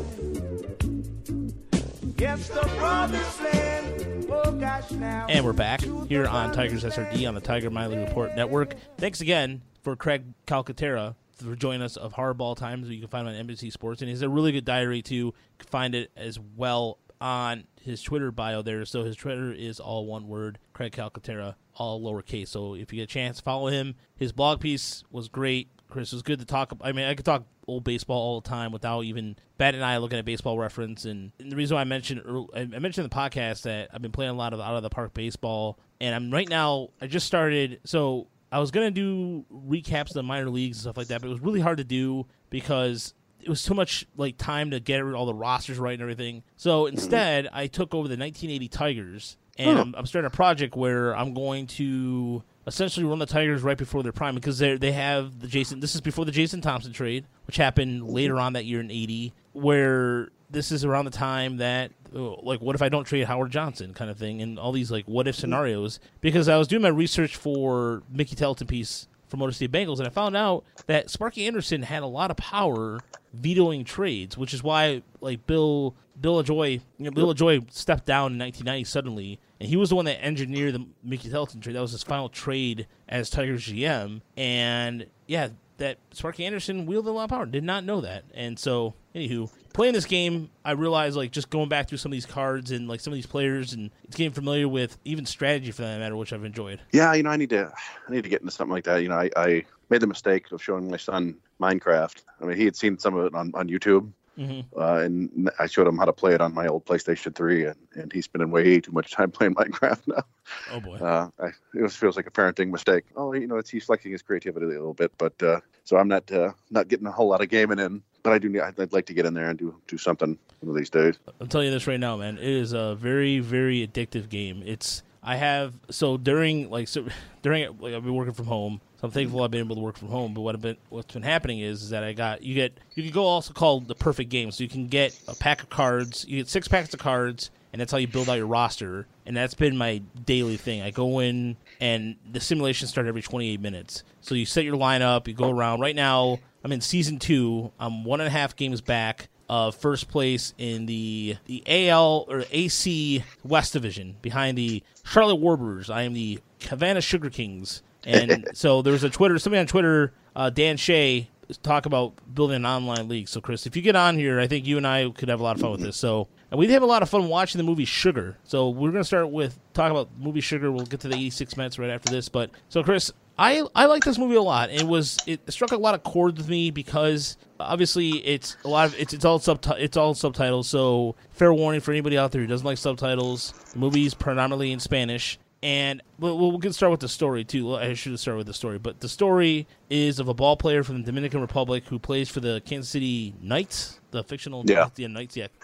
Yes, 2.18 2.48
the 2.48 2.62
promised 2.78 3.42
land. 3.42 4.28
Oh 4.30 4.52
gosh, 4.54 4.92
now. 4.92 5.26
And 5.28 5.44
we're 5.44 5.52
back 5.52 5.82
here 6.08 6.26
on 6.26 6.54
Tigers 6.54 6.86
SRD 6.86 7.28
on 7.28 7.36
the 7.36 7.42
Tiger 7.42 7.70
Miley 7.70 7.98
Report 7.98 8.34
Network. 8.34 8.76
Thanks 8.98 9.20
again 9.20 9.62
for 9.82 9.98
Craig 9.98 10.24
Calcaterra 10.48 11.16
for 11.34 11.54
joining 11.54 11.82
us 11.82 11.98
of 11.98 12.14
Hardball 12.14 12.56
Times. 12.56 12.90
You 12.90 13.00
can 13.00 13.10
find 13.10 13.28
him 13.28 13.36
on 13.36 13.48
NBC 13.48 13.74
Sports, 13.74 14.02
and 14.02 14.10
he's 14.10 14.22
a 14.22 14.30
really 14.30 14.54
good 14.54 14.64
diary 14.64 15.02
too. 15.02 15.16
You 15.16 15.34
can 15.60 15.68
find 15.68 15.96
it 15.96 16.12
as 16.16 16.40
well 16.56 17.00
on 17.20 17.66
his 17.82 18.02
Twitter 18.02 18.32
bio 18.32 18.62
there. 18.62 18.86
So 18.86 19.04
his 19.04 19.18
Twitter 19.18 19.52
is 19.52 19.82
all 19.82 20.06
one 20.06 20.30
word, 20.30 20.60
Craig 20.72 20.94
Calcaterra, 20.94 21.56
all 21.76 22.02
lowercase. 22.02 22.48
So 22.48 22.76
if 22.76 22.94
you 22.94 23.02
get 23.02 23.04
a 23.04 23.08
chance, 23.08 23.42
follow 23.42 23.68
him. 23.68 23.96
His 24.16 24.32
blog 24.32 24.62
piece 24.62 25.04
was 25.12 25.28
great. 25.28 25.70
Chris 25.96 26.12
it 26.12 26.16
was 26.16 26.24
good 26.24 26.40
to 26.40 26.46
talk. 26.46 26.74
I 26.82 26.92
mean, 26.92 27.06
I 27.06 27.16
could 27.16 27.26
talk 27.26 27.46
old 27.68 27.86
baseball 27.86 28.18
all 28.18 28.42
the 28.42 28.50
time 28.50 28.74
without 28.74 29.06
even 29.06 29.38
Bat 29.58 29.76
and 29.76 29.84
I 29.84 29.98
looking 29.98 30.20
at 30.20 30.26
baseball 30.26 30.60
reference. 30.60 31.06
And, 31.06 31.32
and 31.40 31.50
the 31.50 31.56
reason 31.56 31.76
why 31.76 31.82
I 31.82 31.86
mentioned 31.86 32.22
I 32.54 32.60
I 32.60 32.66
mentioned 32.66 33.06
in 33.06 33.10
the 33.10 33.16
podcast 33.16 33.62
that 33.62 33.90
I've 33.94 34.02
been 34.02 34.12
playing 34.12 34.32
a 34.32 34.36
lot 34.36 34.54
of 34.54 34.60
out 34.60 34.76
of 34.76 34.84
the 34.84 34.90
park 34.90 35.14
baseball, 35.14 35.80
and 36.02 36.14
I'm 36.14 36.32
right 36.32 36.50
now. 36.50 36.90
I 37.00 37.08
just 37.08 37.26
started. 37.26 37.80
So 37.86 38.28
I 38.52 38.60
was 38.60 38.72
gonna 38.72 38.92
do 38.92 39.46
recaps 39.50 40.10
of 40.10 40.16
the 40.16 40.24
minor 40.24 40.50
leagues 40.50 40.78
and 40.78 40.82
stuff 40.82 40.98
like 40.98 41.08
that, 41.08 41.22
but 41.22 41.28
it 41.28 41.32
was 41.32 41.42
really 41.42 41.62
hard 41.62 41.78
to 41.78 41.86
do 41.86 42.26
because 42.50 43.14
it 43.40 43.48
was 43.48 43.64
too 43.64 43.74
much 43.74 44.06
like 44.18 44.38
time 44.38 44.72
to 44.72 44.82
get 44.82 45.02
all 45.02 45.26
the 45.26 45.34
rosters 45.34 45.78
right 45.78 45.94
and 45.94 46.02
everything. 46.02 46.44
So 46.58 46.84
mm-hmm. 46.84 46.96
instead, 46.96 47.48
I 47.54 47.68
took 47.68 47.94
over 47.94 48.10
the 48.10 48.18
1980 48.18 48.68
Tigers, 48.68 49.38
and 49.58 49.80
I'm, 49.80 49.96
I'm 49.98 50.06
starting 50.06 50.28
a 50.28 50.32
project 50.32 50.76
where 50.76 51.16
I'm 51.16 51.34
going 51.34 51.68
to 51.68 52.44
essentially 52.68 53.06
run 53.06 53.20
the 53.20 53.26
Tigers 53.26 53.62
right 53.62 53.78
before 53.78 54.04
their 54.04 54.12
prime 54.12 54.36
because 54.36 54.60
they 54.60 54.78
they 54.78 54.92
have 54.92 55.40
the 55.40 55.48
Jason. 55.48 55.80
This 55.80 55.96
is 55.96 56.02
before 56.02 56.26
the 56.26 56.32
Jason 56.32 56.62
Thompson 56.62 56.94
trade, 56.94 57.26
which 57.48 57.58
happened 57.58 58.10
later 58.10 58.40
on 58.40 58.54
that 58.54 58.66
year 58.66 58.80
in 58.80 58.92
'80, 58.92 59.34
where 59.54 60.30
this 60.50 60.72
is 60.72 60.86
around 60.86 61.06
the 61.06 61.12
time 61.12 61.58
that 61.58 61.92
oh, 62.16 62.40
like 62.44 62.62
what 62.62 62.76
if 62.76 62.82
I 62.82 62.90
don't 62.90 63.06
trade 63.06 63.26
Howard 63.26 63.52
Johnson 63.52 63.94
kind 63.94 64.10
of 64.10 64.18
thing, 64.18 64.42
and 64.42 64.60
all 64.60 64.72
these 64.72 64.92
like 64.92 65.06
what 65.06 65.28
if 65.28 65.36
scenarios. 65.36 66.00
Because 66.22 66.48
I 66.50 66.58
was 66.58 66.68
doing 66.68 66.82
my 66.82 66.90
research 66.90 67.36
for 67.36 68.04
Mickey 68.10 68.36
Tettleton 68.36 68.68
piece 68.68 69.08
for 69.28 69.38
Motor 69.38 69.54
City 69.54 69.72
Bengals, 69.72 70.00
and 70.00 70.08
I 70.08 70.12
found 70.12 70.36
out 70.36 70.64
that 70.88 71.10
Sparky 71.10 71.48
Anderson 71.48 71.84
had 71.84 72.04
a 72.04 72.08
lot 72.08 72.32
of 72.32 72.38
power 72.38 73.00
vetoing 73.34 73.84
trades, 73.84 74.38
which 74.38 74.54
is 74.54 74.64
why 74.64 75.02
like 75.22 75.46
Bill 75.46 75.96
Bill 76.20 76.42
Lajoie 76.42 76.82
you 76.98 77.06
know, 77.06 77.12
Bill 77.12 77.34
Lajoie 77.34 77.72
stepped 77.72 78.06
down 78.06 78.34
in 78.34 78.40
1990 78.40 78.84
suddenly, 78.86 79.40
and 79.60 79.70
he 79.70 79.78
was 79.78 79.90
the 79.90 79.96
one 79.96 80.06
that 80.06 80.24
engineered 80.24 80.74
the 80.74 80.86
Mickey 81.04 81.30
Tettleton 81.30 81.62
trade. 81.62 81.76
That 81.76 81.82
was 81.82 81.92
his 81.92 82.04
final 82.04 82.30
trade 82.30 82.88
as 83.08 83.30
Tigers 83.30 83.66
GM, 83.68 84.22
and 84.38 85.06
yeah, 85.28 85.50
that 85.78 85.98
Sparky 86.12 86.46
Anderson 86.46 86.86
wielded 86.86 87.10
a 87.10 87.14
lot 87.14 87.26
of 87.26 87.30
power. 87.30 87.46
Did 87.46 87.64
not 87.64 87.84
know 87.84 88.02
that, 88.02 88.24
and 88.34 88.58
so 88.58 88.94
anywho, 89.14 89.52
playing 89.74 89.94
this 89.94 90.06
game, 90.06 90.50
I 90.64 90.72
realized 90.72 91.18
like 91.18 91.32
just 91.32 91.50
going 91.50 91.70
back 91.70 91.90
through 91.90 91.98
some 91.98 92.12
of 92.12 92.14
these 92.14 92.26
cards 92.26 92.72
and 92.72 92.88
like 92.88 93.00
some 93.00 93.12
of 93.12 93.16
these 93.16 93.26
players, 93.26 93.74
and 93.74 93.92
getting 94.12 94.34
familiar 94.34 94.68
with 94.68 94.98
even 95.06 95.26
strategy 95.26 95.72
for 95.72 95.84
that 95.84 96.00
matter, 96.00 96.16
which 96.16 96.34
I've 96.34 96.46
enjoyed. 96.46 96.80
Yeah, 96.92 97.14
you 97.14 97.24
know, 97.24 97.30
I 97.30 97.38
need 97.38 97.50
to, 97.52 97.72
I 98.08 98.12
need 98.12 98.24
to 98.24 98.30
get 98.30 98.42
into 98.42 98.52
something 98.52 98.74
like 98.74 98.86
that. 98.86 99.02
You 99.02 99.10
know, 99.10 99.18
I, 99.18 99.30
I 99.36 99.66
made 99.90 100.02
the 100.02 100.08
mistake 100.08 100.52
of 100.52 100.62
showing 100.64 100.90
my 100.90 100.98
son 100.98 101.36
Minecraft. 101.62 102.24
I 102.42 102.46
mean, 102.46 102.58
he 102.58 102.66
had 102.66 102.76
seen 102.76 102.98
some 102.98 103.16
of 103.16 103.26
it 103.26 103.36
on, 103.36 103.52
on 103.54 103.70
YouTube, 103.70 104.12
Mhm. 104.38 104.66
uh, 104.78 104.96
and 104.96 105.50
I 105.60 105.68
showed 105.68 105.88
him 105.88 105.98
how 105.98 106.06
to 106.06 106.14
play 106.14 106.34
it 106.34 106.42
on 106.42 106.54
my 106.54 106.68
old 106.68 106.86
PlayStation 106.86 107.34
3, 107.34 107.66
and, 107.66 107.76
and 107.94 108.12
he's 108.12 108.26
spending 108.26 108.52
way 108.52 108.82
too 108.82 108.92
much 108.92 109.12
time 109.12 109.32
playing 109.38 109.56
Minecraft 109.56 110.08
now. 110.08 110.24
Oh 110.72 110.80
boy. 110.80 110.98
Uh, 110.98 111.30
I, 111.40 111.48
it 111.74 111.82
was, 111.82 111.96
feels 111.96 112.16
like 112.16 112.28
a 112.28 112.32
parenting 112.32 112.72
mistake. 112.72 113.06
Oh, 113.16 113.34
you 113.34 113.48
know, 113.48 113.58
it's 113.58 113.70
he's 113.70 113.86
flexing 113.86 114.12
his 114.12 114.22
creativity 114.22 114.66
a 114.66 114.70
little 114.70 114.94
bit, 114.94 115.12
but 115.18 115.42
uh, 115.42 115.60
so 115.84 115.98
I'm 115.98 116.08
not 116.08 116.32
uh, 116.32 116.52
not 116.70 116.88
getting 116.88 117.08
a 117.08 117.12
whole 117.12 117.30
lot 117.30 117.42
of 117.42 117.50
gaming 117.50 117.80
in. 117.80 118.02
But 118.24 118.34
I 118.34 118.40
do 118.40 118.50
need, 118.50 118.62
I'd, 118.62 118.80
I'd 118.80 118.92
like 118.92 119.06
to 119.06 119.14
get 119.14 119.28
in 119.28 119.36
there 119.36 119.50
and 119.50 119.58
do 119.58 119.76
do 119.88 119.98
something 119.98 120.38
one 120.62 120.70
of 120.70 120.76
these 120.76 120.90
days. 120.90 121.20
I'm 121.40 121.48
telling 121.48 121.68
you 121.68 121.74
this 121.74 121.86
right 121.86 122.00
now, 122.00 122.18
man. 122.18 122.38
It 122.38 122.44
is 122.44 122.74
a 122.74 122.96
very, 122.96 123.40
very 123.40 123.88
addictive 123.88 124.30
game. 124.30 124.64
It's 124.66 125.04
I 125.22 125.38
have 125.38 125.74
so 125.90 126.18
during 126.18 126.70
like 126.70 126.88
so 126.88 127.08
during 127.42 127.78
like 127.80 127.94
I've 127.94 128.04
been 128.04 128.16
working 128.16 128.34
from 128.34 128.48
home. 128.48 128.82
I'm 129.06 129.12
thankful 129.12 129.44
I've 129.44 129.52
been 129.52 129.62
able 129.62 129.76
to 129.76 129.82
work 129.82 129.98
from 129.98 130.10
home. 130.10 130.34
But 130.34 130.42
what 130.42 130.56
I've 130.56 130.62
been 130.62 130.78
what's 130.90 131.14
been 131.14 131.24
happening 131.24 131.60
is, 131.60 131.84
is 131.84 131.90
that 131.92 132.04
I 132.04 132.14
got 132.14 132.42
you 132.42 132.56
get 132.56 132.78
you 132.96 133.04
can 133.04 133.12
go 133.12 133.24
also 133.24 133.54
called 133.54 133.88
the 133.88 133.96
perfect 133.96 134.30
game. 134.30 134.52
So 134.52 134.64
you 134.64 134.70
can 134.70 134.88
get 134.88 135.18
a 135.28 135.36
pack 135.36 135.62
of 135.62 135.70
cards. 135.70 136.26
You 136.28 136.38
get 136.38 136.50
six 136.50 136.68
packs 136.68 136.94
of 136.94 137.00
cards, 137.00 137.52
and 137.72 137.80
that's 137.80 137.92
how 137.92 137.98
you 137.98 138.08
build 138.08 138.30
out 138.30 138.38
your 138.38 138.48
roster. 138.48 139.08
And 139.26 139.36
that's 139.36 139.54
been 139.54 139.78
my 139.78 140.02
daily 140.26 140.58
thing. 140.58 140.82
I 140.82 140.92
go 140.92 141.20
in 141.20 141.56
and 141.80 142.16
the 142.32 142.40
simulations 142.40 142.90
start 142.90 143.08
every 143.08 143.22
28 143.22 143.60
minutes. 143.60 144.04
So 144.22 144.36
you 144.36 144.46
set 144.46 144.66
your 144.66 144.78
lineup. 144.78 145.28
You 145.28 145.34
go 145.34 145.50
around. 145.50 145.80
Right 145.80 145.96
now, 145.96 146.40
I'm 146.64 146.72
in 146.72 146.82
season 146.82 147.20
two. 147.20 147.72
I'm 147.80 148.04
one 148.04 148.22
and 148.22 148.28
a 148.28 148.32
half 148.32 148.56
games 148.56 148.82
back 148.82 149.30
of 149.50 149.76
first 149.76 150.10
place 150.10 150.54
in 150.58 150.86
the 150.86 151.38
the 151.46 151.64
AL 151.68 152.26
or 152.28 152.46
AC 152.52 153.24
West 153.44 153.74
Division 153.74 154.16
behind 154.22 154.58
the 154.58 154.84
Charlotte 155.04 155.36
Warblers. 155.36 155.90
I 155.90 156.04
am 156.04 156.14
the 156.14 156.40
Havana 156.64 157.02
Sugar 157.02 157.30
Kings. 157.30 157.84
And 158.06 158.50
so 158.54 158.82
there's 158.82 159.04
a 159.04 159.10
Twitter, 159.10 159.38
somebody 159.40 159.62
on 159.62 159.68
Twitter, 159.68 160.14
uh, 160.36 160.50
Dan 160.50 160.78
Shea, 160.78 161.30
talk 161.64 161.86
about 161.86 162.14
building 162.34 162.58
an 162.58 162.66
online 162.66 163.08
league. 163.08 163.28
So, 163.28 163.42
Chris, 163.42 163.66
if 163.66 163.76
you 163.76 163.82
get 163.82 163.96
on 163.96 164.18
here, 164.18 164.40
I 164.40 164.48
think 164.48 164.66
you 164.66 164.78
and 164.78 164.88
I 164.88 165.10
could 165.10 165.30
have 165.30 165.40
a 165.40 165.44
lot 165.44 165.56
of 165.56 165.62
fun 165.62 165.72
with 165.72 165.82
this. 165.82 165.98
So, 165.98 166.28
and 166.52 166.60
we 166.60 166.68
have 166.72 166.84
a 166.84 166.88
lot 166.88 167.04
of 167.04 167.10
fun 167.10 167.28
watching 167.28 167.60
the 167.60 167.64
movie 167.64 167.86
Sugar. 167.86 168.38
So, 168.44 168.70
we're 168.70 168.92
going 168.92 169.02
to 169.02 169.08
start 169.08 169.30
with 169.30 169.60
talk 169.74 169.92
about 169.92 170.10
movie 170.20 170.42
Sugar. 170.42 170.72
We'll 170.72 170.86
get 170.86 171.02
to 171.02 171.08
the 171.08 171.16
86 171.16 171.58
minutes 171.58 171.80
right 171.80 171.90
after 171.90 172.12
this. 172.12 172.30
But 172.30 172.52
so, 172.70 172.84
Chris, 172.84 173.12
I 173.38 173.64
I 173.76 173.86
like 173.86 174.04
this 174.04 174.18
movie 174.18 174.36
a 174.36 174.42
lot. 174.42 174.70
It 174.70 174.84
was 174.84 175.18
it 175.28 175.42
struck 175.52 175.72
a 175.72 175.78
lot 175.78 175.94
of 175.94 176.04
chords 176.04 176.38
with 176.38 176.48
me 176.48 176.72
because 176.72 177.38
obviously 177.60 178.12
it's 178.26 178.56
a 178.64 178.70
lot 178.70 178.88
of 178.88 179.00
it's 179.00 179.14
it's 179.14 179.26
all 179.26 179.40
subti- 179.40 179.80
it's 179.80 179.98
all 179.98 180.14
subtitles. 180.14 180.70
So 180.70 181.16
fair 181.32 181.54
warning 181.54 181.82
for 181.82 181.92
anybody 181.92 182.18
out 182.18 182.32
there 182.32 182.42
who 182.42 182.48
doesn't 182.48 182.66
like 182.66 182.78
subtitles. 182.78 183.54
The 183.74 183.80
movie's 183.80 184.14
predominantly 184.14 184.72
in 184.72 184.80
Spanish. 184.80 185.38
And 185.66 186.04
we'll, 186.20 186.38
we'll 186.38 186.60
get 186.60 186.76
start 186.76 186.92
with 186.92 187.00
the 187.00 187.10
story 187.10 187.44
too. 187.44 187.76
I 187.76 187.96
should 187.96 188.12
have 188.12 188.20
started 188.20 188.38
with 188.38 188.46
the 188.46 188.54
story, 188.54 188.78
but 188.78 189.00
the 189.00 189.10
story 189.10 189.66
is 189.90 190.20
of 190.20 190.28
a 190.28 190.34
ball 190.36 190.58
player 190.58 190.84
from 190.84 191.00
the 191.00 191.04
Dominican 191.04 191.42
Republic 191.42 191.86
who 191.88 191.98
plays 191.98 192.30
for 192.30 192.40
the 192.40 192.62
Kansas 192.64 192.92
City 192.92 193.34
Knights, 193.42 194.00
the 194.12 194.24
fictional 194.24 194.64
Yeah. 194.68 194.76
Knights. 194.76 195.00
Yeah, 195.00 195.08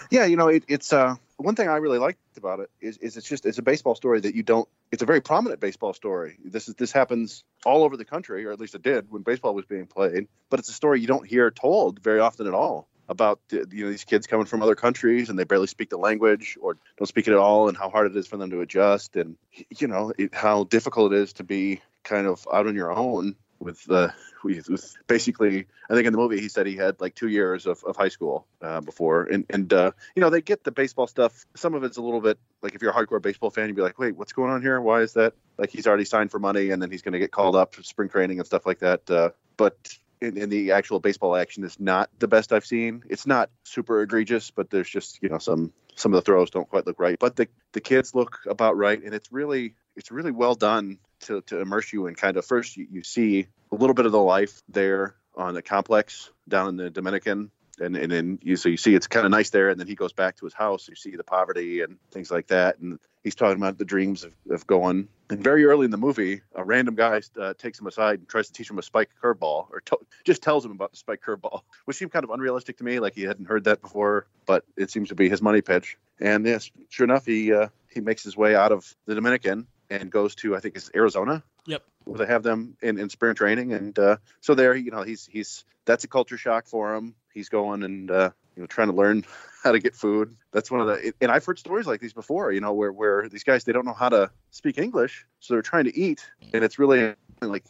Yeah, 0.10 0.26
you 0.26 0.38
know, 0.38 0.48
it, 0.48 0.64
it's 0.68 0.92
uh, 0.92 1.18
one 1.38 1.54
thing 1.54 1.70
I 1.70 1.76
really 1.76 2.00
liked 2.00 2.18
about 2.36 2.62
it 2.62 2.72
is, 2.82 2.98
is 2.98 3.16
it's 3.16 3.30
just 3.30 3.46
it's 3.46 3.60
a 3.60 3.62
baseball 3.62 3.94
story 3.94 4.20
that 4.22 4.34
you 4.34 4.42
don't. 4.42 4.68
It's 4.92 5.04
a 5.04 5.06
very 5.06 5.22
prominent 5.22 5.60
baseball 5.60 5.94
story. 5.94 6.36
This 6.44 6.68
is 6.68 6.74
this 6.74 6.92
happens 6.92 7.44
all 7.64 7.84
over 7.84 7.96
the 7.96 8.04
country, 8.04 8.44
or 8.44 8.52
at 8.52 8.60
least 8.60 8.74
it 8.74 8.82
did 8.82 9.06
when 9.12 9.22
baseball 9.22 9.54
was 9.54 9.66
being 9.66 9.86
played. 9.86 10.28
But 10.50 10.60
it's 10.60 10.70
a 10.70 10.74
story 10.74 11.00
you 11.00 11.08
don't 11.08 11.28
hear 11.28 11.52
told 11.52 12.00
very 12.00 12.20
often 12.20 12.48
at 12.48 12.56
all 12.56 12.88
about 13.12 13.42
you 13.52 13.84
know 13.84 13.90
these 13.90 14.06
kids 14.06 14.26
coming 14.26 14.46
from 14.46 14.64
other 14.64 14.76
countries 14.76 15.30
and 15.30 15.38
they 15.38 15.44
barely 15.44 15.68
speak 15.68 15.90
the 15.90 15.98
language 15.98 16.58
or 16.62 16.78
don't 16.98 17.08
speak 17.08 17.28
it 17.28 17.34
at 17.34 17.38
all, 17.38 17.68
and 17.68 17.78
how 17.78 17.90
hard 17.90 18.10
it 18.10 18.16
is 18.16 18.26
for 18.26 18.38
them 18.38 18.50
to 18.50 18.62
adjust, 18.62 19.16
and 19.18 19.36
you 19.78 19.88
know 19.88 20.14
it, 20.18 20.34
how 20.34 20.64
difficult 20.64 21.14
it 21.14 21.20
is 21.20 21.34
to 21.34 21.44
be 21.44 21.82
kind 22.04 22.26
of 22.26 22.48
out 22.52 22.66
on 22.66 22.76
your 22.76 22.92
own 22.92 23.36
with 23.60 23.92
uh, 23.92 24.10
with 24.44 24.96
basically 25.08 25.68
I 25.90 25.94
think 25.94 26.08
in 26.08 26.14
the 26.14 26.18
movie 26.18 26.40
he 26.40 26.50
said 26.50 26.66
he 26.66 26.78
had 26.78 27.00
like 27.02 27.14
two 27.14 27.28
years 27.28 27.66
of, 27.68 27.84
of 27.84 27.96
high 27.98 28.10
school 28.10 28.48
uh, 28.62 28.80
before 28.80 29.24
and 29.26 29.46
and 29.50 29.72
uh, 29.72 29.92
you 30.16 30.22
know 30.22 30.30
they 30.30 30.42
get 30.42 30.64
the 30.64 30.72
baseball 30.72 31.08
stuff. 31.08 31.46
Some 31.56 31.74
of 31.74 31.84
it's 31.84 31.98
a 31.98 32.02
little 32.02 32.22
bit 32.22 32.40
like 32.62 32.74
if 32.76 32.82
you're 32.82 32.92
a 32.92 32.94
hardcore 32.94 33.22
baseball 33.22 33.52
fan 33.52 33.68
you'd 33.68 33.76
be 33.76 33.82
like 33.82 34.00
wait 34.00 34.16
what's 34.16 34.34
going 34.34 34.52
on 34.52 34.62
here? 34.62 34.80
Why 34.80 35.02
is 35.02 35.14
that? 35.14 35.34
Like 35.58 35.70
he's 35.70 35.86
already 35.86 36.06
signed 36.06 36.32
for 36.32 36.40
money 36.40 36.72
and 36.72 36.82
then 36.82 36.90
he's 36.90 37.02
going 37.02 37.14
to 37.14 37.20
get 37.20 37.32
called 37.32 37.58
up 37.58 37.76
for 37.76 37.84
spring 37.84 38.08
training 38.08 38.40
and 38.40 38.48
stuff 38.48 38.66
like 38.66 38.80
that 38.80 39.10
uh, 39.12 39.30
but 39.58 39.76
in, 40.22 40.38
in 40.38 40.50
the 40.50 40.72
actual 40.72 41.00
baseball 41.00 41.36
action 41.36 41.64
is 41.64 41.80
not 41.80 42.10
the 42.20 42.28
best 42.28 42.54
I've 42.54 42.66
seen 42.66 43.04
it's 43.10 43.28
not 43.28 43.50
super 43.64 44.02
egregious 44.02 44.52
but 44.52 44.70
there's 44.70 44.90
just 44.90 45.20
you 45.22 45.30
know 45.30 45.40
some 45.40 45.74
some 45.96 46.14
of 46.14 46.18
the 46.18 46.22
throws 46.22 46.50
don't 46.50 46.70
quite 46.70 46.86
look 46.86 47.00
right 47.00 47.18
but 47.20 47.36
the 47.36 47.48
the 47.74 47.82
kids 47.82 48.16
look 48.16 48.40
about 48.48 48.78
right 48.78 49.02
and 49.02 49.14
it's 49.14 49.32
really 49.32 49.76
it's 49.96 50.12
really 50.12 50.32
well 50.32 50.56
done 50.56 51.00
to, 51.22 51.42
to 51.42 51.60
immerse 51.60 51.92
you 51.94 52.08
in 52.08 52.16
kind 52.16 52.38
of 52.38 52.46
first 52.46 52.78
you, 52.78 52.88
you 52.90 53.04
see 53.04 53.48
a 53.72 53.76
little 53.76 53.94
bit 53.94 54.06
of 54.06 54.12
the 54.12 54.22
life 54.22 54.62
there 54.70 55.16
on 55.36 55.54
the 55.54 55.62
complex 55.62 56.30
down 56.48 56.70
in 56.70 56.76
the 56.78 56.90
Dominican. 56.90 57.52
And, 57.82 57.96
and 57.96 58.12
then 58.12 58.40
you 58.42 58.56
so 58.56 58.70
you 58.70 58.78
see 58.78 58.96
it's 58.96 59.08
kind 59.08 59.26
of 59.26 59.32
nice 59.32 59.50
there, 59.50 59.70
and 59.70 59.80
then 59.80 59.88
he 59.88 59.96
goes 59.96 60.14
back 60.14 60.38
to 60.38 60.46
his 60.46 60.54
house. 60.54 60.88
You 60.88 60.96
see 60.96 61.16
the 61.16 61.24
poverty 61.24 61.82
and 61.82 61.98
things 62.12 62.32
like 62.32 62.48
that, 62.48 62.80
and 62.80 63.00
he's 63.24 63.36
talking 63.36 63.58
about 63.58 63.78
the 63.78 63.86
dreams 63.86 64.24
of, 64.24 64.34
of 64.50 64.68
going. 64.68 65.08
And 65.30 65.44
very 65.44 65.66
early 65.66 65.86
in 65.86 65.92
the 65.92 65.98
movie, 65.98 66.42
a 66.56 66.64
random 66.64 66.96
guy 66.96 67.22
uh, 67.40 67.54
takes 67.58 67.80
him 67.80 67.88
aside 67.88 68.20
and 68.20 68.28
tries 68.28 68.48
to 68.48 68.54
teach 68.54 68.70
him 68.70 68.78
a 68.78 68.82
spike 68.82 69.10
curveball, 69.22 69.68
or 69.72 69.82
to- 69.86 70.00
just 70.24 70.42
tells 70.42 70.66
him 70.66 70.72
about 70.72 70.92
the 70.92 70.98
spike 70.98 71.22
curveball, 71.26 71.62
which 71.86 71.98
seemed 71.98 72.12
kind 72.12 72.24
of 72.24 72.30
unrealistic 72.30 72.78
to 72.78 72.84
me. 72.84 73.00
Like 73.00 73.16
he 73.16 73.24
hadn't 73.24 73.46
heard 73.46 73.64
that 73.66 73.82
before, 73.82 74.28
but 74.46 74.64
it 74.78 74.92
seems 74.92 75.10
to 75.10 75.16
be 75.16 75.30
his 75.30 75.42
money 75.42 75.62
pitch. 75.62 75.98
And 76.20 76.46
yes, 76.46 76.70
sure 76.90 77.06
enough, 77.06 77.26
he 77.26 77.54
uh, 77.54 77.70
he 77.90 78.02
makes 78.02 78.24
his 78.24 78.38
way 78.38 78.56
out 78.56 78.72
of 78.72 78.96
the 79.06 79.16
Dominican 79.16 79.68
and 79.90 80.10
goes 80.10 80.36
to 80.36 80.56
I 80.56 80.60
think 80.60 80.76
it's 80.76 80.90
Arizona 80.96 81.44
Yep. 81.68 81.84
they 82.08 82.26
have 82.26 82.44
them 82.44 82.76
in, 82.82 82.98
in 83.00 83.10
spring 83.10 83.36
training, 83.36 83.74
and 83.74 83.98
uh, 83.98 84.18
so 84.40 84.56
there, 84.56 84.76
you 84.76 84.92
know, 84.92 85.04
he's 85.04 85.26
he's 85.26 85.64
that's 85.86 86.04
a 86.04 86.08
culture 86.08 86.38
shock 86.38 86.68
for 86.68 86.96
him. 86.96 87.16
He's 87.34 87.50
going 87.50 87.84
and 87.84 88.10
uh, 88.10 88.32
you 88.56 88.64
know 88.64 88.68
trying 88.68 88.88
to 88.88 88.96
learn 88.96 89.26
how 89.64 89.72
to 89.72 89.80
get 89.80 89.96
food. 89.96 90.36
That's 90.52 90.72
one 90.72 90.82
of 90.82 90.88
the 90.88 91.14
and 91.22 91.32
I've 91.32 91.46
heard 91.46 91.60
stories 91.60 91.88
like 91.88 92.02
these 92.02 92.14
before. 92.14 92.52
You 92.52 92.62
know, 92.62 92.74
where 92.74 92.92
where 92.92 93.30
these 93.30 93.44
guys 93.44 93.64
they 93.64 93.72
don't 93.72 93.86
know 93.86 93.94
how 93.94 94.10
to 94.10 94.32
speak 94.52 94.78
English, 94.78 95.26
so 95.40 95.54
they're 95.54 95.62
trying 95.62 95.86
to 95.86 95.98
eat, 95.98 96.30
and 96.54 96.64
it's 96.64 96.80
really 96.80 97.14
like 97.50 97.66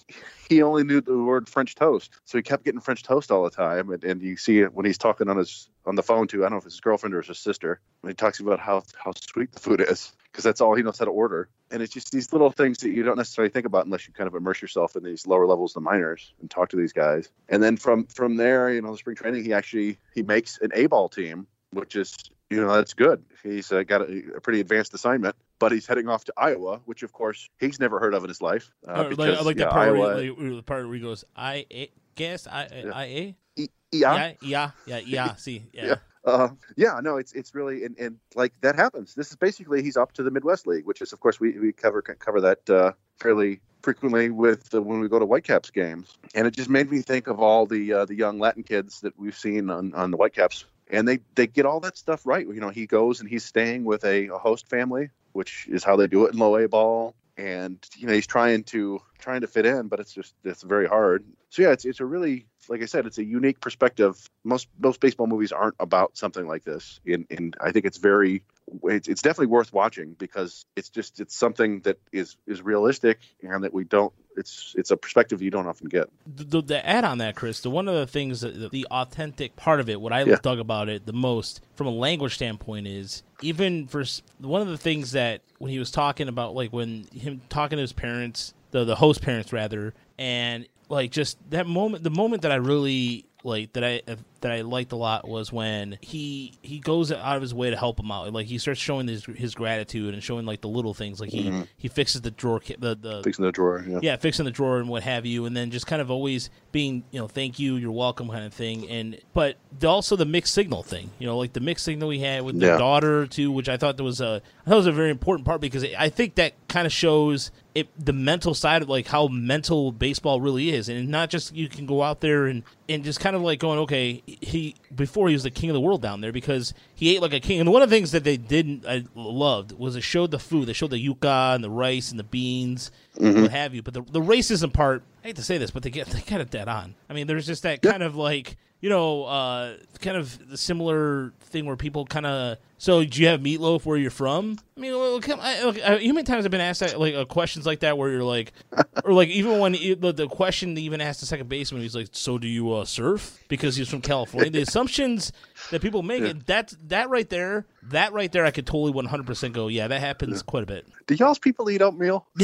he 0.49 0.61
only 0.61 0.83
knew 0.83 1.01
the 1.01 1.17
word 1.17 1.47
French 1.47 1.75
toast, 1.75 2.11
so 2.25 2.37
he 2.37 2.41
kept 2.41 2.65
getting 2.65 2.81
French 2.81 3.03
toast 3.03 3.31
all 3.31 3.43
the 3.43 3.49
time. 3.49 3.89
And, 3.91 4.03
and 4.03 4.21
you 4.21 4.37
see 4.37 4.59
it 4.59 4.73
when 4.73 4.85
he's 4.85 4.97
talking 4.97 5.29
on 5.29 5.37
his 5.37 5.69
on 5.85 5.95
the 5.95 6.03
phone 6.03 6.27
to 6.27 6.39
I 6.39 6.41
don't 6.41 6.51
know 6.51 6.57
if 6.57 6.65
it's 6.65 6.75
his 6.75 6.81
girlfriend 6.81 7.15
or 7.15 7.21
his 7.21 7.39
sister 7.39 7.79
when 8.01 8.11
he 8.11 8.15
talks 8.15 8.39
about 8.39 8.59
how 8.59 8.83
how 8.97 9.13
sweet 9.15 9.51
the 9.51 9.59
food 9.59 9.81
is 9.81 10.11
because 10.31 10.43
that's 10.43 10.61
all 10.61 10.75
he 10.75 10.83
knows 10.83 10.99
how 10.99 11.05
to 11.05 11.11
order. 11.11 11.49
And 11.71 11.81
it's 11.81 11.93
just 11.93 12.11
these 12.11 12.31
little 12.31 12.51
things 12.51 12.79
that 12.79 12.89
you 12.89 13.03
don't 13.03 13.17
necessarily 13.17 13.49
think 13.49 13.65
about 13.65 13.85
unless 13.85 14.07
you 14.07 14.13
kind 14.13 14.27
of 14.27 14.35
immerse 14.35 14.61
yourself 14.61 14.95
in 14.95 15.03
these 15.03 15.27
lower 15.27 15.47
levels, 15.47 15.71
of 15.71 15.83
the 15.83 15.89
minors, 15.89 16.33
and 16.41 16.49
talk 16.49 16.69
to 16.69 16.77
these 16.77 16.93
guys. 16.93 17.29
And 17.49 17.61
then 17.63 17.77
from 17.77 18.05
from 18.07 18.35
there, 18.35 18.71
you 18.71 18.81
know, 18.81 18.91
the 18.91 18.97
spring 18.97 19.15
training, 19.15 19.43
he 19.43 19.53
actually 19.53 19.97
he 20.13 20.23
makes 20.23 20.59
an 20.59 20.71
A 20.73 20.87
ball 20.87 21.09
team, 21.09 21.47
which 21.71 21.95
is 21.95 22.15
you 22.49 22.61
know 22.61 22.73
that's 22.73 22.93
good. 22.93 23.23
He's 23.43 23.71
uh, 23.71 23.83
got 23.83 24.01
a, 24.01 24.35
a 24.35 24.41
pretty 24.41 24.59
advanced 24.59 24.93
assignment, 24.93 25.35
but 25.61 25.71
he's 25.71 25.85
heading 25.85 26.09
off 26.09 26.25
to 26.25 26.33
Iowa, 26.35 26.81
which 26.85 27.03
of 27.03 27.13
course 27.13 27.47
he's 27.59 27.79
never 27.79 27.99
heard 27.99 28.13
of 28.15 28.23
in 28.23 28.29
his 28.29 28.41
life. 28.41 28.71
Uh, 28.85 29.05
Or 29.05 29.11
like, 29.11 29.19
I 29.19 29.41
like 29.41 29.57
yeah, 29.57 29.65
that 29.65 29.71
part 29.71 29.87
Iowa, 29.89 29.99
where, 29.99 30.23
he, 30.23 30.29
like, 30.31 30.55
the 30.57 30.63
part 30.63 30.85
where 30.85 30.95
he 30.95 30.99
goes, 30.99 31.23
"I 31.35 31.65
a- 31.71 31.91
guess 32.15 32.47
I 32.47 32.67
I 32.93 33.03
a 33.05 33.35
E- 33.55 33.67
yeah, 33.91 34.15
yeah 34.15 34.33
yeah 34.41 34.71
yeah 34.85 34.99
yeah 35.05 35.35
see 35.35 35.63
yeah." 35.71 35.85
Yeah. 35.85 35.95
Uh, 36.23 36.49
yeah, 36.77 36.99
no, 37.01 37.17
it's 37.17 37.33
it's 37.33 37.55
really 37.55 37.83
and, 37.85 37.97
and 37.97 38.17
like 38.35 38.53
that 38.61 38.75
happens. 38.75 39.13
This 39.15 39.29
is 39.29 39.35
basically 39.37 39.81
he's 39.81 39.97
up 39.97 40.11
to 40.13 40.23
the 40.23 40.31
Midwest 40.31 40.67
League, 40.67 40.85
which 40.85 41.01
is 41.01 41.13
of 41.13 41.19
course 41.19 41.39
we, 41.39 41.57
we 41.59 41.71
cover 41.71 42.01
cover 42.01 42.41
that 42.41 42.69
uh, 42.69 42.91
fairly 43.19 43.59
frequently 43.81 44.29
with 44.29 44.69
the, 44.69 44.81
when 44.81 44.99
we 44.99 45.09
go 45.09 45.17
to 45.19 45.25
Whitecaps 45.25 45.71
games, 45.71 46.17
and 46.35 46.45
it 46.47 46.55
just 46.55 46.69
made 46.69 46.91
me 46.91 47.01
think 47.01 47.27
of 47.27 47.39
all 47.39 47.65
the 47.65 47.93
uh, 47.93 48.05
the 48.05 48.15
young 48.15 48.39
Latin 48.39 48.63
kids 48.63 49.01
that 49.01 49.17
we've 49.17 49.37
seen 49.37 49.69
on, 49.69 49.93
on 49.95 50.11
the 50.11 50.17
Whitecaps, 50.17 50.65
and 50.91 51.07
they 51.07 51.19
they 51.35 51.47
get 51.47 51.65
all 51.65 51.79
that 51.79 51.97
stuff 51.97 52.25
right. 52.25 52.45
You 52.45 52.61
know, 52.61 52.69
he 52.69 52.85
goes 52.85 53.19
and 53.19 53.27
he's 53.29 53.43
staying 53.43 53.83
with 53.83 54.03
a, 54.05 54.27
a 54.27 54.37
host 54.37 54.69
family, 54.69 55.09
which 55.33 55.67
is 55.69 55.83
how 55.83 55.95
they 55.95 56.07
do 56.07 56.25
it 56.25 56.33
in 56.33 56.39
low 56.39 56.55
A 56.57 56.67
ball, 56.67 57.15
and 57.37 57.77
you 57.97 58.07
know 58.07 58.13
he's 58.13 58.27
trying 58.27 58.63
to 58.65 59.01
trying 59.19 59.41
to 59.41 59.47
fit 59.47 59.65
in, 59.65 59.87
but 59.87 59.99
it's 59.99 60.13
just 60.13 60.33
it's 60.43 60.63
very 60.63 60.87
hard. 60.87 61.23
So 61.49 61.61
yeah, 61.61 61.71
it's 61.71 61.85
it's 61.85 61.99
a 61.99 62.05
really 62.05 62.45
like 62.69 62.81
I 62.81 62.85
said, 62.85 63.05
it's 63.05 63.17
a 63.17 63.23
unique 63.23 63.59
perspective. 63.59 64.29
Most 64.43 64.67
most 64.79 64.99
baseball 64.99 65.27
movies 65.27 65.51
aren't 65.51 65.75
about 65.79 66.17
something 66.17 66.47
like 66.47 66.63
this, 66.63 66.99
and, 67.05 67.25
and 67.29 67.55
I 67.61 67.71
think 67.71 67.85
it's 67.85 67.97
very 67.97 68.43
it's, 68.83 69.07
it's 69.07 69.21
definitely 69.21 69.47
worth 69.47 69.73
watching 69.73 70.13
because 70.13 70.65
it's 70.75 70.89
just 70.89 71.19
it's 71.19 71.35
something 71.35 71.81
that 71.81 71.99
is 72.11 72.37
is 72.47 72.61
realistic 72.61 73.19
and 73.41 73.63
that 73.63 73.73
we 73.73 73.83
don't 73.83 74.13
it's 74.37 74.73
it's 74.77 74.91
a 74.91 74.97
perspective 74.97 75.41
you 75.41 75.51
don't 75.51 75.67
often 75.67 75.87
get. 75.89 76.09
the, 76.35 76.43
the, 76.43 76.61
the 76.61 76.87
add 76.87 77.03
on 77.03 77.17
that, 77.19 77.35
Chris, 77.35 77.59
the 77.61 77.69
one 77.69 77.87
of 77.87 77.95
the 77.95 78.07
things 78.07 78.41
that 78.41 78.59
the, 78.59 78.69
the 78.69 78.87
authentic 78.91 79.55
part 79.55 79.79
of 79.79 79.89
it, 79.89 79.99
what 79.99 80.13
I 80.13 80.23
Yeah. 80.23 80.37
dug 80.41 80.59
about 80.59 80.89
it 80.89 81.05
the 81.05 81.13
most 81.13 81.61
from 81.75 81.87
a 81.87 81.91
language 81.91 82.35
standpoint 82.35 82.87
is 82.87 83.23
even 83.41 83.87
for 83.87 84.03
one 84.39 84.61
of 84.61 84.67
the 84.67 84.77
things 84.77 85.11
that 85.11 85.41
when 85.57 85.71
he 85.71 85.79
was 85.79 85.91
talking 85.91 86.27
about 86.27 86.55
like 86.55 86.71
when 86.71 87.05
him 87.13 87.41
talking 87.49 87.77
to 87.77 87.81
his 87.81 87.93
parents, 87.93 88.53
the 88.71 88.83
the 88.85 88.95
host 88.95 89.21
parents 89.21 89.51
rather, 89.51 89.93
and 90.17 90.67
like 90.89 91.11
just 91.11 91.37
that 91.49 91.67
moment, 91.67 92.03
the 92.03 92.09
moment 92.09 92.41
that 92.43 92.51
I 92.51 92.55
really 92.55 93.25
like 93.43 93.73
that 93.73 93.83
I 93.83 94.01
that 94.41 94.51
I 94.51 94.61
liked 94.61 94.91
a 94.91 94.95
lot 94.95 95.27
was 95.27 95.51
when 95.51 95.97
he 96.01 96.53
he 96.61 96.79
goes 96.79 97.11
out 97.11 97.35
of 97.35 97.41
his 97.41 97.53
way 97.53 97.69
to 97.69 97.77
help 97.77 97.99
him 97.99 98.11
out. 98.11 98.31
Like 98.33 98.47
he 98.47 98.57
starts 98.57 98.79
showing 98.79 99.07
his 99.07 99.25
his 99.25 99.55
gratitude 99.55 100.13
and 100.13 100.23
showing 100.23 100.45
like 100.45 100.61
the 100.61 100.67
little 100.67 100.93
things. 100.93 101.19
Like 101.19 101.29
he 101.29 101.43
mm-hmm. 101.43 101.61
he 101.77 101.87
fixes 101.87 102.21
the 102.21 102.31
drawer, 102.31 102.61
the 102.79 102.95
the 102.95 103.21
Fixing 103.23 103.45
the 103.45 103.51
drawer. 103.51 103.83
Yeah. 103.87 103.99
yeah, 104.01 104.15
fixing 104.17 104.45
the 104.45 104.51
drawer 104.51 104.79
and 104.79 104.89
what 104.89 105.03
have 105.03 105.25
you, 105.25 105.45
and 105.45 105.55
then 105.55 105.71
just 105.71 105.87
kind 105.87 106.01
of 106.01 106.09
always 106.11 106.49
being, 106.71 107.03
you 107.11 107.19
know, 107.19 107.27
thank 107.27 107.59
you, 107.59 107.75
you're 107.75 107.91
welcome 107.91 108.29
kind 108.29 108.45
of 108.45 108.53
thing. 108.53 108.89
And 108.89 109.19
but 109.33 109.57
the, 109.79 109.87
also 109.87 110.15
the 110.15 110.25
mixed 110.25 110.53
signal 110.53 110.83
thing, 110.83 111.09
you 111.19 111.27
know, 111.27 111.37
like 111.37 111.53
the 111.53 111.59
mixed 111.59 111.85
signal 111.85 112.09
we 112.09 112.19
had 112.19 112.43
with 112.43 112.59
the 112.59 112.67
Yeah. 112.67 112.77
daughter 112.77 113.27
too, 113.27 113.51
which 113.51 113.69
I 113.69 113.77
thought 113.77 113.97
that 113.97 114.03
was 114.03 114.21
a 114.21 114.41
I 114.65 114.69
thought 114.69 114.77
was 114.77 114.87
a 114.87 114.91
very 114.91 115.11
important 115.11 115.45
part 115.45 115.61
because 115.61 115.83
I 115.83 116.09
think 116.09 116.35
that 116.35 116.53
kind 116.67 116.85
of 116.85 116.91
shows 116.91 117.51
it 117.73 117.87
the 117.97 118.13
mental 118.13 118.53
side 118.53 118.81
of 118.81 118.89
like 118.89 119.07
how 119.07 119.27
mental 119.27 119.91
baseball 119.91 120.41
really 120.41 120.69
is, 120.71 120.89
and 120.89 121.07
not 121.09 121.29
just 121.29 121.55
you 121.55 121.69
can 121.69 121.85
go 121.85 122.01
out 122.03 122.19
there 122.21 122.45
and 122.47 122.63
and 122.89 123.03
just 123.03 123.19
kind 123.19 123.35
of 123.35 123.41
like 123.41 123.59
going, 123.59 123.79
okay, 123.79 124.21
he 124.25 124.75
before 124.93 125.27
he 125.29 125.33
was 125.33 125.43
the 125.43 125.51
king 125.51 125.69
of 125.69 125.73
the 125.73 125.79
world 125.79 126.01
down 126.01 126.19
there 126.21 126.31
because 126.33 126.73
he 126.93 127.15
ate 127.15 127.21
like 127.21 127.33
a 127.33 127.39
king. 127.39 127.59
And 127.61 127.71
one 127.71 127.81
of 127.81 127.89
the 127.89 127.95
things 127.95 128.11
that 128.11 128.23
they 128.23 128.35
didn't 128.37 128.85
I 128.85 129.05
loved 129.15 129.71
was 129.71 129.95
it 129.95 130.01
showed 130.01 130.31
the 130.31 130.39
food. 130.39 130.67
They 130.67 130.73
showed 130.73 130.89
the 130.91 130.97
yuca 131.05 131.55
and 131.55 131.63
the 131.63 131.69
rice 131.69 132.11
and 132.11 132.19
the 132.19 132.23
beans, 132.25 132.91
Mm-hmm. 133.17 133.41
what 133.41 133.51
have 133.51 133.73
you. 133.73 133.81
But 133.81 133.93
the 133.93 134.01
the 134.01 134.21
racism 134.21 134.71
part, 134.73 135.03
I 135.23 135.27
hate 135.27 135.35
to 135.37 135.43
say 135.43 135.57
this, 135.57 135.71
but 135.71 135.83
they 135.83 135.89
get 135.89 136.07
they 136.07 136.21
kind 136.21 136.41
it 136.41 136.49
dead 136.49 136.67
on. 136.67 136.95
I 137.09 137.13
mean, 137.13 137.27
there's 137.27 137.45
just 137.47 137.63
that 137.63 137.81
kind 137.81 138.03
of 138.03 138.15
like 138.15 138.57
you 138.81 138.89
know, 138.89 139.25
uh, 139.25 139.77
kind 139.99 140.17
of 140.17 140.49
the 140.49 140.57
similar 140.57 141.33
thing 141.39 141.65
where 141.65 141.75
people 141.75 142.05
kind 142.05 142.25
of. 142.25 142.57
So, 142.79 143.05
do 143.05 143.21
you 143.21 143.27
have 143.27 143.41
meatloaf 143.41 143.85
where 143.85 143.95
you're 143.95 144.09
from? 144.09 144.57
I 144.75 144.79
mean, 144.79 144.91
I, 144.91 144.95
look, 144.95 145.29
uh, 145.29 145.39
how 145.39 145.97
many 145.97 146.23
times 146.23 146.45
I've 146.45 146.51
been 146.51 146.61
asked 146.61 146.79
that, 146.79 146.99
like 146.99 147.13
uh, 147.13 147.25
questions 147.25 147.67
like 147.67 147.81
that 147.81 147.95
where 147.95 148.09
you're 148.09 148.23
like, 148.23 148.53
or 149.05 149.13
like 149.13 149.29
even 149.29 149.59
when 149.59 149.75
he, 149.75 149.93
the, 149.93 150.11
the 150.11 150.27
question 150.27 150.73
they 150.73 150.81
even 150.81 150.99
asked 150.99 151.19
the 151.19 151.27
second 151.27 151.47
baseman, 151.47 151.83
he's 151.83 151.95
like, 151.95 152.07
"So 152.11 152.39
do 152.39 152.47
you 152.47 152.73
uh, 152.73 152.85
surf?" 152.85 153.39
Because 153.49 153.75
he's 153.75 153.87
from 153.87 154.01
California. 154.01 154.49
the 154.49 154.61
assumptions 154.61 155.31
that 155.69 155.83
people 155.83 156.01
make, 156.01 156.23
it 156.23 156.47
that 156.47 156.73
that 156.87 157.11
right 157.11 157.29
there, 157.29 157.67
that 157.83 158.13
right 158.13 158.31
there, 158.31 158.45
I 158.45 158.51
could 158.51 158.65
totally 158.65 158.91
100 158.91 159.27
percent 159.27 159.53
go, 159.53 159.67
yeah, 159.67 159.87
that 159.87 159.99
happens 159.99 160.41
quite 160.41 160.63
a 160.63 160.65
bit. 160.65 160.87
Do 161.05 161.13
y'all's 161.13 161.37
people 161.37 161.69
eat 161.69 161.83
oatmeal? 161.83 162.25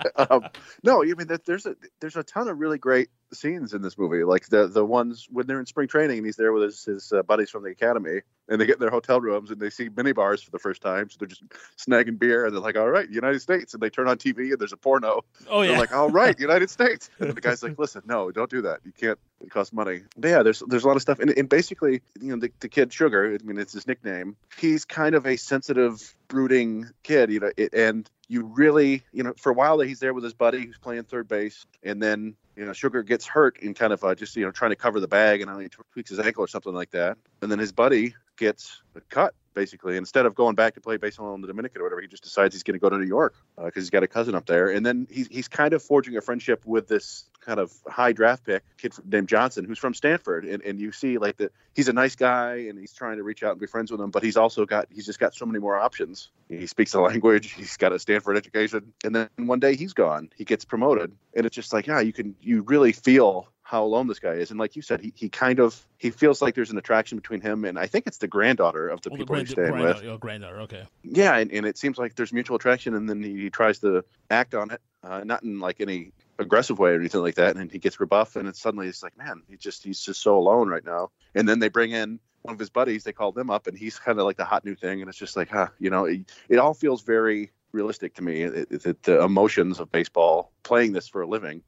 um, 0.16 0.46
no, 0.82 1.02
I 1.02 1.06
mean 1.06 1.28
there's 1.46 1.64
a 1.64 1.74
there's 2.00 2.16
a 2.16 2.22
ton 2.22 2.48
of 2.48 2.58
really 2.58 2.78
great 2.78 3.08
scenes 3.34 3.74
in 3.74 3.82
this 3.82 3.98
movie, 3.98 4.24
like 4.24 4.48
the 4.48 4.66
the 4.68 4.84
ones 4.84 5.26
when 5.30 5.46
they're 5.46 5.60
in 5.60 5.66
spring 5.66 5.88
training 5.88 6.18
and 6.18 6.26
he's 6.26 6.36
there 6.36 6.52
with 6.52 6.62
his, 6.64 6.84
his 6.84 7.12
uh, 7.12 7.22
buddies 7.22 7.50
from 7.50 7.64
the 7.64 7.70
academy, 7.70 8.20
and 8.48 8.60
they 8.60 8.66
get 8.66 8.76
in 8.76 8.80
their 8.80 8.90
hotel 8.90 9.20
rooms 9.20 9.50
and 9.50 9.60
they 9.60 9.70
see 9.70 9.88
mini 9.96 10.12
bars 10.12 10.42
for 10.42 10.50
the 10.50 10.58
first 10.58 10.82
time, 10.82 11.08
so 11.10 11.16
they're 11.18 11.28
just 11.28 11.42
snagging 11.78 12.18
beer 12.18 12.44
and 12.44 12.54
they're 12.54 12.62
like, 12.62 12.76
"All 12.76 12.88
right, 12.88 13.08
United 13.08 13.40
States," 13.40 13.74
and 13.74 13.82
they 13.82 13.90
turn 13.90 14.08
on 14.08 14.18
TV 14.18 14.50
and 14.50 14.58
there's 14.58 14.72
a 14.72 14.76
porno. 14.76 15.24
Oh 15.48 15.62
They're 15.62 15.72
yeah. 15.72 15.78
like, 15.78 15.92
"All 15.92 16.10
right, 16.10 16.38
United 16.40 16.70
States," 16.70 17.10
and 17.18 17.32
the 17.34 17.40
guy's 17.40 17.62
like, 17.62 17.78
"Listen, 17.78 18.02
no, 18.06 18.30
don't 18.30 18.50
do 18.50 18.62
that. 18.62 18.80
You 18.84 18.92
can't. 18.92 19.18
It 19.40 19.50
costs 19.50 19.72
money." 19.72 20.02
But 20.16 20.28
yeah, 20.28 20.42
there's 20.42 20.62
there's 20.68 20.84
a 20.84 20.86
lot 20.86 20.96
of 20.96 21.02
stuff, 21.02 21.18
and, 21.18 21.30
and 21.30 21.48
basically, 21.48 22.02
you 22.20 22.28
know, 22.28 22.40
the, 22.40 22.52
the 22.60 22.68
kid 22.68 22.92
Sugar. 22.92 23.36
I 23.40 23.44
mean, 23.44 23.58
it's 23.58 23.72
his 23.72 23.86
nickname. 23.86 24.36
He's 24.58 24.84
kind 24.84 25.14
of 25.14 25.26
a 25.26 25.36
sensitive, 25.36 26.14
brooding 26.28 26.90
kid, 27.02 27.30
you 27.30 27.40
know, 27.40 27.50
it, 27.56 27.74
and 27.74 28.08
you 28.28 28.44
really, 28.44 29.02
you 29.12 29.22
know, 29.22 29.34
for 29.36 29.50
a 29.50 29.54
while 29.54 29.76
that 29.78 29.86
he's 29.86 30.00
there 30.00 30.14
with 30.14 30.24
his 30.24 30.34
buddy 30.34 30.64
who's 30.64 30.78
playing 30.78 31.04
third 31.04 31.28
base, 31.28 31.66
and 31.82 32.02
then 32.02 32.34
you 32.56 32.64
know, 32.64 32.72
Sugar 32.72 33.02
gets 33.02 33.26
hurt 33.26 33.58
in 33.58 33.74
kind 33.74 33.92
of 33.92 34.04
uh, 34.04 34.14
just 34.14 34.36
you 34.36 34.44
know 34.44 34.50
trying 34.50 34.70
to 34.70 34.76
cover 34.76 35.00
the 35.00 35.08
bag, 35.08 35.40
and 35.40 35.62
he 35.62 35.68
tweaks 35.68 36.10
his 36.10 36.18
ankle 36.18 36.44
or 36.44 36.48
something 36.48 36.74
like 36.74 36.90
that, 36.90 37.18
and 37.40 37.50
then 37.50 37.58
his 37.58 37.72
buddy 37.72 38.14
gets 38.36 38.82
cut 39.08 39.34
basically. 39.54 39.96
Instead 39.96 40.26
of 40.26 40.34
going 40.34 40.54
back 40.54 40.74
to 40.74 40.80
play 40.80 40.96
baseball 40.96 41.34
in 41.34 41.40
the 41.40 41.46
Dominican 41.46 41.80
or 41.80 41.84
whatever, 41.84 42.00
he 42.00 42.08
just 42.08 42.22
decides 42.22 42.54
he's 42.54 42.62
going 42.62 42.74
to 42.74 42.80
go 42.80 42.88
to 42.88 42.98
New 42.98 43.06
York 43.06 43.34
uh, 43.58 43.64
because 43.64 43.84
he's 43.84 43.90
got 43.90 44.02
a 44.02 44.08
cousin 44.08 44.34
up 44.34 44.46
there, 44.46 44.70
and 44.70 44.84
then 44.84 45.06
he's 45.10 45.28
he's 45.28 45.48
kind 45.48 45.74
of 45.74 45.82
forging 45.82 46.16
a 46.16 46.20
friendship 46.20 46.64
with 46.66 46.88
this 46.88 47.24
kind 47.44 47.58
of 47.58 47.72
high 47.88 48.12
draft 48.12 48.44
pick 48.44 48.62
kid 48.78 48.94
named 49.04 49.28
Johnson, 49.28 49.64
who's 49.64 49.78
from 49.78 49.94
Stanford, 49.94 50.44
and, 50.44 50.62
and 50.62 50.80
you 50.80 50.92
see 50.92 51.18
like 51.18 51.36
that 51.38 51.52
he's 51.74 51.88
a 51.88 51.92
nice 51.92 52.14
guy 52.14 52.66
and 52.68 52.78
he's 52.78 52.92
trying 52.92 53.16
to 53.16 53.22
reach 53.22 53.42
out 53.42 53.52
and 53.52 53.60
be 53.60 53.66
friends 53.66 53.90
with 53.90 54.00
him, 54.00 54.10
but 54.10 54.22
he's 54.22 54.36
also 54.36 54.64
got 54.64 54.86
he's 54.90 55.06
just 55.06 55.18
got 55.18 55.34
so 55.34 55.46
many 55.46 55.58
more 55.58 55.78
options. 55.78 56.30
He 56.48 56.66
speaks 56.66 56.92
the 56.92 57.00
language, 57.12 57.52
he's 57.52 57.76
got 57.76 57.92
a 57.92 57.98
Stanford 57.98 58.36
education, 58.36 58.92
and 59.04 59.14
then 59.14 59.28
one 59.36 59.60
day 59.60 59.76
he's 59.76 59.92
gone, 59.92 60.30
he 60.36 60.44
gets 60.44 60.64
promoted, 60.64 61.12
and 61.34 61.46
it's 61.46 61.54
just 61.54 61.72
like 61.72 61.86
yeah, 61.86 62.00
you 62.00 62.12
can 62.12 62.34
you 62.40 62.62
really 62.62 62.92
feel 62.92 63.48
how 63.72 63.82
alone 63.84 64.06
this 64.06 64.20
guy 64.20 64.34
is, 64.34 64.50
and 64.50 64.60
like 64.60 64.76
you 64.76 64.82
said, 64.82 65.00
he, 65.00 65.12
he 65.16 65.28
kind 65.28 65.58
of 65.58 65.84
he 65.98 66.10
feels 66.10 66.40
like 66.42 66.54
there's 66.54 66.70
an 66.70 66.78
attraction 66.78 67.16
between 67.18 67.40
him 67.40 67.64
and 67.64 67.78
I 67.78 67.86
think 67.86 68.06
it's 68.06 68.18
the 68.18 68.28
granddaughter 68.28 68.86
of 68.88 69.00
the 69.00 69.10
Oh, 69.10 69.16
people 69.16 69.34
grand- 69.34 69.48
he's 69.48 69.52
staying 69.54 69.78
with. 69.78 70.04
oh, 70.04 70.18
granddaughter. 70.18 70.60
Okay. 70.60 70.84
Yeah, 71.02 71.36
and, 71.38 71.50
and 71.50 71.66
it 71.66 71.78
seems 71.78 71.96
like 71.98 72.14
there's 72.14 72.32
mutual 72.32 72.56
attraction, 72.56 72.94
and 72.94 73.08
then 73.08 73.22
he, 73.22 73.32
he 73.44 73.50
tries 73.50 73.78
to 73.80 74.04
act 74.30 74.54
on 74.54 74.70
it, 74.70 74.80
uh, 75.02 75.24
not 75.24 75.42
in 75.42 75.58
like 75.58 75.80
any 75.80 76.12
aggressive 76.38 76.78
way 76.78 76.90
or 76.90 77.00
anything 77.00 77.22
like 77.22 77.36
that, 77.36 77.56
and 77.56 77.72
he 77.72 77.78
gets 77.78 77.98
rebuffed, 77.98 78.36
and 78.36 78.46
it's 78.46 78.60
suddenly 78.60 78.88
it's 78.88 79.02
like, 79.02 79.16
man, 79.16 79.42
he 79.48 79.56
just 79.56 79.82
he's 79.84 80.00
just 80.00 80.20
so 80.22 80.36
alone 80.36 80.68
right 80.68 80.84
now. 80.84 81.10
And 81.34 81.48
then 81.48 81.58
they 81.58 81.68
bring 81.70 81.92
in 81.92 82.20
one 82.42 82.52
of 82.54 82.58
his 82.60 82.70
buddies, 82.70 83.04
they 83.04 83.12
call 83.12 83.32
them 83.32 83.48
up, 83.50 83.66
and 83.68 83.78
he's 83.78 83.98
kind 83.98 84.18
of 84.18 84.26
like 84.26 84.36
the 84.36 84.44
hot 84.44 84.64
new 84.64 84.74
thing, 84.74 85.00
and 85.00 85.08
it's 85.08 85.18
just 85.18 85.36
like, 85.36 85.48
huh, 85.48 85.68
you 85.78 85.88
know, 85.90 86.04
it, 86.04 86.30
it 86.50 86.58
all 86.58 86.74
feels 86.74 87.00
very 87.02 87.52
realistic 87.72 88.14
to 88.16 88.22
me. 88.22 88.42
It, 88.42 88.68
it, 88.70 88.86
it- 88.86 89.02
the 89.04 89.22
emotions 89.22 89.80
of 89.80 89.90
baseball, 89.90 90.52
playing 90.62 90.92
this 90.92 91.08
for 91.08 91.22
a 91.22 91.26
living, 91.26 91.62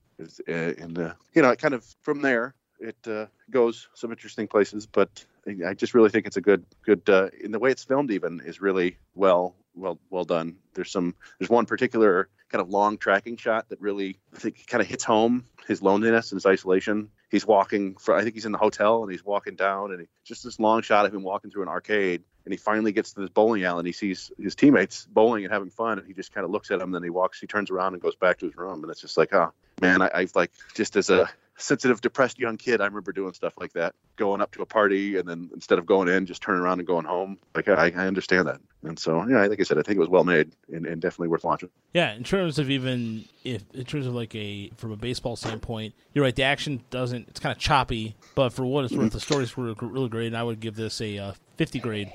and 0.46 0.98
uh, 0.98 1.14
you 1.34 1.42
know, 1.42 1.50
it 1.50 1.58
kind 1.58 1.74
of 1.74 1.84
from 2.02 2.22
there 2.22 2.54
it 2.80 2.96
uh, 3.06 3.26
goes 3.50 3.88
some 3.94 4.10
interesting 4.10 4.48
places, 4.48 4.86
but 4.86 5.24
I- 5.46 5.70
I 5.70 5.74
just 5.74 5.94
really 5.94 6.10
think 6.10 6.26
it's 6.26 6.36
a 6.36 6.40
good, 6.40 6.64
good. 6.84 7.08
Uh, 7.08 7.28
in 7.40 7.52
the 7.52 7.58
way 7.58 7.70
it's 7.70 7.84
filmed, 7.84 8.10
even 8.10 8.40
is 8.44 8.60
really 8.60 8.98
well, 9.14 9.54
well, 9.74 9.98
well 10.10 10.24
done. 10.24 10.56
There's 10.74 10.90
some, 10.90 11.14
there's 11.38 11.48
one 11.50 11.66
particular 11.66 12.28
kind 12.50 12.60
of 12.60 12.68
long 12.70 12.98
tracking 12.98 13.36
shot 13.36 13.68
that 13.68 13.80
really, 13.80 14.18
I 14.34 14.38
think, 14.38 14.66
kind 14.66 14.80
of 14.80 14.86
hits 14.88 15.04
home 15.04 15.44
his 15.66 15.82
loneliness 15.82 16.30
and 16.30 16.36
his 16.36 16.46
isolation. 16.46 17.08
He's 17.30 17.46
walking, 17.46 17.94
for, 17.96 18.14
I 18.14 18.22
think 18.22 18.34
he's 18.34 18.44
in 18.44 18.52
the 18.52 18.58
hotel 18.58 19.02
and 19.02 19.10
he's 19.10 19.24
walking 19.24 19.54
down, 19.56 19.92
and 19.92 20.00
he, 20.02 20.06
just 20.24 20.44
this 20.44 20.60
long 20.60 20.82
shot 20.82 21.06
of 21.06 21.14
him 21.14 21.22
walking 21.22 21.50
through 21.50 21.62
an 21.62 21.68
arcade, 21.68 22.22
and 22.44 22.52
he 22.52 22.56
finally 22.56 22.92
gets 22.92 23.12
to 23.12 23.20
this 23.20 23.30
bowling 23.30 23.64
alley 23.64 23.80
and 23.80 23.86
he 23.86 23.92
sees 23.92 24.30
his 24.38 24.54
teammates 24.54 25.06
bowling 25.06 25.44
and 25.44 25.52
having 25.52 25.70
fun, 25.70 25.98
and 25.98 26.06
he 26.06 26.12
just 26.12 26.32
kind 26.32 26.44
of 26.44 26.50
looks 26.50 26.70
at 26.70 26.78
them, 26.78 26.88
and 26.88 26.94
then 26.94 27.02
he 27.02 27.10
walks, 27.10 27.40
he 27.40 27.46
turns 27.46 27.70
around 27.70 27.94
and 27.94 28.02
goes 28.02 28.16
back 28.16 28.38
to 28.38 28.46
his 28.46 28.56
room, 28.56 28.82
and 28.82 28.90
it's 28.90 29.00
just 29.00 29.16
like, 29.16 29.32
oh 29.32 29.52
man, 29.80 30.02
I, 30.02 30.10
I've 30.14 30.36
like 30.36 30.50
just 30.74 30.96
as 30.96 31.10
a 31.10 31.28
sensitive, 31.56 32.00
depressed 32.00 32.38
young 32.38 32.56
kid, 32.56 32.80
I 32.80 32.86
remember 32.86 33.12
doing 33.12 33.32
stuff 33.32 33.54
like 33.58 33.72
that, 33.74 33.94
going 34.16 34.40
up 34.40 34.52
to 34.52 34.62
a 34.62 34.66
party 34.66 35.16
and 35.16 35.28
then 35.28 35.50
instead 35.54 35.78
of 35.78 35.86
going 35.86 36.08
in, 36.08 36.26
just 36.26 36.42
turning 36.42 36.60
around 36.60 36.80
and 36.80 36.86
going 36.86 37.04
home. 37.04 37.38
Like 37.54 37.68
I, 37.68 37.92
I 37.96 38.06
understand 38.06 38.48
that, 38.48 38.60
and 38.82 38.98
so 38.98 39.26
yeah, 39.28 39.46
like 39.46 39.60
I 39.60 39.62
said, 39.62 39.78
I 39.78 39.82
think 39.82 39.96
it 39.96 40.00
was 40.00 40.08
well 40.08 40.24
made 40.24 40.52
and, 40.72 40.86
and 40.86 41.00
definitely 41.00 41.28
worth 41.28 41.44
watching. 41.44 41.70
Yeah, 41.92 42.14
in 42.14 42.24
terms 42.24 42.58
of 42.58 42.70
even 42.70 43.24
if 43.44 43.62
in 43.72 43.84
terms 43.84 44.06
of 44.06 44.14
like 44.14 44.34
a 44.34 44.70
from 44.76 44.92
a 44.92 44.96
baseball 44.96 45.36
standpoint, 45.36 45.94
you're 46.12 46.24
right. 46.24 46.34
The 46.34 46.44
action 46.44 46.82
doesn't. 46.90 47.28
It's 47.28 47.40
kind 47.40 47.54
of 47.54 47.60
choppy, 47.60 48.16
but 48.34 48.50
for 48.50 48.64
what 48.66 48.84
it's 48.84 48.94
worth, 48.94 49.12
the 49.12 49.20
stories 49.20 49.56
were 49.56 49.74
really 49.80 50.08
great, 50.08 50.28
and 50.28 50.36
I 50.36 50.42
would 50.42 50.60
give 50.60 50.76
this 50.76 51.00
a 51.00 51.18
uh, 51.18 51.32
50 51.56 51.80
grade. 51.80 52.12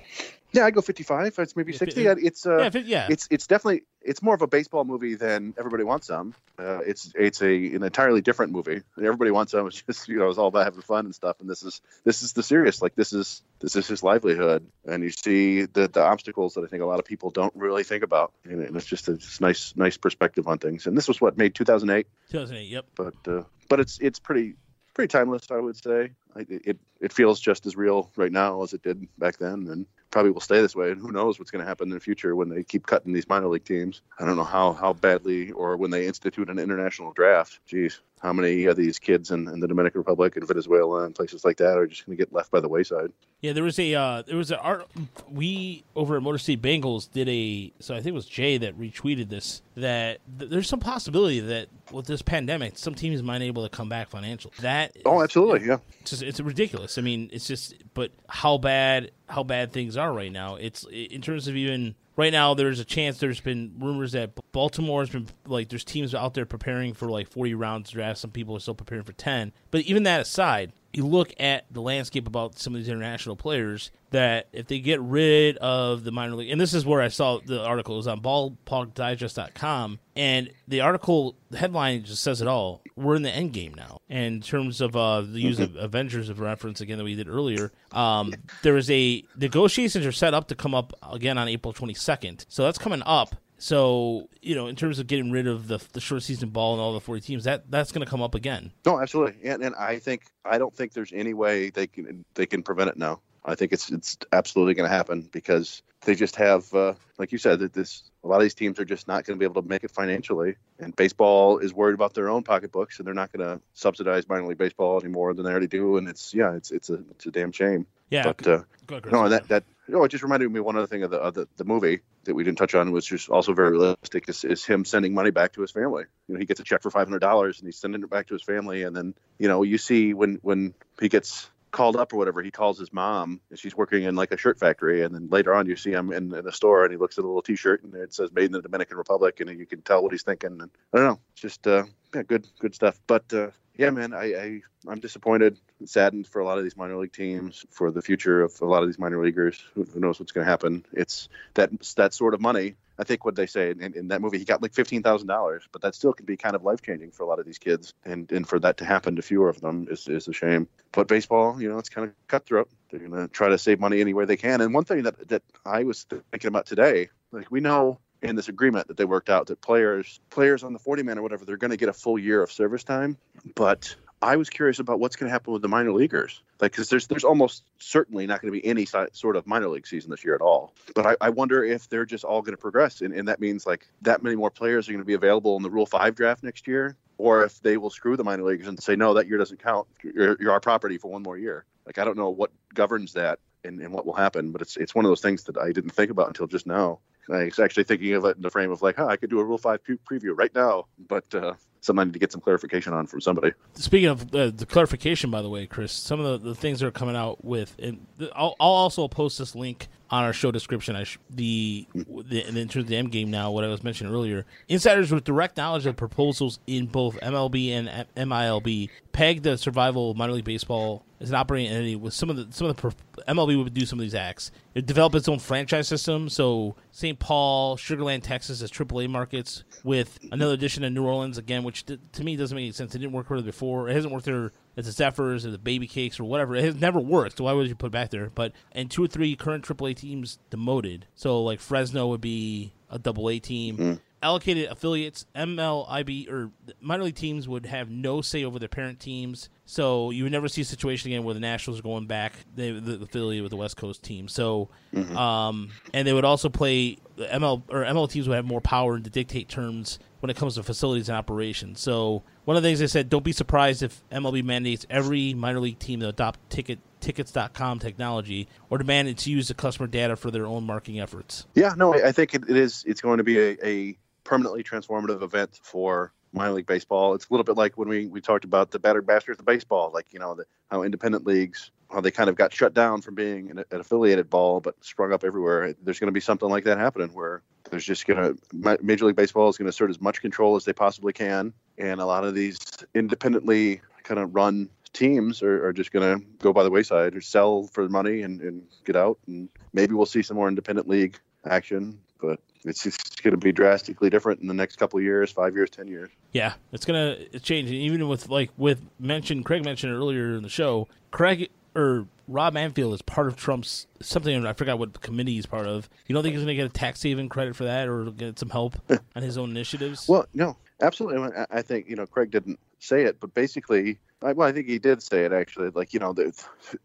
Yeah, 0.51 0.65
I 0.65 0.71
go 0.71 0.81
55. 0.81 1.37
It's 1.37 1.55
maybe 1.55 1.73
60. 1.73 2.03
fi- 2.05 2.15
It's 2.21 2.45
uh, 2.45 2.71
yeah, 2.73 2.81
yeah. 2.85 3.07
it's 3.09 3.27
it's 3.29 3.45
definitely 3.45 3.83
it's 4.01 4.23
more 4.23 4.33
of 4.33 4.41
a 4.41 4.47
baseball 4.47 4.83
movie 4.83 5.13
than 5.15 5.53
Everybody 5.57 5.83
Wants 5.83 6.07
Some. 6.07 6.33
Uh, 6.57 6.79
it's 6.79 7.11
it's 7.15 7.41
a 7.41 7.53
an 7.75 7.83
entirely 7.83 8.21
different 8.21 8.51
movie. 8.51 8.81
And 8.95 9.05
Everybody 9.05 9.31
Wants 9.31 9.51
Some 9.51 9.67
is 9.67 9.81
just 9.87 10.07
you 10.07 10.17
know 10.17 10.27
it's 10.29 10.37
all 10.39 10.47
about 10.47 10.65
having 10.65 10.81
fun 10.81 11.05
and 11.05 11.13
stuff. 11.13 11.39
And 11.39 11.49
this 11.49 11.61
is 11.61 11.81
this 12.03 12.23
is 12.23 12.33
the 12.33 12.41
serious 12.43 12.81
like 12.81 12.95
this 12.95 13.13
is 13.13 13.43
this 13.59 13.75
is 13.75 13.87
his 13.87 14.01
livelihood. 14.01 14.65
And 14.85 15.03
you 15.03 15.11
see 15.11 15.65
the 15.65 15.87
the 15.87 16.01
obstacles 16.03 16.55
that 16.55 16.63
I 16.63 16.67
think 16.67 16.81
a 16.81 16.85
lot 16.87 16.99
of 16.99 17.05
people 17.05 17.29
don't 17.29 17.53
really 17.55 17.83
think 17.83 18.03
about. 18.03 18.31
And, 18.43 18.61
and 18.63 18.75
it's 18.75 18.85
just 18.87 19.07
a 19.07 19.17
just 19.17 19.41
nice 19.41 19.73
nice 19.75 19.97
perspective 19.97 20.47
on 20.47 20.57
things. 20.57 20.87
And 20.87 20.97
this 20.97 21.07
was 21.07 21.21
what 21.21 21.37
made 21.37 21.53
2008, 21.53 22.07
2008. 22.31 22.67
Yep. 22.67 22.85
but 22.95 23.13
uh, 23.27 23.43
but 23.67 23.79
it's 23.79 23.99
it's 23.99 24.17
pretty 24.19 24.55
pretty 24.95 25.09
timeless 25.11 25.51
I 25.51 25.57
would 25.57 25.77
say. 25.77 26.11
I, 26.35 26.45
it 26.49 26.77
it 26.99 27.13
feels 27.13 27.39
just 27.39 27.65
as 27.65 27.75
real 27.75 28.09
right 28.15 28.31
now 28.31 28.63
as 28.63 28.73
it 28.73 28.81
did 28.83 29.07
back 29.17 29.37
then, 29.37 29.67
and 29.69 29.85
probably 30.11 30.31
will 30.31 30.41
stay 30.41 30.61
this 30.61 30.75
way. 30.75 30.91
And 30.91 31.01
who 31.01 31.11
knows 31.11 31.39
what's 31.39 31.51
going 31.51 31.63
to 31.63 31.67
happen 31.67 31.89
in 31.89 31.93
the 31.93 31.99
future 31.99 32.35
when 32.35 32.49
they 32.49 32.63
keep 32.63 32.85
cutting 32.85 33.13
these 33.13 33.29
minor 33.29 33.47
league 33.47 33.65
teams? 33.65 34.01
I 34.19 34.25
don't 34.25 34.37
know 34.37 34.43
how 34.43 34.73
how 34.73 34.93
badly 34.93 35.51
or 35.51 35.77
when 35.77 35.91
they 35.91 36.07
institute 36.07 36.49
an 36.49 36.59
international 36.59 37.13
draft. 37.13 37.59
Geez, 37.65 38.01
how 38.21 38.33
many 38.33 38.65
of 38.65 38.75
these 38.75 38.99
kids 38.99 39.31
in, 39.31 39.47
in 39.47 39.59
the 39.59 39.67
Dominican 39.67 39.99
Republic 39.99 40.35
and 40.35 40.47
Venezuela 40.47 41.05
and 41.05 41.15
places 41.15 41.45
like 41.45 41.57
that 41.57 41.77
are 41.77 41.87
just 41.87 42.05
going 42.05 42.17
to 42.17 42.21
get 42.21 42.33
left 42.33 42.51
by 42.51 42.59
the 42.59 42.67
wayside? 42.67 43.11
Yeah, 43.41 43.53
there 43.53 43.63
was 43.63 43.79
a 43.79 43.93
uh, 43.95 44.21
there 44.23 44.35
was 44.35 44.51
an 44.51 44.57
art. 44.61 44.87
We 45.29 45.83
over 45.95 46.17
at 46.17 46.23
Motor 46.23 46.37
City 46.37 46.61
Bengals 46.61 47.09
did 47.09 47.29
a. 47.29 47.71
So 47.79 47.93
I 47.93 47.97
think 47.97 48.07
it 48.07 48.13
was 48.13 48.25
Jay 48.25 48.57
that 48.57 48.77
retweeted 48.77 49.29
this. 49.29 49.61
That 49.75 50.19
th- 50.37 50.51
there's 50.51 50.67
some 50.67 50.81
possibility 50.81 51.39
that 51.39 51.67
with 51.91 52.05
this 52.05 52.21
pandemic, 52.21 52.77
some 52.77 52.95
teams 52.95 53.23
might 53.23 53.39
be 53.39 53.45
able 53.45 53.63
to 53.63 53.69
come 53.69 53.87
back 53.87 54.09
financially. 54.09 54.53
That 54.59 54.95
Oh, 55.05 55.23
absolutely, 55.23 55.67
yeah. 55.67 55.77
it's 56.01 56.11
just, 56.11 56.23
it's 56.23 56.39
ridiculous. 56.41 56.97
I 56.97 57.01
mean, 57.01 57.29
it's 57.31 57.47
just 57.47 57.75
but 57.93 58.11
how 58.27 58.57
bad 58.57 59.11
how 59.29 59.43
bad 59.43 59.71
things 59.71 59.95
are 59.95 60.11
right 60.11 60.31
now. 60.31 60.55
It's 60.55 60.85
in 60.91 61.21
terms 61.21 61.47
of 61.47 61.55
even 61.55 61.95
right 62.19 62.33
now. 62.33 62.53
There's 62.53 62.81
a 62.81 62.85
chance. 62.85 63.17
There's 63.17 63.39
been 63.39 63.75
rumors 63.79 64.11
that 64.11 64.31
Baltimore's 64.51 65.09
been 65.09 65.27
like 65.47 65.69
there's 65.69 65.85
teams 65.85 66.13
out 66.13 66.33
there 66.33 66.45
preparing 66.45 66.93
for 66.93 67.07
like 67.07 67.29
40 67.29 67.53
rounds 67.55 67.91
draft. 67.91 68.19
Some 68.19 68.31
people 68.31 68.55
are 68.57 68.59
still 68.59 68.75
preparing 68.75 69.05
for 69.05 69.13
10. 69.13 69.53
But 69.71 69.81
even 69.81 70.03
that 70.03 70.21
aside, 70.21 70.73
you 70.93 71.05
look 71.05 71.33
at 71.39 71.65
the 71.71 71.81
landscape 71.81 72.27
about 72.27 72.57
some 72.57 72.73
of 72.73 72.79
these 72.79 72.89
international 72.89 73.35
players 73.35 73.91
that 74.11 74.47
if 74.53 74.67
they 74.67 74.79
get 74.79 74.99
rid 75.01 75.55
of 75.57 76.03
the 76.03 76.11
minor 76.11 76.35
league, 76.35 76.49
and 76.49 76.59
this 76.59 76.73
is 76.73 76.85
where 76.85 77.01
I 77.01 77.09
saw 77.09 77.39
the 77.45 77.63
article 77.63 77.95
it 77.95 77.97
was 77.97 78.07
on 78.07 78.21
ballparkdigest.com, 78.21 79.99
and 80.15 80.51
the 80.67 80.81
article 80.81 81.35
the 81.51 81.57
headline 81.57 82.03
just 82.03 82.23
says 82.23 82.41
it 82.41 82.47
all. 82.47 82.81
We're 82.95 83.15
in 83.15 83.21
the 83.21 83.31
end 83.31 83.53
game 83.53 83.73
now. 83.75 84.01
And 84.09 84.35
in 84.35 84.41
terms 84.41 84.81
of 84.81 84.95
uh, 84.95 85.21
the 85.21 85.39
use 85.39 85.59
of 85.59 85.75
Avengers 85.75 86.29
of 86.29 86.39
reference 86.39 86.81
again 86.81 86.97
that 86.97 87.03
we 87.03 87.15
did 87.15 87.27
earlier, 87.27 87.71
um, 87.91 88.33
there 88.63 88.77
is 88.77 88.89
a 88.89 89.23
negotiations 89.37 90.05
are 90.05 90.11
set 90.11 90.33
up 90.33 90.47
to 90.47 90.55
come 90.55 90.73
up 90.73 90.93
again 91.11 91.37
on 91.37 91.47
April 91.47 91.73
22nd. 91.73 92.45
So 92.49 92.63
that's 92.63 92.77
coming 92.77 93.03
up. 93.05 93.35
So 93.59 94.29
you 94.41 94.55
know, 94.55 94.67
in 94.67 94.75
terms 94.75 94.99
of 94.99 95.07
getting 95.07 95.31
rid 95.31 95.45
of 95.45 95.67
the 95.67 95.79
the 95.93 96.01
short 96.01 96.23
season 96.23 96.49
ball 96.49 96.73
and 96.73 96.81
all 96.81 96.93
the 96.93 96.99
40 96.99 97.21
teams, 97.21 97.43
that 97.43 97.69
that's 97.69 97.91
going 97.91 98.03
to 98.03 98.09
come 98.09 98.21
up 98.21 98.33
again. 98.33 98.71
No, 98.85 98.99
absolutely, 98.99 99.49
and, 99.49 99.61
and 99.63 99.75
I 99.75 99.99
think 99.99 100.23
I 100.45 100.57
don't 100.57 100.75
think 100.75 100.93
there's 100.93 101.11
any 101.13 101.33
way 101.33 101.69
they 101.69 101.87
can 101.87 102.25
they 102.33 102.45
can 102.45 102.63
prevent 102.63 102.89
it 102.89 102.97
now. 102.97 103.21
I 103.45 103.55
think 103.55 103.73
it's 103.73 103.89
it's 103.91 104.17
absolutely 104.31 104.73
going 104.73 104.89
to 104.89 104.95
happen 104.95 105.29
because 105.31 105.81
they 106.01 106.15
just 106.15 106.35
have, 106.37 106.73
uh, 106.73 106.93
like 107.17 107.31
you 107.31 107.37
said, 107.37 107.59
that 107.59 107.73
this 107.73 108.03
a 108.23 108.27
lot 108.27 108.37
of 108.37 108.41
these 108.43 108.53
teams 108.53 108.79
are 108.79 108.85
just 108.85 109.07
not 109.07 109.25
going 109.25 109.37
to 109.37 109.39
be 109.39 109.45
able 109.45 109.61
to 109.61 109.67
make 109.67 109.83
it 109.83 109.91
financially, 109.91 110.55
and 110.79 110.95
baseball 110.95 111.57
is 111.57 111.73
worried 111.73 111.93
about 111.93 112.13
their 112.13 112.29
own 112.29 112.43
pocketbooks, 112.43 112.99
and 112.99 113.07
they're 113.07 113.13
not 113.13 113.31
going 113.31 113.45
to 113.45 113.61
subsidize 113.73 114.27
minor 114.27 114.47
league 114.47 114.57
baseball 114.57 114.99
any 115.01 115.11
more 115.11 115.33
than 115.33 115.45
they 115.45 115.51
already 115.51 115.67
do, 115.67 115.97
and 115.97 116.07
it's 116.07 116.33
yeah, 116.33 116.53
it's 116.53 116.71
it's 116.71 116.89
a 116.89 116.99
it's 117.11 117.25
a 117.25 117.31
damn 117.31 117.51
shame. 117.51 117.85
Yeah. 118.09 118.23
But 118.23 118.47
uh, 118.47 118.63
ahead, 118.89 119.11
no, 119.11 119.29
that 119.29 119.47
that 119.47 119.63
no, 119.89 120.03
it 120.03 120.09
just 120.09 120.23
reminded 120.23 120.51
me 120.51 120.59
one 120.59 120.77
other 120.77 120.87
thing 120.87 121.03
of 121.03 121.11
the 121.11 121.17
of 121.17 121.33
the, 121.33 121.47
the 121.57 121.65
movie 121.65 122.01
that 122.25 122.35
we 122.35 122.43
didn't 122.43 122.57
touch 122.57 122.75
on, 122.75 122.91
which 122.91 123.11
is 123.11 123.27
also 123.27 123.53
very 123.53 123.71
realistic, 123.71 124.29
is, 124.29 124.43
is 124.43 124.65
him 124.65 124.85
sending 124.85 125.13
money 125.13 125.31
back 125.31 125.53
to 125.53 125.61
his 125.61 125.71
family. 125.71 126.03
You 126.27 126.35
know, 126.35 126.39
he 126.39 126.45
gets 126.45 126.59
a 126.59 126.63
check 126.63 126.81
for 126.81 126.91
five 126.91 127.07
hundred 127.07 127.19
dollars 127.19 127.59
and 127.59 127.67
he's 127.67 127.77
sending 127.77 128.03
it 128.03 128.09
back 128.09 128.27
to 128.27 128.33
his 128.33 128.43
family, 128.43 128.83
and 128.83 128.95
then 128.95 129.15
you 129.37 129.47
know 129.47 129.63
you 129.63 129.77
see 129.77 130.13
when 130.13 130.39
when 130.41 130.73
he 131.01 131.09
gets 131.09 131.49
called 131.71 131.95
up 131.95 132.13
or 132.13 132.17
whatever, 132.17 132.41
he 132.41 132.51
calls 132.51 132.79
his 132.79 132.91
mom 132.91 133.39
and 133.49 133.59
she's 133.59 133.75
working 133.75 134.03
in 134.03 134.15
like 134.15 134.31
a 134.31 134.37
shirt 134.37 134.59
factory, 134.59 135.03
and 135.03 135.13
then 135.13 135.29
later 135.29 135.53
on 135.53 135.67
you 135.67 135.75
see 135.75 135.91
him 135.91 136.11
in, 136.11 136.33
in 136.33 136.47
a 136.47 136.51
store 136.51 136.83
and 136.83 136.91
he 136.91 136.97
looks 136.97 137.17
at 137.17 137.23
a 137.23 137.27
little 137.27 137.41
T-shirt 137.41 137.83
and 137.83 137.93
it 137.95 138.13
says 138.13 138.31
"Made 138.31 138.45
in 138.45 138.51
the 138.51 138.61
Dominican 138.61 138.97
Republic," 138.97 139.39
and 139.39 139.59
you 139.59 139.65
can 139.65 139.81
tell 139.81 140.03
what 140.03 140.11
he's 140.11 140.23
thinking. 140.23 140.61
And 140.61 140.69
I 140.93 140.97
don't 140.97 141.07
know, 141.07 141.19
it's 141.33 141.41
just 141.41 141.67
uh, 141.67 141.83
yeah, 142.13 142.23
good 142.23 142.47
good 142.59 142.75
stuff. 142.75 142.99
But 143.07 143.33
uh, 143.33 143.49
yeah, 143.79 143.91
man, 143.91 144.13
I, 144.13 144.25
I 144.25 144.61
I'm 144.89 144.99
disappointed, 144.99 145.57
saddened 145.85 146.27
for 146.27 146.41
a 146.41 146.45
lot 146.45 146.57
of 146.57 146.65
these 146.65 146.75
minor 146.75 146.97
league 146.97 147.13
teams, 147.13 147.65
for 147.69 147.91
the 147.91 148.01
future 148.01 148.41
of 148.41 148.59
a 148.59 148.65
lot 148.65 148.83
of 148.83 148.89
these 148.89 148.99
minor 148.99 149.23
leaguers. 149.23 149.63
Who, 149.73 149.85
who 149.85 150.01
knows 150.01 150.19
what's 150.19 150.33
going 150.33 150.43
to 150.43 150.51
happen? 150.51 150.85
It's 150.91 151.29
that 151.53 151.69
that 151.95 152.13
sort 152.13 152.33
of 152.33 152.41
money. 152.41 152.75
I 152.97 153.05
think 153.05 153.23
what 153.23 153.37
they 153.37 153.45
say 153.45 153.69
in, 153.69 153.93
in 153.93 154.09
that 154.09 154.19
movie, 154.19 154.37
he 154.37 154.43
got 154.43 154.61
like 154.61 154.73
fifteen 154.73 155.01
thousand 155.01 155.29
dollars, 155.29 155.63
but 155.71 155.81
that 155.83 155.95
still 155.95 156.11
can 156.11 156.25
be 156.25 156.35
kind 156.35 156.57
of 156.57 156.63
life 156.63 156.81
changing 156.81 157.11
for 157.11 157.23
a 157.23 157.25
lot 157.25 157.39
of 157.39 157.45
these 157.45 157.57
kids, 157.57 157.93
and 158.03 158.29
and 158.33 158.45
for 158.45 158.59
that 158.59 158.75
to 158.79 158.85
happen 158.85 159.15
to 159.15 159.21
fewer 159.21 159.47
of 159.47 159.61
them 159.61 159.87
is 159.89 160.09
is 160.09 160.27
a 160.27 160.33
shame. 160.33 160.67
But 160.91 161.07
baseball, 161.07 161.61
you 161.61 161.69
know, 161.69 161.77
it's 161.77 161.87
kind 161.87 162.05
of 162.05 162.13
cutthroat. 162.27 162.67
They're 162.91 162.99
going 162.99 163.13
to 163.13 163.29
try 163.29 163.47
to 163.47 163.57
save 163.57 163.79
money 163.79 164.01
any 164.01 164.13
way 164.13 164.25
they 164.25 164.35
can. 164.35 164.59
And 164.59 164.73
one 164.73 164.83
thing 164.83 165.03
that 165.03 165.29
that 165.29 165.43
I 165.65 165.85
was 165.85 166.03
thinking 166.03 166.49
about 166.49 166.65
today, 166.65 167.11
like 167.31 167.49
we 167.49 167.61
know 167.61 167.99
in 168.21 168.35
this 168.35 168.49
agreement 168.49 168.87
that 168.87 168.97
they 168.97 169.05
worked 169.05 169.29
out 169.29 169.47
that 169.47 169.61
players 169.61 170.19
players 170.29 170.63
on 170.63 170.73
the 170.73 170.79
40 170.79 171.03
man 171.03 171.17
or 171.17 171.21
whatever 171.21 171.45
they're 171.45 171.57
going 171.57 171.71
to 171.71 171.77
get 171.77 171.89
a 171.89 171.93
full 171.93 172.19
year 172.19 172.41
of 172.41 172.51
service 172.51 172.83
time. 172.83 173.17
But 173.55 173.95
i 174.21 174.35
was 174.35 174.49
curious 174.49 174.79
about 174.79 174.99
what's 174.99 175.15
going 175.15 175.29
to 175.29 175.31
happen 175.31 175.53
with 175.53 175.61
the 175.61 175.69
minor 175.69 175.93
leaguers. 175.93 176.41
Like 176.59 176.71
because 176.71 176.89
there's 176.89 177.07
there's 177.07 177.23
almost 177.23 177.63
certainly 177.77 178.27
not 178.27 178.41
going 178.41 178.53
to 178.53 178.59
be 178.59 178.65
any 178.65 178.85
si- 178.85 179.05
sort 179.13 179.35
of 179.35 179.47
minor 179.47 179.69
league 179.69 179.87
season 179.87 180.11
this 180.11 180.23
year 180.23 180.35
at 180.35 180.41
all. 180.41 180.73
But 180.93 181.05
i, 181.05 181.15
I 181.21 181.29
wonder 181.29 181.63
if 181.63 181.87
they're 181.89 182.05
just 182.05 182.23
all 182.23 182.41
going 182.41 182.55
to 182.55 182.61
progress 182.61 183.01
and, 183.01 183.13
and 183.13 183.27
that 183.27 183.39
means 183.39 183.65
like 183.65 183.87
that 184.01 184.21
many 184.21 184.35
more 184.35 184.51
players 184.51 184.89
are 184.89 184.91
going 184.91 185.01
to 185.01 185.05
be 185.05 185.13
available 185.13 185.55
in 185.55 185.63
the 185.63 185.69
rule 185.69 185.85
5 185.85 186.15
draft 186.15 186.43
next 186.43 186.67
year 186.67 186.97
or 187.17 187.43
if 187.43 187.61
they 187.61 187.77
will 187.77 187.89
screw 187.89 188.17
the 188.17 188.23
minor 188.23 188.43
leagues 188.43 188.67
and 188.67 188.81
say 188.81 188.95
no 188.95 189.13
that 189.13 189.27
year 189.27 189.37
doesn't 189.37 189.61
count. 189.61 189.87
You're, 190.03 190.37
you're 190.39 190.51
our 190.51 190.61
property 190.61 190.97
for 190.97 191.09
one 191.09 191.23
more 191.23 191.37
year. 191.37 191.65
Like 191.85 191.97
i 191.97 192.03
don't 192.03 192.17
know 192.17 192.29
what 192.29 192.51
governs 192.73 193.13
that 193.13 193.39
and, 193.63 193.79
and 193.81 193.93
what 193.93 194.05
will 194.05 194.13
happen 194.13 194.51
but 194.51 194.61
it's 194.61 194.77
it's 194.77 194.95
one 194.95 195.05
of 195.05 195.09
those 195.09 195.21
things 195.21 195.43
that 195.45 195.57
i 195.57 195.71
didn't 195.71 195.89
think 195.89 196.11
about 196.11 196.27
until 196.27 196.47
just 196.47 196.65
now 196.65 196.99
I 197.31 197.45
was 197.45 197.59
actually 197.59 197.83
thinking 197.83 198.13
of 198.13 198.25
it 198.25 198.37
in 198.37 198.41
the 198.41 198.49
frame 198.49 198.71
of 198.71 198.81
like, 198.81 198.95
huh, 198.97 199.07
I 199.07 199.17
could 199.17 199.29
do 199.29 199.39
a 199.39 199.43
Rule 199.43 199.57
Five 199.57 199.83
pre- 199.83 199.97
preview 200.09 200.37
right 200.37 200.53
now, 200.55 200.85
but 201.07 201.23
uh, 201.35 201.53
something 201.81 202.01
I 202.01 202.03
need 202.05 202.13
to 202.13 202.19
get 202.19 202.31
some 202.31 202.41
clarification 202.41 202.93
on 202.93 203.07
from 203.07 203.21
somebody. 203.21 203.53
Speaking 203.73 204.09
of 204.09 204.33
uh, 204.33 204.49
the 204.49 204.65
clarification, 204.65 205.29
by 205.29 205.41
the 205.41 205.49
way, 205.49 205.67
Chris, 205.67 205.91
some 205.91 206.19
of 206.19 206.41
the, 206.41 206.49
the 206.49 206.55
things 206.55 206.79
that 206.79 206.87
are 206.87 206.91
coming 206.91 207.15
out 207.15 207.43
with, 207.43 207.75
and 207.79 208.05
I'll, 208.35 208.55
I'll 208.59 208.71
also 208.71 209.07
post 209.07 209.39
this 209.39 209.55
link 209.55 209.87
on 210.11 210.23
our 210.23 210.33
show 210.33 210.51
description. 210.51 210.95
I 210.95 211.03
sh- 211.03 211.19
the, 211.29 211.87
the 211.93 212.47
in 212.47 212.55
terms 212.55 212.75
of 212.77 212.87
the 212.87 212.95
end 212.97 213.11
game 213.11 213.29
now, 213.29 213.51
what 213.51 213.63
I 213.63 213.67
was 213.67 213.83
mentioning 213.83 214.13
earlier, 214.13 214.45
insiders 214.67 215.11
with 215.11 215.23
direct 215.23 215.57
knowledge 215.57 215.85
of 215.85 215.95
proposals 215.95 216.59
in 216.67 216.87
both 216.87 217.19
MLB 217.19 217.69
and 217.69 217.89
M- 218.15 218.29
MILB 218.29 218.89
pegged 219.11 219.43
the 219.43 219.57
survival 219.57 220.11
of 220.11 220.17
minor 220.17 220.33
league 220.33 220.45
baseball 220.45 221.05
as 221.19 221.29
an 221.29 221.35
operating 221.35 221.69
entity 221.69 221.95
with 221.95 222.13
some 222.13 222.29
of 222.29 222.37
the 222.37 222.47
some 222.51 222.67
of 222.67 222.75
the 222.75 222.81
pro- 222.81 223.23
MLB 223.27 223.61
would 223.63 223.73
do 223.73 223.85
some 223.85 223.99
of 223.99 224.03
these 224.03 224.15
acts. 224.15 224.51
It 224.73 224.85
developed 224.85 225.15
its 225.15 225.27
own 225.27 225.39
franchise 225.39 225.87
system, 225.87 226.29
so 226.29 226.75
St. 226.91 227.19
Paul, 227.19 227.75
Sugarland, 227.77 228.23
Texas 228.23 228.61
as 228.61 228.71
AAA 228.71 229.09
markets, 229.09 229.63
with 229.83 230.17
another 230.31 230.53
addition 230.53 230.83
in 230.83 230.93
New 230.93 231.05
Orleans 231.05 231.37
again, 231.37 231.63
which 231.63 231.85
d- 231.85 231.99
to 232.13 232.23
me 232.23 232.35
doesn't 232.35 232.55
make 232.55 232.63
any 232.63 232.71
sense. 232.71 232.95
It 232.95 232.99
didn't 232.99 233.11
work 233.13 233.27
there 233.27 233.41
before. 233.41 233.89
It 233.89 233.93
hasn't 233.95 234.13
worked 234.13 234.25
there 234.25 234.51
as 234.79 234.85
the 234.85 234.91
Zephyrs 234.91 235.45
or 235.45 235.51
the 235.51 235.57
Baby 235.57 235.87
Cakes 235.87 236.19
or 236.19 236.23
whatever. 236.23 236.55
It 236.55 236.63
has 236.63 236.75
never 236.75 236.99
worked. 236.99 237.37
So 237.37 237.43
why 237.43 237.53
would 237.53 237.67
you 237.67 237.75
put 237.75 237.87
it 237.87 237.91
back 237.91 238.09
there? 238.09 238.31
But 238.33 238.53
and 238.71 238.89
two 238.89 239.03
or 239.03 239.07
three 239.07 239.35
current 239.35 239.63
AAA 239.65 239.95
teams 239.95 240.39
demoted. 240.49 241.05
So 241.15 241.43
like 241.43 241.59
Fresno 241.59 242.07
would 242.07 242.21
be 242.21 242.73
a 242.89 242.97
double 242.97 243.29
A 243.29 243.39
team. 243.39 243.99
Allocated 244.21 244.69
affiliates, 244.69 245.25
MLIB 245.33 246.29
or 246.29 246.51
minor 246.81 247.05
league 247.05 247.15
teams 247.15 247.47
would 247.47 247.65
have 247.65 247.89
no 247.89 248.21
say 248.21 248.43
over 248.43 248.59
their 248.59 248.67
parent 248.67 248.99
teams. 248.99 249.47
So 249.65 250.11
you 250.11 250.23
would 250.23 250.31
never 250.33 250.49
see 250.49 250.61
a 250.61 250.65
situation 250.65 251.09
again 251.09 251.23
where 251.23 251.33
the 251.33 251.39
Nationals 251.39 251.79
are 251.79 251.83
going 251.83 252.05
back, 252.05 252.33
they 252.53 252.71
the 252.71 253.01
affiliate 253.01 253.43
with 253.43 253.51
the 253.51 253.55
West 253.55 253.77
Coast 253.77 254.03
team. 254.03 254.27
So, 254.27 254.67
um, 255.15 255.69
and 255.93 256.05
they 256.05 256.11
would 256.11 256.25
also 256.25 256.49
play 256.49 256.97
the 257.15 257.27
ML 257.27 257.63
or 257.69 257.85
ML 257.85 258.09
teams 258.11 258.27
would 258.27 258.35
have 258.35 258.45
more 258.45 258.59
power 258.59 258.99
to 258.99 259.09
dictate 259.09 259.47
terms 259.47 259.99
when 260.19 260.29
it 260.29 260.35
comes 260.35 260.55
to 260.55 260.63
facilities 260.63 261.07
and 261.07 261.17
operations. 261.17 261.79
So 261.79 262.23
one 262.49 262.55
of 262.55 262.63
the 262.63 262.69
things 262.69 262.79
they 262.79 262.87
said, 262.87 263.11
don't 263.11 263.23
be 263.23 263.31
surprised 263.31 263.83
if 263.83 264.01
MLB 264.09 264.43
mandates 264.43 264.83
every 264.89 265.35
minor 265.35 265.59
league 265.59 265.77
team 265.77 265.99
to 265.99 266.07
adopt 266.07 266.39
ticket 266.49 266.79
tickets.com 266.99 267.77
technology 267.77 268.47
or 268.71 268.79
demand 268.79 269.07
it 269.07 269.19
to 269.19 269.29
use 269.29 269.49
the 269.49 269.53
customer 269.53 269.85
data 269.85 270.15
for 270.15 270.31
their 270.31 270.47
own 270.47 270.63
marketing 270.63 270.99
efforts. 270.99 271.45
Yeah, 271.53 271.75
no, 271.77 271.93
I 271.93 272.11
think 272.11 272.33
it, 272.33 272.49
it 272.49 272.57
is. 272.57 272.83
It's 272.87 273.01
going 273.01 273.19
to 273.19 273.23
be 273.23 273.37
a, 273.37 273.57
a 273.63 273.97
permanently 274.23 274.63
transformative 274.63 275.21
event 275.21 275.59
for 275.61 276.11
minor 276.33 276.53
league 276.53 276.65
baseball. 276.65 277.13
It's 277.13 277.29
a 277.29 277.31
little 277.31 277.43
bit 277.43 277.55
like 277.55 277.77
when 277.77 277.87
we, 277.87 278.07
we 278.07 278.19
talked 278.19 278.45
about 278.45 278.71
the 278.71 278.79
battered 278.79 279.05
bastards 279.05 279.37
of 279.37 279.45
baseball, 279.45 279.91
like 279.93 280.11
you 280.11 280.17
know 280.17 280.33
the, 280.33 280.45
how 280.71 280.81
independent 280.81 281.27
leagues 281.27 281.69
how 281.91 282.01
they 282.01 282.11
kind 282.11 282.29
of 282.29 282.35
got 282.35 282.53
shut 282.53 282.73
down 282.73 283.01
from 283.01 283.15
being 283.15 283.49
an, 283.49 283.59
an 283.71 283.79
affiliated 283.79 284.29
ball, 284.29 284.59
but 284.59 284.75
sprung 284.83 285.11
up 285.11 285.23
everywhere. 285.23 285.73
There's 285.83 285.99
going 285.99 286.07
to 286.07 286.13
be 286.13 286.19
something 286.19 286.47
like 286.47 286.65
that 286.65 286.77
happening 286.77 287.09
where 287.09 287.41
there's 287.69 287.85
just 287.85 288.05
going 288.05 288.37
to 288.37 288.77
Major 288.81 289.05
League 289.05 289.15
Baseball 289.15 289.49
is 289.49 289.57
going 289.57 289.65
to 289.65 289.69
assert 289.69 289.89
as 289.89 289.99
much 289.99 290.21
control 290.21 290.55
as 290.55 290.65
they 290.65 290.73
possibly 290.73 291.13
can, 291.13 291.53
and 291.79 291.99
a 291.99 292.05
lot 292.05 292.23
of 292.23 292.35
these 292.35 292.59
independently 292.93 293.81
kind 294.03 294.19
of 294.19 294.35
run 294.35 294.69
teams 294.93 295.41
are, 295.41 295.67
are 295.67 295.73
just 295.73 295.91
going 295.91 296.19
to 296.19 296.25
go 296.39 296.51
by 296.51 296.63
the 296.63 296.69
wayside 296.69 297.15
or 297.15 297.21
sell 297.21 297.63
for 297.63 297.87
money 297.89 298.21
and, 298.21 298.41
and 298.41 298.63
get 298.85 298.95
out. 298.95 299.17
And 299.27 299.49
maybe 299.73 299.93
we'll 299.93 300.05
see 300.05 300.21
some 300.21 300.35
more 300.35 300.47
independent 300.47 300.87
league 300.87 301.17
action, 301.45 301.99
but 302.21 302.39
it's 302.65 302.83
just 302.83 303.23
going 303.23 303.31
to 303.31 303.37
be 303.37 303.51
drastically 303.51 304.09
different 304.09 304.41
in 304.41 304.47
the 304.47 304.53
next 304.53 304.75
couple 304.77 304.99
of 304.99 305.03
years, 305.03 305.31
five 305.31 305.55
years, 305.55 305.69
ten 305.69 305.87
years. 305.87 306.09
Yeah, 306.31 306.53
it's 306.71 306.85
gonna 306.85 307.17
change. 307.39 307.69
And 307.69 307.79
even 307.79 308.07
with 308.07 308.29
like 308.29 308.51
with 308.57 308.81
mentioned, 308.99 309.45
Craig 309.45 309.63
mentioned 309.63 309.93
earlier 309.93 310.33
in 310.33 310.43
the 310.43 310.49
show, 310.49 310.87
Craig 311.11 311.49
or 311.75 312.05
Rob 312.27 312.53
Manfred 312.53 312.93
is 312.93 313.01
part 313.01 313.27
of 313.27 313.37
Trump's 313.37 313.87
something. 314.01 314.45
I 314.45 314.53
forgot 314.53 314.77
what 314.77 315.01
committee 315.01 315.33
he's 315.33 315.45
part 315.45 315.65
of. 315.65 315.89
You 316.07 316.13
don't 316.13 316.21
think 316.21 316.33
he's 316.35 316.43
gonna 316.43 316.55
get 316.55 316.65
a 316.65 316.69
tax 316.69 316.99
saving 316.99 317.29
credit 317.29 317.55
for 317.55 317.63
that, 317.63 317.87
or 317.87 318.11
get 318.11 318.37
some 318.37 318.49
help 318.49 318.75
on 319.15 319.23
his 319.23 319.37
own 319.37 319.49
initiatives? 319.51 320.07
Well, 320.07 320.25
no, 320.33 320.57
absolutely. 320.81 321.31
I- 321.49 321.61
think 321.61 321.89
you 321.89 321.95
know 321.95 322.05
Craig 322.05 322.31
didn't 322.31 322.59
say 322.79 323.03
it, 323.03 323.19
but 323.19 323.33
basically, 323.33 323.99
I, 324.23 324.33
well, 324.33 324.47
I 324.47 324.51
think 324.51 324.67
he 324.67 324.79
did 324.79 325.01
say 325.01 325.25
it 325.25 325.33
actually. 325.33 325.69
Like 325.69 325.93
you 325.93 325.99
know, 325.99 326.13
the, 326.13 326.33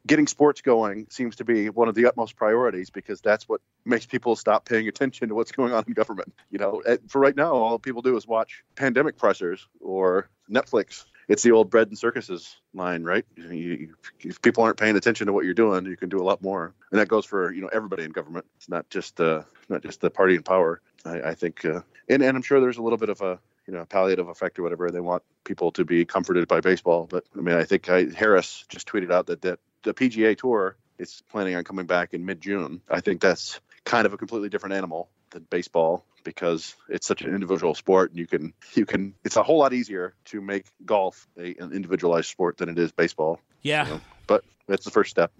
getting 0.06 0.26
sports 0.26 0.60
going 0.60 1.06
seems 1.10 1.36
to 1.36 1.44
be 1.44 1.70
one 1.70 1.88
of 1.88 1.94
the 1.94 2.06
utmost 2.06 2.36
priorities 2.36 2.90
because 2.90 3.20
that's 3.20 3.48
what 3.48 3.60
makes 3.84 4.06
people 4.06 4.36
stop 4.36 4.64
paying 4.64 4.88
attention 4.88 5.28
to 5.28 5.34
what's 5.34 5.52
going 5.52 5.72
on 5.72 5.84
in 5.86 5.92
government. 5.92 6.34
You 6.50 6.58
know, 6.58 6.82
for 7.08 7.20
right 7.20 7.36
now, 7.36 7.52
all 7.52 7.78
people 7.78 8.02
do 8.02 8.16
is 8.16 8.26
watch 8.26 8.64
pandemic 8.76 9.16
pressers 9.16 9.66
or 9.80 10.28
Netflix. 10.50 11.04
It's 11.26 11.42
the 11.42 11.52
old 11.52 11.70
bread 11.70 11.88
and 11.88 11.98
circuses 11.98 12.56
line, 12.74 13.02
right? 13.02 13.24
You, 13.36 13.94
if 14.20 14.42
people 14.42 14.62
aren't 14.62 14.76
paying 14.76 14.96
attention 14.96 15.26
to 15.26 15.32
what 15.32 15.46
you're 15.46 15.54
doing, 15.54 15.86
you 15.86 15.96
can 15.96 16.10
do 16.10 16.20
a 16.20 16.22
lot 16.22 16.42
more, 16.42 16.74
and 16.90 17.00
that 17.00 17.08
goes 17.08 17.24
for 17.24 17.52
you 17.52 17.62
know 17.62 17.70
everybody 17.72 18.04
in 18.04 18.10
government. 18.10 18.44
It's 18.56 18.68
not 18.68 18.90
just 18.90 19.20
uh, 19.20 19.42
not 19.68 19.82
just 19.82 20.00
the 20.00 20.10
party 20.10 20.34
in 20.34 20.42
power. 20.42 20.82
I, 21.06 21.20
I 21.20 21.34
think, 21.34 21.64
uh, 21.64 21.80
and 22.08 22.22
and 22.22 22.36
I'm 22.36 22.42
sure 22.42 22.60
there's 22.60 22.76
a 22.76 22.82
little 22.82 22.98
bit 22.98 23.08
of 23.08 23.22
a 23.22 23.38
you 23.66 23.72
know 23.74 23.84
palliative 23.84 24.28
effect 24.28 24.58
or 24.58 24.62
whatever. 24.62 24.90
They 24.90 25.00
want 25.00 25.22
people 25.44 25.72
to 25.72 25.84
be 25.84 26.04
comforted 26.04 26.48
by 26.48 26.60
baseball, 26.60 27.06
but 27.08 27.24
I 27.36 27.40
mean, 27.40 27.56
I 27.56 27.64
think 27.64 27.88
I, 27.88 28.06
Harris 28.14 28.64
just 28.68 28.88
tweeted 28.88 29.12
out 29.12 29.26
that, 29.26 29.42
that 29.42 29.58
the 29.82 29.94
PGA 29.94 30.36
Tour 30.36 30.76
is 30.98 31.22
planning 31.30 31.56
on 31.56 31.64
coming 31.64 31.86
back 31.86 32.14
in 32.14 32.24
mid-June. 32.24 32.80
I 32.88 33.00
think 33.00 33.20
that's 33.20 33.60
kind 33.84 34.06
of 34.06 34.12
a 34.12 34.16
completely 34.16 34.48
different 34.48 34.74
animal 34.74 35.08
than 35.30 35.46
baseball 35.50 36.04
because 36.24 36.74
it's 36.88 37.06
such 37.06 37.22
an 37.22 37.34
individual 37.34 37.74
sport 37.74 38.10
and 38.10 38.18
you 38.18 38.26
can 38.26 38.54
you 38.74 38.86
can 38.86 39.14
it's 39.24 39.36
a 39.36 39.42
whole 39.42 39.58
lot 39.58 39.74
easier 39.74 40.14
to 40.24 40.40
make 40.40 40.64
golf 40.84 41.28
a, 41.36 41.54
an 41.56 41.72
individualized 41.72 42.28
sport 42.28 42.56
than 42.56 42.68
it 42.70 42.78
is 42.78 42.92
baseball 42.92 43.38
yeah. 43.62 43.84
you 43.84 43.90
know. 43.94 44.00
but 44.26 44.44
that's 44.66 44.84
the 44.84 44.90
first 44.90 45.10
step 45.10 45.32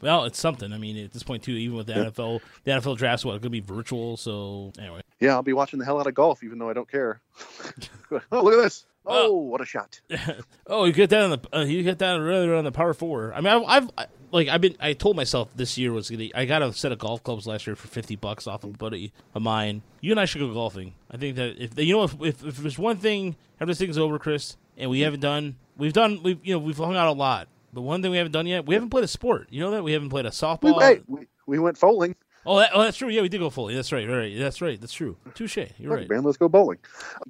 Well, 0.00 0.24
it's 0.24 0.38
something. 0.38 0.72
I 0.72 0.78
mean, 0.78 0.96
at 1.04 1.12
this 1.12 1.22
point 1.22 1.42
too, 1.42 1.52
even 1.52 1.76
with 1.76 1.86
the 1.86 1.92
NFL, 1.94 2.40
the 2.64 2.72
NFL 2.72 2.96
draft's 2.96 3.24
what 3.24 3.32
going 3.32 3.42
to 3.42 3.50
be 3.50 3.60
virtual. 3.60 4.16
So 4.16 4.72
anyway, 4.78 5.02
yeah 5.22 5.34
i'll 5.34 5.42
be 5.42 5.52
watching 5.52 5.78
the 5.78 5.84
hell 5.84 6.00
out 6.00 6.06
of 6.06 6.14
golf 6.14 6.42
even 6.42 6.58
though 6.58 6.68
i 6.68 6.72
don't 6.72 6.90
care 6.90 7.20
oh 8.10 8.42
look 8.42 8.54
at 8.54 8.62
this 8.62 8.86
oh 9.06 9.32
what 9.32 9.60
a 9.60 9.64
shot 9.64 10.00
oh, 10.66 10.84
you 10.84 10.92
get 10.92 11.10
that 11.10 11.22
on 11.22 11.30
the 11.30 11.56
uh, 11.56 11.60
you 11.60 11.82
get 11.82 11.98
that 12.00 12.14
rather 12.14 12.54
on 12.54 12.64
the 12.64 12.70
power 12.70 12.94
four. 12.94 13.32
I 13.34 13.40
mean, 13.40 13.52
I've, 13.52 13.62
I've 13.66 13.90
I, 13.98 14.06
like 14.30 14.46
I've 14.46 14.60
been 14.60 14.76
I 14.78 14.92
told 14.92 15.16
myself 15.16 15.48
this 15.56 15.76
year 15.76 15.92
was 15.92 16.08
gonna 16.08 16.28
I 16.36 16.44
got 16.44 16.62
a 16.62 16.72
set 16.72 16.92
of 16.92 16.98
golf 16.98 17.24
clubs 17.24 17.44
last 17.44 17.66
year 17.66 17.74
for 17.74 17.88
fifty 17.88 18.14
bucks 18.14 18.46
off 18.46 18.62
of 18.62 18.70
a 18.70 18.76
buddy 18.76 19.12
of 19.34 19.42
mine. 19.42 19.82
You 20.00 20.12
and 20.12 20.20
I 20.20 20.24
should 20.24 20.40
go 20.40 20.52
golfing. 20.52 20.94
I 21.10 21.16
think 21.16 21.34
that 21.34 21.60
if 21.60 21.76
you 21.76 21.96
know 21.96 22.04
if 22.04 22.14
if, 22.20 22.44
if 22.44 22.56
there's 22.58 22.78
one 22.78 22.96
thing 22.96 23.34
everything's 23.60 23.98
over, 23.98 24.20
Chris, 24.20 24.56
and 24.76 24.88
we 24.88 25.00
haven't 25.00 25.20
done 25.20 25.56
we've 25.76 25.92
done 25.92 26.22
we've 26.22 26.38
you 26.44 26.54
know 26.54 26.60
we've 26.60 26.78
hung 26.78 26.94
out 26.94 27.08
a 27.08 27.12
lot. 27.12 27.48
But 27.72 27.82
one 27.82 28.02
thing 28.02 28.10
we 28.10 28.18
haven't 28.18 28.32
done 28.32 28.46
yet, 28.46 28.66
we 28.66 28.74
haven't 28.74 28.90
played 28.90 29.04
a 29.04 29.08
sport. 29.08 29.48
You 29.50 29.60
know 29.60 29.70
that 29.70 29.82
we 29.82 29.92
haven't 29.92 30.10
played 30.10 30.26
a 30.26 30.28
we, 30.28 30.32
softball. 30.32 30.78
wait, 30.78 31.02
we, 31.06 31.26
we 31.46 31.58
went 31.58 31.80
bowling 31.80 32.14
Oh, 32.44 32.58
that, 32.58 32.70
oh, 32.74 32.82
that's 32.82 32.96
true. 32.96 33.08
Yeah, 33.08 33.22
we 33.22 33.28
did 33.28 33.38
go 33.38 33.50
fully. 33.50 33.74
That's 33.74 33.92
right. 33.92 34.08
Right. 34.08 34.36
That's 34.36 34.60
right. 34.60 34.80
That's 34.80 34.92
true. 34.92 35.16
Touche. 35.34 35.58
You're 35.78 35.94
right. 35.94 36.08
man, 36.08 36.24
let's 36.24 36.36
go 36.36 36.48
bowling. 36.48 36.78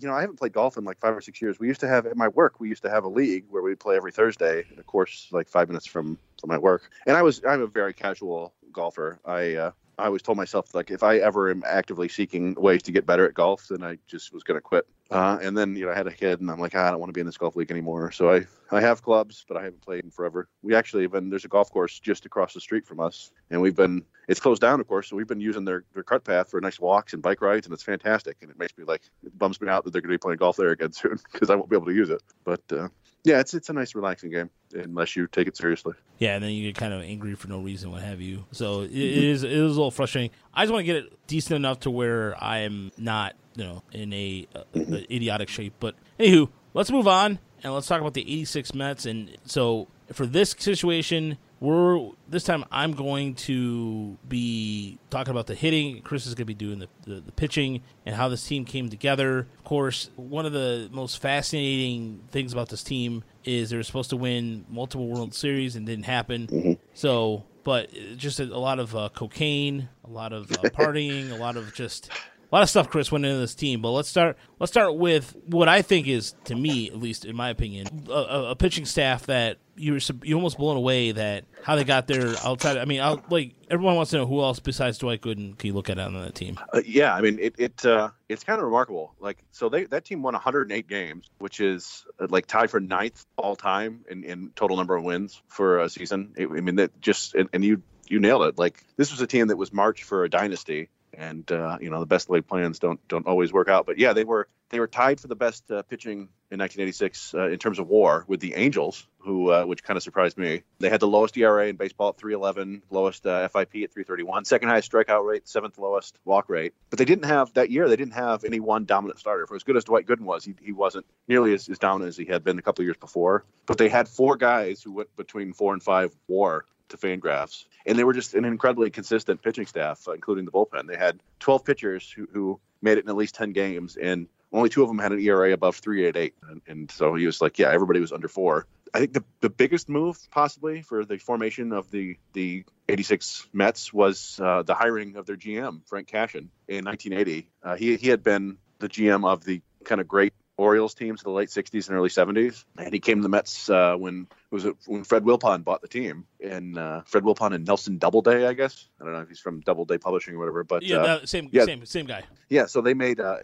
You 0.01 0.09
know, 0.09 0.15
I 0.15 0.23
haven't 0.23 0.37
played 0.37 0.53
golf 0.53 0.79
in 0.79 0.85
like 0.85 0.99
five 1.01 1.15
or 1.15 1.21
six 1.21 1.43
years. 1.43 1.59
We 1.59 1.69
used 1.69 1.81
to 1.81 1.89
have 1.89 2.07
at 2.07 2.17
my 2.17 2.29
work, 2.29 2.61
we 2.61 2.69
used 2.69 2.83
to 2.83 2.91
have 2.91 3.05
a 3.05 3.09
league 3.09 3.45
where 3.51 3.63
we 3.63 3.75
play 3.75 3.97
every 3.97 4.13
Thursday. 4.13 4.65
Of 4.79 4.87
course, 4.87 5.29
like 5.31 5.49
five 5.49 5.69
minutes 5.69 5.87
from 5.87 6.19
from 6.41 6.49
my 6.49 6.59
work. 6.59 6.91
And 7.07 7.17
I 7.17 7.23
was 7.23 7.43
I'm 7.47 7.61
a 7.61 7.67
very 7.67 7.93
casual 7.93 8.55
golfer. 8.73 9.21
I 9.27 9.55
uh, 9.55 9.71
I 9.99 10.07
always 10.07 10.23
told 10.23 10.39
myself 10.39 10.75
like 10.75 10.91
if 10.91 11.03
I 11.03 11.19
ever 11.19 11.51
am 11.51 11.63
actively 11.67 12.09
seeking 12.09 12.55
ways 12.55 12.83
to 12.85 12.93
get 12.93 13.05
better 13.05 13.27
at 13.27 13.35
golf, 13.35 13.69
then 13.69 13.83
I 13.83 13.99
just 14.07 14.33
was 14.33 14.43
going 14.43 14.57
to 14.57 14.63
quit. 14.63 14.87
Uh, 15.13 15.39
and 15.43 15.57
then 15.57 15.77
you 15.77 15.85
know 15.85 15.93
I 15.93 15.95
had 15.95 16.07
a 16.07 16.13
kid, 16.13 16.41
and 16.41 16.51
I'm 16.51 16.59
like, 16.59 16.75
ah, 16.75 16.87
I 16.87 16.91
don't 16.91 17.01
want 17.01 17.11
to 17.11 17.13
be 17.13 17.21
in 17.21 17.27
this 17.27 17.37
golf 17.37 17.55
league 17.55 17.71
anymore. 17.71 18.11
So 18.13 18.33
I 18.33 18.47
I 18.71 18.81
have 18.81 19.03
clubs, 19.03 19.45
but 19.47 19.57
I 19.57 19.65
haven't 19.65 19.83
played 19.83 20.05
in 20.05 20.11
forever. 20.11 20.49
We 20.63 20.75
actually 20.75 21.07
been 21.07 21.29
there's 21.29 21.45
a 21.45 21.49
golf 21.49 21.71
course 21.71 21.99
just 22.01 22.25
across 22.25 22.55
the 22.55 22.61
street 22.61 22.87
from 22.87 23.01
us, 23.01 23.31
and 23.51 23.61
we've 23.61 23.77
been 23.77 24.05
it's 24.29 24.41
closed 24.41 24.63
down, 24.63 24.81
of 24.81 24.89
course. 24.89 25.09
So 25.09 25.17
we've 25.17 25.27
been 25.27 25.41
using 25.41 25.65
their 25.65 25.85
their 25.93 26.03
cart 26.03 26.25
path 26.25 26.51
for 26.51 26.61
nice 26.61 26.81
walks 26.81 27.13
and 27.13 27.23
bike 27.23 27.43
rides, 27.43 27.67
and 27.67 27.75
it's 27.75 27.83
fantastic. 27.83 28.39
And 28.41 28.51
it 28.51 28.59
makes 28.59 28.77
me 28.79 28.85
like 28.85 29.03
it 29.25 29.39
bums 29.39 29.61
me 29.61 29.69
out 29.69 29.85
that 29.85 29.93
they're 29.93 30.01
going 30.01 30.11
to 30.11 30.15
be 30.15 30.19
playing 30.19 30.39
golf 30.39 30.57
there 30.57 30.71
again 30.71 30.93
soon 30.93 31.19
because 31.31 31.51
I 31.51 31.55
won't 31.57 31.69
be 31.69 31.77
able 31.77 31.87
to 31.87 31.95
use 31.95 32.11
it. 32.11 32.23
But 32.45 32.63
uh, 32.73 32.89
yeah, 33.25 33.41
it's 33.41 33.55
it's 33.55 33.69
a 33.69 33.73
nice 33.73 33.95
relaxing 33.95 34.31
game 34.31 34.51
unless 34.73 35.15
you 35.15 35.27
take 35.27 35.47
it 35.47 35.57
seriously. 35.57 35.95
Yeah, 36.19 36.35
and 36.35 36.43
then 36.43 36.53
you 36.53 36.69
get 36.69 36.77
kind 36.79 36.95
of 36.95 37.03
angry 37.03 37.35
for 37.35 37.49
no 37.49 37.61
reason, 37.61 37.91
what 37.91 38.03
have 38.03 38.21
you. 38.21 38.45
So 38.53 38.83
it, 38.83 38.91
it 38.91 39.25
is 39.25 39.45
it 39.45 39.53
is 39.53 39.61
a 39.61 39.75
little 39.75 39.91
frustrating. 39.91 40.31
I 40.55 40.65
just 40.65 40.73
want 40.73 40.87
to 40.87 40.87
get 40.87 40.97
it 40.97 41.27
decent 41.27 41.57
enough 41.57 41.81
to 41.81 41.91
where 41.91 42.43
I 42.43 42.61
am 42.61 42.93
not 42.97 43.35
you 43.55 43.65
know 43.65 43.83
in 43.93 44.13
a, 44.13 44.47
a, 44.55 44.65
a 44.75 45.15
idiotic 45.15 45.49
shape. 45.49 45.75
But 45.81 45.95
anywho, 46.19 46.49
let's 46.75 46.91
move 46.91 47.09
on 47.09 47.39
and 47.63 47.75
let's 47.75 47.87
talk 47.87 48.01
about 48.01 48.15
the 48.15 48.23
86 48.23 48.75
Mets. 48.75 49.07
And 49.07 49.37
so 49.45 49.89
for 50.13 50.27
this 50.27 50.55
situation, 50.59 51.39
we're 51.61 52.11
this 52.29 52.43
time 52.43 52.65
I'm 52.73 52.93
going 52.93 53.35
to 53.35 54.19
be 54.29 54.99
talking 55.11 55.31
about 55.31 55.47
the 55.47 55.55
hitting. 55.55 56.03
Chris 56.03 56.27
is 56.27 56.35
going 56.35 56.43
to 56.43 56.45
be 56.47 56.55
doing 56.55 56.81
the, 56.81 56.89
the, 57.05 57.21
the, 57.21 57.33
pitching 57.33 57.83
and 58.05 58.17
how 58.17 58.29
this 58.29 58.45
team 58.45 58.65
came 58.65 58.91
together. 58.91 59.47
Of 59.59 59.65
course, 59.65 60.11
one 60.17 60.45
of 60.45 60.53
the 60.53 60.89
most 60.91 61.23
fascinating 61.23 62.21
things 62.31 62.53
about 62.53 62.69
this 62.69 62.83
team 62.83 63.23
is 63.45 63.71
they 63.71 63.77
were 63.77 63.85
supposed 63.85 64.11
to 64.11 64.17
win 64.17 64.65
multiple 64.69 65.07
World 65.07 65.35
Series 65.35 65.77
and 65.77 65.87
didn't 65.87 66.07
happen. 66.07 66.49
Mm-hmm. 66.49 66.73
So, 66.95 67.45
but 67.63 67.91
just 68.17 68.41
a, 68.41 68.45
a 68.45 68.59
lot 68.59 68.81
of 68.81 68.97
uh, 68.97 69.11
cocaine, 69.15 69.89
a 70.05 70.11
lot 70.11 70.33
of 70.33 70.51
uh, 70.51 70.55
partying, 70.71 71.31
a 71.31 71.37
lot 71.37 71.57
of 71.57 71.73
just 71.75 72.11
a 72.53 72.55
lot 72.55 72.63
of 72.63 72.69
stuff 72.69 72.91
Chris 72.91 73.11
went 73.11 73.25
into 73.25 73.39
this 73.39 73.55
team, 73.55 73.81
but 73.81 73.93
let's 73.93 74.11
start. 74.11 74.37
Let's 74.59 74.71
start 74.71 74.97
with 74.97 75.35
what 75.47 75.69
I 75.69 75.81
think 75.81 76.07
is, 76.07 76.35
to 76.45 76.55
me 76.55 76.89
at 76.89 76.99
least, 76.99 77.25
in 77.25 77.35
my 77.35 77.49
opinion, 77.49 78.07
a, 78.11 78.51
a 78.51 78.57
pitching 78.57 78.85
staff 78.85 79.25
that 79.27 79.57
you 79.75 79.99
you 80.23 80.35
almost 80.37 80.59
blown 80.59 80.77
away 80.77 81.13
that 81.13 81.47
how 81.63 81.77
they 81.77 81.85
got 81.85 82.07
there 82.07 82.35
outside. 82.45 82.77
I 82.77 82.85
mean, 82.85 83.01
I'll, 83.01 83.25
like 83.31 83.55
everyone 83.71 83.97
wants 83.97 84.11
to 84.11 84.19
know 84.19 84.27
who 84.27 84.43
else 84.43 84.59
besides 84.59 84.99
Dwight 84.99 85.23
Gooden 85.23 85.57
can 85.57 85.69
you 85.69 85.73
look 85.73 85.89
at 85.89 85.99
on 85.99 86.13
that 86.13 86.35
team? 86.35 86.59
Uh, 86.75 86.83
yeah, 86.85 87.15
I 87.15 87.23
mean 87.23 87.39
it 87.41 87.55
it 87.57 87.87
uh, 87.87 88.11
it's 88.29 88.45
kind 88.45 88.59
of 88.59 88.67
remarkable. 88.67 89.15
Like 89.19 89.39
so, 89.51 89.71
they 89.71 89.85
that 89.85 90.05
team 90.05 90.23
won 90.23 90.35
108 90.35 90.87
games, 90.87 91.31
which 91.39 91.59
is 91.59 92.05
uh, 92.21 92.27
like 92.29 92.47
tied 92.47 92.71
for 92.71 92.81
ninth 92.81 93.25
all 93.39 93.57
time 93.57 94.05
in, 94.11 94.25
in 94.25 94.51
total 94.55 94.77
number 94.77 94.95
of 94.95 95.05
wins 95.05 95.41
for 95.49 95.81
a 95.81 95.89
season. 95.89 96.35
It, 96.37 96.49
I 96.49 96.61
mean 96.61 96.77
that 96.77 97.01
just 97.01 97.35
and, 97.35 97.49
and 97.55 97.65
you 97.65 97.83
you 98.09 98.21
nailed 98.21 98.43
it. 98.43 98.59
Like 98.59 98.85
this 98.99 99.11
was 99.11 99.23
a 99.23 99.27
team 99.27 99.49
that 99.49 99.57
was 99.57 99.73
marched 99.73 100.05
for 100.05 100.25
a 100.25 100.29
dynasty 100.29 100.91
and 101.17 101.51
uh, 101.51 101.79
you 101.81 101.91
know 101.91 102.01
the 102.01 102.07
best 102.07 102.31
laid 102.31 102.47
plans 102.47 102.79
don't 102.79 103.07
don't 103.09 103.27
always 103.27 103.53
work 103.53 103.69
out. 103.69 103.87
But 103.87 103.99
yeah, 103.99 104.13
they 104.13 104.25
were 104.25 104.49
they 104.71 104.81
were 104.81 104.89
tied 104.89 105.21
for 105.21 105.29
the 105.29 105.37
best 105.37 105.71
uh, 105.71 105.83
pitching 105.83 106.29
in 106.51 106.59
1986 106.59 107.35
uh, 107.35 107.49
in 107.49 107.59
terms 107.59 107.79
of 107.79 107.89
WAR 107.89 108.25
with 108.27 108.41
the 108.41 108.55
Angels, 108.55 109.07
who 109.19 109.51
uh, 109.51 109.65
which 109.65 109.85
kind 109.85 109.97
of 109.97 110.03
surprised 110.03 110.37
me. 110.39 110.63
They 110.81 110.89
had 110.89 111.01
the 111.01 111.09
lowest 111.09 111.37
ERA 111.37 111.69
in 111.69 111.77
baseball 111.77 112.11
at 112.11 112.19
311, 112.19 112.83
lowest 112.91 113.27
uh, 113.27 113.49
FIP 113.49 113.85
at 113.85 113.93
331, 113.93 114.45
second 114.47 114.69
highest 114.69 114.91
strikeout 114.91 115.27
rate, 115.27 115.49
seventh 115.49 115.79
lowest 115.79 116.19
walk 116.25 116.49
rate. 116.49 116.75
But 116.91 116.99
they 116.99 117.05
didn't 117.05 117.27
have 117.27 117.53
that 117.55 117.71
year. 117.71 117.89
They 117.89 117.97
didn't 117.97 118.15
have 118.15 118.45
any 118.45 118.61
one 118.61 118.85
dominant 118.85 119.19
starter. 119.19 119.47
For 119.47 119.57
as 119.57 119.63
good 119.63 119.77
as 119.77 119.85
Dwight 119.85 120.07
Gooden 120.07 120.23
was, 120.23 120.45
he, 120.45 120.55
he 120.61 120.73
wasn't 120.73 121.07
nearly 121.29 121.55
as, 121.55 121.69
as 121.69 121.79
dominant 121.79 122.09
as 122.09 122.17
he 122.17 122.25
had 122.25 122.43
been 122.43 122.59
a 122.59 122.63
couple 122.63 122.83
of 122.83 122.87
years 122.87 122.99
before. 122.99 123.45
But 123.67 123.79
they 123.79 123.89
had 123.89 124.09
four 124.09 124.37
guys 124.37 124.83
who 124.83 124.93
went 124.93 125.15
between 125.17 125.53
four 125.53 125.73
and 125.73 125.83
five 125.83 126.15
WAR 126.29 126.65
to 126.93 126.97
Fangraphs, 126.97 127.67
and 127.85 127.99
they 127.99 128.05
were 128.05 128.13
just 128.13 128.35
an 128.35 128.45
incredibly 128.45 128.91
consistent 128.91 129.43
pitching 129.43 129.67
staff, 129.67 130.07
uh, 130.09 130.13
including 130.13 130.45
the 130.45 130.53
bullpen. 130.53 130.87
They 130.87 130.97
had 130.97 131.21
12 131.41 131.65
pitchers 131.65 132.11
who, 132.11 132.29
who 132.33 132.61
made 132.81 132.99
it 132.99 133.05
in 133.05 133.11
at 133.11 133.17
least 133.17 133.35
10 133.35 133.53
games, 133.53 133.97
and 133.97 134.29
only 134.53 134.69
two 134.69 134.83
of 134.83 134.89
them 134.89 134.99
had 134.99 135.13
an 135.13 135.21
ERA 135.21 135.53
above 135.53 135.81
3.88, 135.81 136.33
and, 136.49 136.63
and 136.67 136.91
so 136.91 137.15
he 137.15 137.27
was 137.27 137.41
like, 137.41 137.59
yeah, 137.59 137.71
everybody 137.71 138.01
was 138.01 138.13
under 138.13 138.29
four. 138.29 138.67
I 138.95 138.99
think 138.99 139.15
the, 139.15 139.25
the 139.41 139.51
biggest 139.51 139.89
move 139.89 140.19
possibly 140.31 140.83
for 140.83 141.05
the 141.05 141.17
formation 141.17 141.73
of 141.73 141.91
the 141.91 142.19
the 142.35 142.65
86 142.91 143.49
Mets 143.55 143.91
was 143.91 144.39
uh, 144.43 144.63
the 144.63 144.75
hiring 144.75 145.17
of 145.17 145.25
their 145.25 145.37
GM 145.37 145.81
Frank 145.87 146.09
Cashen 146.09 146.51
in 146.69 146.85
1980. 146.85 147.49
Uh, 147.63 147.77
he 147.77 147.97
he 147.97 148.09
had 148.09 148.23
been 148.23 148.59
the 148.81 148.91
GM 148.91 149.27
of 149.27 149.45
the 149.45 149.63
kind 149.85 150.01
of 150.01 150.09
great 150.09 150.35
Orioles 150.57 150.95
teams 150.95 151.23
in 151.23 151.31
the 151.31 151.35
late 151.35 151.49
60s 151.49 151.89
and 151.89 151.97
early 151.97 152.09
70s. 152.09 152.65
And 152.77 152.93
he 152.93 153.01
came 153.01 153.19
to 153.19 153.23
the 153.23 153.29
Mets 153.29 153.71
uh, 153.71 153.97
when 153.97 154.27
was 154.51 154.65
it 154.65 154.77
when 154.87 155.03
Fred 155.05 155.25
Wilpon 155.25 155.65
bought 155.65 155.81
the 155.81 155.89
team. 155.89 156.27
And 156.45 156.79
uh, 156.79 157.03
Fred 157.07 157.25
Wilpon 157.25 157.55
and 157.55 157.67
Nelson 157.67 157.99
Doubleday, 157.99 158.47
I 158.47 158.53
guess. 158.53 158.89
I 159.01 159.05
don't 159.05 159.15
know 159.15 159.21
if 159.21 159.29
he's 159.29 159.41
from 159.41 159.61
Doubleday 159.61 159.99
Publishing 159.99 160.35
or 160.35 160.39
whatever, 160.39 160.65
but 160.65 160.83
yeah, 160.83 160.97
uh, 160.99 161.27
same, 161.27 161.49
yeah. 161.53 161.65
same, 161.65 161.85
same 161.87 162.07
guy. 162.07 162.25
Yeah, 162.49 162.67
so 162.67 162.81
they 162.83 162.95
made 162.95 163.19
uh, 163.19 163.39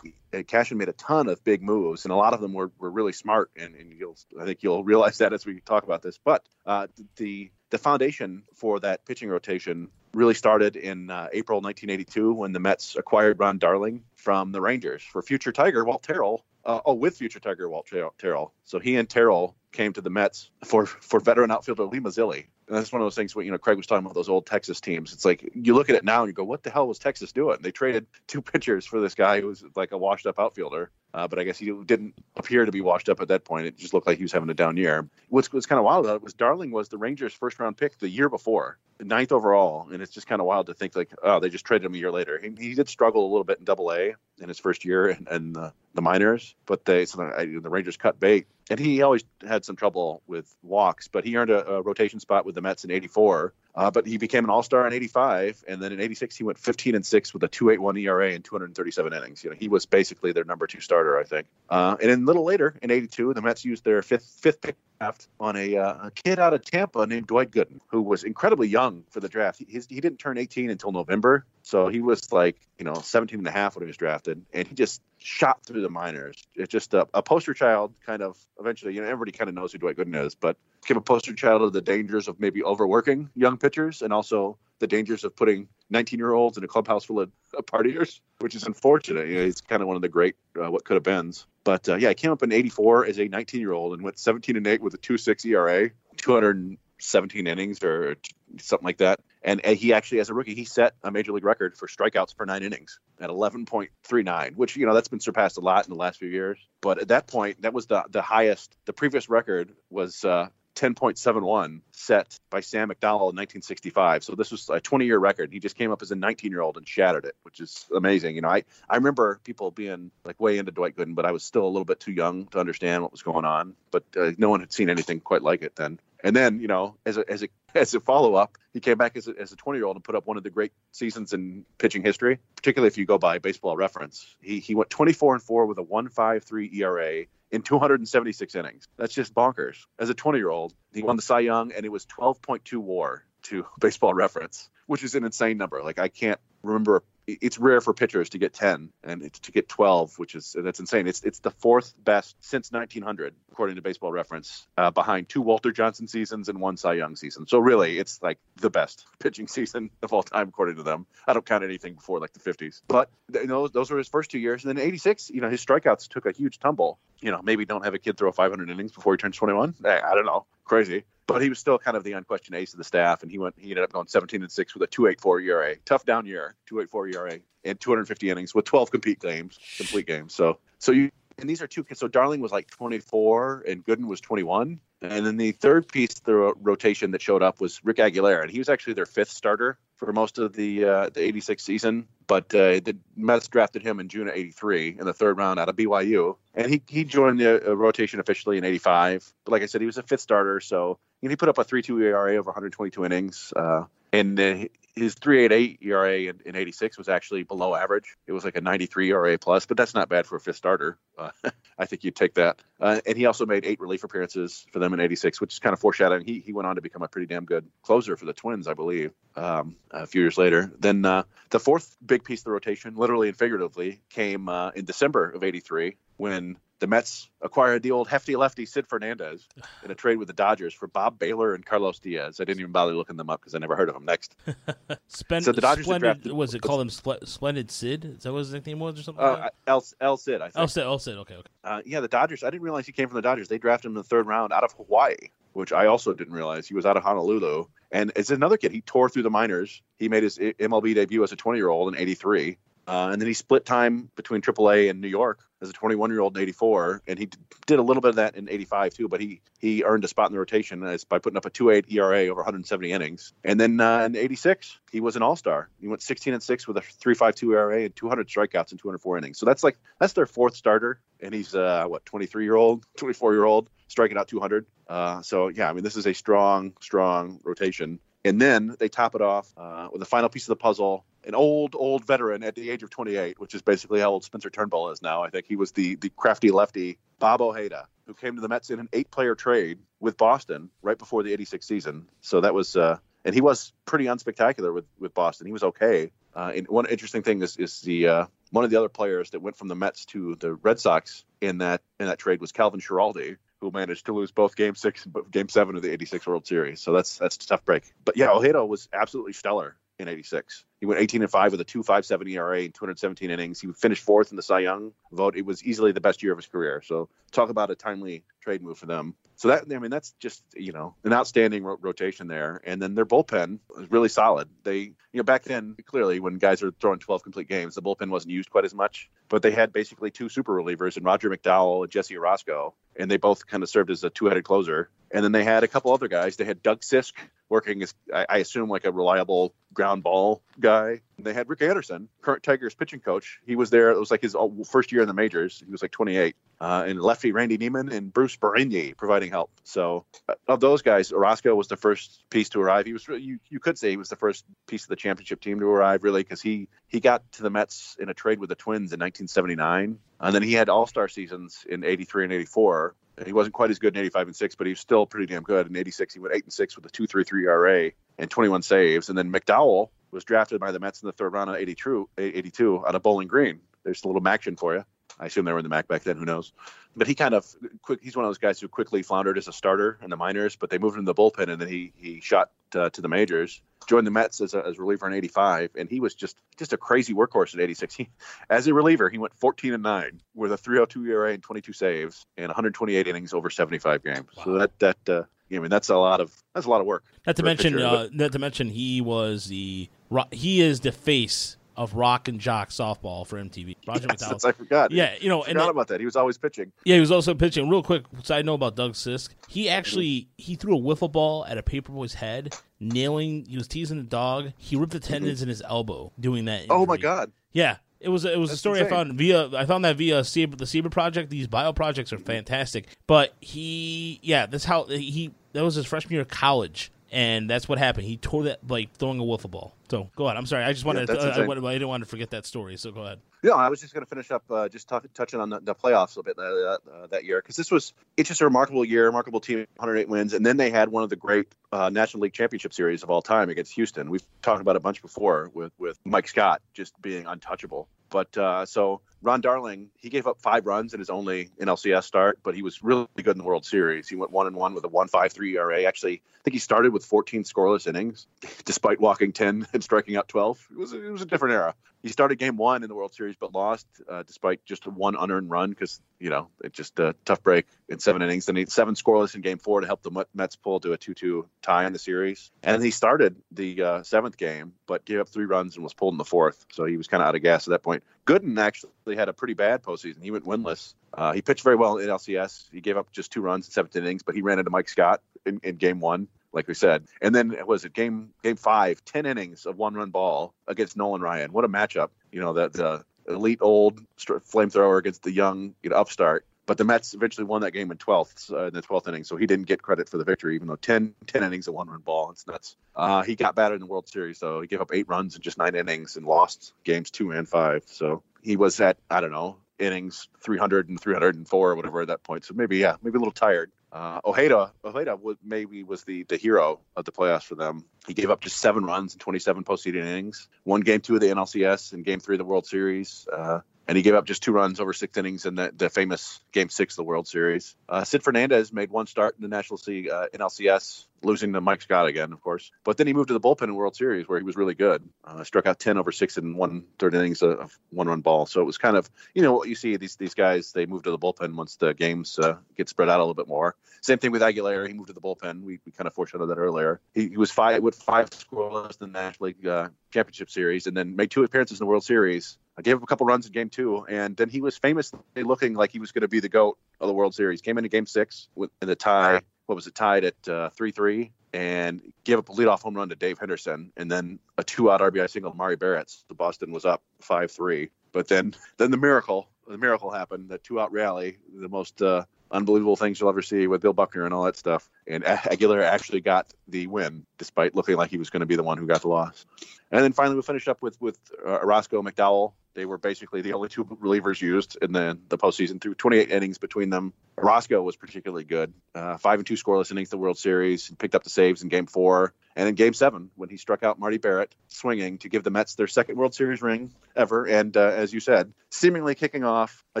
Cashen 0.32 0.78
made 0.78 0.88
a 0.88 0.94
ton 0.94 1.28
of 1.28 1.42
big 1.44 1.62
moves, 1.62 2.04
and 2.04 2.12
a 2.12 2.16
lot 2.16 2.32
of 2.32 2.40
them 2.40 2.54
were, 2.54 2.70
were 2.78 2.90
really 2.90 3.12
smart. 3.12 3.50
And, 3.56 3.74
and 3.74 3.92
you'll 3.92 4.16
I 4.40 4.44
think 4.44 4.62
you'll 4.62 4.84
realize 4.92 5.18
that 5.18 5.32
as 5.32 5.44
we 5.44 5.60
talk 5.60 5.84
about 5.84 6.02
this. 6.02 6.18
But 6.22 6.44
uh, 6.64 6.86
the 7.16 7.50
the 7.70 7.78
foundation 7.78 8.44
for 8.54 8.80
that 8.80 9.04
pitching 9.04 9.28
rotation 9.28 9.90
really 10.14 10.34
started 10.34 10.76
in 10.76 11.10
uh, 11.10 11.28
April 11.32 11.60
1982 11.60 12.32
when 12.32 12.52
the 12.52 12.60
Mets 12.60 12.96
acquired 12.96 13.38
Ron 13.38 13.58
Darling 13.58 14.04
from 14.14 14.50
the 14.50 14.60
Rangers 14.60 15.02
for 15.02 15.20
future 15.20 15.52
Tiger 15.52 15.84
Walt 15.84 16.02
Terrell 16.02 16.44
uh, 16.66 16.80
oh, 16.84 16.94
with 16.94 17.16
future 17.16 17.40
Tiger 17.40 17.70
Walt 17.70 17.88
Terrell. 18.18 18.52
So 18.64 18.78
he 18.78 18.96
and 18.96 19.08
Terrell 19.08 19.56
came 19.72 19.92
to 19.94 20.00
the 20.00 20.10
Mets 20.10 20.50
for 20.64 20.84
for 20.84 21.20
veteran 21.20 21.50
outfielder 21.50 21.84
Lee 21.84 22.00
Mazzilli. 22.00 22.46
And 22.68 22.76
that's 22.76 22.90
one 22.90 23.00
of 23.00 23.06
those 23.06 23.14
things 23.14 23.34
where, 23.36 23.44
you 23.44 23.52
know, 23.52 23.58
Craig 23.58 23.76
was 23.76 23.86
talking 23.86 24.04
about 24.04 24.14
those 24.14 24.28
old 24.28 24.44
Texas 24.44 24.80
teams. 24.80 25.12
It's 25.12 25.24
like 25.24 25.48
you 25.54 25.74
look 25.74 25.88
at 25.88 25.94
it 25.94 26.04
now 26.04 26.22
and 26.22 26.28
you 26.28 26.32
go, 26.32 26.42
what 26.42 26.64
the 26.64 26.70
hell 26.70 26.88
was 26.88 26.98
Texas 26.98 27.30
doing? 27.30 27.58
They 27.60 27.70
traded 27.70 28.06
two 28.26 28.42
pitchers 28.52 28.84
for 28.84 29.00
this 29.00 29.14
guy 29.14 29.40
who 29.40 29.46
was 29.46 29.64
like 29.76 29.92
a 29.92 29.98
washed 29.98 30.26
up 30.26 30.40
outfielder. 30.40 30.90
Uh, 31.16 31.26
but 31.26 31.38
I 31.38 31.44
guess 31.44 31.56
he 31.58 31.72
didn't 31.86 32.14
appear 32.36 32.66
to 32.66 32.70
be 32.70 32.82
washed 32.82 33.08
up 33.08 33.22
at 33.22 33.28
that 33.28 33.42
point. 33.42 33.66
It 33.66 33.78
just 33.78 33.94
looked 33.94 34.06
like 34.06 34.18
he 34.18 34.24
was 34.24 34.32
having 34.32 34.50
a 34.50 34.54
down 34.54 34.76
year. 34.76 35.08
What's, 35.30 35.50
what's 35.50 35.64
kind 35.64 35.78
of 35.78 35.86
wild 35.86 36.04
about 36.04 36.16
it 36.16 36.22
was 36.22 36.34
Darling 36.34 36.70
was 36.70 36.90
the 36.90 36.98
Rangers' 36.98 37.32
first 37.32 37.58
round 37.58 37.78
pick 37.78 37.98
the 37.98 38.08
year 38.08 38.28
before, 38.28 38.76
ninth 39.00 39.32
overall. 39.32 39.88
And 39.90 40.02
it's 40.02 40.12
just 40.12 40.26
kind 40.26 40.42
of 40.42 40.46
wild 40.46 40.66
to 40.66 40.74
think, 40.74 40.94
like, 40.94 41.10
oh, 41.22 41.40
they 41.40 41.48
just 41.48 41.64
traded 41.64 41.86
him 41.86 41.94
a 41.94 41.96
year 41.96 42.12
later. 42.12 42.38
He, 42.38 42.68
he 42.68 42.74
did 42.74 42.90
struggle 42.90 43.24
a 43.24 43.30
little 43.30 43.44
bit 43.44 43.58
in 43.58 43.64
double 43.64 43.90
A 43.94 44.14
in 44.38 44.48
his 44.48 44.58
first 44.58 44.84
year 44.84 45.08
and, 45.08 45.26
and 45.28 45.56
uh, 45.56 45.70
the 45.94 46.02
minors, 46.02 46.54
but 46.66 46.84
they 46.84 47.06
so 47.06 47.16
the, 47.16 47.60
the 47.62 47.70
Rangers 47.70 47.96
cut 47.96 48.20
bait. 48.20 48.46
And 48.68 48.78
he 48.78 49.00
always 49.00 49.24
had 49.40 49.64
some 49.64 49.76
trouble 49.76 50.22
with 50.26 50.54
walks, 50.62 51.08
but 51.08 51.24
he 51.24 51.36
earned 51.38 51.50
a, 51.50 51.66
a 51.66 51.82
rotation 51.82 52.20
spot 52.20 52.44
with 52.44 52.54
the 52.54 52.60
Mets 52.60 52.84
in 52.84 52.90
'84. 52.90 53.54
Uh, 53.76 53.90
but 53.90 54.06
he 54.06 54.16
became 54.16 54.44
an 54.44 54.50
All-Star 54.50 54.86
in 54.86 54.92
'85, 54.92 55.64
and 55.68 55.82
then 55.82 55.92
in 55.92 56.00
'86 56.00 56.36
he 56.36 56.44
went 56.44 56.58
15 56.58 56.94
and 56.94 57.04
six 57.04 57.34
with 57.34 57.42
a 57.42 57.48
2.81 57.48 58.00
ERA 58.02 58.32
and 58.32 58.44
237 58.44 59.12
innings. 59.12 59.44
You 59.44 59.50
know, 59.50 59.56
he 59.58 59.68
was 59.68 59.84
basically 59.84 60.32
their 60.32 60.44
number 60.44 60.66
two 60.66 60.80
starter, 60.80 61.18
I 61.18 61.24
think. 61.24 61.46
Uh, 61.68 61.96
and 62.00 62.10
then 62.10 62.22
a 62.22 62.26
little 62.26 62.44
later 62.44 62.74
in 62.82 62.90
'82, 62.90 63.34
the 63.34 63.42
Mets 63.42 63.64
used 63.64 63.84
their 63.84 64.02
fifth 64.02 64.24
fifth 64.40 64.60
pick 64.60 64.76
draft 64.98 65.28
on 65.38 65.56
a, 65.56 65.76
uh, 65.76 66.06
a, 66.06 66.10
kid 66.10 66.38
out 66.38 66.54
of 66.54 66.64
Tampa 66.64 67.06
named 67.06 67.26
Dwight 67.26 67.50
Gooden, 67.50 67.80
who 67.88 68.02
was 68.02 68.24
incredibly 68.24 68.68
young 68.68 69.04
for 69.10 69.20
the 69.20 69.28
draft. 69.28 69.58
He, 69.58 69.80
he 69.88 70.00
didn't 70.00 70.18
turn 70.18 70.38
18 70.38 70.70
until 70.70 70.92
November, 70.92 71.44
so 71.62 71.88
he 71.88 72.00
was 72.00 72.32
like, 72.32 72.56
you 72.78 72.84
know, 72.84 72.94
17 72.94 73.38
and 73.38 73.46
a 73.46 73.50
half 73.50 73.74
when 73.74 73.82
he 73.82 73.86
was 73.86 73.96
drafted, 73.96 74.42
and 74.52 74.66
he 74.66 74.74
just 74.74 75.02
shot 75.18 75.62
through 75.64 75.82
the 75.82 75.90
minors. 75.90 76.42
It's 76.54 76.70
just 76.70 76.94
a, 76.94 77.06
a 77.14 77.22
poster 77.22 77.54
child, 77.54 77.94
kind 78.04 78.22
of. 78.22 78.38
Eventually, 78.58 78.94
you 78.94 79.02
know, 79.02 79.06
everybody 79.06 79.32
kind 79.32 79.48
of 79.48 79.54
knows 79.54 79.72
who 79.72 79.78
Dwight 79.78 79.96
Gooden 79.96 80.24
is, 80.24 80.34
but 80.34 80.56
became 80.86 80.98
a 80.98 81.00
poster 81.00 81.34
child 81.34 81.62
of 81.62 81.72
the 81.72 81.82
dangers 81.82 82.28
of 82.28 82.38
maybe 82.38 82.62
overworking 82.62 83.28
young 83.34 83.56
pitchers, 83.56 84.02
and 84.02 84.12
also 84.12 84.56
the 84.78 84.86
dangers 84.86 85.24
of 85.24 85.34
putting 85.34 85.66
19 85.90 86.18
year 86.18 86.32
olds 86.32 86.58
in 86.58 86.62
a 86.62 86.68
clubhouse 86.68 87.04
full 87.04 87.18
of 87.18 87.30
partiers, 87.62 88.20
which 88.38 88.54
is 88.54 88.62
unfortunate. 88.64 89.26
You 89.26 89.38
know, 89.38 89.44
he's 89.46 89.60
kind 89.60 89.82
of 89.82 89.88
one 89.88 89.96
of 89.96 90.02
the 90.02 90.08
great 90.08 90.36
uh, 90.56 90.70
what 90.70 90.84
could 90.84 90.94
have 90.94 91.02
beens. 91.02 91.46
But 91.64 91.88
uh, 91.88 91.96
yeah, 91.96 92.10
I 92.10 92.14
came 92.14 92.30
up 92.30 92.44
in 92.44 92.52
84 92.52 93.06
as 93.06 93.18
a 93.18 93.26
19 93.26 93.60
year 93.60 93.72
old 93.72 93.94
and 93.94 94.02
went 94.02 94.20
17 94.20 94.56
and 94.56 94.64
8 94.64 94.80
with 94.80 94.94
a 94.94 94.98
2.6 94.98 95.44
ERA, 95.46 95.90
217 96.18 97.46
innings 97.48 97.82
or 97.82 98.14
something 98.60 98.86
like 98.86 98.98
that. 98.98 99.18
And, 99.42 99.64
and 99.64 99.76
he 99.76 99.92
actually, 99.92 100.20
as 100.20 100.30
a 100.30 100.34
rookie, 100.34 100.54
he 100.54 100.64
set 100.64 100.94
a 101.02 101.10
major 101.10 101.32
league 101.32 101.44
record 101.44 101.76
for 101.76 101.88
strikeouts 101.88 102.36
per 102.36 102.44
nine 102.44 102.62
innings 102.62 103.00
at 103.20 103.30
11.39, 103.30 104.54
which 104.54 104.76
you 104.76 104.86
know 104.86 104.94
that's 104.94 105.08
been 105.08 105.20
surpassed 105.20 105.58
a 105.58 105.60
lot 105.60 105.84
in 105.84 105.92
the 105.92 105.98
last 105.98 106.20
few 106.20 106.28
years. 106.28 106.58
But 106.80 107.00
at 107.00 107.08
that 107.08 107.26
point, 107.26 107.62
that 107.62 107.72
was 107.72 107.86
the 107.86 108.04
the 108.10 108.22
highest. 108.22 108.76
The 108.84 108.92
previous 108.92 109.28
record 109.28 109.72
was 109.90 110.24
uh, 110.24 110.48
10.71 110.76 111.80
set 111.92 112.38
by 112.50 112.60
Sam 112.60 112.88
McDowell 112.88 113.32
in 113.32 113.36
1965. 113.36 114.22
So 114.22 114.34
this 114.34 114.50
was 114.50 114.68
a 114.68 114.78
20 114.78 115.06
year 115.06 115.18
record. 115.18 115.52
He 115.52 115.58
just 115.58 115.76
came 115.76 115.90
up 115.90 116.02
as 116.02 116.10
a 116.10 116.16
19 116.16 116.52
year 116.52 116.60
old 116.60 116.76
and 116.76 116.86
shattered 116.86 117.24
it, 117.24 117.34
which 117.42 117.60
is 117.60 117.86
amazing. 117.94 118.36
You 118.36 118.42
know, 118.42 118.50
I, 118.50 118.64
I 118.88 118.96
remember 118.96 119.40
people 119.42 119.70
being 119.70 120.10
like 120.24 120.38
way 120.38 120.58
into 120.58 120.70
Dwight 120.70 120.96
Gooden, 120.96 121.14
but 121.14 121.24
I 121.24 121.32
was 121.32 121.42
still 121.42 121.64
a 121.64 121.68
little 121.68 121.84
bit 121.84 121.98
too 121.98 122.12
young 122.12 122.46
to 122.48 122.60
understand 122.60 123.02
what 123.02 123.10
was 123.10 123.22
going 123.22 123.44
on. 123.44 123.74
But 123.90 124.04
uh, 124.16 124.32
no 124.36 124.50
one 124.50 124.60
had 124.60 124.72
seen 124.72 124.90
anything 124.90 125.20
quite 125.20 125.42
like 125.42 125.62
it 125.62 125.74
then. 125.74 125.98
And 126.22 126.34
then, 126.34 126.60
you 126.60 126.68
know, 126.68 126.96
as 127.06 127.16
a 127.16 127.30
as 127.30 127.42
a 127.42 127.48
as 127.74 127.94
a 127.94 128.00
follow 128.00 128.34
up, 128.34 128.56
he 128.72 128.80
came 128.80 128.98
back 128.98 129.16
as 129.16 129.28
a, 129.28 129.34
as 129.38 129.52
a 129.52 129.56
20 129.56 129.78
year 129.78 129.86
old 129.86 129.96
and 129.96 130.04
put 130.04 130.14
up 130.14 130.26
one 130.26 130.36
of 130.36 130.42
the 130.42 130.50
great 130.50 130.72
seasons 130.92 131.32
in 131.32 131.64
pitching 131.78 132.02
history, 132.02 132.38
particularly 132.56 132.88
if 132.88 132.98
you 132.98 133.06
go 133.06 133.18
by 133.18 133.38
baseball 133.38 133.76
reference. 133.76 134.26
He 134.42 134.60
he 134.60 134.74
went 134.74 134.90
24 134.90 135.34
and 135.34 135.42
4 135.42 135.66
with 135.66 135.78
a 135.78 135.84
1.53 135.84 136.74
ERA 136.74 137.26
in 137.50 137.62
276 137.62 138.54
innings. 138.54 138.88
That's 138.96 139.14
just 139.14 139.34
bonkers. 139.34 139.76
As 139.98 140.10
a 140.10 140.14
20 140.14 140.38
year 140.38 140.50
old, 140.50 140.74
he 140.92 141.02
won 141.02 141.16
the 141.16 141.22
Cy 141.22 141.40
Young 141.40 141.72
and 141.72 141.84
it 141.84 141.90
was 141.90 142.06
12.2 142.06 142.78
WAR 142.78 143.24
to 143.44 143.66
Baseball 143.80 144.14
Reference, 144.14 144.68
which 144.86 145.04
is 145.04 145.14
an 145.14 145.24
insane 145.24 145.58
number. 145.58 145.82
Like 145.82 145.98
I 145.98 146.08
can't 146.08 146.40
remember 146.62 147.02
it's 147.26 147.58
rare 147.58 147.80
for 147.80 147.92
pitchers 147.92 148.30
to 148.30 148.38
get 148.38 148.52
10 148.52 148.90
and 149.02 149.32
to 149.42 149.52
get 149.52 149.68
12, 149.68 150.18
which 150.18 150.34
is 150.34 150.54
that's 150.58 150.78
insane. 150.78 151.06
It's 151.06 151.22
it's 151.24 151.40
the 151.40 151.50
fourth 151.50 151.92
best 151.98 152.36
since 152.40 152.70
1900, 152.70 153.34
according 153.50 153.76
to 153.76 153.82
Baseball 153.82 154.12
Reference, 154.12 154.66
uh, 154.76 154.90
behind 154.90 155.28
two 155.28 155.42
Walter 155.42 155.72
Johnson 155.72 156.06
seasons 156.06 156.48
and 156.48 156.60
one 156.60 156.76
Cy 156.76 156.94
Young 156.94 157.16
season. 157.16 157.46
So 157.46 157.58
really, 157.58 157.98
it's 157.98 158.22
like 158.22 158.38
the 158.56 158.70
best 158.70 159.06
pitching 159.18 159.48
season 159.48 159.90
of 160.02 160.12
all 160.12 160.22
time, 160.22 160.48
according 160.48 160.76
to 160.76 160.82
them. 160.82 161.06
I 161.26 161.32
don't 161.32 161.44
count 161.44 161.64
anything 161.64 161.94
before 161.94 162.20
like 162.20 162.32
the 162.32 162.40
50s, 162.40 162.82
but 162.86 163.10
you 163.32 163.46
know 163.46 163.66
those 163.68 163.90
were 163.90 163.98
his 163.98 164.08
first 164.08 164.30
two 164.30 164.38
years. 164.38 164.64
And 164.64 164.76
then 164.76 164.84
86, 164.84 165.30
you 165.30 165.40
know, 165.40 165.50
his 165.50 165.64
strikeouts 165.64 166.08
took 166.08 166.26
a 166.26 166.32
huge 166.32 166.58
tumble. 166.60 166.98
You 167.20 167.30
know, 167.30 167.40
maybe 167.42 167.64
don't 167.64 167.84
have 167.84 167.94
a 167.94 167.98
kid 167.98 168.16
throw 168.16 168.30
500 168.30 168.68
innings 168.68 168.92
before 168.92 169.14
he 169.14 169.16
turns 169.16 169.36
21. 169.36 169.74
I, 169.84 170.00
I 170.00 170.14
don't 170.14 170.26
know, 170.26 170.46
crazy 170.64 171.04
but 171.26 171.42
he 171.42 171.48
was 171.48 171.58
still 171.58 171.78
kind 171.78 171.96
of 171.96 172.04
the 172.04 172.12
unquestioned 172.12 172.56
ace 172.56 172.72
of 172.72 172.78
the 172.78 172.84
staff, 172.84 173.22
and 173.22 173.30
he 173.30 173.38
went. 173.38 173.54
He 173.58 173.70
ended 173.70 173.84
up 173.84 173.92
going 173.92 174.06
17 174.06 174.42
and 174.42 174.50
six 174.50 174.74
with 174.74 174.82
a 174.82 174.86
2.84 174.86 175.44
ERA. 175.44 175.76
Tough 175.84 176.04
down 176.04 176.26
year, 176.26 176.54
2.84 176.70 177.14
ERA, 177.14 177.38
and 177.64 177.80
250 177.80 178.30
innings 178.30 178.54
with 178.54 178.64
12 178.64 178.90
complete 178.90 179.20
games, 179.20 179.58
complete 179.76 180.06
games. 180.06 180.34
So, 180.34 180.58
so 180.78 180.92
you 180.92 181.10
and 181.38 181.48
these 181.48 181.62
are 181.62 181.66
two 181.66 181.84
kids. 181.84 182.00
So 182.00 182.08
Darling 182.08 182.40
was 182.40 182.52
like 182.52 182.70
24, 182.70 183.64
and 183.68 183.84
Gooden 183.84 184.06
was 184.06 184.20
21. 184.20 184.80
And 185.02 185.26
then 185.26 185.36
the 185.36 185.52
third 185.52 185.88
piece 185.88 186.14
of 186.18 186.24
the 186.24 186.34
rotation 186.34 187.10
that 187.10 187.20
showed 187.20 187.42
up 187.42 187.60
was 187.60 187.84
Rick 187.84 187.98
Aguilera, 187.98 188.42
and 188.42 188.50
he 188.50 188.58
was 188.58 188.68
actually 188.68 188.94
their 188.94 189.06
fifth 189.06 189.30
starter 189.30 189.78
for 189.96 190.10
most 190.12 190.38
of 190.38 190.54
the 190.54 190.84
uh, 190.84 191.10
the 191.10 191.22
86 191.22 191.62
season. 191.62 192.08
But 192.26 192.46
uh, 192.54 192.80
the 192.80 192.96
Mets 193.14 193.48
drafted 193.48 193.82
him 193.82 194.00
in 194.00 194.08
June 194.08 194.28
of 194.28 194.34
83 194.34 194.96
in 194.98 195.04
the 195.04 195.12
third 195.12 195.36
round 195.36 195.60
out 195.60 195.68
of 195.68 195.76
BYU, 195.76 196.36
and 196.54 196.70
he 196.72 196.82
he 196.88 197.04
joined 197.04 197.38
the 197.38 197.70
uh, 197.70 197.74
rotation 197.74 198.20
officially 198.20 198.56
in 198.56 198.64
85. 198.64 199.32
But 199.44 199.52
like 199.52 199.62
I 199.62 199.66
said, 199.66 199.82
he 199.82 199.86
was 199.86 199.98
a 199.98 200.02
fifth 200.02 200.22
starter, 200.22 200.60
so 200.60 200.98
he 201.22 201.36
put 201.36 201.48
up 201.48 201.58
a 201.58 201.64
3.2 201.64 202.02
ERA 202.02 202.36
over 202.36 202.50
122 202.50 203.04
innings. 203.04 203.52
Uh, 203.54 203.84
and 204.12 204.38
uh, 204.38 204.64
his 204.94 205.14
3.88 205.16 205.78
ERA 205.82 206.18
in, 206.20 206.40
in 206.46 206.56
86 206.56 206.96
was 206.96 207.08
actually 207.08 207.42
below 207.42 207.74
average. 207.74 208.16
It 208.26 208.32
was 208.32 208.44
like 208.44 208.56
a 208.56 208.62
93 208.62 209.10
ERA 209.10 209.38
plus, 209.38 209.66
but 209.66 209.76
that's 209.76 209.94
not 209.94 210.08
bad 210.08 210.26
for 210.26 210.36
a 210.36 210.40
fifth 210.40 210.56
starter. 210.56 210.96
Uh, 211.18 211.30
I 211.78 211.84
think 211.84 212.02
you'd 212.02 212.16
take 212.16 212.34
that. 212.34 212.62
Uh, 212.80 213.00
and 213.06 213.16
he 213.16 213.26
also 213.26 213.44
made 213.44 213.66
eight 213.66 213.78
relief 213.78 214.04
appearances 214.04 214.66
for 214.72 214.78
them 214.78 214.94
in 214.94 215.00
86, 215.00 215.40
which 215.40 215.52
is 215.52 215.58
kind 215.58 215.74
of 215.74 215.80
foreshadowing. 215.80 216.24
He 216.24 216.40
he 216.40 216.54
went 216.54 216.66
on 216.66 216.76
to 216.76 216.82
become 216.82 217.02
a 217.02 217.08
pretty 217.08 217.26
damn 217.26 217.44
good 217.44 217.66
closer 217.82 218.16
for 218.16 218.24
the 218.24 218.32
Twins, 218.32 218.66
I 218.66 218.74
believe, 218.74 219.12
um, 219.36 219.76
a 219.90 220.06
few 220.06 220.22
years 220.22 220.38
later. 220.38 220.72
Then 220.78 221.04
uh, 221.04 221.24
the 221.50 221.60
fourth 221.60 221.94
big 222.04 222.24
piece 222.24 222.40
of 222.40 222.44
the 222.44 222.52
rotation, 222.52 222.96
literally 222.96 223.28
and 223.28 223.36
figuratively, 223.36 224.00
came 224.08 224.48
uh, 224.48 224.70
in 224.70 224.86
December 224.86 225.30
of 225.30 225.44
83 225.44 225.98
when 226.16 226.56
the 226.78 226.86
Mets 226.86 227.30
acquired 227.40 227.82
the 227.82 227.90
old 227.90 228.06
hefty 228.08 228.36
lefty 228.36 228.66
Sid 228.66 228.86
Fernandez 228.86 229.48
in 229.84 229.90
a 229.90 229.94
trade 229.94 230.18
with 230.18 230.28
the 230.28 230.34
Dodgers 230.34 230.74
for 230.74 230.86
Bob 230.86 231.18
Bailor 231.18 231.54
and 231.54 231.64
Carlos 231.64 231.98
Diaz. 231.98 232.38
I 232.40 232.44
didn't 232.44 232.60
even 232.60 232.72
bother 232.72 232.92
looking 232.92 233.16
them 233.16 233.30
up 233.30 233.40
because 233.40 233.54
I 233.54 233.58
never 233.58 233.76
heard 233.76 233.88
of 233.88 233.94
them 233.94 234.04
next. 234.04 234.36
Spend, 235.08 235.44
So 235.44 235.52
the 235.52 235.60
Dodgers 235.60 235.86
Splendid, 235.86 236.06
drafted- 236.06 236.32
was 236.32 236.54
it 236.54 236.60
called 236.62 236.80
him 236.82 236.88
Spl- 236.88 237.26
Splendid 237.26 237.70
Sid? 237.70 238.04
Is 238.18 238.22
that 238.24 238.32
what 238.32 238.40
his 238.40 238.52
nickname 238.52 238.78
was 238.78 238.98
or 238.98 239.02
something? 239.02 239.24
Uh, 239.24 239.38
like? 239.44 239.52
El, 239.66 239.84
El 240.00 240.16
Sid, 240.16 240.40
I 240.42 240.48
think. 240.50 240.62
Oh, 240.62 240.66
Sid. 240.66 240.84
Oh, 240.84 240.98
Sid. 240.98 241.16
Okay, 241.18 241.34
okay. 241.36 241.48
Uh, 241.64 241.80
yeah, 241.86 242.00
the 242.00 242.08
Dodgers. 242.08 242.42
I 242.42 242.50
didn't 242.50 242.62
realize 242.62 242.84
he 242.86 242.92
came 242.92 243.08
from 243.08 243.16
the 243.16 243.22
Dodgers. 243.22 243.48
They 243.48 243.58
drafted 243.58 243.86
him 243.86 243.92
in 243.92 243.96
the 243.98 244.04
third 244.04 244.26
round 244.26 244.52
out 244.52 244.62
of 244.64 244.72
Hawaii, 244.72 245.16
which 245.54 245.72
I 245.72 245.86
also 245.86 246.12
didn't 246.12 246.34
realize. 246.34 246.68
He 246.68 246.74
was 246.74 246.84
out 246.84 246.96
of 246.96 247.02
Honolulu. 247.02 247.64
And 247.92 248.12
it's 248.16 248.30
another 248.30 248.56
kid. 248.58 248.72
He 248.72 248.82
tore 248.82 249.08
through 249.08 249.22
the 249.22 249.30
minors. 249.30 249.80
He 249.98 250.08
made 250.10 250.24
his 250.24 250.36
MLB 250.38 250.94
debut 250.94 251.22
as 251.22 251.32
a 251.32 251.36
20 251.36 251.58
year 251.58 251.68
old 251.70 251.94
in 251.94 251.98
83. 252.00 252.58
Uh, 252.88 253.08
and 253.12 253.20
then 253.20 253.26
he 253.26 253.34
split 253.34 253.64
time 253.64 254.10
between 254.14 254.40
AAA 254.42 254.90
and 254.90 255.00
New 255.00 255.08
York 255.08 255.40
as 255.66 255.70
a 255.70 255.74
21 255.74 256.10
year 256.10 256.20
old 256.20 256.36
in 256.36 256.42
84. 256.42 257.02
And 257.06 257.18
he 257.18 257.28
did 257.66 257.78
a 257.78 257.82
little 257.82 258.00
bit 258.00 258.10
of 258.10 258.16
that 258.16 258.36
in 258.36 258.48
85 258.48 258.94
too, 258.94 259.08
but 259.08 259.20
he 259.20 259.40
he 259.58 259.82
earned 259.84 260.04
a 260.04 260.08
spot 260.08 260.28
in 260.28 260.32
the 260.32 260.38
rotation 260.38 260.80
by 261.08 261.18
putting 261.18 261.36
up 261.36 261.44
a 261.44 261.50
2.8 261.50 261.92
ERA 261.92 262.26
over 262.28 262.40
170 262.40 262.92
innings. 262.92 263.32
And 263.44 263.58
then 263.58 263.80
uh, 263.80 264.04
in 264.04 264.16
86, 264.16 264.78
he 264.92 265.00
was 265.00 265.16
an 265.16 265.22
all 265.22 265.36
star. 265.36 265.68
He 265.80 265.88
went 265.88 266.02
16 266.02 266.34
and 266.34 266.42
6 266.42 266.68
with 266.68 266.76
a 266.76 266.80
3.52 266.80 267.54
ERA 267.54 267.82
and 267.84 267.96
200 267.96 268.28
strikeouts 268.28 268.72
in 268.72 268.78
204 268.78 269.18
innings. 269.18 269.38
So 269.38 269.46
that's 269.46 269.64
like 269.64 269.78
that's 269.98 270.12
their 270.12 270.26
fourth 270.26 270.54
starter. 270.54 271.00
And 271.20 271.34
he's 271.34 271.54
uh, 271.54 271.86
what 271.86 272.04
23 272.04 272.44
year 272.44 272.56
old, 272.56 272.86
24 272.96 273.34
year 273.34 273.44
old, 273.44 273.70
striking 273.88 274.16
out 274.16 274.28
200. 274.28 274.66
Uh, 274.88 275.22
so 275.22 275.48
yeah, 275.48 275.68
I 275.68 275.72
mean 275.72 275.84
this 275.84 275.96
is 275.96 276.06
a 276.06 276.14
strong, 276.14 276.74
strong 276.80 277.40
rotation. 277.44 277.98
And 278.24 278.40
then 278.40 278.74
they 278.80 278.88
top 278.88 279.14
it 279.14 279.22
off 279.22 279.52
uh, 279.56 279.88
with 279.92 280.00
the 280.00 280.06
final 280.06 280.28
piece 280.28 280.44
of 280.44 280.48
the 280.48 280.56
puzzle, 280.56 281.04
an 281.26 281.34
old, 281.34 281.74
old 281.74 282.04
veteran 282.04 282.42
at 282.44 282.54
the 282.54 282.70
age 282.70 282.82
of 282.82 282.90
28, 282.90 283.38
which 283.40 283.54
is 283.54 283.60
basically 283.60 284.00
how 284.00 284.10
old 284.10 284.24
Spencer 284.24 284.48
Turnbull 284.48 284.90
is 284.90 285.02
now. 285.02 285.22
I 285.22 285.30
think 285.30 285.46
he 285.46 285.56
was 285.56 285.72
the 285.72 285.96
the 285.96 286.10
crafty 286.10 286.50
lefty 286.50 286.98
Bob 287.18 287.42
Ojeda, 287.42 287.88
who 288.06 288.14
came 288.14 288.36
to 288.36 288.40
the 288.40 288.48
Mets 288.48 288.70
in 288.70 288.78
an 288.78 288.88
eight-player 288.92 289.34
trade 289.34 289.78
with 290.00 290.16
Boston 290.16 290.70
right 290.82 290.96
before 290.96 291.22
the 291.22 291.32
'86 291.32 291.66
season. 291.66 292.08
So 292.20 292.40
that 292.42 292.54
was, 292.54 292.76
uh, 292.76 292.98
and 293.24 293.34
he 293.34 293.40
was 293.40 293.72
pretty 293.84 294.04
unspectacular 294.04 294.72
with 294.72 294.86
with 294.98 295.12
Boston. 295.14 295.46
He 295.46 295.52
was 295.52 295.64
okay. 295.64 296.12
Uh, 296.34 296.52
and 296.54 296.68
one 296.68 296.86
interesting 296.86 297.22
thing 297.22 297.42
is 297.42 297.56
is 297.56 297.80
the 297.80 298.06
uh, 298.06 298.26
one 298.52 298.64
of 298.64 298.70
the 298.70 298.76
other 298.76 298.88
players 298.88 299.30
that 299.30 299.40
went 299.40 299.56
from 299.56 299.68
the 299.68 299.74
Mets 299.74 300.04
to 300.06 300.36
the 300.36 300.54
Red 300.54 300.78
Sox 300.78 301.24
in 301.40 301.58
that 301.58 301.82
in 301.98 302.06
that 302.06 302.18
trade 302.18 302.40
was 302.40 302.52
Calvin 302.52 302.78
Schiraldi, 302.78 303.36
who 303.60 303.72
managed 303.72 304.06
to 304.06 304.12
lose 304.12 304.30
both 304.30 304.54
Game 304.54 304.76
Six, 304.76 305.04
and 305.04 305.30
Game 305.32 305.48
Seven 305.48 305.74
of 305.74 305.82
the 305.82 305.90
'86 305.90 306.24
World 306.26 306.46
Series. 306.46 306.80
So 306.80 306.92
that's 306.92 307.18
that's 307.18 307.36
a 307.36 307.46
tough 307.48 307.64
break. 307.64 307.92
But 308.04 308.16
yeah, 308.16 308.30
Ojeda 308.30 308.64
was 308.64 308.88
absolutely 308.92 309.32
stellar 309.32 309.76
in 309.98 310.08
'86. 310.08 310.64
He 310.80 310.86
went 310.86 311.00
18 311.00 311.22
and 311.22 311.30
five 311.30 311.52
with 311.52 311.60
a 311.60 311.64
2.57 311.64 312.30
ERA 312.32 312.60
in 312.60 312.72
217 312.72 313.30
innings. 313.30 313.60
He 313.60 313.72
finished 313.72 314.02
fourth 314.02 314.30
in 314.30 314.36
the 314.36 314.42
Cy 314.42 314.60
Young 314.60 314.92
vote. 315.10 315.36
It 315.36 315.46
was 315.46 315.64
easily 315.64 315.92
the 315.92 316.02
best 316.02 316.22
year 316.22 316.32
of 316.32 316.38
his 316.38 316.46
career. 316.46 316.82
So 316.84 317.08
talk 317.32 317.48
about 317.48 317.70
a 317.70 317.74
timely 317.74 318.24
trade 318.42 318.62
move 318.62 318.78
for 318.78 318.86
them. 318.86 319.14
So 319.36 319.48
that 319.48 319.64
I 319.74 319.78
mean 319.78 319.90
that's 319.90 320.12
just 320.20 320.42
you 320.54 320.72
know 320.72 320.94
an 321.04 321.12
outstanding 321.12 321.64
ro- 321.64 321.78
rotation 321.80 322.28
there. 322.28 322.60
And 322.64 322.80
then 322.80 322.94
their 322.94 323.06
bullpen 323.06 323.58
was 323.74 323.90
really 323.90 324.10
solid. 324.10 324.48
They 324.64 324.78
you 324.78 324.94
know 325.14 325.22
back 325.22 325.44
then 325.44 325.76
clearly 325.86 326.20
when 326.20 326.36
guys 326.36 326.62
are 326.62 326.72
throwing 326.72 326.98
12 326.98 327.22
complete 327.22 327.48
games, 327.48 327.74
the 327.74 327.82
bullpen 327.82 328.10
wasn't 328.10 328.32
used 328.32 328.50
quite 328.50 328.66
as 328.66 328.74
much. 328.74 329.10
But 329.28 329.42
they 329.42 329.52
had 329.52 329.72
basically 329.72 330.10
two 330.10 330.28
super 330.28 330.54
relievers 330.54 330.96
and 330.96 331.06
Roger 331.06 331.30
McDowell 331.30 331.82
and 331.82 331.90
Jesse 331.90 332.14
Orosco, 332.14 332.74
and 332.96 333.10
they 333.10 333.16
both 333.16 333.46
kind 333.46 333.62
of 333.62 333.68
served 333.68 333.90
as 333.90 334.04
a 334.04 334.10
two-headed 334.10 334.44
closer. 334.44 334.90
And 335.10 335.24
then 335.24 335.32
they 335.32 335.42
had 335.42 335.64
a 335.64 335.68
couple 335.68 335.92
other 335.92 336.08
guys. 336.08 336.36
They 336.36 336.44
had 336.44 336.62
Doug 336.62 336.80
Sisk 336.80 337.12
working 337.48 337.82
as 337.82 337.94
I, 338.12 338.38
assume 338.38 338.68
like 338.68 338.84
a 338.84 338.92
reliable 338.92 339.54
ground 339.72 340.02
ball 340.02 340.42
guy. 340.58 341.00
They 341.18 341.32
had 341.32 341.48
Rick 341.48 341.62
Anderson, 341.62 342.08
current 342.22 342.42
Tigers 342.42 342.74
pitching 342.74 343.00
coach. 343.00 343.38
He 343.46 343.56
was 343.56 343.70
there. 343.70 343.90
It 343.90 343.98
was 343.98 344.10
like 344.10 344.22
his 344.22 344.36
first 344.68 344.92
year 344.92 345.02
in 345.02 345.08
the 345.08 345.14
majors. 345.14 345.62
He 345.64 345.70
was 345.70 345.82
like 345.82 345.92
28. 345.92 346.36
Uh, 346.58 346.84
and 346.86 347.00
lefty 347.00 347.32
Randy 347.32 347.58
Niemann 347.58 347.90
and 347.90 348.10
Bruce 348.10 348.36
Berenyi 348.36 348.96
providing 348.96 349.30
help. 349.30 349.50
So 349.64 350.06
uh, 350.26 350.34
of 350.48 350.60
those 350.60 350.80
guys, 350.80 351.10
Orosco 351.10 351.54
was 351.54 351.68
the 351.68 351.76
first 351.76 352.24
piece 352.30 352.48
to 352.50 352.60
arrive. 352.62 352.86
He 352.86 352.94
was 352.94 353.06
you, 353.08 353.38
you 353.50 353.60
could 353.60 353.76
say 353.76 353.90
he 353.90 353.98
was 353.98 354.08
the 354.08 354.16
first 354.16 354.46
piece 354.66 354.84
of 354.84 354.88
the 354.88 354.96
championship 354.96 355.42
team 355.42 355.60
to 355.60 355.66
arrive 355.66 356.02
really 356.02 356.22
because 356.22 356.40
he 356.40 356.68
he 356.86 356.98
got 356.98 357.30
to 357.32 357.42
the 357.42 357.50
Mets 357.50 357.96
in 358.00 358.08
a 358.08 358.14
trade 358.14 358.38
with 358.38 358.48
the 358.48 358.54
Twins 358.54 358.94
in 358.94 359.00
1979, 359.00 359.98
and 360.18 360.34
then 360.34 360.42
he 360.42 360.54
had 360.54 360.70
All 360.70 360.86
Star 360.86 361.08
seasons 361.08 361.66
in 361.68 361.84
'83 361.84 362.24
and 362.24 362.32
'84. 362.32 362.94
He 363.24 363.32
wasn't 363.32 363.54
quite 363.54 363.70
as 363.70 363.78
good 363.78 363.96
in 363.96 364.00
85 364.00 364.26
and 364.28 364.36
6, 364.36 364.54
but 364.56 364.66
he 364.66 364.72
was 364.72 364.80
still 364.80 365.06
pretty 365.06 365.26
damn 365.26 365.42
good. 365.42 365.66
In 365.66 365.76
86, 365.76 366.12
he 366.14 366.20
went 366.20 366.34
8 366.34 366.44
and 366.44 366.52
6 366.52 366.76
with 366.76 366.86
a 366.86 366.90
2.33 366.90 367.44
ERA 367.44 367.90
and 368.18 368.30
21 368.30 368.62
saves. 368.62 369.08
And 369.08 369.16
then 369.16 369.32
McDowell 369.32 369.88
was 370.10 370.24
drafted 370.24 370.60
by 370.60 370.72
the 370.72 370.80
Mets 370.80 371.02
in 371.02 371.06
the 371.06 371.12
third 371.12 371.32
round 371.32 371.48
of 371.48 371.56
82, 371.56 372.10
82 372.18 372.86
out 372.86 372.94
of 372.94 373.02
Bowling 373.02 373.28
Green. 373.28 373.60
There's 373.84 374.04
a 374.04 374.08
little 374.08 374.26
action 374.28 374.56
for 374.56 374.74
you. 374.74 374.84
I 375.18 375.26
assume 375.26 375.44
they 375.44 375.52
were 375.52 375.58
in 375.58 375.64
the 375.64 375.70
MAC 375.70 375.88
back 375.88 376.02
then. 376.02 376.16
Who 376.16 376.24
knows? 376.24 376.52
But 376.94 377.06
he 377.06 377.14
kind 377.14 377.34
of 377.34 377.46
quick. 377.82 378.00
He's 378.02 378.16
one 378.16 378.24
of 378.24 378.28
those 378.28 378.38
guys 378.38 378.60
who 378.60 378.68
quickly 378.68 379.02
floundered 379.02 379.38
as 379.38 379.48
a 379.48 379.52
starter 379.52 379.98
in 380.02 380.10
the 380.10 380.16
minors, 380.16 380.56
but 380.56 380.70
they 380.70 380.78
moved 380.78 380.96
him 380.96 381.04
to 381.04 381.12
the 381.12 381.14
bullpen, 381.14 381.48
and 381.48 381.60
then 381.60 381.68
he 381.68 381.92
he 381.96 382.20
shot 382.20 382.50
uh, 382.74 382.90
to 382.90 383.00
the 383.00 383.08
majors. 383.08 383.60
Joined 383.86 384.06
the 384.06 384.10
Mets 384.10 384.40
as 384.40 384.54
a 384.54 384.64
as 384.66 384.78
reliever 384.78 385.06
in 385.06 385.14
'85, 385.14 385.70
and 385.76 385.88
he 385.88 386.00
was 386.00 386.14
just 386.14 386.36
just 386.56 386.72
a 386.72 386.76
crazy 386.76 387.14
workhorse 387.14 387.54
at 387.54 387.60
'86. 387.60 387.94
He, 387.94 388.08
as 388.50 388.66
a 388.66 388.74
reliever, 388.74 389.08
he 389.08 389.18
went 389.18 389.34
14 389.34 389.74
and 389.74 389.82
nine 389.82 390.20
with 390.34 390.52
a 390.52 390.56
3.02 390.56 391.08
ERA 391.08 391.32
and 391.32 391.42
22 391.42 391.72
saves 391.72 392.26
and 392.36 392.48
128 392.48 393.06
innings 393.06 393.32
over 393.32 393.50
75 393.50 394.02
games. 394.02 394.28
So 394.44 394.52
that 394.54 394.78
that 394.80 395.08
uh, 395.08 395.22
I 395.50 395.58
mean 395.58 395.70
that's 395.70 395.88
a 395.88 395.96
lot 395.96 396.20
of 396.20 396.34
that's 396.54 396.66
a 396.66 396.70
lot 396.70 396.80
of 396.80 396.86
work. 396.86 397.04
Not 397.26 397.36
to 397.36 397.42
mention, 397.42 397.74
pitcher, 397.74 397.86
uh, 397.86 398.08
not 398.12 398.32
to 398.32 398.38
mention, 398.38 398.70
he 398.70 399.00
was 399.00 399.46
the 399.46 399.88
he 400.30 400.60
is 400.60 400.80
the 400.80 400.92
face 400.92 401.56
of 401.76 401.94
rock 401.94 402.28
and 402.28 402.40
jock 402.40 402.70
softball 402.70 403.26
for 403.26 403.36
MTV. 403.36 403.76
Roger 403.86 404.06
Yes, 404.10 404.24
McDowell. 404.24 404.48
I 404.48 404.52
forgot. 404.52 404.90
Yeah, 404.90 405.14
you 405.20 405.28
know, 405.28 405.42
I 405.42 405.46
and 405.46 405.52
forgot 405.52 405.62
then- 405.62 405.70
about 405.70 405.88
that. 405.88 406.00
He 406.00 406.06
was 406.06 406.16
always 406.16 406.38
pitching. 406.38 406.72
Yeah, 406.84 406.94
he 406.94 407.00
was 407.00 407.10
also 407.10 407.34
pitching. 407.34 407.68
Real 407.68 407.82
quick 407.82 408.04
side 408.22 408.46
note 408.46 408.54
about 408.54 408.76
Doug 408.76 408.92
Sisk. 408.92 409.30
He 409.48 409.68
actually 409.68 410.28
he 410.36 410.54
threw 410.54 410.76
a 410.76 410.80
wiffle 410.80 411.10
ball 411.10 411.44
at 411.46 411.58
a 411.58 411.62
paperboy's 411.62 412.14
head, 412.14 412.54
nailing. 412.80 413.46
He 413.46 413.56
was 413.56 413.68
teasing 413.68 413.98
the 413.98 414.04
dog. 414.04 414.52
He 414.56 414.76
ripped 414.76 414.92
the 414.92 415.00
tendons 415.00 415.38
mm-hmm. 415.38 415.44
in 415.44 415.48
his 415.48 415.62
elbow 415.62 416.12
doing 416.18 416.46
that. 416.46 416.66
Oh 416.70 416.84
my. 416.84 416.96
God! 416.96 417.30
Yeah, 417.52 417.76
it 418.00 418.08
was 418.08 418.24
it 418.24 418.38
was 418.38 418.52
a 418.52 418.56
story 418.56 418.80
insane. 418.80 418.92
I 418.92 418.96
found 418.96 419.14
via 419.14 419.48
I 419.56 419.66
found 419.66 419.84
that 419.84 419.96
via 419.96 420.16
the 420.16 420.22
SABR 420.22 420.90
project. 420.90 421.30
These 421.30 421.46
bio 421.46 421.72
projects 421.72 422.12
are 422.12 422.18
fantastic. 422.18 422.88
But 423.06 423.34
he, 423.40 424.20
yeah, 424.22 424.46
that's 424.46 424.64
how 424.64 424.84
he 424.84 425.32
that 425.52 425.64
was 425.64 425.74
his 425.74 425.86
freshman 425.86 426.12
year 426.12 426.22
of 426.22 426.28
college. 426.28 426.92
And 427.12 427.48
that's 427.48 427.68
what 427.68 427.78
happened. 427.78 428.06
He 428.06 428.16
tore 428.16 428.44
that 428.44 428.68
like 428.68 428.92
throwing 428.92 429.20
a 429.20 429.22
wiffle 429.22 429.50
ball. 429.50 429.74
So 429.90 430.10
go 430.16 430.26
ahead. 430.26 430.36
I'm 430.36 430.46
sorry. 430.46 430.64
I 430.64 430.72
just 430.72 430.84
wanted 430.84 431.06
that's 431.06 431.20
to, 431.20 431.26
I, 431.26 431.42
insane. 431.42 431.64
I 431.64 431.72
didn't 431.72 431.88
want 431.88 432.02
to 432.02 432.08
forget 432.08 432.30
that 432.30 432.46
story. 432.46 432.76
So 432.76 432.90
go 432.90 433.02
ahead. 433.02 433.20
Yeah, 433.42 433.52
I 433.52 433.68
was 433.68 433.80
just 433.80 433.94
going 433.94 434.04
to 434.04 434.08
finish 434.08 434.30
up 434.30 434.42
uh, 434.50 434.68
just 434.68 434.88
talk, 434.88 435.06
touching 435.14 435.38
on 435.38 435.50
the, 435.50 435.60
the 435.60 435.74
playoffs 435.74 436.16
a 436.16 436.22
bit 436.22 436.36
uh, 436.38 436.42
uh, 436.42 437.06
that 437.10 437.24
year 437.24 437.40
because 437.40 437.54
this 437.54 437.70
was 437.70 437.92
it's 438.16 438.28
just 438.28 438.40
a 438.40 438.44
remarkable 438.44 438.84
year, 438.84 439.06
remarkable 439.06 439.40
team, 439.40 439.58
108 439.76 440.08
wins, 440.08 440.32
and 440.32 440.44
then 440.44 440.56
they 440.56 440.70
had 440.70 440.88
one 440.88 441.04
of 441.04 441.10
the 441.10 441.16
great 441.16 441.46
uh, 441.72 441.90
National 441.90 442.22
League 442.22 442.32
Championship 442.32 442.74
series 442.74 443.02
of 443.02 443.10
all 443.10 443.22
time 443.22 443.48
against 443.48 443.72
Houston. 443.74 444.10
We've 444.10 444.24
talked 444.42 444.60
about 444.60 444.72
it 444.72 444.78
a 444.78 444.80
bunch 444.80 445.02
before 445.02 445.50
with 445.54 445.72
with 445.78 445.98
Mike 446.04 446.28
Scott 446.28 446.62
just 446.74 447.00
being 447.00 447.26
untouchable. 447.26 447.88
But 448.08 448.36
uh, 448.36 448.66
so 448.66 449.00
Ron 449.22 449.40
Darling, 449.40 449.90
he 449.96 450.08
gave 450.08 450.26
up 450.26 450.40
five 450.40 450.66
runs 450.66 450.94
in 450.94 451.00
his 451.00 451.10
only 451.10 451.50
NLCS 451.60 452.04
start, 452.04 452.38
but 452.42 452.54
he 452.54 452.62
was 452.62 452.82
really 452.82 453.08
good 453.16 453.32
in 453.32 453.38
the 453.38 453.44
World 453.44 453.64
Series. 453.64 454.08
He 454.08 454.16
went 454.16 454.30
one 454.30 454.46
and 454.46 454.56
one 454.56 454.74
with 454.74 454.84
a 454.84 454.88
1.53 454.88 455.54
ERA. 455.54 455.82
Actually, 455.84 456.14
I 456.14 456.40
think 456.44 456.54
he 456.54 456.58
started 456.58 456.92
with 456.92 457.04
14 457.04 457.44
scoreless 457.44 457.86
innings, 457.86 458.26
despite 458.64 459.00
walking 459.00 459.32
10 459.32 459.66
and 459.72 459.82
striking 459.82 460.16
out 460.16 460.28
12. 460.28 460.68
It 460.70 460.78
was 460.78 460.92
it 460.92 461.10
was 461.10 461.22
a 461.22 461.26
different 461.26 461.54
era. 461.54 461.74
He 462.02 462.12
started 462.12 462.38
game 462.38 462.56
one 462.56 462.84
in 462.84 462.88
the 462.88 462.94
World 462.94 463.14
Series, 463.14 463.34
but 463.34 463.52
lost 463.52 463.84
uh, 464.08 464.22
despite 464.22 464.64
just 464.64 464.86
one 464.86 465.16
unearned 465.18 465.50
run 465.50 465.70
because 465.70 466.00
you 466.20 466.30
know 466.30 466.48
it 466.62 466.72
just 466.72 466.96
a 467.00 467.16
tough 467.24 467.42
break 467.42 467.66
in 467.88 467.98
seven 467.98 468.22
innings. 468.22 468.46
Then 468.46 468.54
he 468.54 468.66
seven 468.66 468.94
scoreless 468.94 469.34
in 469.34 469.40
game 469.40 469.58
four 469.58 469.80
to 469.80 469.88
help 469.88 470.02
the 470.02 470.24
Mets 470.32 470.54
pull 470.54 470.78
to 470.80 470.92
a 470.92 470.98
2-2 470.98 471.46
tie 471.62 471.84
in 471.84 471.92
the 471.92 471.98
series. 471.98 472.52
And 472.62 472.80
he 472.80 472.92
started 472.92 473.34
the 473.50 473.82
uh, 473.82 474.02
seventh 474.04 474.36
game, 474.36 474.74
but 474.86 475.04
gave 475.04 475.18
up 475.18 475.28
three 475.28 475.46
runs 475.46 475.74
and 475.74 475.82
was 475.82 475.94
pulled 475.94 476.14
in 476.14 476.18
the 476.18 476.24
fourth. 476.24 476.64
So 476.72 476.84
he 476.84 476.96
was 476.96 477.08
kind 477.08 477.22
of 477.22 477.28
out 477.28 477.34
of 477.34 477.42
gas 477.42 477.66
at 477.66 477.72
that 477.72 477.82
point. 477.82 478.04
Gooden 478.24 478.58
actually 478.58 479.15
had 479.16 479.28
a 479.28 479.32
pretty 479.32 479.54
bad 479.54 479.82
postseason. 479.82 480.22
He 480.22 480.30
went 480.30 480.44
winless. 480.44 480.94
Uh, 481.12 481.32
he 481.32 481.42
pitched 481.42 481.64
very 481.64 481.76
well 481.76 481.98
in 481.98 482.08
LCS. 482.08 482.68
He 482.72 482.80
gave 482.80 482.96
up 482.96 483.10
just 483.12 483.32
two 483.32 483.40
runs 483.40 483.66
in 483.66 483.72
17 483.72 484.02
innings, 484.02 484.22
but 484.22 484.34
he 484.34 484.42
ran 484.42 484.58
into 484.58 484.70
Mike 484.70 484.88
Scott 484.88 485.22
in, 485.44 485.60
in 485.62 485.76
game 485.76 486.00
one, 486.00 486.28
like 486.52 486.68
we 486.68 486.74
said. 486.74 487.04
And 487.20 487.34
then 487.34 487.52
it 487.52 487.66
was 487.66 487.84
it 487.84 487.92
game 487.92 488.30
game 488.42 488.56
five, 488.56 489.04
10 489.04 489.26
innings 489.26 489.66
of 489.66 489.76
one 489.76 489.94
run 489.94 490.10
ball 490.10 490.54
against 490.68 490.96
Nolan 490.96 491.20
Ryan. 491.20 491.52
What 491.52 491.64
a 491.64 491.68
matchup. 491.68 492.10
You 492.30 492.40
know, 492.40 492.52
the, 492.52 492.68
the 492.68 493.04
elite 493.32 493.58
old 493.60 494.00
flamethrower 494.18 494.98
against 494.98 495.22
the 495.22 495.32
young 495.32 495.74
you 495.82 495.90
know, 495.90 495.96
upstart. 495.96 496.44
But 496.66 496.78
the 496.78 496.84
Mets 496.84 497.14
eventually 497.14 497.44
won 497.44 497.60
that 497.62 497.70
game 497.70 497.90
in 497.92 497.96
12th, 497.96 498.52
uh, 498.52 498.66
in 498.66 498.74
the 498.74 498.82
12th 498.82 499.08
inning, 499.08 499.24
so 499.24 499.36
he 499.36 499.46
didn't 499.46 499.66
get 499.66 499.82
credit 499.82 500.08
for 500.08 500.18
the 500.18 500.24
victory, 500.24 500.56
even 500.56 500.66
though 500.66 500.76
10, 500.76 501.14
10 501.26 501.42
innings 501.44 501.68
of 501.68 501.74
one-run 501.74 502.00
ball. 502.00 502.30
It's 502.30 502.46
nuts. 502.46 502.76
Uh, 502.94 503.22
he 503.22 503.36
got 503.36 503.54
battered 503.54 503.76
in 503.76 503.80
the 503.80 503.86
World 503.86 504.08
Series, 504.08 504.40
though. 504.40 504.60
He 504.60 504.66
gave 504.66 504.80
up 504.80 504.90
eight 504.92 505.08
runs 505.08 505.36
in 505.36 505.42
just 505.42 505.58
nine 505.58 505.76
innings 505.76 506.16
and 506.16 506.26
lost 506.26 506.72
games 506.82 507.10
two 507.10 507.30
and 507.30 507.48
five. 507.48 507.84
So 507.86 508.22
he 508.42 508.56
was 508.56 508.80
at, 508.80 508.96
I 509.08 509.20
don't 509.20 509.30
know, 509.30 509.58
innings 509.78 510.28
300 510.42 510.88
and 510.88 511.00
304 511.00 511.70
or 511.70 511.74
whatever 511.76 512.00
at 512.00 512.08
that 512.08 512.22
point. 512.22 512.44
So 512.44 512.54
maybe, 512.54 512.78
yeah, 512.78 512.96
maybe 513.02 513.16
a 513.16 513.20
little 513.20 513.32
tired. 513.32 513.70
Uh, 513.92 514.20
Ojeda, 514.24 514.72
Ojeda 514.84 515.16
maybe 515.44 515.82
was 515.82 516.04
the, 516.04 516.24
the 516.24 516.36
hero 516.36 516.80
of 516.96 517.04
the 517.04 517.12
playoffs 517.12 517.44
for 517.44 517.54
them. 517.54 517.84
He 518.06 518.14
gave 518.14 518.30
up 518.30 518.40
just 518.40 518.58
seven 518.58 518.84
runs 518.84 519.14
in 519.14 519.20
27 519.20 519.64
postseason 519.64 520.02
innings, 520.02 520.48
won 520.64 520.80
game 520.80 521.00
two 521.00 521.14
of 521.14 521.20
the 521.20 521.28
NLCS 521.28 521.92
and 521.92 522.04
game 522.04 522.20
three 522.20 522.34
of 522.34 522.38
the 522.38 522.44
World 522.44 522.66
Series. 522.66 523.26
Uh, 523.32 523.60
and 523.88 523.96
he 523.96 524.02
gave 524.02 524.14
up 524.14 524.24
just 524.24 524.42
two 524.42 524.52
runs 524.52 524.80
over 524.80 524.92
six 524.92 525.16
innings 525.16 525.46
in 525.46 525.54
the, 525.54 525.72
the 525.74 525.88
famous 525.88 526.40
Game 526.52 526.68
Six 526.68 526.94
of 526.94 526.96
the 526.96 527.04
World 527.04 527.28
Series. 527.28 527.76
Uh, 527.88 528.04
Sid 528.04 528.22
Fernandez 528.22 528.72
made 528.72 528.90
one 528.90 529.06
start 529.06 529.36
in 529.36 529.42
the 529.42 529.48
National 529.48 529.78
League 529.86 530.08
uh, 530.08 530.26
NLCS, 530.34 531.06
losing 531.22 531.52
to 531.52 531.60
Mike 531.60 531.82
Scott 531.82 532.06
again, 532.06 532.32
of 532.32 532.40
course. 532.40 532.72
But 532.84 532.96
then 532.96 533.06
he 533.06 533.12
moved 533.12 533.28
to 533.28 533.34
the 533.34 533.40
bullpen 533.40 533.64
in 533.64 533.74
World 533.74 533.96
Series, 533.96 534.28
where 534.28 534.38
he 534.38 534.44
was 534.44 534.56
really 534.56 534.74
good. 534.74 535.08
Uh, 535.24 535.44
struck 535.44 535.66
out 535.66 535.78
ten 535.78 535.98
over 535.98 536.12
six 536.12 536.36
in 536.36 536.56
one 536.56 536.84
third 536.98 537.14
innings 537.14 537.42
of- 537.42 537.78
one 537.90 538.08
run 538.08 538.20
ball. 538.20 538.46
So 538.46 538.60
it 538.60 538.64
was 538.64 538.78
kind 538.78 538.96
of 538.96 539.08
you 539.34 539.42
know 539.42 539.52
what 539.54 539.68
you 539.68 539.74
see 539.74 539.96
these 539.96 540.16
these 540.16 540.34
guys 540.34 540.72
they 540.72 540.86
move 540.86 541.04
to 541.04 541.10
the 541.10 541.18
bullpen 541.18 541.54
once 541.54 541.76
the 541.76 541.94
games 541.94 542.38
uh, 542.38 542.56
get 542.76 542.88
spread 542.88 543.08
out 543.08 543.18
a 543.18 543.22
little 543.22 543.34
bit 543.34 543.48
more. 543.48 543.76
Same 544.02 544.18
thing 544.18 544.30
with 544.32 544.42
Aguilera. 544.42 544.86
He 544.86 544.94
moved 544.94 545.08
to 545.08 545.12
the 545.14 545.20
bullpen. 545.20 545.62
We, 545.62 545.80
we 545.84 545.92
kind 545.92 546.06
of 546.06 546.14
foreshadowed 546.14 546.46
that 546.46 546.58
earlier. 546.58 547.00
He, 547.14 547.28
he 547.28 547.36
was 547.36 547.50
five 547.50 547.82
with 547.82 547.96
five 547.96 548.30
scoreless 548.30 549.00
in 549.00 549.12
the 549.12 549.18
National 549.18 549.46
League 549.46 549.66
uh, 549.66 549.88
Championship 550.12 550.50
Series, 550.50 550.86
and 550.86 550.96
then 550.96 551.16
made 551.16 551.30
two 551.30 551.44
appearances 551.44 551.80
in 551.80 551.84
the 551.84 551.88
World 551.88 552.04
Series. 552.04 552.58
I 552.78 552.82
gave 552.82 552.96
up 552.96 553.02
a 553.02 553.06
couple 553.06 553.26
runs 553.26 553.46
in 553.46 553.52
Game 553.52 553.70
Two, 553.70 554.04
and 554.06 554.36
then 554.36 554.48
he 554.48 554.60
was 554.60 554.76
famously 554.76 555.18
looking 555.36 555.74
like 555.74 555.90
he 555.90 555.98
was 555.98 556.12
going 556.12 556.22
to 556.22 556.28
be 556.28 556.40
the 556.40 556.48
goat 556.48 556.78
of 557.00 557.08
the 557.08 557.14
World 557.14 557.34
Series. 557.34 557.62
Came 557.62 557.78
into 557.78 557.88
Game 557.88 558.06
Six 558.06 558.48
with 558.54 558.70
in 558.82 558.88
the 558.88 558.96
tie. 558.96 559.40
What 559.66 559.74
was 559.74 559.86
it? 559.86 559.94
Tied 559.94 560.24
at 560.24 560.48
uh, 560.48 560.70
three 560.70 560.90
three, 560.90 561.32
and 561.52 562.02
gave 562.24 562.38
up 562.38 562.48
a 562.48 562.52
leadoff 562.52 562.82
home 562.82 562.94
run 562.94 563.08
to 563.08 563.16
Dave 563.16 563.38
Henderson, 563.38 563.92
and 563.96 564.10
then 564.10 564.38
a 564.58 564.64
two-out 564.64 565.00
RBI 565.00 565.30
single 565.30 565.50
to 565.50 565.56
Marty 565.56 565.76
Barrett. 565.76 566.10
So 566.10 566.34
Boston 566.34 566.70
was 566.70 566.84
up 566.84 567.02
five 567.20 567.50
three, 567.50 567.90
but 568.12 568.28
then 568.28 568.54
then 568.76 568.90
the 568.90 568.98
miracle, 568.98 569.48
the 569.66 569.78
miracle 569.78 570.10
happened. 570.10 570.48
The 570.50 570.58
two-out 570.58 570.92
rally, 570.92 571.38
the 571.54 571.68
most 571.68 572.02
uh, 572.02 572.24
unbelievable 572.50 572.96
things 572.96 573.18
you'll 573.18 573.30
ever 573.30 573.42
see 573.42 573.66
with 573.66 573.80
Bill 573.80 573.92
Buckner 573.92 574.24
and 574.24 574.34
all 574.34 574.44
that 574.44 574.56
stuff. 574.56 574.88
And 575.06 575.24
Aguilera 575.24 575.84
actually 575.84 576.20
got 576.20 576.52
the 576.68 576.86
win, 576.86 577.24
despite 577.38 577.74
looking 577.74 577.96
like 577.96 578.10
he 578.10 578.18
was 578.18 578.30
going 578.30 578.40
to 578.40 578.46
be 578.46 578.56
the 578.56 578.62
one 578.62 578.78
who 578.78 578.86
got 578.86 579.02
the 579.02 579.08
loss. 579.08 579.46
And 579.90 580.02
then 580.02 580.12
finally, 580.12 580.36
we 580.36 580.42
finished 580.42 580.68
up 580.68 580.82
with 580.82 581.00
with 581.00 581.18
uh, 581.44 581.58
Orosco 581.58 582.06
McDowell. 582.06 582.52
They 582.76 582.84
were 582.84 582.98
basically 582.98 583.40
the 583.40 583.54
only 583.54 583.70
two 583.70 583.84
relievers 583.84 584.40
used 584.40 584.76
in 584.80 584.92
the 584.92 585.18
the 585.28 585.38
postseason 585.38 585.80
through 585.80 585.94
28 585.94 586.30
innings 586.30 586.58
between 586.58 586.90
them. 586.90 587.14
Roscoe 587.36 587.82
was 587.82 587.96
particularly 587.96 588.44
good, 588.44 588.72
uh, 588.94 589.16
five 589.16 589.40
and 589.40 589.46
two 589.46 589.54
scoreless 589.54 589.90
innings 589.90 590.10
the 590.10 590.18
World 590.18 590.38
Series, 590.38 590.92
picked 590.98 591.14
up 591.14 591.24
the 591.24 591.30
saves 591.30 591.62
in 591.62 591.70
Game 591.70 591.86
Four, 591.86 592.34
and 592.56 592.68
in 592.68 592.74
Game 592.74 592.94
Seven 592.94 593.30
when 593.36 593.48
he 593.48 593.56
struck 593.56 593.82
out 593.82 593.98
Marty 593.98 594.18
Barrett 594.18 594.54
swinging 594.68 595.18
to 595.18 595.28
give 595.28 595.44
the 595.44 595.50
Mets 595.50 595.74
their 595.74 595.86
second 595.86 596.16
World 596.16 596.34
Series 596.34 596.62
ring 596.62 596.92
ever, 597.14 597.46
and 597.46 597.76
uh, 597.76 597.92
as 597.94 598.12
you 598.12 598.20
said, 598.20 598.52
seemingly 598.70 599.14
kicking 599.14 599.44
off 599.44 599.84
a 599.94 600.00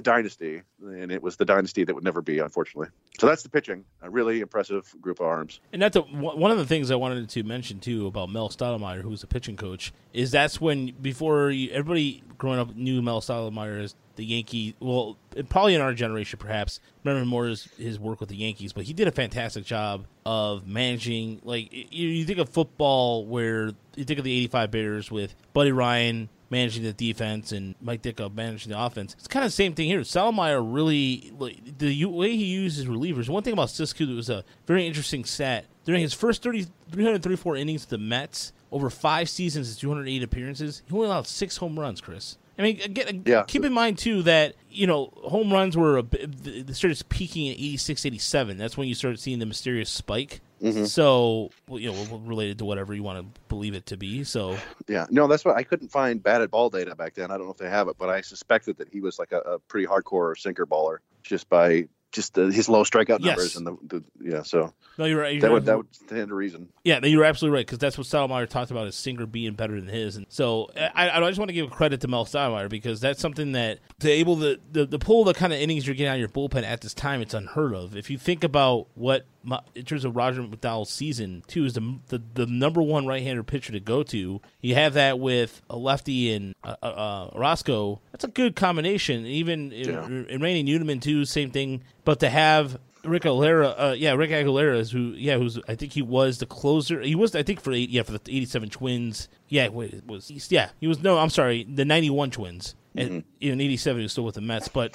dynasty, 0.00 0.62
and 0.82 1.12
it 1.12 1.22
was 1.22 1.36
the 1.36 1.44
dynasty 1.44 1.84
that 1.84 1.94
would 1.94 2.04
never 2.04 2.22
be, 2.22 2.38
unfortunately. 2.38 2.88
So 3.18 3.26
that's 3.26 3.42
the 3.42 3.48
pitching. 3.48 3.84
A 4.02 4.10
really 4.10 4.40
impressive 4.40 4.92
group 5.00 5.20
of 5.20 5.26
arms. 5.26 5.60
And 5.72 5.80
that's 5.80 5.96
a, 5.96 6.00
one 6.00 6.50
of 6.50 6.58
the 6.58 6.66
things 6.66 6.90
I 6.90 6.96
wanted 6.96 7.28
to 7.28 7.42
mention 7.42 7.80
too 7.80 8.06
about 8.06 8.30
Mel 8.30 8.48
Stottlemyre, 8.48 9.02
who's 9.02 9.20
the 9.20 9.26
pitching 9.26 9.56
coach, 9.56 9.92
is 10.12 10.30
that's 10.30 10.60
when 10.60 10.94
before 11.00 11.50
you, 11.50 11.70
everybody 11.70 12.22
growing 12.38 12.58
up 12.58 12.74
knew 12.74 13.02
Mel 13.02 13.20
Stottlemyre 13.20 13.82
as 13.82 13.94
the 14.16 14.24
Yankee. 14.24 14.74
Well, 14.80 15.16
probably 15.48 15.74
in 15.74 15.80
our 15.80 15.94
generation, 15.94 16.38
perhaps 16.38 16.80
remember 17.04 17.26
more 17.26 17.46
his, 17.46 17.68
his 17.78 17.98
work 17.98 18.20
with 18.20 18.28
the 18.28 18.36
Yankees, 18.36 18.72
but 18.72 18.84
he 18.84 18.92
did 18.92 19.08
a 19.08 19.12
fantastic 19.12 19.64
job 19.64 20.06
of 20.24 20.66
managing. 20.66 21.40
Like 21.44 21.72
you, 21.72 22.08
you 22.08 22.24
think 22.24 22.38
of 22.38 22.48
football, 22.48 23.24
where 23.26 23.72
you 23.94 24.04
think 24.04 24.18
of 24.18 24.24
the 24.24 24.32
'85 24.32 24.70
Bears 24.70 25.10
with 25.10 25.34
Buddy 25.52 25.72
Ryan 25.72 26.28
managing 26.50 26.84
the 26.84 26.92
defense 26.92 27.52
and 27.52 27.74
Mike 27.80 28.02
Ditka 28.02 28.32
managing 28.32 28.70
the 28.70 28.80
offense. 28.80 29.14
It's 29.18 29.28
kind 29.28 29.44
of 29.44 29.50
the 29.50 29.54
same 29.56 29.74
thing 29.74 29.88
here. 29.88 30.00
Salmeyer 30.00 30.62
really 30.64 31.32
like, 31.38 31.78
the 31.78 32.04
way 32.04 32.36
he 32.36 32.44
uses 32.44 32.86
relievers. 32.86 33.28
One 33.28 33.42
thing 33.42 33.52
about 33.52 33.68
that 33.70 34.08
was 34.14 34.30
a 34.30 34.44
very 34.66 34.86
interesting 34.86 35.24
stat 35.24 35.66
during 35.84 36.02
his 36.02 36.14
first 36.14 36.42
30, 36.42 36.66
334 36.90 37.56
innings 37.56 37.82
with 37.82 37.90
the 37.90 37.98
Mets 37.98 38.52
over 38.72 38.90
five 38.90 39.28
seasons, 39.28 39.68
his 39.68 39.76
208 39.78 40.22
appearances. 40.22 40.82
He 40.86 40.94
only 40.94 41.06
allowed 41.06 41.26
six 41.26 41.56
home 41.56 41.78
runs, 41.78 42.00
Chris. 42.00 42.36
I 42.58 42.62
mean, 42.62 42.80
again, 42.82 43.22
Yeah. 43.26 43.44
keep 43.46 43.64
in 43.64 43.72
mind 43.72 43.98
too 43.98 44.22
that 44.22 44.54
you 44.70 44.86
know 44.86 45.12
home 45.16 45.52
runs 45.52 45.76
were 45.76 45.98
a 45.98 46.02
they 46.02 46.72
started 46.72 47.02
peaking 47.08 47.46
in 47.46 47.52
86, 47.52 48.06
87. 48.06 48.56
That's 48.56 48.76
when 48.76 48.88
you 48.88 48.94
started 48.94 49.18
seeing 49.20 49.38
the 49.38 49.46
mysterious 49.46 49.90
spike. 49.90 50.40
Mm-hmm. 50.62 50.84
So, 50.86 51.50
well, 51.68 51.78
you 51.78 51.92
know, 51.92 52.16
related 52.24 52.58
to 52.58 52.64
whatever 52.64 52.94
you 52.94 53.02
want 53.02 53.18
to 53.34 53.40
believe 53.48 53.74
it 53.74 53.84
to 53.86 53.98
be. 53.98 54.24
So, 54.24 54.56
Yeah, 54.88 55.04
no, 55.10 55.26
that's 55.26 55.44
why 55.44 55.52
I 55.52 55.62
couldn't 55.62 55.88
find 55.90 56.22
batted 56.22 56.50
ball 56.50 56.70
data 56.70 56.94
back 56.94 57.12
then. 57.12 57.30
I 57.30 57.36
don't 57.36 57.44
know 57.44 57.52
if 57.52 57.58
they 57.58 57.68
have 57.68 57.88
it, 57.88 57.96
but 57.98 58.08
I 58.08 58.22
suspected 58.22 58.78
that 58.78 58.88
he 58.88 59.02
was 59.02 59.18
like 59.18 59.32
a, 59.32 59.40
a 59.40 59.58
pretty 59.58 59.86
hardcore 59.86 60.36
sinker 60.38 60.66
baller 60.66 60.98
just 61.22 61.50
by 61.50 61.86
just 62.12 62.34
the, 62.34 62.50
his 62.52 62.68
low 62.68 62.82
strikeout 62.84 63.18
Yes. 63.20 63.26
numbers 63.36 63.56
and 63.56 63.66
the, 63.66 63.76
the 63.86 64.04
yeah. 64.20 64.42
So 64.42 64.72
no, 64.98 65.04
you're 65.04 65.20
right. 65.20 65.32
You're 65.32 65.40
that 65.42 65.46
right. 65.48 65.52
would 65.54 65.64
that 65.66 65.76
would 65.76 65.94
stand 65.94 66.28
to 66.28 66.34
reason. 66.34 66.68
Yeah, 66.84 66.98
no, 66.98 67.08
you're 67.08 67.24
absolutely 67.24 67.56
right 67.56 67.66
because 67.66 67.78
that's 67.78 67.98
what 67.98 68.06
Stottlemyre 68.06 68.48
talked 68.48 68.70
about 68.70 68.86
his 68.86 68.94
sinker 68.94 69.26
being 69.26 69.54
better 69.54 69.78
than 69.78 69.88
his, 69.88 70.16
and 70.16 70.26
so 70.28 70.70
I, 70.76 71.10
I 71.10 71.20
just 71.28 71.38
want 71.38 71.48
to 71.48 71.54
give 71.54 71.70
credit 71.70 72.00
to 72.02 72.08
Mel 72.08 72.24
Stottlemyre 72.24 72.68
because 72.68 73.00
that's 73.00 73.20
something 73.20 73.52
that 73.52 73.80
to 74.00 74.10
able 74.10 74.36
to 74.40 74.58
the, 74.72 74.86
the 74.86 74.98
pull 74.98 75.24
the 75.24 75.34
kind 75.34 75.52
of 75.52 75.58
innings 75.60 75.86
you're 75.86 75.96
getting 75.96 76.08
out 76.08 76.14
of 76.14 76.20
your 76.20 76.28
bullpen 76.28 76.64
at 76.64 76.80
this 76.80 76.94
time, 76.94 77.20
it's 77.20 77.34
unheard 77.34 77.74
of. 77.74 77.96
If 77.96 78.10
you 78.10 78.18
think 78.18 78.44
about 78.44 78.86
what 78.94 79.26
in 79.74 79.84
terms 79.84 80.04
of 80.04 80.16
Roger 80.16 80.42
McDowell's 80.42 80.90
season, 80.90 81.42
too, 81.46 81.64
is 81.64 81.74
the, 81.74 81.98
the 82.08 82.22
the 82.34 82.46
number 82.46 82.82
one 82.82 83.06
right-hander 83.06 83.42
pitcher 83.42 83.72
to 83.72 83.80
go 83.80 84.02
to. 84.04 84.40
You 84.60 84.74
have 84.74 84.94
that 84.94 85.18
with 85.18 85.62
a 85.70 85.76
lefty 85.76 86.32
and 86.32 86.54
uh, 86.64 86.76
uh, 86.82 86.86
uh, 86.86 87.30
Orosco. 87.30 88.00
That's 88.12 88.24
a 88.24 88.28
good 88.28 88.56
combination. 88.56 89.26
Even 89.26 89.70
Yeah. 89.70 90.04
in, 90.06 90.26
in 90.26 90.40
Randy 90.42 90.62
Newman 90.62 91.00
too, 91.00 91.24
same 91.24 91.50
thing. 91.50 91.82
But 92.04 92.20
to 92.20 92.28
have 92.30 92.78
Rick 93.04 93.22
Aguilera, 93.22 93.74
uh, 93.78 93.94
yeah, 93.96 94.14
Rick 94.14 94.30
Aguilera 94.30 94.78
is 94.78 94.90
who, 94.90 95.10
yeah, 95.16 95.36
who's 95.38 95.58
I 95.68 95.74
think 95.76 95.92
he 95.92 96.02
was 96.02 96.38
the 96.38 96.46
closer. 96.46 97.00
He 97.00 97.14
was, 97.14 97.34
I 97.36 97.42
think, 97.44 97.60
for 97.60 97.72
eight, 97.72 97.88
yeah, 97.90 98.02
for 98.02 98.12
the 98.12 98.20
'87 98.26 98.70
Twins. 98.70 99.28
Yeah, 99.48 99.68
wait, 99.68 99.94
it 99.94 100.06
was 100.06 100.30
yeah, 100.50 100.70
he 100.80 100.86
was 100.88 101.02
no, 101.02 101.18
I'm 101.18 101.30
sorry, 101.30 101.64
the 101.72 101.84
'91 101.84 102.30
Twins. 102.32 102.74
And 102.96 103.24
in 103.40 103.60
'87, 103.60 104.00
he 104.00 104.02
was 104.04 104.12
still 104.12 104.24
with 104.24 104.36
the 104.36 104.40
Mets, 104.40 104.68
but 104.68 104.94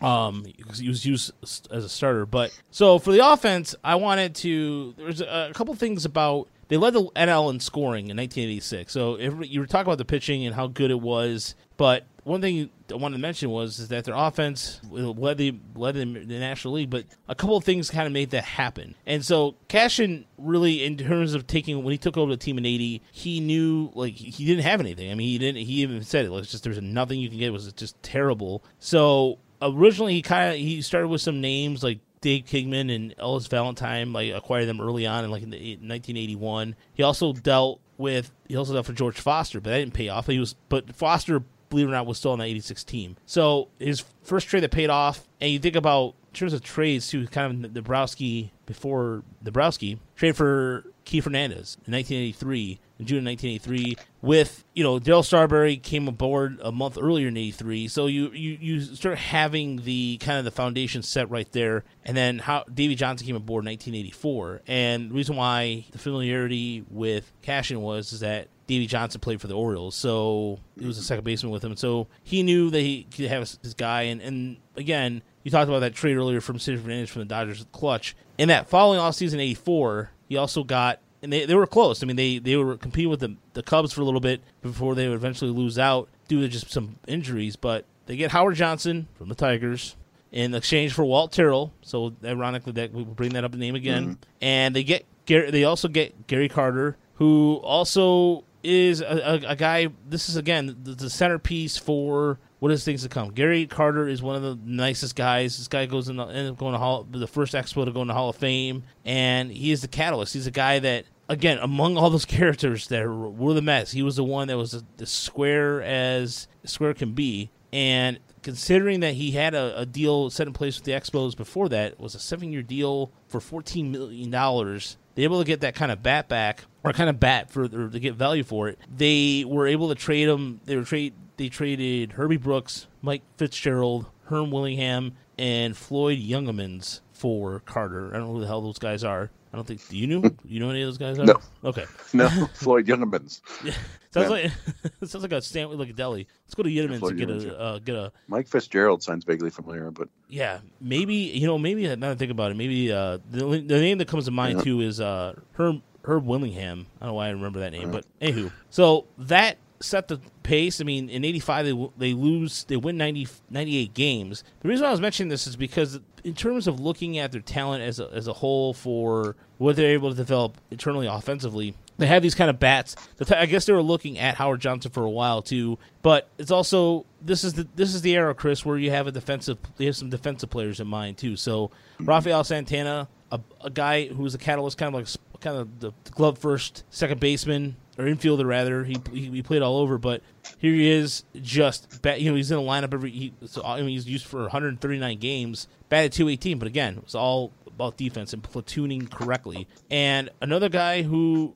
um, 0.00 0.44
he 0.44 0.88
was 0.88 1.04
used 1.06 1.32
as 1.42 1.84
a 1.84 1.88
starter. 1.88 2.26
But 2.26 2.58
so 2.70 2.98
for 2.98 3.12
the 3.12 3.26
offense, 3.26 3.74
I 3.82 3.96
wanted 3.96 4.34
to. 4.36 4.94
There's 4.96 5.20
a, 5.20 5.48
a 5.50 5.54
couple 5.54 5.74
things 5.74 6.04
about 6.04 6.48
they 6.68 6.76
led 6.76 6.92
the 6.92 7.04
NL 7.04 7.50
in 7.50 7.60
scoring 7.60 8.08
in 8.08 8.16
1986. 8.16 8.92
So 8.92 9.14
if, 9.14 9.34
you 9.50 9.60
were 9.60 9.66
talking 9.66 9.88
about 9.88 9.98
the 9.98 10.04
pitching 10.04 10.46
and 10.46 10.54
how 10.54 10.66
good 10.66 10.90
it 10.90 11.00
was, 11.00 11.54
but 11.76 12.04
one 12.28 12.42
thing 12.42 12.68
I 12.90 12.94
wanted 12.94 13.16
to 13.16 13.22
mention 13.22 13.50
was 13.50 13.78
is 13.78 13.88
that 13.88 14.04
their 14.04 14.14
offense 14.14 14.80
led 14.90 15.38
the 15.38 15.54
led 15.74 15.94
the, 15.94 16.04
National 16.04 16.74
League, 16.74 16.90
but 16.90 17.06
a 17.26 17.34
couple 17.34 17.56
of 17.56 17.64
things 17.64 17.90
kind 17.90 18.06
of 18.06 18.12
made 18.12 18.30
that 18.30 18.44
happen. 18.44 18.94
And 19.06 19.24
so 19.24 19.56
Cashen 19.68 20.26
really, 20.36 20.84
in 20.84 20.96
terms 20.98 21.34
of 21.34 21.46
taking 21.46 21.82
when 21.82 21.92
he 21.92 21.98
took 21.98 22.16
over 22.16 22.30
the 22.30 22.36
team 22.36 22.58
in 22.58 22.66
'80, 22.66 23.02
he 23.10 23.40
knew 23.40 23.90
like 23.94 24.14
he 24.14 24.44
didn't 24.44 24.64
have 24.64 24.80
anything. 24.80 25.10
I 25.10 25.14
mean, 25.14 25.28
he 25.28 25.38
didn't. 25.38 25.64
He 25.64 25.82
even 25.82 26.04
said 26.04 26.26
it. 26.26 26.30
Was 26.30 26.50
just 26.50 26.64
there's 26.64 26.80
nothing 26.80 27.18
you 27.18 27.30
can 27.30 27.38
get. 27.38 27.48
It 27.48 27.52
was 27.52 27.72
just 27.72 28.00
terrible. 28.02 28.62
So 28.78 29.38
originally 29.62 30.12
he 30.12 30.22
kind 30.22 30.50
of 30.50 30.56
he 30.56 30.82
started 30.82 31.08
with 31.08 31.22
some 31.22 31.40
names 31.40 31.82
like 31.82 32.00
Dave 32.20 32.44
Kingman 32.44 32.90
and 32.90 33.14
Ellis 33.18 33.46
Valentine, 33.46 34.12
like 34.12 34.32
acquired 34.34 34.66
them 34.66 34.80
early 34.80 35.06
on 35.06 35.24
in 35.24 35.30
like 35.30 35.42
in 35.42 35.50
the 35.50 35.56
1981. 35.56 36.76
He 36.92 37.02
also 37.02 37.32
dealt 37.32 37.80
with 37.96 38.32
he 38.48 38.56
also 38.56 38.74
dealt 38.74 38.86
for 38.86 38.92
George 38.92 39.18
Foster, 39.18 39.60
but 39.60 39.70
that 39.70 39.78
didn't 39.78 39.94
pay 39.94 40.08
off. 40.08 40.26
He 40.26 40.38
was 40.38 40.54
but 40.68 40.94
Foster, 40.94 41.42
believe 41.68 41.86
it 41.86 41.90
or 41.90 41.94
not, 41.94 42.06
was 42.06 42.18
still 42.18 42.32
on 42.32 42.38
that 42.38 42.46
86 42.46 42.84
team. 42.84 43.16
So 43.26 43.68
his 43.78 44.04
first 44.22 44.48
trade 44.48 44.62
that 44.62 44.70
paid 44.70 44.90
off, 44.90 45.26
and 45.40 45.50
you 45.50 45.58
think 45.58 45.76
about 45.76 46.14
in 46.28 46.34
terms 46.34 46.52
of 46.52 46.62
trades 46.62 47.08
too, 47.08 47.26
kind 47.26 47.64
of 47.64 47.74
Dombrowski 47.74 48.52
before 48.66 49.22
Dombrowski 49.42 49.98
trade 50.14 50.36
for 50.36 50.84
Keith 51.06 51.24
Hernandez 51.24 51.78
in 51.86 51.94
1983 51.94 52.78
in 52.98 53.06
June 53.06 53.18
of 53.20 53.24
1983 53.24 53.96
with 54.20 54.62
you 54.74 54.84
know 54.84 54.98
Darryl 54.98 55.24
Strawberry 55.24 55.78
came 55.78 56.06
aboard 56.06 56.58
a 56.62 56.70
month 56.70 56.98
earlier 57.00 57.28
in 57.28 57.36
83 57.38 57.88
so 57.88 58.06
you, 58.06 58.30
you 58.32 58.58
you 58.60 58.80
start 58.82 59.16
having 59.16 59.84
the 59.84 60.18
kind 60.18 60.38
of 60.38 60.44
the 60.44 60.50
foundation 60.50 61.02
set 61.02 61.30
right 61.30 61.50
there 61.52 61.84
and 62.04 62.14
then 62.14 62.40
how 62.40 62.64
Davey 62.72 62.94
Johnson 62.94 63.26
came 63.26 63.36
aboard 63.36 63.64
in 63.64 63.70
1984 63.70 64.62
and 64.66 65.10
the 65.10 65.14
reason 65.14 65.36
why 65.36 65.86
the 65.92 65.98
familiarity 65.98 66.84
with 66.90 67.32
Cashen 67.40 67.80
was 67.80 68.12
is 68.12 68.20
that 68.20 68.48
Davey 68.68 68.86
Johnson 68.86 69.20
played 69.20 69.40
for 69.40 69.48
the 69.48 69.54
Orioles, 69.54 69.96
so 69.96 70.60
he 70.78 70.86
was 70.86 70.98
a 70.98 71.02
second 71.02 71.24
baseman 71.24 71.50
with 71.50 71.64
him. 71.64 71.74
So 71.74 72.06
he 72.22 72.44
knew 72.44 72.70
that 72.70 72.80
he 72.80 73.04
could 73.04 73.26
have 73.26 73.40
this 73.62 73.74
guy. 73.74 74.02
And, 74.02 74.20
and 74.20 74.58
again, 74.76 75.22
you 75.42 75.50
talked 75.50 75.68
about 75.68 75.80
that 75.80 75.94
trade 75.94 76.16
earlier 76.16 76.40
from 76.40 76.58
Sid 76.58 76.80
Fernandez 76.80 77.10
from 77.10 77.22
the 77.22 77.26
Dodgers 77.26 77.66
clutch. 77.72 78.14
In 78.36 78.48
that 78.48 78.68
following 78.68 79.00
offseason, 79.00 79.40
84, 79.40 80.10
he 80.28 80.36
also 80.36 80.62
got 80.62 81.00
and 81.22 81.32
they, 81.32 81.46
they 81.46 81.54
were 81.54 81.66
close. 81.66 82.02
I 82.02 82.06
mean, 82.06 82.16
they, 82.16 82.38
they 82.38 82.56
were 82.56 82.76
competing 82.76 83.10
with 83.10 83.20
the, 83.20 83.36
the 83.54 83.62
Cubs 83.62 83.92
for 83.92 84.02
a 84.02 84.04
little 84.04 84.20
bit 84.20 84.40
before 84.62 84.94
they 84.94 85.08
would 85.08 85.16
eventually 85.16 85.50
lose 85.50 85.78
out 85.78 86.08
due 86.28 86.40
to 86.40 86.48
just 86.48 86.70
some 86.70 86.96
injuries. 87.08 87.56
But 87.56 87.86
they 88.06 88.16
get 88.16 88.30
Howard 88.30 88.54
Johnson 88.54 89.08
from 89.14 89.28
the 89.28 89.34
Tigers 89.34 89.96
in 90.30 90.54
exchange 90.54 90.92
for 90.92 91.04
Walt 91.04 91.32
Terrell. 91.32 91.72
So 91.82 92.14
ironically, 92.24 92.72
that 92.72 92.92
we 92.92 93.02
will 93.02 93.14
bring 93.14 93.32
that 93.32 93.44
up 93.44 93.52
the 93.52 93.58
name 93.58 93.74
again. 93.74 94.04
Mm-hmm. 94.04 94.22
And 94.42 94.76
they 94.76 94.84
get 94.84 95.06
Gary, 95.26 95.50
they 95.50 95.64
also 95.64 95.88
get 95.88 96.26
Gary 96.26 96.48
Carter, 96.48 96.96
who 97.14 97.60
also 97.64 98.44
is 98.68 99.00
a, 99.00 99.40
a, 99.46 99.50
a 99.50 99.56
guy. 99.56 99.88
This 100.06 100.28
is 100.28 100.36
again 100.36 100.76
the, 100.82 100.92
the 100.92 101.10
centerpiece 101.10 101.76
for 101.76 102.38
what 102.58 102.72
is 102.72 102.84
things 102.84 103.02
to 103.02 103.08
come. 103.08 103.30
Gary 103.30 103.66
Carter 103.66 104.08
is 104.08 104.22
one 104.22 104.36
of 104.36 104.42
the 104.42 104.58
nicest 104.64 105.16
guys. 105.16 105.56
This 105.56 105.68
guy 105.68 105.86
goes 105.86 106.08
in 106.08 106.16
the, 106.16 106.24
end 106.26 106.50
up 106.50 106.58
going 106.58 106.72
to 106.72 106.78
Hall, 106.78 107.06
the 107.08 107.26
first 107.26 107.54
Expo 107.54 107.84
to 107.84 107.92
go 107.92 108.02
in 108.02 108.08
the 108.08 108.14
Hall 108.14 108.28
of 108.28 108.36
Fame, 108.36 108.84
and 109.04 109.50
he 109.50 109.72
is 109.72 109.82
the 109.82 109.88
catalyst. 109.88 110.34
He's 110.34 110.46
a 110.46 110.52
guy 110.52 110.78
that, 110.80 111.04
again, 111.28 111.58
among 111.58 111.96
all 111.96 112.10
those 112.10 112.24
characters 112.26 112.88
that 112.88 113.08
were 113.08 113.54
the 113.54 113.62
Mets, 113.62 113.92
he 113.92 114.02
was 114.02 114.16
the 114.16 114.24
one 114.24 114.48
that 114.48 114.58
was 114.58 114.74
as 114.74 115.10
square 115.10 115.82
as 115.82 116.48
square 116.64 116.94
can 116.94 117.12
be. 117.12 117.50
And 117.72 118.18
considering 118.42 119.00
that 119.00 119.14
he 119.14 119.32
had 119.32 119.54
a, 119.54 119.80
a, 119.80 119.86
deal 119.86 120.30
set 120.30 120.46
in 120.46 120.54
place 120.54 120.76
with 120.76 120.84
the 120.84 120.92
Expos 120.92 121.36
before 121.36 121.68
that, 121.68 122.00
was 122.00 122.14
a 122.14 122.18
seven-year 122.18 122.62
deal 122.62 123.12
for 123.26 123.40
fourteen 123.40 123.92
million 123.92 124.30
dollars. 124.30 124.96
They 125.14 125.24
able 125.24 125.38
to 125.40 125.44
get 125.44 125.60
that 125.60 125.74
kind 125.74 125.92
of 125.92 126.02
bat 126.02 126.28
back, 126.28 126.62
or 126.84 126.92
kind 126.92 127.10
of 127.10 127.18
bat 127.18 127.50
for 127.50 127.64
or 127.64 127.88
to 127.88 128.00
get 128.00 128.14
value 128.14 128.44
for 128.44 128.68
it. 128.68 128.78
They 128.94 129.44
were 129.46 129.66
able 129.66 129.88
to 129.88 129.94
trade 129.94 130.28
him. 130.28 130.60
They 130.64 130.76
were 130.76 130.84
trade 130.84 131.14
they 131.36 131.48
traded 131.48 132.12
Herbie 132.12 132.36
Brooks, 132.36 132.86
Mike 133.00 133.22
Fitzgerald, 133.36 134.06
Herm 134.24 134.50
Willingham, 134.50 135.14
and 135.38 135.76
Floyd 135.76 136.18
Youngmans 136.18 137.00
for 137.12 137.60
Carter. 137.60 138.08
I 138.08 138.18
don't 138.18 138.28
know 138.28 138.34
who 138.34 138.40
the 138.40 138.46
hell 138.46 138.60
those 138.60 138.78
guys 138.78 139.04
are. 139.04 139.30
I 139.52 139.56
don't 139.56 139.66
think. 139.66 139.88
Do 139.88 139.96
you 139.96 140.06
know? 140.06 140.30
you 140.44 140.60
know 140.60 140.70
any 140.70 140.82
of 140.82 140.88
those 140.88 140.98
guys? 140.98 141.18
Are? 141.18 141.24
No. 141.24 141.36
Okay. 141.64 141.86
No, 142.12 142.28
Floyd 142.54 142.86
Youngmans. 142.86 143.40
yeah. 143.64 143.72
Sounds 144.10 144.30
like 144.30 144.50
sounds 145.04 145.22
like 145.22 145.32
a 145.32 145.40
stand 145.40 145.70
like 145.70 145.90
a 145.90 145.92
deli. 145.92 146.26
Let's 146.44 146.54
go 146.54 146.62
to 146.62 146.68
Youngmans 146.68 147.08
and 147.08 147.18
get 147.18 147.30
a 147.30 147.58
uh, 147.58 147.78
get 147.78 147.94
a. 147.94 148.12
Mike 148.26 148.48
Fitzgerald 148.48 149.02
sounds 149.02 149.24
vaguely 149.24 149.50
familiar, 149.50 149.90
but 149.90 150.08
yeah, 150.28 150.58
maybe 150.80 151.14
you 151.14 151.46
know 151.46 151.58
maybe 151.58 151.86
now 151.88 151.94
that 151.94 152.10
I 152.10 152.14
think 152.14 152.30
about 152.30 152.50
it, 152.50 152.56
maybe 152.56 152.92
uh, 152.92 153.18
the 153.30 153.44
the 153.44 153.80
name 153.80 153.98
that 153.98 154.08
comes 154.08 154.26
to 154.26 154.30
mind 154.30 154.58
yeah. 154.58 154.64
too 154.64 154.80
is 154.80 155.00
uh 155.00 155.38
Herb 155.52 155.80
Herb 156.08 156.26
Willingham. 156.26 156.86
I 157.00 157.04
don't 157.04 157.10
know 157.10 157.14
why 157.14 157.28
I 157.28 157.30
remember 157.30 157.60
that 157.60 157.72
name, 157.72 157.90
but 157.90 158.04
anywho, 158.20 158.50
so 158.70 159.06
that 159.18 159.58
set 159.80 160.08
the 160.08 160.20
pace. 160.42 160.80
I 160.80 160.84
mean, 160.84 161.08
in 161.08 161.24
85, 161.24 161.66
they, 161.66 161.88
they 161.98 162.12
lose, 162.14 162.64
they 162.64 162.76
win 162.76 162.96
90, 162.96 163.28
98 163.50 163.94
games. 163.94 164.44
The 164.60 164.68
reason 164.68 164.86
I 164.86 164.90
was 164.90 165.00
mentioning 165.00 165.28
this 165.28 165.46
is 165.46 165.56
because, 165.56 166.00
in 166.24 166.34
terms 166.34 166.66
of 166.66 166.80
looking 166.80 167.18
at 167.18 167.32
their 167.32 167.40
talent 167.40 167.82
as 167.82 168.00
a, 168.00 168.10
as 168.12 168.26
a 168.26 168.32
whole 168.32 168.74
for 168.74 169.36
what 169.58 169.76
they're 169.76 169.92
able 169.92 170.10
to 170.10 170.16
develop 170.16 170.56
internally 170.70 171.06
offensively, 171.06 171.74
they 171.98 172.06
have 172.06 172.22
these 172.22 172.34
kind 172.34 172.48
of 172.48 172.58
bats. 172.58 172.96
I 173.30 173.46
guess 173.46 173.66
they 173.66 173.72
were 173.72 173.82
looking 173.82 174.18
at 174.18 174.36
Howard 174.36 174.60
Johnson 174.60 174.90
for 174.90 175.04
a 175.04 175.10
while 175.10 175.42
too, 175.42 175.78
but 176.02 176.28
it's 176.38 176.50
also 176.50 177.04
this 177.20 177.42
is 177.44 177.54
the 177.54 177.66
this 177.74 177.94
is 177.94 178.02
the 178.02 178.14
era, 178.14 178.34
Chris, 178.34 178.64
where 178.64 178.78
you 178.78 178.90
have 178.92 179.08
a 179.08 179.12
defensive, 179.12 179.58
you 179.78 179.86
have 179.86 179.96
some 179.96 180.08
defensive 180.08 180.48
players 180.48 180.78
in 180.80 180.86
mind 180.86 181.18
too. 181.18 181.36
So 181.36 181.72
Rafael 181.98 182.44
Santana, 182.44 183.08
a, 183.30 183.40
a 183.62 183.70
guy 183.70 184.06
who's 184.06 184.34
a 184.34 184.38
catalyst, 184.38 184.78
kind 184.78 184.94
of 184.94 185.00
like 185.00 185.08
kind 185.40 185.56
of 185.56 185.80
the 185.80 185.92
glove 186.10 186.38
first 186.38 186.84
second 186.90 187.20
baseman 187.20 187.76
or 187.96 188.04
infielder 188.04 188.46
rather. 188.46 188.84
He, 188.84 188.96
he, 189.12 189.30
he 189.30 189.42
played 189.42 189.62
all 189.62 189.78
over, 189.78 189.98
but 189.98 190.22
here 190.58 190.72
he 190.72 190.90
is, 190.90 191.24
just 191.40 192.02
bat, 192.02 192.20
you 192.20 192.30
know 192.30 192.36
he's 192.36 192.50
in 192.50 192.56
the 192.56 192.62
lineup 192.62 192.94
every. 192.94 193.10
He, 193.10 193.32
so, 193.46 193.62
I 193.64 193.78
mean, 193.80 193.90
he's 193.90 194.08
used 194.08 194.26
for 194.26 194.42
139 194.42 195.18
games, 195.18 195.68
batted 195.88 196.12
218, 196.12 196.58
but 196.58 196.68
again, 196.68 196.98
it 196.98 197.04
was 197.04 197.14
all 197.14 197.52
about 197.66 197.96
defense 197.96 198.32
and 198.32 198.42
platooning 198.42 199.08
correctly. 199.10 199.68
And 199.90 200.30
another 200.40 200.68
guy 200.68 201.02
who 201.02 201.54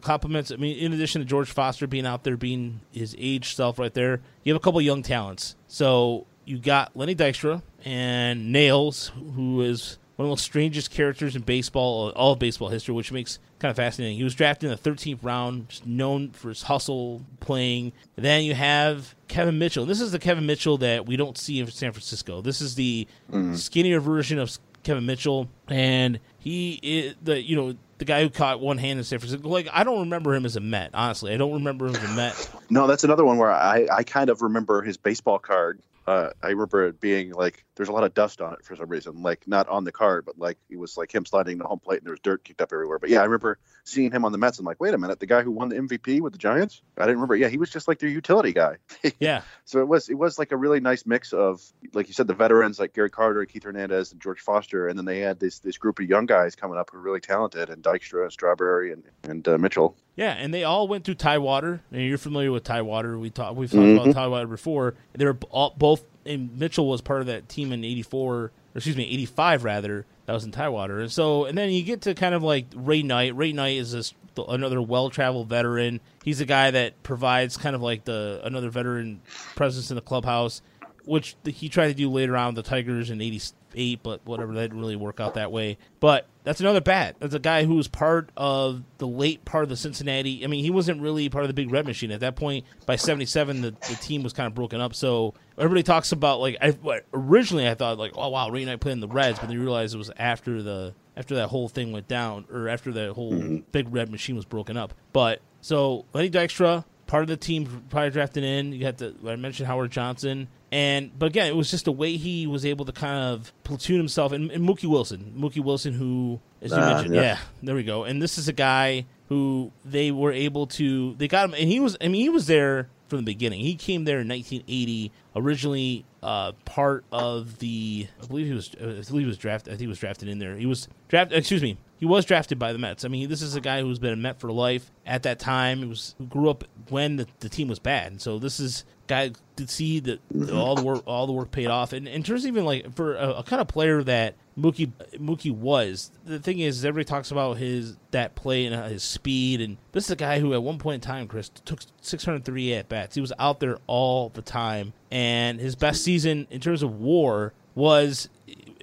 complements. 0.00 0.52
I 0.52 0.56
mean, 0.56 0.78
in 0.78 0.92
addition 0.92 1.20
to 1.20 1.24
George 1.24 1.50
Foster 1.50 1.86
being 1.86 2.06
out 2.06 2.24
there, 2.24 2.36
being 2.36 2.80
his 2.92 3.14
age 3.18 3.54
self 3.54 3.78
right 3.78 3.92
there, 3.92 4.20
you 4.42 4.52
have 4.52 4.60
a 4.60 4.62
couple 4.62 4.80
young 4.80 5.02
talents. 5.02 5.56
So 5.66 6.26
you 6.44 6.58
got 6.58 6.96
Lenny 6.96 7.14
Dykstra 7.14 7.62
and 7.84 8.52
Nails, 8.52 9.10
who 9.34 9.62
is 9.62 9.98
one 10.16 10.26
of 10.26 10.28
the 10.28 10.32
most 10.32 10.44
strangest 10.44 10.90
characters 10.90 11.34
in 11.34 11.42
baseball, 11.42 12.10
all 12.10 12.32
of 12.32 12.38
baseball 12.38 12.68
history, 12.68 12.94
which 12.94 13.10
makes 13.10 13.38
kind 13.58 13.70
of 13.70 13.76
fascinating. 13.76 14.16
He 14.16 14.24
was 14.24 14.34
drafted 14.34 14.70
in 14.70 14.76
the 14.76 14.90
13th 14.90 15.18
round, 15.22 15.80
known 15.84 16.30
for 16.30 16.50
his 16.50 16.62
hustle 16.62 17.22
playing. 17.40 17.92
And 18.16 18.24
then 18.24 18.44
you 18.44 18.54
have 18.54 19.14
Kevin 19.26 19.58
Mitchell. 19.58 19.86
This 19.86 20.00
is 20.00 20.12
the 20.12 20.18
Kevin 20.18 20.46
Mitchell 20.46 20.78
that 20.78 21.06
we 21.06 21.16
don't 21.16 21.36
see 21.36 21.58
in 21.58 21.70
San 21.70 21.92
Francisco. 21.92 22.40
This 22.40 22.60
is 22.60 22.76
the 22.76 23.08
mm. 23.30 23.56
skinnier 23.56 23.98
version 24.00 24.38
of 24.38 24.56
Kevin 24.84 25.06
Mitchell, 25.06 25.48
and 25.68 26.20
he 26.38 26.78
is 26.82 27.14
the 27.22 27.42
you 27.42 27.56
know 27.56 27.74
the 27.98 28.04
guy 28.04 28.22
who 28.22 28.30
caught 28.30 28.60
one 28.60 28.78
hand 28.78 28.98
in 28.98 29.04
San 29.04 29.18
Francisco. 29.18 29.48
Like 29.48 29.68
I 29.72 29.82
don't 29.82 30.00
remember 30.00 30.34
him 30.34 30.44
as 30.44 30.56
a 30.56 30.60
Met. 30.60 30.90
Honestly, 30.94 31.32
I 31.32 31.36
don't 31.36 31.54
remember 31.54 31.86
him 31.86 31.96
as 31.96 32.04
a 32.04 32.08
Met. 32.08 32.50
No, 32.70 32.86
that's 32.86 33.02
another 33.02 33.24
one 33.24 33.38
where 33.38 33.50
I 33.50 33.88
I 33.90 34.02
kind 34.04 34.30
of 34.30 34.42
remember 34.42 34.82
his 34.82 34.96
baseball 34.96 35.38
card 35.38 35.80
uh, 36.06 36.30
I 36.42 36.48
remember 36.48 36.86
it 36.86 37.00
being 37.00 37.32
like 37.32 37.64
there's 37.76 37.88
a 37.88 37.92
lot 37.92 38.04
of 38.04 38.14
dust 38.14 38.40
on 38.40 38.52
it 38.52 38.64
for 38.64 38.76
some 38.76 38.88
reason, 38.88 39.22
like 39.22 39.48
not 39.48 39.68
on 39.68 39.84
the 39.84 39.92
card, 39.92 40.24
but 40.26 40.38
like 40.38 40.58
it 40.68 40.76
was 40.76 40.96
like 40.96 41.14
him 41.14 41.24
sliding 41.24 41.58
the 41.58 41.64
home 41.64 41.78
plate 41.78 41.98
and 41.98 42.06
there 42.06 42.12
was 42.12 42.20
dirt 42.20 42.44
kicked 42.44 42.60
up 42.60 42.72
everywhere. 42.72 42.98
But 42.98 43.10
yeah, 43.10 43.20
I 43.20 43.24
remember 43.24 43.58
seeing 43.84 44.10
him 44.10 44.24
on 44.24 44.32
the 44.32 44.38
Mets 44.38 44.58
and 44.58 44.66
like, 44.66 44.80
wait 44.80 44.94
a 44.94 44.98
minute, 44.98 45.18
the 45.18 45.26
guy 45.26 45.42
who 45.42 45.50
won 45.50 45.70
the 45.70 45.76
MVP 45.76 46.20
with 46.20 46.32
the 46.32 46.38
Giants? 46.38 46.82
I 46.98 47.02
didn't 47.02 47.16
remember. 47.16 47.36
Yeah, 47.36 47.48
he 47.48 47.56
was 47.56 47.70
just 47.70 47.88
like 47.88 47.98
their 47.98 48.10
utility 48.10 48.52
guy. 48.52 48.76
yeah. 49.18 49.42
So 49.64 49.80
it 49.80 49.88
was 49.88 50.08
it 50.08 50.14
was 50.14 50.38
like 50.38 50.52
a 50.52 50.56
really 50.56 50.80
nice 50.80 51.06
mix 51.06 51.32
of 51.32 51.62
like 51.94 52.08
you 52.08 52.14
said 52.14 52.26
the 52.26 52.34
veterans 52.34 52.78
like 52.78 52.92
Gary 52.92 53.10
Carter, 53.10 53.44
Keith 53.46 53.64
Hernandez, 53.64 54.12
and 54.12 54.20
George 54.20 54.40
Foster, 54.40 54.88
and 54.88 54.98
then 54.98 55.06
they 55.06 55.20
had 55.20 55.40
this 55.40 55.60
this 55.60 55.78
group 55.78 55.98
of 56.00 56.08
young 56.08 56.26
guys 56.26 56.54
coming 56.54 56.76
up 56.76 56.90
who 56.90 56.98
were 56.98 57.04
really 57.04 57.20
talented, 57.20 57.70
and 57.70 57.82
Dykstra, 57.82 58.24
and 58.24 58.32
Strawberry, 58.32 58.92
and 58.92 59.04
and 59.22 59.46
uh, 59.48 59.58
Mitchell. 59.58 59.96
Yeah, 60.16 60.32
and 60.32 60.54
they 60.54 60.64
all 60.64 60.86
went 60.86 61.04
through 61.04 61.16
Tidewater. 61.16 61.82
And 61.90 62.02
you're 62.02 62.18
familiar 62.18 62.52
with 62.52 62.64
Tidewater. 62.64 63.18
We 63.18 63.30
talked 63.30 63.56
we've 63.56 63.70
talked 63.70 63.82
mm-hmm. 63.82 64.02
about 64.02 64.14
Tidewater 64.14 64.46
before. 64.46 64.94
They 65.12 65.24
were 65.24 65.38
all, 65.50 65.74
both 65.76 66.04
and 66.26 66.56
Mitchell 66.58 66.88
was 66.88 67.00
part 67.00 67.20
of 67.20 67.26
that 67.26 67.48
team 67.48 67.72
in 67.72 67.84
'84, 67.84 68.52
excuse 68.74 68.96
me, 68.96 69.04
'85 69.04 69.64
rather. 69.64 70.06
That 70.26 70.32
was 70.32 70.44
in 70.44 70.52
Tidewater, 70.52 71.00
and 71.00 71.12
so 71.12 71.44
and 71.44 71.58
then 71.58 71.70
you 71.70 71.82
get 71.82 72.02
to 72.02 72.14
kind 72.14 72.34
of 72.34 72.42
like 72.42 72.66
Ray 72.74 73.02
Knight. 73.02 73.36
Ray 73.36 73.52
Knight 73.52 73.76
is 73.76 73.92
this 73.92 74.14
another 74.48 74.80
well-traveled 74.80 75.48
veteran. 75.48 76.00
He's 76.24 76.40
a 76.40 76.46
guy 76.46 76.70
that 76.70 77.02
provides 77.02 77.56
kind 77.56 77.76
of 77.76 77.82
like 77.82 78.04
the 78.04 78.40
another 78.42 78.70
veteran 78.70 79.20
presence 79.54 79.90
in 79.90 79.96
the 79.96 80.00
clubhouse, 80.00 80.62
which 81.04 81.36
he 81.44 81.68
tried 81.68 81.88
to 81.88 81.94
do 81.94 82.10
later 82.10 82.36
on 82.36 82.54
with 82.54 82.64
the 82.64 82.70
Tigers 82.70 83.10
in 83.10 83.20
'88, 83.20 84.02
but 84.02 84.24
whatever 84.24 84.54
that 84.54 84.62
didn't 84.62 84.80
really 84.80 84.96
work 84.96 85.20
out 85.20 85.34
that 85.34 85.52
way. 85.52 85.76
But 86.00 86.26
that's 86.44 86.60
another 86.60 86.82
bat. 86.82 87.16
That's 87.18 87.34
a 87.34 87.38
guy 87.38 87.64
who 87.64 87.74
was 87.74 87.88
part 87.88 88.28
of 88.36 88.82
the 88.98 89.08
late 89.08 89.44
part 89.46 89.64
of 89.64 89.70
the 89.70 89.76
Cincinnati. 89.76 90.44
I 90.44 90.46
mean, 90.46 90.62
he 90.62 90.70
wasn't 90.70 91.00
really 91.00 91.28
part 91.30 91.42
of 91.42 91.48
the 91.48 91.54
Big 91.54 91.72
Red 91.72 91.86
Machine 91.86 92.10
at 92.10 92.20
that 92.20 92.36
point. 92.36 92.66
By 92.84 92.96
'77, 92.96 93.62
the, 93.62 93.70
the 93.70 93.96
team 94.00 94.22
was 94.22 94.34
kind 94.34 94.46
of 94.46 94.54
broken 94.54 94.80
up. 94.80 94.94
So 94.94 95.32
everybody 95.56 95.82
talks 95.82 96.12
about 96.12 96.40
like 96.40 96.58
I, 96.60 96.76
originally 97.14 97.68
I 97.68 97.74
thought 97.74 97.98
like 97.98 98.12
oh 98.14 98.28
wow 98.28 98.50
Ray 98.50 98.64
Knight 98.64 98.80
played 98.80 98.92
in 98.92 99.00
the 99.00 99.08
Reds, 99.08 99.38
but 99.38 99.46
then 99.46 99.56
you 99.56 99.62
realize 99.62 99.94
it 99.94 99.98
was 99.98 100.10
after 100.18 100.62
the 100.62 100.94
after 101.16 101.34
that 101.36 101.48
whole 101.48 101.68
thing 101.68 101.92
went 101.92 102.08
down 102.08 102.44
or 102.52 102.68
after 102.68 102.92
that 102.92 103.12
whole 103.12 103.32
mm-hmm. 103.32 103.58
Big 103.72 103.92
Red 103.92 104.10
Machine 104.10 104.36
was 104.36 104.44
broken 104.44 104.76
up. 104.76 104.92
But 105.14 105.40
so 105.62 106.04
Lenny 106.12 106.28
Dykstra, 106.28 106.84
part 107.06 107.22
of 107.22 107.28
the 107.28 107.38
team 107.38 107.84
probably 107.88 108.10
drafted 108.10 108.44
in. 108.44 108.72
You 108.72 108.80
got 108.80 108.98
the 108.98 109.14
I 109.26 109.36
mentioned 109.36 109.66
Howard 109.66 109.92
Johnson, 109.92 110.48
and 110.74 111.16
but 111.16 111.26
again, 111.26 111.46
it 111.46 111.54
was 111.54 111.70
just 111.70 111.84
the 111.84 111.92
way 111.92 112.16
he 112.16 112.46
was 112.48 112.66
able 112.66 112.84
to 112.86 112.92
kind 112.92 113.32
of 113.32 113.52
platoon 113.62 113.96
himself. 113.98 114.32
And, 114.32 114.50
and 114.50 114.68
Mookie 114.68 114.88
Wilson, 114.90 115.32
Mookie 115.38 115.62
Wilson, 115.62 115.92
who 115.94 116.40
as 116.60 116.72
you 116.72 116.76
Ah, 116.78 116.94
mentioned, 116.94 117.14
yeah. 117.14 117.22
yeah, 117.22 117.38
there 117.62 117.74
we 117.76 117.84
go. 117.84 118.02
And 118.04 118.20
this 118.20 118.36
is 118.38 118.48
a 118.48 118.52
guy 118.52 119.06
who 119.28 119.70
they 119.84 120.10
were 120.10 120.32
able 120.32 120.66
to 120.66 121.14
they 121.14 121.28
got 121.28 121.44
him, 121.46 121.54
and 121.54 121.68
he 121.68 121.78
was 121.78 121.96
I 122.00 122.08
mean 122.08 122.22
he 122.22 122.28
was 122.28 122.46
there 122.48 122.88
from 123.08 123.18
the 123.18 123.24
beginning. 123.24 123.60
He 123.60 123.76
came 123.76 124.04
there 124.04 124.18
in 124.20 124.28
1980, 124.28 125.12
originally 125.36 126.04
uh, 126.22 126.52
part 126.64 127.04
of 127.12 127.58
the 127.60 128.08
I 128.22 128.26
believe 128.26 128.46
he 128.48 128.52
was 128.54 128.70
I 128.80 128.84
believe 129.08 129.24
he 129.24 129.26
was 129.26 129.38
drafted. 129.38 129.70
I 129.72 129.76
think 129.76 129.82
he 129.82 129.86
was 129.86 129.98
drafted 130.00 130.28
in 130.28 130.38
there. 130.40 130.56
He 130.56 130.66
was 130.66 130.88
drafted. 131.08 131.38
Excuse 131.38 131.62
me. 131.62 131.76
He 131.98 132.06
was 132.06 132.24
drafted 132.24 132.58
by 132.58 132.72
the 132.72 132.78
Mets. 132.78 133.04
I 133.04 133.08
mean, 133.08 133.28
this 133.28 133.42
is 133.42 133.54
a 133.54 133.60
guy 133.60 133.80
who's 133.80 133.98
been 133.98 134.12
a 134.12 134.16
Met 134.16 134.40
for 134.40 134.50
life. 134.50 134.90
At 135.06 135.22
that 135.24 135.38
time, 135.38 135.78
he 135.78 135.86
was 135.86 136.14
grew 136.28 136.50
up 136.50 136.64
when 136.88 137.16
the, 137.16 137.26
the 137.40 137.48
team 137.48 137.68
was 137.68 137.78
bad, 137.78 138.12
and 138.12 138.20
so 138.20 138.38
this 138.38 138.60
is 138.60 138.84
guy 139.06 139.30
to 139.56 139.68
see 139.68 140.00
that 140.00 140.20
all 140.52 140.74
the 140.74 140.82
work 140.82 141.02
all 141.06 141.26
the 141.26 141.32
work 141.32 141.50
paid 141.50 141.66
off. 141.66 141.92
And 141.92 142.08
in 142.08 142.22
terms 142.22 142.44
of 142.44 142.48
even 142.48 142.64
like 142.64 142.94
for 142.94 143.14
a, 143.14 143.34
a 143.34 143.42
kind 143.42 143.60
of 143.60 143.68
player 143.68 144.02
that 144.02 144.34
Mookie 144.58 144.90
Mookie 145.16 145.54
was, 145.54 146.10
the 146.24 146.38
thing 146.38 146.58
is 146.60 146.84
everybody 146.84 147.04
talks 147.04 147.30
about 147.30 147.58
his 147.58 147.96
that 148.10 148.34
play 148.34 148.66
and 148.66 148.74
uh, 148.74 148.88
his 148.88 149.02
speed, 149.02 149.60
and 149.60 149.76
this 149.92 150.04
is 150.04 150.10
a 150.10 150.16
guy 150.16 150.40
who 150.40 150.54
at 150.54 150.62
one 150.62 150.78
point 150.78 150.96
in 150.96 151.00
time, 151.00 151.28
Chris 151.28 151.48
took 151.48 151.80
603 152.00 152.74
at 152.74 152.88
bats. 152.88 153.14
He 153.14 153.20
was 153.20 153.32
out 153.38 153.60
there 153.60 153.78
all 153.86 154.30
the 154.30 154.42
time, 154.42 154.92
and 155.10 155.60
his 155.60 155.74
best 155.74 156.02
season 156.02 156.46
in 156.50 156.60
terms 156.60 156.82
of 156.82 157.00
WAR 157.00 157.52
was 157.74 158.28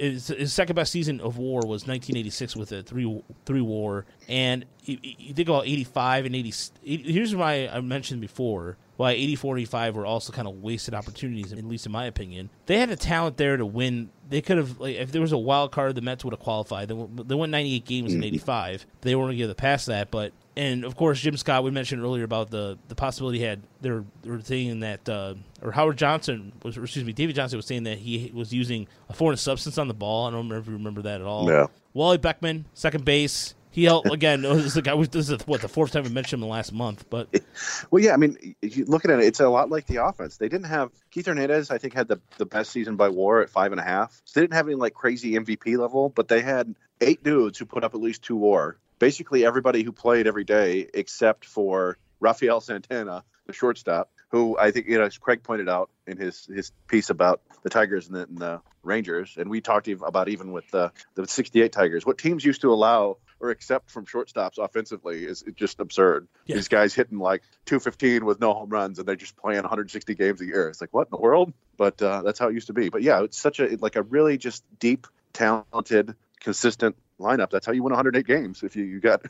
his, 0.02 0.28
his 0.28 0.54
second 0.54 0.76
best 0.76 0.92
season 0.92 1.22
of 1.22 1.38
WAR 1.38 1.62
was 1.62 1.88
1986 1.88 2.56
with 2.56 2.72
a 2.72 2.82
three 2.82 3.22
three 3.46 3.62
WAR, 3.62 4.06
and 4.28 4.66
you, 4.84 4.98
you 5.02 5.34
think 5.34 5.48
about 5.48 5.68
85 5.68 6.26
and 6.26 6.36
80. 6.36 6.54
Here's 6.84 7.36
why 7.36 7.70
I 7.72 7.82
mentioned 7.82 8.20
before 8.22 8.78
why 8.98 9.12
84 9.12 9.56
and 9.56 9.62
85 9.62 9.96
were 9.96 10.06
also 10.06 10.32
kind 10.32 10.48
of 10.48 10.62
wasted 10.62 10.94
opportunities, 10.94 11.52
at 11.52 11.64
least 11.64 11.86
in 11.86 11.92
my 11.92 12.06
opinion. 12.06 12.50
They 12.68 12.78
had 12.78 12.90
the 12.90 12.96
talent 12.96 13.38
there 13.38 13.58
to 13.58 13.66
win. 13.66 14.10
They 14.30 14.42
could 14.42 14.58
have, 14.58 14.80
like, 14.80 14.96
if 14.96 15.12
there 15.12 15.22
was 15.22 15.32
a 15.32 15.40
wild 15.40 15.72
card, 15.72 15.96
the 15.96 16.02
Mets 16.02 16.24
would 16.24 16.34
have 16.34 16.40
qualified. 16.40 16.88
They, 16.88 16.94
won- 16.94 17.24
they 17.26 17.34
won 17.34 17.50
98 17.50 17.86
games 17.86 18.14
in 18.14 18.20
mm-hmm. 18.20 18.28
85. 18.28 18.86
They 19.02 19.16
weren't 19.16 19.30
going 19.30 19.38
to 19.38 19.38
give 19.38 19.50
the 19.50 19.56
pass 19.56 19.86
that, 19.86 20.12
but 20.12 20.34
and 20.56 20.84
of 20.84 20.96
course 20.96 21.20
Jim 21.20 21.38
Scott 21.38 21.64
we 21.64 21.72
mentioned 21.72 22.02
earlier 22.02 22.24
about 22.24 22.50
the 22.50 22.78
the 22.88 22.96
possibility 22.96 23.40
he 23.40 23.44
had 23.44 23.62
they're 23.82 24.04
they're 24.24 24.42
saying 24.42 24.82
that 24.82 25.08
uh, 25.08 25.36
or 25.62 25.72
Howard 25.72 25.98
Johnson 25.98 26.52
was 26.64 26.78
or 26.78 26.84
excuse 26.84 27.06
me 27.06 27.14
David 27.14 27.36
Johnson 27.36 27.58
was 27.58 27.66
saying 27.66 27.84
that 27.84 27.98
he 27.98 28.32
was 28.34 28.54
using 28.54 28.88
a 29.10 29.14
foreign 29.14 29.38
substance 29.38 29.78
on 29.78 29.88
the 29.88 29.94
ball. 29.94 30.28
I 30.28 30.32
don't 30.32 30.50
remember 30.50 30.58
if 30.58 30.68
you 30.68 30.74
remember 30.74 31.02
that 31.04 31.22
at 31.22 31.28
all. 31.28 31.50
Yeah. 31.50 31.68
Wally 31.94 32.18
Backman, 32.18 32.66
second 32.74 33.06
base. 33.06 33.56
He 33.72 33.86
helped 33.86 34.12
again. 34.12 34.42
This 34.52 34.66
is 34.66 34.74
the 34.74 34.82
guy. 34.82 35.02
This 35.06 35.30
is 35.30 35.48
what 35.48 35.62
the 35.62 35.70
fourth 35.70 35.92
time 35.92 36.04
we 36.04 36.10
mentioned 36.10 36.40
him 36.40 36.44
in 36.44 36.50
the 36.50 36.54
last 36.54 36.74
month. 36.74 37.06
But 37.10 37.30
Well, 37.92 38.04
yeah, 38.04 38.14
I 38.14 38.18
mean, 38.18 38.56
you 38.62 38.86
looking 38.86 39.12
at 39.12 39.20
it, 39.20 39.26
it's 39.26 39.40
a 39.40 39.48
lot 39.48 39.70
like 39.70 39.88
the 39.88 40.04
offense. 40.04 40.38
They 40.38 40.50
didn't 40.50 40.66
have 40.66 40.92
Keith 41.10 41.26
Hernandez. 41.26 41.72
I 41.72 41.78
think 41.78 41.94
had 41.94 42.10
the 42.10 42.20
the 42.38 42.46
best 42.46 42.72
season 42.72 42.98
by 42.98 43.08
WAR 43.08 43.42
at 43.42 43.50
five 43.50 43.72
and 43.72 43.80
a 43.80 43.84
half. 43.84 44.22
So 44.26 44.40
they 44.40 44.44
didn't 44.44 44.56
have 44.56 44.68
any 44.68 44.76
like 44.76 44.94
crazy 44.94 45.34
MVP 45.34 45.78
level, 45.78 46.10
but 46.10 46.28
they 46.28 46.42
had 46.42 46.76
eight 47.00 47.24
dudes 47.24 47.58
who 47.58 47.66
put 47.66 47.84
up 47.84 47.96
at 47.96 48.02
least 48.02 48.24
two 48.24 48.36
WAR. 48.36 48.78
Basically, 49.02 49.44
everybody 49.44 49.82
who 49.82 49.92
played 49.92 50.28
every 50.28 50.44
day 50.44 50.88
except 50.94 51.44
for 51.46 51.98
Rafael 52.20 52.62
Santana, 52.62 53.24
the 53.48 53.54
shortstop, 53.54 54.12
who 54.30 54.56
I 54.60 54.70
think 54.70 54.88
you 54.88 55.00
know, 55.00 55.06
as 55.06 55.18
Craig 55.18 55.42
pointed 55.42 55.68
out 55.68 55.90
in 56.06 56.18
his 56.18 56.46
his 56.46 56.72
piece 56.88 57.10
about 57.10 57.42
the 57.64 57.72
Tigers 57.72 58.06
and 58.06 58.16
the, 58.16 58.24
and 58.26 58.38
the 58.38 58.62
Rangers, 58.84 59.38
and 59.38 59.50
we 59.50 59.60
talked 59.60 59.88
about 59.88 60.30
even 60.30 60.52
with 60.52 60.70
the 60.70 60.92
the 61.16 61.28
'68 61.28 61.72
Tigers, 61.72 62.06
what 62.06 62.20
teams 62.20 62.46
used 62.46 62.62
to 62.62 62.72
allow 62.72 63.18
or 63.40 63.50
accept 63.50 63.90
from 63.90 64.06
shortstops 64.06 64.64
offensively 64.64 65.26
is 65.26 65.44
just 65.56 65.80
absurd. 65.80 66.28
Yeah. 66.46 66.58
These 66.58 66.68
guys 66.68 66.94
hitting 66.94 67.18
like 67.18 67.42
215 67.66 68.24
with 68.24 68.40
no 68.40 68.54
home 68.54 68.70
runs, 68.70 69.00
and 69.00 69.08
they're 69.08 69.16
just 69.16 69.36
playing 69.36 69.64
160 69.64 70.14
games 70.14 70.42
a 70.42 70.46
year. 70.46 70.70
It's 70.70 70.80
like 70.80 70.94
what 70.94 71.08
in 71.08 71.12
the 71.12 71.18
world? 71.18 71.54
But 71.76 72.00
uh, 72.04 72.22
that's 72.22 72.38
how 72.38 72.50
it 72.50 72.54
used 72.54 72.68
to 72.68 72.74
be. 72.74 72.90
But 72.90 73.02
yeah, 73.02 73.24
it's 73.24 73.40
such 73.40 73.60
a 73.60 73.78
like 73.78 73.96
a 73.96 74.04
really 74.04 74.38
just 74.38 74.64
deep, 74.78 75.08
talented, 75.34 76.14
consistent 76.40 76.96
lineup. 77.22 77.50
That's 77.50 77.66
how 77.66 77.72
you 77.72 77.84
win 77.84 77.92
108 77.92 78.26
games. 78.26 78.64
If 78.64 78.76
you, 78.76 78.84
you 78.84 79.00
got 79.00 79.22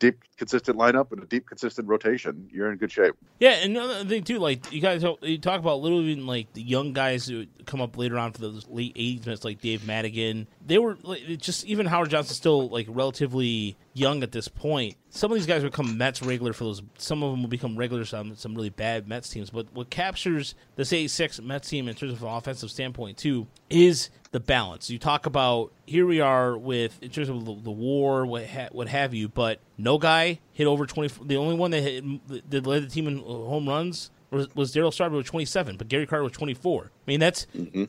deep, 0.00 0.24
consistent 0.36 0.76
lineup 0.76 1.12
and 1.12 1.22
a 1.22 1.26
deep, 1.26 1.46
consistent 1.46 1.86
rotation, 1.86 2.48
you're 2.50 2.72
in 2.72 2.78
good 2.78 2.90
shape. 2.90 3.14
yeah, 3.38 3.50
and 3.62 3.76
another 3.76 4.04
thing 4.04 4.24
too, 4.24 4.38
like 4.38 4.72
you 4.72 4.80
guys 4.80 5.04
you 5.22 5.38
talk 5.38 5.60
about 5.60 5.80
little 5.80 6.00
even 6.00 6.26
like 6.26 6.52
the 6.54 6.62
young 6.62 6.92
guys 6.92 7.26
who 7.26 7.46
come 7.66 7.80
up 7.80 7.96
later 7.96 8.18
on 8.18 8.32
for 8.32 8.40
those 8.40 8.66
late 8.68 8.94
'80s 8.96 9.26
minutes, 9.26 9.44
like 9.44 9.60
Dave 9.60 9.82
Magadan. 9.82 10.46
They 10.66 10.78
were 10.78 10.96
like, 11.02 11.38
just 11.38 11.64
even 11.66 11.86
Howard 11.86 12.10
Johnson's 12.10 12.38
still 12.38 12.68
like 12.68 12.86
relatively 12.88 13.76
young 13.92 14.22
at 14.22 14.32
this 14.32 14.48
point. 14.48 14.96
Some 15.10 15.30
of 15.30 15.36
these 15.36 15.46
guys 15.46 15.62
become 15.62 15.98
Mets 15.98 16.22
regular 16.22 16.52
for 16.52 16.64
those. 16.64 16.82
Some 16.98 17.22
of 17.22 17.32
them 17.32 17.42
will 17.42 17.50
become 17.50 17.76
regulars 17.76 18.14
on 18.14 18.34
some 18.36 18.54
really 18.54 18.70
bad 18.70 19.06
Mets 19.06 19.28
teams. 19.28 19.50
But 19.50 19.66
what 19.72 19.90
captures 19.90 20.54
this 20.76 20.92
'86 20.92 21.42
Mets 21.42 21.68
team 21.68 21.88
in 21.88 21.94
terms 21.94 22.12
of 22.12 22.22
an 22.22 22.28
offensive 22.28 22.70
standpoint 22.70 23.18
too 23.18 23.46
is 23.68 24.08
the 24.32 24.40
balance. 24.40 24.90
You 24.90 24.98
talk 24.98 25.26
about 25.26 25.72
here 25.86 26.06
we 26.06 26.20
are 26.20 26.56
with 26.56 27.02
in 27.02 27.10
terms 27.10 27.28
of 27.28 27.44
the, 27.44 27.54
the 27.54 27.70
war, 27.70 28.24
what 28.24 28.46
ha, 28.46 28.68
what 28.70 28.88
have 28.88 29.12
you, 29.12 29.28
but 29.28 29.60
no 29.76 29.98
guy 29.98 30.38
hit 30.52 30.66
over 30.66 30.86
20. 30.86 31.26
The 31.26 31.36
only 31.36 31.56
one 31.56 31.70
that 31.72 31.80
hit, 31.80 32.50
that 32.50 32.66
led 32.66 32.84
the 32.84 32.88
team 32.88 33.08
in 33.08 33.18
uh, 33.18 33.22
home 33.22 33.68
runs 33.68 34.10
was, 34.30 34.54
was 34.54 34.72
Darryl 34.74 34.92
Strawberry 34.92 35.18
with 35.18 35.26
27, 35.26 35.76
but 35.76 35.88
Gary 35.88 36.06
Carter 36.06 36.22
was 36.22 36.32
24. 36.32 36.84
I 36.84 36.88
mean 37.06 37.20
that's. 37.20 37.46
Mm-hmm. 37.56 37.84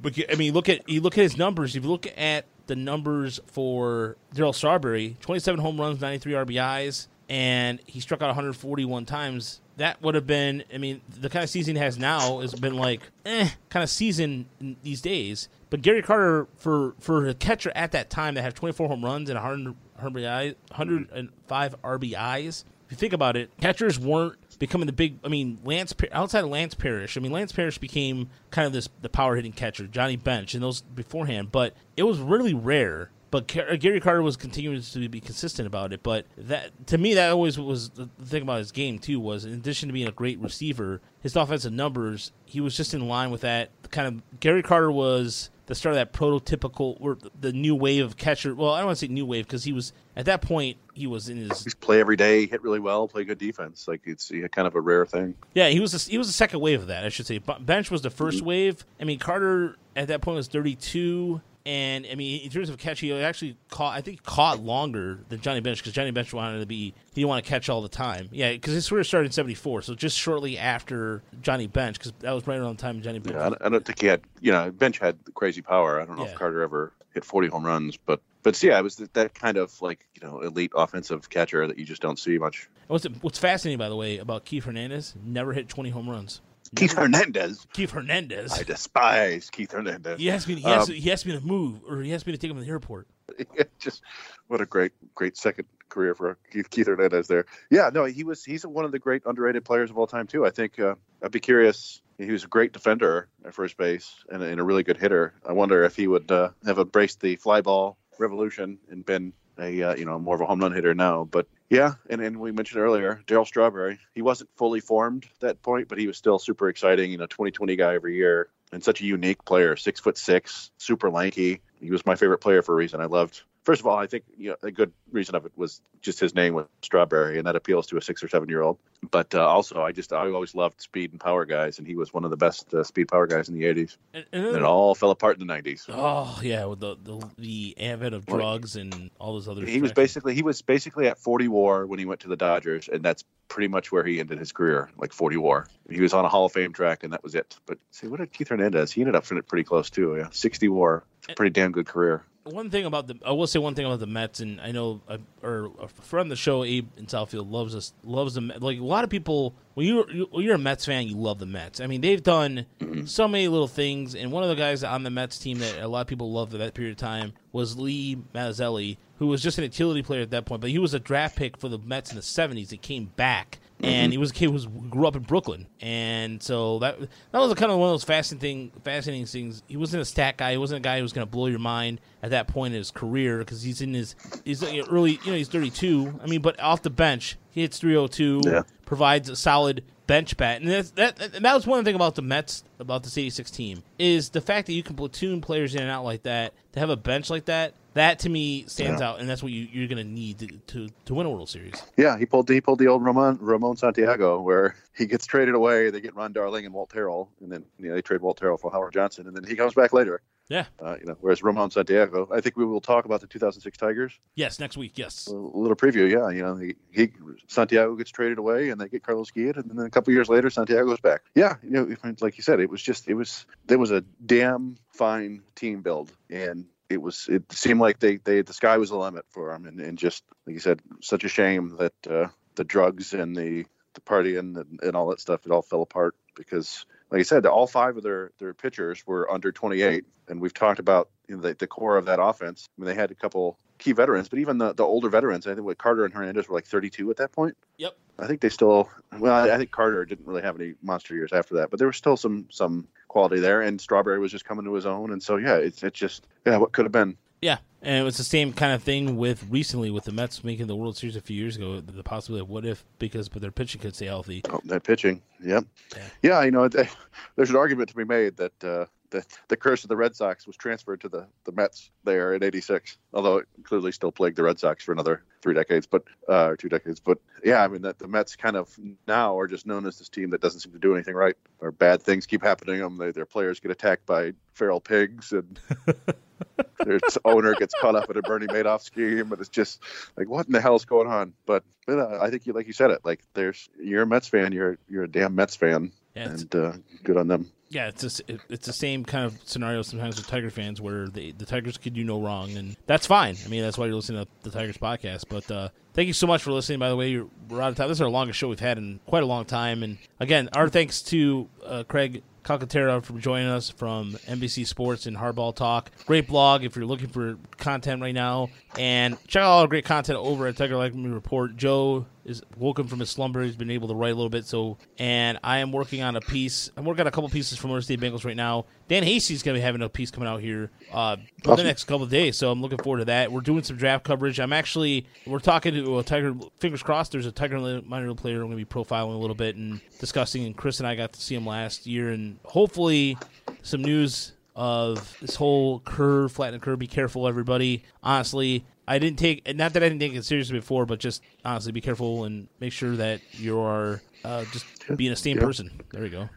But 0.00 0.18
I 0.30 0.36
mean, 0.36 0.52
look 0.52 0.68
at 0.68 0.88
you 0.88 1.00
look 1.00 1.18
at 1.18 1.22
his 1.22 1.36
numbers. 1.36 1.74
If 1.74 1.82
you 1.82 1.90
look 1.90 2.06
at 2.16 2.46
the 2.66 2.76
numbers 2.76 3.40
for 3.46 4.16
Darryl 4.34 4.54
Strawberry, 4.54 5.16
27 5.20 5.60
home 5.60 5.80
runs, 5.80 6.00
93 6.00 6.32
RBIs, 6.32 7.08
and 7.28 7.80
he 7.86 8.00
struck 8.00 8.22
out 8.22 8.28
141 8.28 9.04
times. 9.04 9.60
That 9.76 10.00
would 10.02 10.14
have 10.14 10.26
been, 10.26 10.62
I 10.72 10.78
mean, 10.78 11.00
the 11.08 11.28
kind 11.28 11.42
of 11.42 11.50
season 11.50 11.74
he 11.76 11.82
has 11.82 11.98
now 11.98 12.40
has 12.40 12.54
been 12.54 12.76
like, 12.76 13.00
eh, 13.26 13.48
kind 13.70 13.82
of 13.82 13.90
season 13.90 14.46
these 14.82 15.00
days. 15.00 15.48
But 15.70 15.82
Gary 15.82 16.02
Carter, 16.02 16.46
for 16.56 16.94
for 17.00 17.26
a 17.26 17.34
catcher 17.34 17.72
at 17.74 17.92
that 17.92 18.08
time 18.08 18.34
that 18.34 18.42
had 18.42 18.54
24 18.54 18.88
home 18.88 19.04
runs 19.04 19.28
and 19.28 19.36
100 19.36 19.74
RBI, 20.00 20.54
105 20.70 21.82
RBIs, 21.82 22.64
if 22.86 22.92
you 22.92 22.96
think 22.96 23.12
about 23.12 23.36
it, 23.36 23.50
catchers 23.60 23.98
weren't 23.98 24.36
becoming 24.58 24.86
the 24.86 24.92
big. 24.92 25.18
I 25.24 25.28
mean, 25.28 25.58
Lance 25.64 25.94
outside 26.12 26.44
of 26.44 26.50
Lance 26.50 26.74
Parrish. 26.74 27.16
I 27.16 27.20
mean, 27.20 27.32
Lance 27.32 27.52
Parrish 27.52 27.78
became 27.78 28.30
kind 28.50 28.66
of 28.66 28.72
this 28.72 28.88
the 29.02 29.08
power 29.08 29.36
hitting 29.36 29.52
catcher, 29.52 29.86
Johnny 29.86 30.16
Bench, 30.16 30.54
and 30.54 30.62
those 30.62 30.82
beforehand. 30.82 31.50
But 31.50 31.74
it 31.96 32.02
was 32.04 32.18
really 32.18 32.54
rare. 32.54 33.10
But 33.34 33.48
Gary 33.48 33.98
Carter 33.98 34.22
was 34.22 34.36
continuing 34.36 34.80
to 34.80 35.08
be 35.08 35.20
consistent 35.20 35.66
about 35.66 35.92
it. 35.92 36.04
But 36.04 36.24
that 36.38 36.86
to 36.86 36.98
me, 36.98 37.14
that 37.14 37.32
always 37.32 37.58
was 37.58 37.90
the 37.90 38.08
thing 38.24 38.42
about 38.42 38.58
his 38.58 38.70
game 38.70 39.00
too. 39.00 39.18
Was 39.18 39.44
in 39.44 39.54
addition 39.54 39.88
to 39.88 39.92
being 39.92 40.06
a 40.06 40.12
great 40.12 40.38
receiver, 40.38 41.00
his 41.20 41.34
offensive 41.34 41.72
numbers, 41.72 42.30
he 42.44 42.60
was 42.60 42.76
just 42.76 42.94
in 42.94 43.08
line 43.08 43.32
with 43.32 43.40
that 43.40 43.70
kind 43.90 44.06
of. 44.06 44.38
Gary 44.38 44.62
Carter 44.62 44.92
was 44.92 45.50
the 45.66 45.74
start 45.74 45.96
of 45.96 45.96
that 45.96 46.12
prototypical 46.12 46.96
or 47.00 47.18
the 47.40 47.52
new 47.52 47.74
wave 47.74 48.04
of 48.04 48.16
catcher. 48.16 48.54
Well, 48.54 48.70
I 48.70 48.78
don't 48.78 48.86
want 48.86 48.98
to 49.00 49.06
say 49.06 49.12
new 49.12 49.26
wave 49.26 49.48
because 49.48 49.64
he 49.64 49.72
was 49.72 49.92
at 50.14 50.26
that 50.26 50.40
point 50.40 50.76
he 50.92 51.08
was 51.08 51.28
in 51.28 51.38
his 51.38 51.64
Just 51.64 51.80
play 51.80 51.98
every 51.98 52.16
day, 52.16 52.46
hit 52.46 52.62
really 52.62 52.78
well, 52.78 53.08
play 53.08 53.24
good 53.24 53.38
defense. 53.38 53.88
Like 53.88 54.02
it's 54.04 54.30
kind 54.52 54.68
of 54.68 54.76
a 54.76 54.80
rare 54.80 55.06
thing. 55.06 55.34
Yeah, 55.54 55.70
he 55.70 55.80
was 55.80 55.92
a, 55.92 56.08
he 56.08 56.18
was 56.18 56.28
the 56.28 56.32
second 56.32 56.60
wave 56.60 56.82
of 56.82 56.86
that. 56.86 57.04
I 57.04 57.08
should 57.08 57.26
say. 57.26 57.38
Bench 57.38 57.90
was 57.90 58.02
the 58.02 58.10
1st 58.10 58.36
mm-hmm. 58.36 58.46
wave. 58.46 58.86
I 59.00 59.02
mean, 59.02 59.18
Carter 59.18 59.74
at 59.96 60.06
that 60.06 60.20
point 60.20 60.36
was 60.36 60.46
32, 60.46 61.40
and 61.66 62.06
I 62.10 62.14
mean, 62.14 62.42
in 62.42 62.50
terms 62.50 62.68
of 62.68 62.76
catch, 62.76 63.00
he 63.00 63.12
actually 63.12 63.56
caught. 63.70 63.96
I 63.96 64.02
think 64.02 64.22
caught 64.22 64.60
longer 64.60 65.20
than 65.30 65.40
Johnny 65.40 65.60
Bench 65.60 65.78
because 65.78 65.92
Johnny 65.92 66.10
Bench 66.10 66.32
wanted 66.32 66.60
to 66.60 66.66
be. 66.66 66.94
He 67.14 67.22
didn't 67.22 67.28
want 67.28 67.44
to 67.44 67.48
catch 67.48 67.68
all 67.70 67.80
the 67.80 67.88
time. 67.88 68.28
Yeah, 68.32 68.52
because 68.52 68.74
his 68.74 68.88
career 68.88 69.04
started 69.04 69.26
in 69.26 69.32
74, 69.32 69.82
so 69.82 69.94
just 69.94 70.18
shortly 70.18 70.58
after 70.58 71.22
Johnny 71.40 71.66
Bench, 71.66 71.98
because 71.98 72.12
that 72.20 72.32
was 72.32 72.46
right 72.46 72.58
around 72.58 72.76
the 72.78 72.82
time 72.82 73.00
Johnny 73.00 73.18
Bench. 73.18 73.36
Yeah, 73.36 73.50
I 73.64 73.68
don't, 73.70 73.84
think 73.84 74.00
he 74.00 74.06
had. 74.08 74.20
You 74.40 74.52
know, 74.52 74.70
Bench 74.70 74.98
had 74.98 75.16
crazy 75.34 75.62
power. 75.62 76.00
I 76.00 76.04
don't 76.04 76.16
know 76.18 76.24
Yeah. 76.24 76.32
if 76.32 76.36
Carter 76.36 76.60
ever 76.62 76.92
hit 77.14 77.24
40 77.24 77.48
home 77.48 77.64
runs, 77.64 77.96
but 77.96 78.20
but 78.42 78.62
yeah, 78.62 78.78
it 78.78 78.82
was 78.82 78.96
that, 78.96 79.14
that 79.14 79.34
kind 79.34 79.56
of 79.56 79.80
like 79.80 80.04
you 80.20 80.26
know 80.26 80.40
elite 80.40 80.72
offensive 80.74 81.30
catcher 81.30 81.66
that 81.66 81.78
you 81.78 81.86
just 81.86 82.02
don't 82.02 82.18
see 82.18 82.36
much. 82.36 82.68
What's 82.88 83.06
what's 83.22 83.38
fascinating, 83.38 83.78
by 83.78 83.88
the 83.88 83.96
way, 83.96 84.18
about 84.18 84.44
Keith 84.44 84.64
Hernandez? 84.64 85.14
Never 85.24 85.54
hit 85.54 85.68
20 85.68 85.88
home 85.90 86.10
runs. 86.10 86.42
Keith 86.74 86.92
Hernandez. 86.92 87.66
Keith 87.72 87.90
Hernandez. 87.90 88.52
I 88.52 88.62
despise 88.62 89.50
Keith 89.50 89.72
Hernandez. 89.72 90.18
He 90.18 90.30
asked 90.30 90.48
me. 90.48 90.56
He 90.56 90.66
asked, 90.66 90.90
Um, 90.90 90.96
he 90.96 91.12
asked 91.12 91.26
me 91.26 91.32
to 91.32 91.40
move, 91.40 91.80
or 91.88 92.00
he 92.02 92.12
asked 92.14 92.26
me 92.26 92.32
to 92.32 92.38
take 92.38 92.50
him 92.50 92.56
to 92.56 92.62
the 92.62 92.70
airport. 92.70 93.06
just 93.78 94.02
what 94.48 94.60
a 94.60 94.66
great 94.66 94.92
great 95.14 95.36
second 95.36 95.66
career 95.88 96.14
for 96.14 96.36
Keith, 96.52 96.70
Keith 96.70 96.86
Hernandez 96.86 97.28
there. 97.28 97.46
Yeah, 97.70 97.90
no, 97.92 98.04
he 98.04 98.24
was 98.24 98.44
he's 98.44 98.66
one 98.66 98.84
of 98.84 98.92
the 98.92 98.98
great 98.98 99.22
underrated 99.26 99.64
players 99.64 99.90
of 99.90 99.98
all 99.98 100.06
time 100.06 100.26
too. 100.26 100.44
I 100.44 100.50
think 100.50 100.78
uh, 100.78 100.94
I'd 101.22 101.30
be 101.30 101.40
curious. 101.40 102.00
He 102.18 102.30
was 102.30 102.44
a 102.44 102.48
great 102.48 102.72
defender 102.72 103.28
at 103.44 103.54
first 103.54 103.76
base 103.76 104.14
and, 104.30 104.42
and 104.42 104.60
a 104.60 104.62
really 104.62 104.84
good 104.84 104.96
hitter. 104.96 105.34
I 105.46 105.52
wonder 105.52 105.82
if 105.82 105.96
he 105.96 106.06
would 106.06 106.30
uh, 106.30 106.50
have 106.64 106.78
embraced 106.78 107.20
the 107.20 107.36
fly 107.36 107.60
ball 107.60 107.96
revolution 108.18 108.78
and 108.88 109.04
been 109.04 109.32
a 109.58 109.82
uh, 109.82 109.94
you 109.94 110.04
know 110.04 110.18
more 110.18 110.34
of 110.34 110.40
a 110.40 110.46
home 110.46 110.60
run 110.60 110.72
hitter 110.72 110.94
now. 110.94 111.24
But 111.24 111.46
yeah, 111.70 111.94
and, 112.10 112.20
and 112.20 112.38
we 112.38 112.52
mentioned 112.52 112.80
earlier 112.80 113.22
Darryl 113.26 113.46
Strawberry. 113.46 113.98
He 114.14 114.22
wasn't 114.22 114.50
fully 114.56 114.80
formed 114.80 115.24
at 115.24 115.40
that 115.40 115.62
point, 115.62 115.88
but 115.88 115.98
he 115.98 116.06
was 116.06 116.16
still 116.16 116.38
super 116.38 116.68
exciting. 116.68 117.10
You 117.10 117.18
know, 117.18 117.26
2020 117.26 117.76
guy 117.76 117.94
every 117.94 118.16
year 118.16 118.48
and 118.72 118.82
such 118.82 119.00
a 119.00 119.04
unique 119.04 119.44
player. 119.44 119.76
Six 119.76 120.00
foot 120.00 120.18
six, 120.18 120.70
super 120.78 121.10
lanky. 121.10 121.60
He 121.80 121.90
was 121.90 122.04
my 122.04 122.16
favorite 122.16 122.38
player 122.38 122.62
for 122.62 122.72
a 122.72 122.76
reason. 122.76 123.00
I 123.00 123.06
loved 123.06 123.42
first 123.64 123.80
of 123.80 123.86
all, 123.86 123.96
I 123.96 124.06
think 124.06 124.24
you 124.36 124.50
know, 124.50 124.56
a 124.62 124.70
good 124.70 124.92
reason 125.10 125.34
of 125.34 125.44
it 125.46 125.52
was 125.56 125.80
just 126.00 126.20
his 126.20 126.34
name 126.34 126.54
was 126.54 126.66
Strawberry, 126.82 127.38
and 127.38 127.46
that 127.46 127.56
appeals 127.56 127.86
to 127.88 127.96
a 127.96 128.02
six 128.02 128.22
or 128.22 128.28
seven 128.28 128.48
year 128.48 128.62
old. 128.62 128.78
But 129.10 129.34
uh, 129.34 129.46
also, 129.46 129.82
I 129.82 129.92
just 129.92 130.12
I 130.12 130.30
always 130.30 130.54
loved 130.54 130.80
speed 130.80 131.12
and 131.12 131.20
power 131.20 131.44
guys, 131.44 131.78
and 131.78 131.86
he 131.86 131.96
was 131.96 132.12
one 132.12 132.24
of 132.24 132.30
the 132.30 132.36
best 132.36 132.72
uh, 132.72 132.84
speed 132.84 133.08
power 133.08 133.26
guys 133.26 133.48
in 133.48 133.54
the 133.54 133.64
'80s. 133.64 133.96
And, 134.12 134.24
and 134.32 134.46
And 134.46 134.56
it 134.56 134.62
all 134.62 134.94
fell 134.94 135.10
apart 135.10 135.38
in 135.40 135.46
the 135.46 135.52
'90s. 135.52 135.86
oh 135.88 136.40
yeah, 136.42 136.66
with 136.66 136.80
the, 136.80 136.96
the 137.02 137.26
the 137.38 137.74
advent 137.80 138.14
of 138.14 138.28
Well, 138.28 138.38
drugs 138.38 138.76
and 138.76 139.10
all 139.18 139.32
those 139.32 139.48
other. 139.48 139.64
He 139.64 139.80
was 139.80 139.92
basically 139.92 140.34
he 140.34 140.42
was 140.42 140.62
basically 140.62 141.08
at 141.08 141.18
40 141.18 141.48
WAR 141.48 141.86
when 141.86 141.98
he 141.98 142.04
went 142.04 142.20
to 142.20 142.28
the 142.28 142.36
Dodgers, 142.36 142.88
and 142.88 143.02
that's 143.02 143.24
pretty 143.48 143.68
much 143.68 143.92
where 143.92 144.04
he 144.04 144.20
ended 144.20 144.38
his 144.38 144.52
career, 144.52 144.90
like 144.96 145.12
40 145.12 145.36
WAR. 145.36 145.66
He 145.90 146.00
was 146.00 146.14
on 146.14 146.24
a 146.24 146.28
Hall 146.28 146.46
of 146.46 146.52
Fame 146.52 146.72
track, 146.72 147.04
and 147.04 147.12
that 147.12 147.22
was 147.22 147.34
it. 147.34 147.56
But 147.66 147.78
see, 147.90 148.06
what 148.06 148.20
did 148.20 148.32
Keith 148.32 148.48
Hernandez? 148.48 148.92
He 148.92 149.00
ended 149.02 149.14
up 149.14 149.24
pretty 149.46 149.64
close 149.64 149.90
too. 149.90 150.16
Yeah, 150.16 150.28
60 150.30 150.68
WAR. 150.68 151.04
It's 151.18 151.32
a 151.32 151.34
pretty 151.34 151.50
damn 151.50 151.72
good 151.72 151.86
career. 151.86 152.24
One 152.44 152.68
thing 152.68 152.84
about 152.84 153.06
the 153.06 153.18
I 153.24 153.32
will 153.32 153.46
say 153.46 153.58
one 153.58 153.74
thing 153.74 153.86
about 153.86 154.00
the 154.00 154.06
Mets, 154.06 154.40
and 154.40 154.60
I 154.60 154.70
know 154.70 155.00
uh, 155.08 155.16
or 155.42 155.70
a 155.80 155.88
friend 155.88 156.26
of 156.26 156.30
the 156.30 156.36
show, 156.36 156.62
Abe 156.62 156.88
in 156.98 157.06
Southfield, 157.06 157.50
loves 157.50 157.74
us 157.74 157.94
loves 158.04 158.34
the 158.34 158.42
like 158.60 158.78
a 158.78 158.84
lot 158.84 159.02
of 159.02 159.08
people. 159.08 159.54
When 159.72 159.86
you're 159.86 160.04
when 160.26 160.44
you're 160.44 160.56
a 160.56 160.58
Mets 160.58 160.84
fan, 160.84 161.06
you 161.06 161.16
love 161.16 161.38
the 161.38 161.46
Mets. 161.46 161.80
I 161.80 161.86
mean, 161.86 162.02
they've 162.02 162.22
done 162.22 162.66
so 163.06 163.26
many 163.26 163.48
little 163.48 163.66
things, 163.66 164.14
and 164.14 164.30
one 164.30 164.42
of 164.42 164.50
the 164.50 164.56
guys 164.56 164.84
on 164.84 165.04
the 165.04 165.10
Mets 165.10 165.38
team 165.38 165.58
that 165.60 165.78
a 165.78 165.88
lot 165.88 166.02
of 166.02 166.06
people 166.06 166.32
loved 166.32 166.52
at 166.52 166.58
that 166.58 166.74
period 166.74 166.92
of 166.92 166.98
time 166.98 167.32
was 167.52 167.78
Lee 167.78 168.18
Mazzilli, 168.34 168.98
who 169.24 169.30
was 169.30 169.42
just 169.42 169.56
an 169.58 169.64
utility 169.64 170.02
player 170.02 170.20
at 170.20 170.30
that 170.30 170.44
point, 170.44 170.60
but 170.60 170.70
he 170.70 170.78
was 170.78 170.92
a 170.92 170.98
draft 170.98 171.36
pick 171.36 171.56
for 171.56 171.68
the 171.68 171.78
Mets 171.78 172.10
in 172.10 172.16
the 172.16 172.22
'70s. 172.22 172.70
He 172.70 172.76
came 172.76 173.06
back. 173.16 173.58
And 173.80 174.04
mm-hmm. 174.04 174.12
he 174.12 174.18
was 174.18 174.30
a 174.30 174.34
kid 174.34 174.46
who 174.46 174.52
was 174.52 174.66
grew 174.66 175.08
up 175.08 175.16
in 175.16 175.22
Brooklyn, 175.22 175.66
and 175.80 176.40
so 176.40 176.78
that 176.78 176.96
that 177.00 177.38
was 177.38 177.52
kind 177.54 177.72
of 177.72 177.78
one 177.78 177.88
of 177.88 177.92
those 177.94 178.04
fascinating 178.04 178.70
fascinating 178.84 179.26
things. 179.26 179.64
He 179.66 179.76
wasn't 179.76 180.00
a 180.00 180.04
stat 180.04 180.36
guy. 180.36 180.52
He 180.52 180.58
wasn't 180.58 180.78
a 180.78 180.80
guy 180.82 180.98
who 180.98 181.02
was 181.02 181.12
going 181.12 181.26
to 181.26 181.30
blow 181.30 181.48
your 181.48 181.58
mind 181.58 182.00
at 182.22 182.30
that 182.30 182.46
point 182.46 182.72
in 182.72 182.78
his 182.78 182.92
career 182.92 183.38
because 183.38 183.62
he's 183.62 183.82
in 183.82 183.92
his 183.92 184.14
he's 184.44 184.62
early. 184.62 185.18
You 185.24 185.32
know, 185.32 185.36
he's 185.36 185.48
32. 185.48 186.20
I 186.22 186.26
mean, 186.26 186.40
but 186.40 186.58
off 186.60 186.82
the 186.82 186.88
bench, 186.88 187.36
he 187.50 187.62
hits 187.62 187.80
302. 187.80 188.42
Yeah. 188.44 188.62
Provides 188.86 189.28
a 189.28 189.34
solid 189.34 189.82
bench 190.06 190.36
bat, 190.36 190.60
and 190.60 190.70
that's, 190.70 190.90
that 190.92 191.20
and 191.20 191.44
that 191.44 191.54
was 191.54 191.66
one 191.66 191.84
thing 191.84 191.96
about 191.96 192.14
the 192.14 192.22
Mets 192.22 192.62
about 192.78 193.02
this 193.02 193.18
86 193.18 193.50
team 193.50 193.82
is 193.98 194.30
the 194.30 194.40
fact 194.40 194.68
that 194.68 194.74
you 194.74 194.84
can 194.84 194.94
platoon 194.94 195.40
players 195.40 195.74
in 195.74 195.82
and 195.82 195.90
out 195.90 196.04
like 196.04 196.22
that 196.22 196.54
to 196.72 196.80
have 196.80 196.90
a 196.90 196.96
bench 196.96 197.28
like 197.28 197.46
that. 197.46 197.74
That 197.94 198.20
to 198.20 198.28
me 198.28 198.64
stands 198.66 199.00
out, 199.00 199.20
and 199.20 199.28
that's 199.28 199.42
what 199.42 199.52
you, 199.52 199.68
you're 199.72 199.88
going 199.88 200.04
to 200.04 200.04
need 200.04 200.40
to, 200.40 200.46
to 200.46 200.88
to 201.06 201.14
win 201.14 201.26
a 201.26 201.30
World 201.30 201.48
Series. 201.48 201.80
Yeah, 201.96 202.18
he 202.18 202.26
pulled 202.26 202.48
he 202.48 202.60
pulled 202.60 202.80
the 202.80 202.88
old 202.88 203.04
Ramon 203.04 203.38
Ramon 203.40 203.76
Santiago 203.76 204.40
where 204.40 204.76
he 204.96 205.06
gets 205.06 205.26
traded 205.26 205.54
away. 205.54 205.90
They 205.90 206.00
get 206.00 206.14
Ron 206.14 206.32
Darling 206.32 206.64
and 206.66 206.74
Walt 206.74 206.90
Terrell, 206.90 207.30
and 207.40 207.50
then 207.50 207.64
you 207.78 207.88
know 207.88 207.94
they 207.94 208.02
trade 208.02 208.20
Walt 208.20 208.36
Terrell 208.36 208.58
for 208.58 208.70
Howard 208.70 208.92
Johnson, 208.92 209.26
and 209.26 209.36
then 209.36 209.44
he 209.44 209.54
comes 209.54 209.74
back 209.74 209.92
later. 209.92 210.20
Yeah. 210.48 210.66
Uh, 210.78 210.96
you 211.00 211.06
know, 211.06 211.16
whereas 211.20 211.42
Ramon 211.42 211.70
Santiago, 211.70 212.28
I 212.30 212.40
think 212.40 212.56
we 212.56 212.66
will 212.66 212.80
talk 212.80 213.06
about 213.06 213.20
the 213.20 213.26
2006 213.26 213.78
Tigers. 213.78 214.18
Yes, 214.34 214.60
next 214.60 214.76
week. 214.76 214.98
Yes. 214.98 215.26
A 215.26 215.32
little 215.32 215.76
preview, 215.76 216.10
yeah. 216.10 216.28
You 216.28 216.42
know, 216.42 216.56
he, 216.56 216.74
he 216.90 217.12
Santiago 217.46 217.94
gets 217.94 218.10
traded 218.10 218.38
away, 218.38 218.70
and 218.70 218.80
they 218.80 218.88
get 218.88 219.02
Carlos 219.02 219.30
Guillen, 219.30 219.70
and 219.70 219.78
then 219.78 219.86
a 219.86 219.90
couple 219.90 220.12
years 220.12 220.28
later, 220.28 220.50
Santiago's 220.50 221.00
back. 221.00 221.22
Yeah, 221.34 221.56
you 221.62 221.70
know, 221.70 222.14
like 222.20 222.36
you 222.36 222.42
said, 222.42 222.60
it 222.60 222.68
was 222.68 222.82
just 222.82 223.08
it 223.08 223.14
was 223.14 223.46
there 223.66 223.78
was 223.78 223.90
a 223.90 224.02
damn 224.24 224.76
fine 224.88 225.42
team 225.54 225.80
build, 225.80 226.12
and 226.28 226.66
it 226.94 227.02
was 227.02 227.26
it 227.28 227.50
seemed 227.52 227.80
like 227.80 227.98
they 227.98 228.16
they 228.16 228.42
the 228.42 228.52
sky 228.52 228.78
was 228.78 228.90
the 228.90 228.96
limit 228.96 229.24
for 229.28 229.52
them, 229.52 229.66
and, 229.66 229.80
and 229.80 229.98
just 229.98 230.24
like 230.46 230.54
you 230.54 230.60
said, 230.60 230.80
such 231.02 231.24
a 231.24 231.28
shame 231.28 231.76
that 231.78 232.06
uh, 232.08 232.28
the 232.54 232.64
drugs 232.64 233.12
and 233.12 233.36
the 233.36 233.64
the 233.94 234.00
partying 234.00 234.38
and, 234.38 234.80
and 234.82 234.96
all 234.96 235.08
that 235.08 235.20
stuff 235.20 235.46
it 235.46 235.52
all 235.52 235.62
fell 235.62 235.82
apart 235.82 236.16
because 236.34 236.86
like 237.10 237.20
I 237.20 237.22
said, 237.22 237.46
all 237.46 237.66
five 237.66 237.96
of 237.96 238.02
their 238.02 238.32
their 238.38 238.54
pitchers 238.54 239.06
were 239.06 239.30
under 239.30 239.52
28, 239.52 240.04
and 240.28 240.40
we've 240.40 240.54
talked 240.54 240.80
about 240.80 241.10
you 241.28 241.36
know, 241.36 241.42
the, 241.42 241.54
the 241.54 241.66
core 241.66 241.96
of 241.96 242.06
that 242.06 242.20
offense. 242.20 242.68
I 242.76 242.80
mean, 242.80 242.88
they 242.88 243.00
had 243.00 243.10
a 243.10 243.14
couple 243.14 243.58
key 243.78 243.92
veterans, 243.92 244.28
but 244.28 244.38
even 244.38 244.58
the, 244.58 244.72
the 244.72 244.84
older 244.84 245.08
veterans, 245.08 245.46
I 245.46 245.54
think 245.54 245.66
what 245.66 245.78
Carter 245.78 246.04
and 246.04 246.14
Hernandez 246.14 246.48
were 246.48 246.54
like 246.54 246.66
32 246.66 247.10
at 247.10 247.16
that 247.16 247.32
point. 247.32 247.56
Yep. 247.78 247.96
I 248.18 248.26
think 248.26 248.40
they 248.40 248.48
still. 248.48 248.88
Well, 249.18 249.50
I, 249.50 249.56
think 249.58 249.72
Carter 249.72 250.04
didn't 250.04 250.26
really 250.26 250.42
have 250.42 250.60
any 250.60 250.74
monster 250.82 251.14
years 251.14 251.32
after 251.32 251.56
that, 251.56 251.70
but 251.70 251.78
there 251.78 251.88
was 251.88 251.96
still 251.96 252.16
some 252.16 252.46
some 252.48 252.86
quality 253.08 253.40
there, 253.40 253.62
and 253.62 253.80
Strawberry 253.80 254.20
was 254.20 254.30
just 254.30 254.44
coming 254.44 254.64
to 254.64 254.72
his 254.74 254.86
own, 254.86 255.12
and 255.12 255.20
so 255.20 255.36
yeah, 255.36 255.56
it's 255.56 255.82
it's 255.82 255.98
just 255.98 256.26
yeah, 256.46 256.56
what 256.56 256.72
could 256.72 256.84
have 256.84 256.92
been. 256.92 257.16
Yeah, 257.42 257.58
and 257.82 257.96
it 257.96 258.02
was 258.02 258.16
the 258.16 258.24
same 258.24 258.52
kind 258.52 258.72
of 258.72 258.82
thing 258.82 259.16
with 259.16 259.44
recently 259.50 259.90
with 259.90 260.04
the 260.04 260.12
Mets 260.12 260.44
making 260.44 260.68
the 260.68 260.76
World 260.76 260.96
Series 260.96 261.16
a 261.16 261.20
few 261.20 261.36
years 261.36 261.56
ago. 261.56 261.80
The 261.80 262.04
possibility 262.04 262.42
of 262.42 262.48
what 262.48 262.64
if 262.64 262.84
because 263.00 263.28
but 263.28 263.42
their 263.42 263.50
pitching 263.50 263.80
could 263.80 263.96
stay 263.96 264.06
healthy. 264.06 264.42
Oh, 264.48 264.60
that 264.64 264.84
pitching, 264.84 265.20
yep. 265.42 265.64
Yeah. 265.96 266.02
Yeah, 266.22 266.42
you 266.44 266.52
know, 266.52 266.68
th- 266.68 266.88
there's 267.36 267.50
an 267.50 267.56
argument 267.56 267.88
to 267.90 267.96
be 267.96 268.04
made 268.04 268.36
that 268.36 268.64
uh, 268.64 268.86
that 269.14 269.26
the 269.48 269.56
curse 269.56 269.84
of 269.84 269.88
the 269.88 269.96
Red 269.96 270.14
Sox 270.14 270.46
was 270.46 270.56
transferred 270.56 271.00
to 271.02 271.08
the, 271.08 271.26
the 271.44 271.52
Mets 271.52 271.90
there 272.04 272.34
in 272.34 272.42
'86, 272.42 272.98
although 273.12 273.38
it 273.38 273.48
clearly 273.62 273.92
still 273.92 274.12
plagued 274.12 274.36
the 274.36 274.42
Red 274.42 274.58
Sox 274.58 274.84
for 274.84 274.92
another 274.92 275.22
three 275.40 275.54
decades, 275.54 275.86
but 275.86 276.02
uh, 276.28 276.48
or 276.48 276.56
two 276.56 276.68
decades. 276.68 277.00
But 277.00 277.18
yeah, 277.44 277.62
I 277.62 277.68
mean, 277.68 277.82
that 277.82 277.98
the 277.98 278.08
Mets 278.08 278.36
kind 278.36 278.56
of 278.56 278.76
now 279.06 279.38
are 279.38 279.46
just 279.46 279.66
known 279.66 279.86
as 279.86 279.98
this 279.98 280.08
team 280.08 280.30
that 280.30 280.40
doesn't 280.40 280.60
seem 280.60 280.72
to 280.72 280.78
do 280.78 280.94
anything 280.94 281.14
right, 281.14 281.36
or 281.60 281.70
bad 281.70 282.02
things 282.02 282.26
keep 282.26 282.42
happening 282.42 282.76
to 282.76 282.82
them. 282.82 282.98
They, 282.98 283.12
their 283.12 283.26
players 283.26 283.60
get 283.60 283.70
attacked 283.70 284.04
by 284.04 284.32
feral 284.52 284.80
pigs, 284.80 285.32
and 285.32 285.58
their 286.84 286.98
owner 287.24 287.54
gets 287.54 287.74
caught 287.80 287.94
up 287.94 288.10
in 288.10 288.16
a 288.16 288.22
Bernie 288.22 288.46
Madoff 288.46 288.82
scheme, 288.82 289.32
and 289.32 289.40
it's 289.40 289.48
just 289.48 289.80
like, 290.16 290.28
what 290.28 290.46
in 290.46 290.52
the 290.52 290.60
hell 290.60 290.76
is 290.76 290.84
going 290.84 291.06
on? 291.06 291.34
But, 291.46 291.62
but 291.86 291.98
uh, 291.98 292.18
I 292.20 292.30
think 292.30 292.46
you, 292.46 292.52
like 292.52 292.66
you 292.66 292.72
said 292.72 292.90
it, 292.90 293.04
like 293.04 293.20
there's 293.34 293.68
you're 293.80 294.02
a 294.02 294.06
Mets 294.06 294.28
fan, 294.28 294.52
you're 294.52 294.78
you're 294.88 295.04
a 295.04 295.08
damn 295.08 295.34
Mets 295.34 295.56
fan, 295.56 295.92
Yeah, 296.16 296.30
and 296.30 296.54
uh, 296.54 296.72
good 297.04 297.16
on 297.16 297.28
them. 297.28 297.50
Yeah, 297.74 297.88
it's 297.88 298.20
it, 298.28 298.40
it's 298.48 298.66
the 298.66 298.72
same 298.72 299.04
kind 299.04 299.24
of 299.24 299.36
scenario 299.44 299.82
sometimes 299.82 300.16
with 300.16 300.28
Tiger 300.28 300.48
fans 300.48 300.80
where 300.80 301.08
they, 301.08 301.32
the 301.32 301.44
Tigers 301.44 301.76
could 301.76 301.92
do 301.92 302.04
no 302.04 302.20
wrong, 302.20 302.56
and 302.56 302.76
that's 302.86 303.04
fine. 303.04 303.36
I 303.44 303.48
mean, 303.48 303.62
that's 303.62 303.76
why 303.76 303.86
you're 303.86 303.96
listening 303.96 304.24
to 304.24 304.30
the 304.48 304.56
Tigers 304.56 304.78
podcast. 304.78 305.24
But 305.28 305.50
uh, 305.50 305.68
thank 305.92 306.06
you 306.06 306.12
so 306.12 306.28
much 306.28 306.44
for 306.44 306.52
listening. 306.52 306.78
By 306.78 306.88
the 306.88 306.96
way, 306.96 307.20
we're 307.48 307.60
out 307.60 307.70
of 307.70 307.76
time. 307.76 307.88
This 307.88 307.96
is 307.96 308.02
our 308.02 308.08
longest 308.08 308.38
show 308.38 308.48
we've 308.48 308.60
had 308.60 308.78
in 308.78 309.00
quite 309.06 309.24
a 309.24 309.26
long 309.26 309.44
time. 309.44 309.82
And 309.82 309.98
again, 310.20 310.48
our 310.52 310.68
thanks 310.68 311.02
to 311.02 311.48
uh, 311.66 311.82
Craig 311.88 312.22
Calcaterra 312.44 313.02
for 313.02 313.18
joining 313.18 313.48
us 313.48 313.70
from 313.70 314.12
NBC 314.12 314.66
Sports 314.66 315.06
and 315.06 315.16
Hardball 315.16 315.54
Talk. 315.54 315.90
Great 316.06 316.28
blog 316.28 316.62
if 316.62 316.76
you're 316.76 316.84
looking 316.84 317.08
for 317.08 317.38
content 317.56 318.02
right 318.02 318.14
now. 318.14 318.50
And 318.78 319.16
check 319.26 319.42
out 319.42 319.48
all 319.48 319.60
our 319.62 319.66
great 319.66 319.86
content 319.86 320.18
over 320.18 320.46
at 320.46 320.56
Tiger 320.56 320.76
Like 320.76 320.94
Me 320.94 321.08
Report. 321.08 321.56
Joe 321.56 322.04
is 322.24 322.42
woken 322.56 322.86
from 322.86 323.00
his 323.00 323.10
slumber. 323.10 323.42
He's 323.42 323.56
been 323.56 323.70
able 323.70 323.88
to 323.88 323.94
write 323.94 324.12
a 324.12 324.14
little 324.14 324.30
bit. 324.30 324.46
So, 324.46 324.76
and 324.98 325.38
I 325.42 325.58
am 325.58 325.72
working 325.72 326.02
on 326.02 326.16
a 326.16 326.20
piece. 326.20 326.70
I'm 326.76 326.84
working 326.84 327.02
on 327.02 327.06
a 327.06 327.10
couple 327.10 327.28
pieces 327.30 327.58
from 327.58 327.70
of 327.70 327.84
Bengals 327.84 328.24
right 328.24 328.36
now. 328.36 328.66
Dan 328.88 329.02
Hasty's 329.02 329.42
going 329.42 329.54
to 329.54 329.60
be 329.60 329.62
having 329.62 329.82
a 329.82 329.88
piece 329.88 330.10
coming 330.10 330.28
out 330.28 330.40
here 330.40 330.70
uh, 330.92 331.16
in 331.44 331.56
the 331.56 331.64
next 331.64 331.84
couple 331.84 332.04
of 332.04 332.10
days. 332.10 332.36
So 332.36 332.50
I'm 332.50 332.60
looking 332.60 332.78
forward 332.78 332.98
to 332.98 333.04
that. 333.06 333.32
We're 333.32 333.40
doing 333.40 333.62
some 333.62 333.76
draft 333.76 334.04
coverage. 334.04 334.38
I'm 334.38 334.52
actually 334.52 335.06
we're 335.26 335.38
talking 335.38 335.74
to 335.74 335.98
a 335.98 336.02
Tiger. 336.02 336.34
Fingers 336.58 336.82
crossed. 336.82 337.12
There's 337.12 337.26
a 337.26 337.32
Tiger 337.32 337.58
minor 337.86 338.08
league 338.08 338.18
player 338.18 338.42
I'm 338.42 338.48
going 338.48 338.58
to 338.58 338.64
be 338.64 338.64
profiling 338.64 339.14
a 339.14 339.18
little 339.18 339.36
bit 339.36 339.56
and 339.56 339.80
discussing. 339.98 340.44
And 340.44 340.56
Chris 340.56 340.80
and 340.80 340.86
I 340.86 340.94
got 340.94 341.12
to 341.14 341.20
see 341.20 341.34
him 341.34 341.46
last 341.46 341.86
year, 341.86 342.10
and 342.10 342.38
hopefully 342.44 343.16
some 343.62 343.82
news 343.82 344.32
of 344.56 345.16
this 345.20 345.34
whole 345.34 345.80
curve, 345.80 346.32
flatten 346.32 346.60
the 346.60 346.64
curve. 346.64 346.78
Be 346.78 346.86
careful, 346.86 347.26
everybody. 347.26 347.84
Honestly, 348.02 348.64
I 348.86 348.98
didn't 348.98 349.18
take 349.18 349.56
not 349.56 349.72
that 349.72 349.82
I 349.82 349.88
didn't 349.88 350.00
take 350.00 350.14
it 350.14 350.24
seriously 350.24 350.58
before, 350.58 350.86
but 350.86 351.00
just 351.00 351.22
honestly, 351.44 351.72
be 351.72 351.80
careful 351.80 352.24
and 352.24 352.48
make 352.60 352.72
sure 352.72 352.96
that 352.96 353.20
you 353.32 353.58
are 353.58 354.02
uh, 354.24 354.44
just 354.52 354.66
being 354.96 355.12
a 355.12 355.16
sane 355.16 355.36
Yeah. 355.36 355.42
person. 355.42 355.70
There 355.92 356.04
you 356.04 356.10
go. 356.10 356.28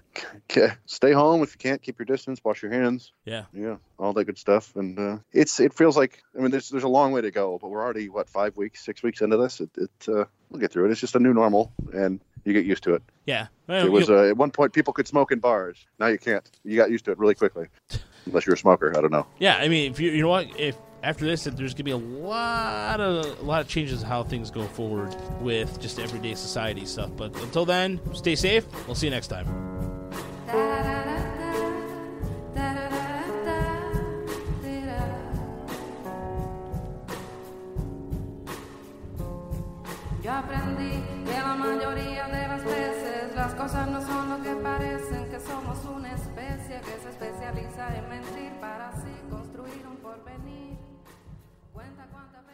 Okay. 0.49 0.73
Stay 0.85 1.11
home 1.11 1.43
if 1.43 1.51
you 1.53 1.57
can't. 1.59 1.81
Keep 1.81 1.99
your 1.99 2.05
distance. 2.05 2.39
Wash 2.43 2.61
your 2.63 2.71
hands. 2.71 3.11
Yeah. 3.25 3.45
Yeah, 3.53 3.77
all 3.99 4.13
that 4.13 4.25
good 4.25 4.37
stuff. 4.37 4.75
And 4.75 4.97
uh, 4.97 5.17
it's 5.31 5.59
it 5.59 5.73
feels 5.73 5.95
like 5.95 6.23
I 6.37 6.41
mean 6.41 6.51
there's 6.51 6.69
there's 6.69 6.83
a 6.83 6.87
long 6.89 7.11
way 7.11 7.21
to 7.21 7.31
go, 7.31 7.57
but 7.61 7.69
we're 7.69 7.81
already 7.83 8.09
what 8.09 8.29
five 8.29 8.57
weeks, 8.57 8.83
six 8.83 9.03
weeks 9.03 9.21
into 9.21 9.37
this. 9.37 9.59
It, 9.61 9.69
it 9.77 9.89
uh, 10.07 10.25
we'll 10.49 10.59
get 10.59 10.71
through 10.71 10.85
it. 10.85 10.91
It's 10.91 11.01
just 11.01 11.15
a 11.15 11.19
new 11.19 11.33
normal, 11.33 11.71
and 11.93 12.19
you 12.45 12.53
get 12.53 12.65
used 12.65 12.83
to 12.83 12.95
it. 12.95 13.03
Yeah. 13.25 13.47
It 13.69 13.91
was 13.91 14.09
uh, 14.09 14.29
at 14.29 14.37
one 14.37 14.51
point 14.51 14.73
people 14.73 14.93
could 14.93 15.07
smoke 15.07 15.31
in 15.31 15.39
bars. 15.39 15.85
Now 15.99 16.07
you 16.07 16.17
can't. 16.17 16.49
You 16.63 16.77
got 16.77 16.89
used 16.89 17.05
to 17.05 17.11
it 17.11 17.19
really 17.19 17.35
quickly, 17.35 17.67
unless 18.25 18.45
you're 18.45 18.55
a 18.55 18.57
smoker. 18.57 18.97
I 18.97 19.01
don't 19.01 19.11
know. 19.11 19.27
Yeah, 19.39 19.57
I 19.57 19.67
mean, 19.67 19.91
if 19.91 19.99
you 19.99 20.11
you 20.11 20.21
know 20.23 20.29
what, 20.29 20.47
if 20.59 20.75
after 21.03 21.25
this, 21.25 21.43
there's 21.43 21.73
gonna 21.73 21.83
be 21.83 21.91
a 21.91 21.97
lot 21.97 22.99
of 22.99 23.39
a 23.39 23.43
lot 23.43 23.61
of 23.61 23.67
changes 23.67 24.01
how 24.01 24.23
things 24.23 24.51
go 24.51 24.63
forward 24.63 25.15
with 25.41 25.79
just 25.79 25.99
everyday 25.99 26.35
society 26.35 26.85
stuff. 26.85 27.11
But 27.15 27.35
until 27.41 27.65
then, 27.65 27.99
stay 28.13 28.35
safe. 28.35 28.65
We'll 28.85 28.95
see 28.95 29.07
you 29.07 29.11
next 29.11 29.27
time. 29.27 29.67
Que 46.67 46.99
se 46.99 47.09
especializa 47.09 47.97
en 47.97 48.09
mentir 48.09 48.51
para 48.59 48.89
así 48.89 49.09
construir 49.29 49.87
un 49.87 49.95
porvenir. 49.97 50.76
Cuántas 51.77 52.09
veces. 52.09 52.46